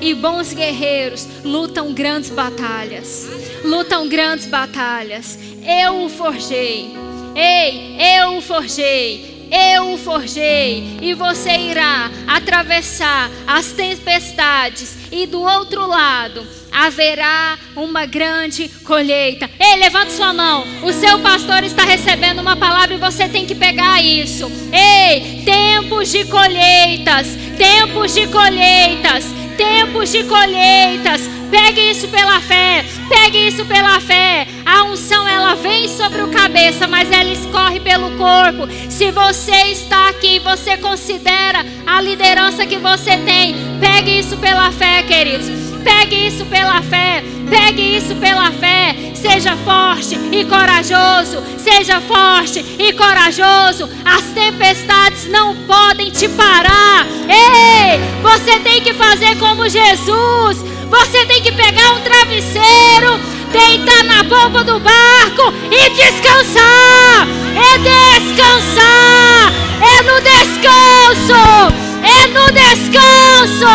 E 0.01 0.13
bons 0.13 0.53
guerreiros 0.53 1.27
lutam 1.43 1.93
grandes 1.93 2.29
batalhas. 2.29 3.27
Lutam 3.63 4.07
grandes 4.07 4.45
batalhas. 4.45 5.37
Eu 5.63 6.03
o 6.03 6.09
forjei. 6.09 6.93
Ei, 7.35 7.97
eu 8.19 8.37
o 8.37 8.41
forjei 8.41 9.34
eu 9.55 9.93
o 9.93 9.97
forjei, 9.97 10.97
e 11.01 11.13
você 11.13 11.51
irá 11.57 12.11
atravessar 12.27 13.31
as 13.47 13.71
tempestades, 13.71 14.95
e 15.11 15.25
do 15.25 15.41
outro 15.41 15.87
lado 15.87 16.45
haverá 16.75 17.57
uma 17.73 18.05
grande 18.05 18.67
colheita. 18.83 19.49
Ei, 19.57 19.77
levante 19.77 20.11
sua 20.11 20.33
mão. 20.33 20.65
O 20.83 20.91
seu 20.91 21.19
pastor 21.19 21.63
está 21.63 21.85
recebendo 21.85 22.39
uma 22.39 22.57
palavra 22.57 22.95
e 22.95 22.99
você 22.99 23.29
tem 23.29 23.45
que 23.45 23.55
pegar 23.55 24.01
isso. 24.01 24.51
Ei, 24.73 25.43
tempos 25.45 26.11
de 26.11 26.25
colheitas, 26.25 27.27
tempos 27.57 28.13
de 28.13 28.27
colheitas, 28.27 29.23
tempos 29.55 30.11
de 30.11 30.23
colheitas. 30.23 31.21
Pegue 31.49 31.91
isso 31.91 32.07
pela 32.07 32.39
fé, 32.41 32.85
pegue 33.09 33.47
isso 33.47 33.65
pela 33.65 33.99
fé. 33.99 34.47
A 34.65 34.83
unção 34.83 35.27
ela 35.27 35.55
vem 35.55 35.87
sobre 35.87 36.21
o 36.21 36.29
cabeça, 36.29 36.87
mas 36.87 37.11
ela 37.11 37.31
escorre 37.31 37.79
pelo 37.79 38.11
corpo. 38.17 38.67
Se 38.89 39.11
você 39.11 39.71
está 39.71 40.09
aqui, 40.09 40.39
você 40.39 40.77
considera 40.77 41.65
a 41.85 42.01
liderança 42.01 42.65
que 42.65 42.77
você 42.77 43.17
tem. 43.17 43.55
Pegue 43.79 44.19
isso 44.19 44.37
pela 44.37 44.71
fé, 44.71 45.03
queridos. 45.03 45.64
Pegue 45.85 46.27
isso 46.27 46.43
pela 46.47 46.81
fé. 46.81 47.23
Pegue 47.47 47.97
isso 47.97 48.15
pela 48.15 48.51
fé. 48.51 48.95
Seja 49.13 49.55
forte 49.57 50.19
e 50.31 50.43
corajoso. 50.45 51.43
Seja 51.59 52.01
forte 52.01 52.65
e 52.79 52.91
corajoso. 52.93 53.87
As 54.03 54.23
tempestades 54.33 55.29
não 55.29 55.55
podem 55.67 56.09
te 56.09 56.27
parar. 56.29 57.05
Ei, 57.29 57.99
você 58.23 58.59
tem 58.59 58.81
que 58.81 58.93
fazer 58.95 59.37
como 59.37 59.69
Jesus. 59.69 60.65
Você 60.89 61.25
tem 61.25 61.41
que 61.41 61.51
pegar 61.51 61.93
um 61.93 62.01
travesseiro, 62.01 63.19
deitar 63.51 64.03
na 64.05 64.23
bomba 64.23 64.63
do 64.63 64.79
barco 64.79 65.53
e 65.71 65.89
descansar. 65.91 67.27
É 67.55 67.77
descansar. 68.19 69.53
É 69.81 70.01
no 70.01 70.19
descanso. 70.21 71.85
É 72.05 72.27
no 72.27 72.45
descanso, 72.51 73.65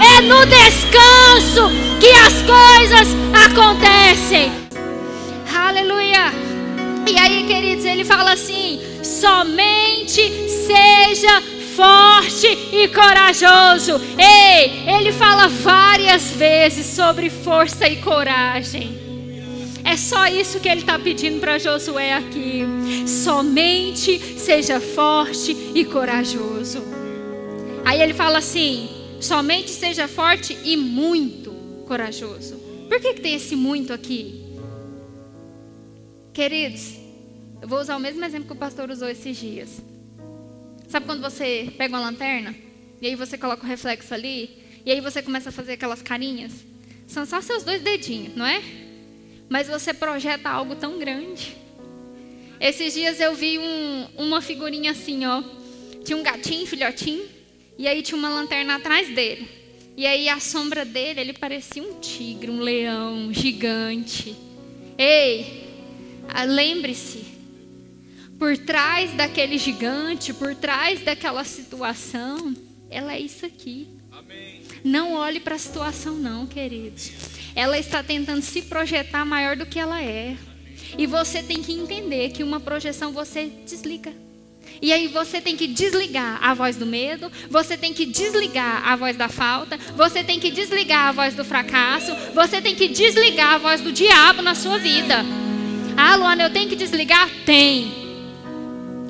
é 0.00 0.20
no 0.20 0.44
descanso 0.46 1.70
que 2.00 2.10
as 2.10 2.42
coisas 2.42 3.08
acontecem. 3.46 4.52
Aleluia. 5.54 6.32
E 7.06 7.18
aí, 7.18 7.44
queridos, 7.46 7.84
ele 7.84 8.04
fala 8.04 8.32
assim: 8.32 8.80
somente 9.02 10.22
seja 10.48 11.42
forte 11.74 12.46
e 12.72 12.88
corajoso. 12.88 14.00
Ei, 14.18 14.84
ele 14.86 15.12
fala 15.12 15.48
várias 15.48 16.30
vezes 16.30 16.86
sobre 16.86 17.30
força 17.30 17.88
e 17.88 17.96
coragem. 17.96 18.98
É 19.84 19.96
só 19.96 20.26
isso 20.26 20.60
que 20.60 20.68
ele 20.68 20.80
está 20.80 20.98
pedindo 20.98 21.40
para 21.40 21.58
Josué 21.58 22.12
aqui. 22.12 22.64
Somente 23.06 24.38
seja 24.38 24.80
forte 24.80 25.56
e 25.74 25.84
corajoso. 25.84 26.82
Aí 27.84 28.02
ele 28.02 28.12
fala 28.12 28.38
assim: 28.38 28.97
somente 29.20 29.70
seja 29.70 30.08
forte 30.08 30.56
e 30.64 30.76
muito 30.76 31.52
corajoso. 31.86 32.56
Por 32.88 33.00
que, 33.00 33.14
que 33.14 33.20
tem 33.20 33.34
esse 33.34 33.54
muito 33.56 33.92
aqui? 33.92 34.44
Queridos, 36.32 36.96
eu 37.60 37.68
vou 37.68 37.80
usar 37.80 37.96
o 37.96 38.00
mesmo 38.00 38.24
exemplo 38.24 38.46
que 38.46 38.52
o 38.52 38.56
pastor 38.56 38.90
usou 38.90 39.08
esses 39.08 39.36
dias. 39.36 39.82
Sabe 40.88 41.04
quando 41.04 41.20
você 41.20 41.72
pega 41.76 41.94
uma 41.94 42.04
lanterna 42.04 42.54
e 43.00 43.06
aí 43.06 43.14
você 43.14 43.36
coloca 43.36 43.64
o 43.64 43.66
reflexo 43.66 44.14
ali 44.14 44.62
e 44.86 44.90
aí 44.90 45.00
você 45.00 45.20
começa 45.20 45.50
a 45.50 45.52
fazer 45.52 45.72
aquelas 45.72 46.00
carinhas? 46.00 46.52
São 47.06 47.26
só 47.26 47.40
seus 47.40 47.62
dois 47.62 47.82
dedinhos, 47.82 48.36
não 48.36 48.46
é? 48.46 48.62
Mas 49.48 49.68
você 49.68 49.92
projeta 49.92 50.48
algo 50.48 50.76
tão 50.76 50.98
grande. 50.98 51.56
Esses 52.60 52.94
dias 52.94 53.20
eu 53.20 53.34
vi 53.34 53.58
um, 53.58 54.06
uma 54.16 54.40
figurinha 54.40 54.92
assim, 54.92 55.24
ó. 55.26 55.42
Tinha 56.04 56.16
um 56.16 56.22
gatinho, 56.22 56.66
filhotinho, 56.66 57.24
e 57.78 57.86
aí 57.86 58.02
tinha 58.02 58.18
uma 58.18 58.28
lanterna 58.28 58.74
atrás 58.74 59.08
dele. 59.14 59.48
E 59.96 60.06
aí 60.06 60.28
a 60.28 60.40
sombra 60.40 60.84
dele, 60.84 61.20
ele 61.20 61.32
parecia 61.32 61.82
um 61.82 62.00
tigre, 62.00 62.50
um 62.50 62.60
leão 62.60 63.32
gigante. 63.32 64.36
Ei, 64.96 65.64
lembre-se, 66.46 67.24
por 68.38 68.56
trás 68.58 69.12
daquele 69.14 69.58
gigante, 69.58 70.34
por 70.34 70.54
trás 70.54 71.02
daquela 71.02 71.44
situação, 71.44 72.54
ela 72.90 73.14
é 73.14 73.20
isso 73.20 73.46
aqui. 73.46 73.88
Amém. 74.10 74.62
Não 74.84 75.14
olhe 75.14 75.40
para 75.40 75.56
a 75.56 75.58
situação, 75.58 76.14
não, 76.14 76.46
queridos. 76.46 77.12
Ela 77.54 77.78
está 77.78 78.02
tentando 78.02 78.42
se 78.42 78.62
projetar 78.62 79.24
maior 79.24 79.56
do 79.56 79.66
que 79.66 79.78
ela 79.78 80.02
é. 80.02 80.36
E 80.96 81.06
você 81.06 81.42
tem 81.42 81.62
que 81.62 81.72
entender 81.72 82.30
que 82.30 82.42
uma 82.42 82.60
projeção 82.60 83.12
você 83.12 83.50
desliga. 83.66 84.12
E 84.80 84.92
aí 84.92 85.08
você 85.08 85.40
tem 85.40 85.56
que 85.56 85.66
desligar 85.66 86.38
a 86.42 86.54
voz 86.54 86.76
do 86.76 86.86
medo, 86.86 87.30
você 87.50 87.76
tem 87.76 87.92
que 87.92 88.06
desligar 88.06 88.86
a 88.86 88.94
voz 88.96 89.16
da 89.16 89.28
falta, 89.28 89.78
você 89.96 90.22
tem 90.22 90.38
que 90.38 90.50
desligar 90.50 91.08
a 91.08 91.12
voz 91.12 91.34
do 91.34 91.44
fracasso, 91.44 92.14
você 92.34 92.60
tem 92.60 92.74
que 92.74 92.88
desligar 92.88 93.54
a 93.54 93.58
voz 93.58 93.80
do 93.80 93.92
diabo 93.92 94.40
na 94.40 94.54
sua 94.54 94.78
vida. 94.78 95.24
Ah, 95.96 96.14
Luana, 96.14 96.44
eu 96.44 96.50
tenho 96.50 96.68
que 96.68 96.76
desligar? 96.76 97.28
Tem. 97.44 97.92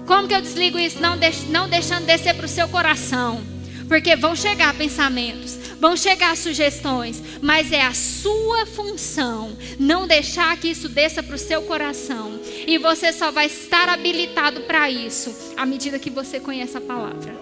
Como 0.07 0.27
que 0.27 0.35
eu 0.35 0.40
desligo 0.40 0.78
isso? 0.78 1.01
Não, 1.03 1.19
deix 1.19 1.47
não 1.51 1.69
deixando 1.69 2.07
descer 2.07 2.35
para 2.35 2.47
o 2.47 2.49
seu 2.49 2.66
coração. 2.69 3.43
Porque 3.86 4.16
vão 4.16 4.35
chegar 4.35 4.74
pensamentos, 4.74 5.59
vão 5.78 5.96
chegar 5.96 6.36
sugestões, 6.36 7.22
mas 7.40 7.72
é 7.72 7.82
a 7.82 7.94
sua 7.94 8.66
função 8.66 9.56
não 9.78 10.06
deixar 10.06 10.56
que 10.59 10.68
isso 10.68 10.88
desça 10.88 11.22
para 11.22 11.36
o 11.36 11.38
seu 11.38 11.62
coração. 11.62 12.38
E 12.66 12.78
você 12.78 13.12
só 13.12 13.30
vai 13.30 13.46
estar 13.46 13.88
habilitado 13.88 14.62
para 14.62 14.90
isso 14.90 15.34
à 15.56 15.64
medida 15.64 15.98
que 15.98 16.10
você 16.10 16.40
conhece 16.40 16.76
a 16.76 16.80
palavra. 16.80 17.34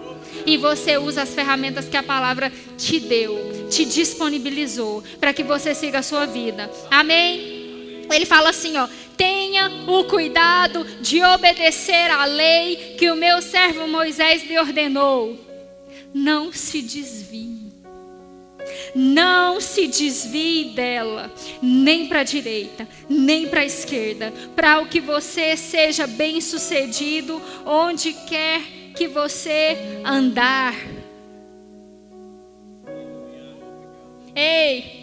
E 0.45 0.57
você 0.57 0.97
usa 0.97 1.23
as 1.23 1.33
ferramentas 1.33 1.89
que 1.89 1.97
a 1.97 2.03
palavra 2.03 2.51
te 2.77 2.99
deu, 2.99 3.67
te 3.69 3.85
disponibilizou, 3.85 5.03
para 5.19 5.33
que 5.33 5.43
você 5.43 5.73
siga 5.73 5.99
a 5.99 6.03
sua 6.03 6.25
vida. 6.25 6.69
Amém? 6.89 8.05
Ele 8.09 8.25
fala 8.25 8.49
assim, 8.49 8.77
ó: 8.77 8.87
tenha 9.17 9.69
o 9.87 10.05
cuidado 10.05 10.85
de 11.01 11.23
obedecer 11.23 12.09
à 12.11 12.25
lei 12.25 12.95
que 12.97 13.09
o 13.11 13.15
meu 13.15 13.41
servo 13.41 13.87
Moisés 13.87 14.45
lhe 14.45 14.57
ordenou. 14.57 15.37
Não 16.13 16.53
se 16.53 16.81
desvie. 16.81 17.56
Não 18.93 19.59
se 19.61 19.87
desvie 19.87 20.71
dela, 20.75 21.31
nem 21.61 22.07
para 22.07 22.21
a 22.21 22.23
direita, 22.23 22.87
nem 23.09 23.47
para 23.47 23.61
a 23.61 23.65
esquerda, 23.65 24.33
para 24.55 24.79
o 24.79 24.87
que 24.87 24.99
você 24.99 25.55
seja 25.55 26.07
bem 26.07 26.41
sucedido 26.41 27.41
onde 27.65 28.13
quer 28.13 28.61
que 28.95 29.07
você 29.07 29.77
andar. 30.03 30.75
Ei, 34.35 34.97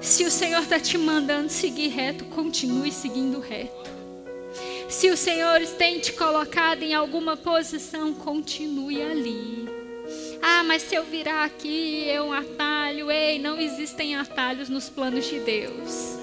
se 0.00 0.24
o 0.24 0.30
Senhor 0.30 0.62
está 0.62 0.78
te 0.78 0.98
mandando 0.98 1.48
seguir 1.48 1.88
reto, 1.88 2.24
continue 2.26 2.92
seguindo 2.92 3.40
reto. 3.40 3.90
Se 4.88 5.10
o 5.10 5.16
Senhor 5.16 5.60
tem 5.78 5.98
te 5.98 6.12
colocado 6.12 6.82
em 6.82 6.94
alguma 6.94 7.36
posição, 7.36 8.12
continue 8.12 9.02
ali. 9.02 9.63
Ah, 10.46 10.62
mas 10.62 10.82
se 10.82 10.94
eu 10.94 11.04
virar 11.04 11.42
aqui 11.42 12.06
é 12.06 12.20
um 12.20 12.30
atalho. 12.30 13.10
Ei, 13.10 13.38
não 13.38 13.58
existem 13.58 14.14
atalhos 14.14 14.68
nos 14.68 14.90
planos 14.90 15.26
de 15.26 15.40
Deus. 15.40 16.18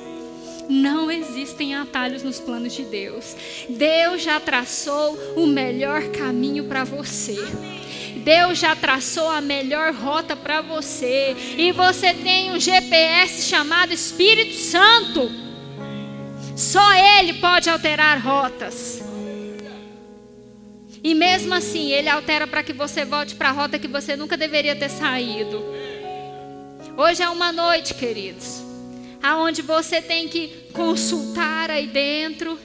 Não 0.69 1.09
existem 1.09 1.73
atalhos 1.73 2.21
nos 2.21 2.39
planos 2.39 2.71
de 2.71 2.83
Deus. 2.83 3.35
Deus 3.67 4.21
já 4.21 4.39
traçou 4.39 5.17
o 5.35 5.47
melhor 5.47 6.03
caminho 6.09 6.65
para 6.65 6.83
você. 6.83 7.35
Deus 8.17 8.59
já 8.59 8.75
traçou 8.75 9.27
a 9.27 9.41
melhor 9.41 9.91
rota 9.91 10.35
para 10.35 10.61
você. 10.61 11.35
E 11.57 11.71
você 11.71 12.13
tem 12.13 12.51
um 12.51 12.59
GPS 12.59 13.49
chamado 13.49 13.91
Espírito 13.91 14.53
Santo. 14.53 15.31
Só 16.55 16.93
Ele 16.93 17.33
pode 17.39 17.71
alterar 17.71 18.21
rotas. 18.23 19.01
E 21.03 21.15
mesmo 21.15 21.53
assim, 21.53 21.91
Ele 21.91 22.09
altera 22.09 22.45
para 22.45 22.63
que 22.63 22.73
você 22.73 23.03
volte 23.03 23.35
para 23.35 23.49
a 23.49 23.51
rota 23.51 23.79
que 23.79 23.87
você 23.87 24.15
nunca 24.15 24.37
deveria 24.37 24.75
ter 24.75 24.89
saído. 24.89 25.63
Hoje 26.95 27.23
é 27.23 27.29
uma 27.29 27.51
noite, 27.51 27.93
queridos, 27.93 28.61
aonde 29.21 29.61
você 29.61 30.01
tem 30.01 30.27
que 30.27 30.67
consultar 30.73 31.71
aí 31.71 31.87
dentro 31.87 32.59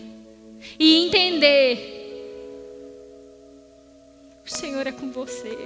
e 0.78 1.06
entender 1.06 1.96
o 4.46 4.56
Senhor 4.56 4.86
é 4.86 4.92
com 4.92 5.10
você. 5.10 5.58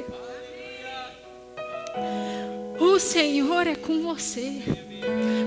O 2.79 2.99
Senhor 2.99 3.67
é 3.67 3.75
com 3.75 4.01
você. 4.01 4.63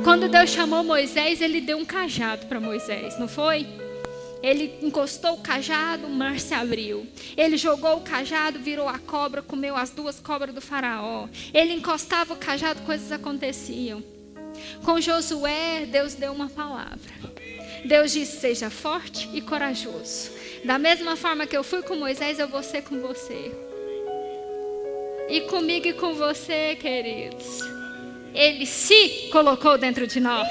Quando 0.03 0.29
Deus 0.29 0.51
chamou 0.51 0.83
Moisés, 0.83 1.41
ele 1.41 1.59
deu 1.59 1.79
um 1.79 1.85
cajado 1.85 2.45
para 2.45 2.59
Moisés, 2.59 3.17
não 3.17 3.27
foi? 3.27 3.65
Ele 4.43 4.77
encostou 4.81 5.35
o 5.35 5.41
cajado, 5.41 6.05
o 6.05 6.09
mar 6.09 6.37
se 6.37 6.53
abriu. 6.53 7.07
Ele 7.37 7.55
jogou 7.55 7.95
o 7.95 8.01
cajado, 8.01 8.59
virou 8.59 8.89
a 8.89 8.99
cobra, 8.99 9.41
comeu 9.41 9.73
as 9.77 9.89
duas 9.89 10.19
cobras 10.19 10.53
do 10.53 10.59
faraó. 10.59 11.29
Ele 11.53 11.71
encostava 11.71 12.33
o 12.33 12.37
cajado, 12.37 12.81
coisas 12.81 13.09
aconteciam. 13.09 14.03
Com 14.83 14.99
Josué, 14.99 15.85
Deus 15.85 16.13
deu 16.15 16.33
uma 16.33 16.49
palavra. 16.49 17.13
Deus 17.85 18.11
disse: 18.11 18.41
Seja 18.41 18.69
forte 18.69 19.29
e 19.33 19.41
corajoso. 19.41 20.31
Da 20.65 20.77
mesma 20.77 21.15
forma 21.15 21.47
que 21.47 21.55
eu 21.55 21.63
fui 21.63 21.81
com 21.81 21.95
Moisés, 21.95 22.37
eu 22.37 22.47
vou 22.47 22.61
ser 22.61 22.83
com 22.83 22.99
você. 22.99 23.49
E 25.29 25.41
comigo 25.41 25.87
e 25.87 25.93
com 25.93 26.13
você, 26.15 26.75
queridos. 26.75 27.59
Ele 28.33 28.65
se 28.65 29.29
colocou 29.31 29.77
dentro 29.77 30.05
de 30.05 30.19
nós. 30.19 30.49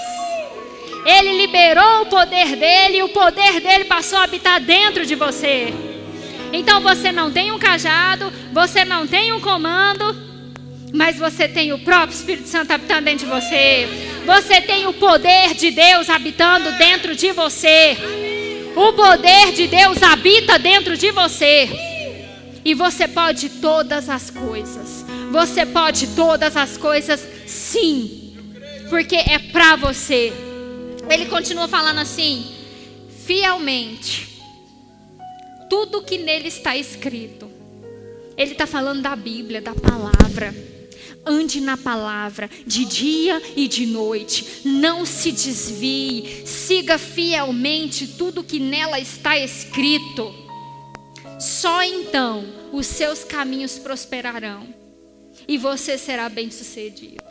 Ele 1.04 1.36
liberou 1.36 2.02
o 2.02 2.06
poder 2.06 2.56
dele 2.56 2.98
e 2.98 3.02
o 3.02 3.08
poder 3.08 3.60
dele 3.60 3.84
passou 3.84 4.18
a 4.18 4.24
habitar 4.24 4.60
dentro 4.60 5.04
de 5.04 5.14
você. 5.14 5.72
Então 6.52 6.80
você 6.80 7.10
não 7.10 7.30
tem 7.30 7.50
um 7.50 7.58
cajado, 7.58 8.32
você 8.52 8.84
não 8.84 9.06
tem 9.06 9.32
um 9.32 9.40
comando, 9.40 10.14
mas 10.92 11.18
você 11.18 11.48
tem 11.48 11.72
o 11.72 11.78
próprio 11.78 12.14
Espírito 12.14 12.48
Santo 12.48 12.70
habitando 12.72 13.04
dentro 13.06 13.26
de 13.26 13.32
você. 13.32 13.88
Você 14.26 14.60
tem 14.60 14.86
o 14.86 14.92
poder 14.92 15.54
de 15.54 15.70
Deus 15.70 16.08
habitando 16.08 16.70
dentro 16.72 17.16
de 17.16 17.32
você. 17.32 17.96
O 18.76 18.92
poder 18.92 19.52
de 19.52 19.66
Deus 19.66 20.02
habita 20.02 20.58
dentro 20.58 20.96
de 20.96 21.10
você. 21.10 21.68
E 22.64 22.74
você 22.74 23.08
pode 23.08 23.48
todas 23.48 24.08
as 24.08 24.30
coisas. 24.30 25.04
Você 25.32 25.66
pode 25.66 26.08
todas 26.08 26.56
as 26.56 26.76
coisas, 26.76 27.26
sim. 27.46 28.36
Porque 28.88 29.16
é 29.16 29.38
para 29.38 29.76
você. 29.76 30.51
Ele 31.12 31.26
continua 31.26 31.68
falando 31.68 31.98
assim: 31.98 32.44
fielmente. 33.26 34.40
Tudo 35.68 36.02
que 36.02 36.18
nele 36.18 36.48
está 36.48 36.76
escrito. 36.76 37.50
Ele 38.36 38.52
está 38.52 38.66
falando 38.66 39.02
da 39.02 39.14
Bíblia, 39.14 39.60
da 39.60 39.74
palavra. 39.74 40.54
Ande 41.24 41.60
na 41.60 41.76
palavra 41.76 42.50
de 42.66 42.84
dia 42.84 43.40
e 43.54 43.68
de 43.68 43.86
noite. 43.86 44.62
Não 44.64 45.04
se 45.04 45.30
desvie. 45.30 46.46
Siga 46.46 46.98
fielmente 46.98 48.06
tudo 48.06 48.42
que 48.42 48.58
nela 48.58 48.98
está 48.98 49.38
escrito. 49.38 50.34
Só 51.38 51.82
então 51.82 52.44
os 52.72 52.86
seus 52.86 53.22
caminhos 53.22 53.78
prosperarão 53.78 54.74
e 55.46 55.58
você 55.58 55.98
será 55.98 56.28
bem-sucedido. 56.28 57.22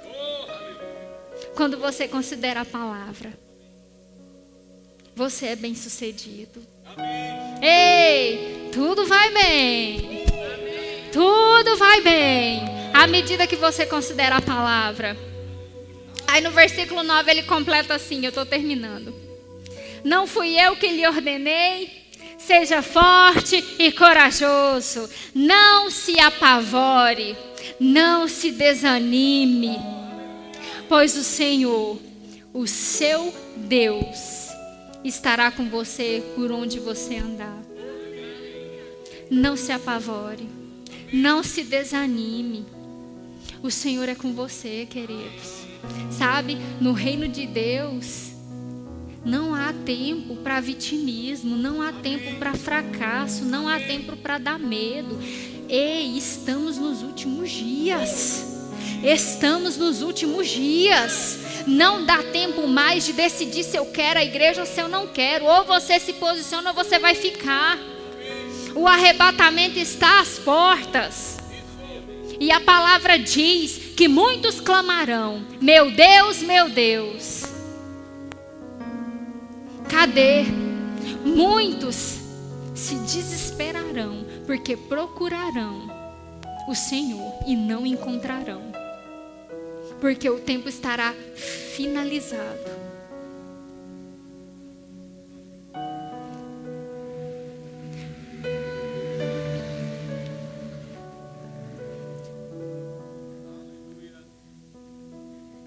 Quando 1.55 1.77
você 1.77 2.07
considera 2.07 2.61
a 2.61 2.65
palavra, 2.65 3.37
você 5.15 5.47
é 5.47 5.55
bem-sucedido. 5.55 6.61
Ei, 7.61 8.69
tudo 8.71 9.05
vai 9.05 9.31
bem. 9.31 10.25
Tudo 11.11 11.77
vai 11.77 12.01
bem 12.01 12.61
à 12.93 13.07
medida 13.07 13.47
que 13.47 13.55
você 13.55 13.85
considera 13.85 14.37
a 14.37 14.41
palavra. 14.41 15.17
Aí 16.27 16.41
no 16.41 16.51
versículo 16.51 17.03
9 17.03 17.31
ele 17.31 17.43
completa 17.43 17.95
assim: 17.95 18.23
eu 18.23 18.29
estou 18.29 18.45
terminando. 18.45 19.13
Não 20.03 20.25
fui 20.25 20.59
eu 20.59 20.75
que 20.75 20.87
lhe 20.87 21.07
ordenei, 21.07 21.89
seja 22.37 22.81
forte 22.81 23.63
e 23.77 23.91
corajoso, 23.91 25.09
não 25.33 25.91
se 25.91 26.19
apavore, 26.19 27.37
não 27.79 28.27
se 28.27 28.51
desanime, 28.51 29.77
pois 30.89 31.15
o 31.15 31.23
Senhor, 31.23 31.99
o 32.51 32.65
seu 32.65 33.33
Deus, 33.55 34.40
estará 35.03 35.51
com 35.51 35.69
você 35.69 36.23
por 36.35 36.51
onde 36.51 36.79
você 36.79 37.17
andar. 37.17 37.61
Não 39.29 39.55
se 39.55 39.71
apavore, 39.71 40.47
não 41.11 41.43
se 41.43 41.63
desanime. 41.63 42.65
O 43.63 43.71
Senhor 43.71 44.09
é 44.09 44.15
com 44.15 44.33
você, 44.33 44.87
queridos. 44.89 45.61
Sabe, 46.11 46.57
no 46.79 46.91
reino 46.93 47.27
de 47.27 47.45
Deus, 47.47 48.31
não 49.23 49.53
há 49.55 49.73
tempo 49.85 50.35
para 50.37 50.59
vitimismo, 50.59 51.55
não 51.55 51.81
há 51.81 51.91
tempo 51.91 52.35
para 52.37 52.53
fracasso, 52.53 53.45
não 53.45 53.67
há 53.67 53.79
tempo 53.79 54.17
para 54.17 54.37
dar 54.37 54.59
medo. 54.59 55.17
Ei, 55.69 56.17
estamos 56.17 56.77
nos 56.77 57.01
últimos 57.01 57.49
dias. 57.49 58.60
Estamos 59.03 59.77
nos 59.77 60.01
últimos 60.01 60.47
dias. 60.47 61.39
Não 61.67 62.05
dá 62.05 62.23
tempo 62.23 62.67
mais 62.67 63.05
de 63.05 63.13
decidir 63.13 63.63
se 63.63 63.77
eu 63.77 63.85
quero 63.87 64.19
a 64.19 64.23
igreja 64.23 64.61
ou 64.61 64.67
se 64.67 64.79
eu 64.79 64.87
não 64.87 65.07
quero. 65.07 65.45
Ou 65.45 65.63
você 65.63 65.99
se 65.99 66.13
posiciona 66.13 66.69
ou 66.69 66.75
você 66.75 66.99
vai 66.99 67.15
ficar. 67.15 67.77
O 68.75 68.87
arrebatamento 68.87 69.79
está 69.79 70.21
às 70.21 70.39
portas. 70.39 71.37
E 72.39 72.51
a 72.51 72.59
palavra 72.59 73.19
diz 73.19 73.77
que 73.95 74.07
muitos 74.07 74.59
clamarão: 74.59 75.45
Meu 75.59 75.91
Deus, 75.91 76.41
meu 76.41 76.69
Deus. 76.69 77.43
Cadê? 79.89 80.43
Muitos 81.23 82.17
se 82.73 82.95
desesperarão 82.95 84.25
porque 84.47 84.75
procurarão 84.75 85.90
o 86.71 86.75
Senhor 86.75 87.33
e 87.45 87.53
não 87.53 87.85
encontrarão. 87.85 88.61
Porque 89.99 90.29
o 90.29 90.39
tempo 90.39 90.69
estará 90.69 91.13
finalizado. 91.35 92.81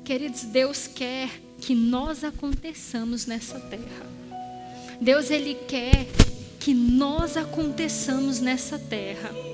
Queridos, 0.02 0.42
Deus 0.44 0.86
quer 0.86 1.28
que 1.60 1.74
nós 1.74 2.24
aconteçamos 2.24 3.26
nessa 3.26 3.60
terra. 3.60 4.06
Deus 5.00 5.30
ele 5.30 5.54
quer 5.68 6.06
que 6.58 6.72
nós 6.72 7.36
aconteçamos 7.36 8.40
nessa 8.40 8.78
terra. 8.78 9.53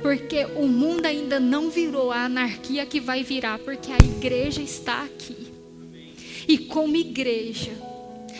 Porque 0.00 0.44
o 0.56 0.66
mundo 0.66 1.06
ainda 1.06 1.38
não 1.40 1.70
virou 1.70 2.10
a 2.10 2.24
anarquia 2.24 2.86
que 2.86 3.00
vai 3.00 3.22
virar, 3.22 3.58
porque 3.58 3.90
a 3.92 3.98
igreja 3.98 4.62
está 4.62 5.04
aqui. 5.04 5.48
E 6.46 6.58
como 6.58 6.96
igreja, 6.96 7.72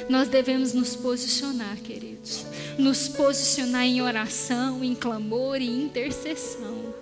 nós 0.09 0.29
devemos 0.29 0.73
nos 0.73 0.97
posicionar, 0.97 1.77
queridos. 1.79 2.47
Nos 2.79 3.09
posicionar 3.09 3.85
em 3.85 4.01
oração, 4.01 4.83
em 4.83 4.95
clamor 4.95 5.61
e 5.61 5.67
intercessão. 5.67 6.95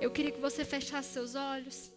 Eu 0.00 0.10
queria 0.10 0.30
que 0.30 0.40
você 0.40 0.64
fechasse 0.64 1.12
seus 1.12 1.34
olhos. 1.34 1.89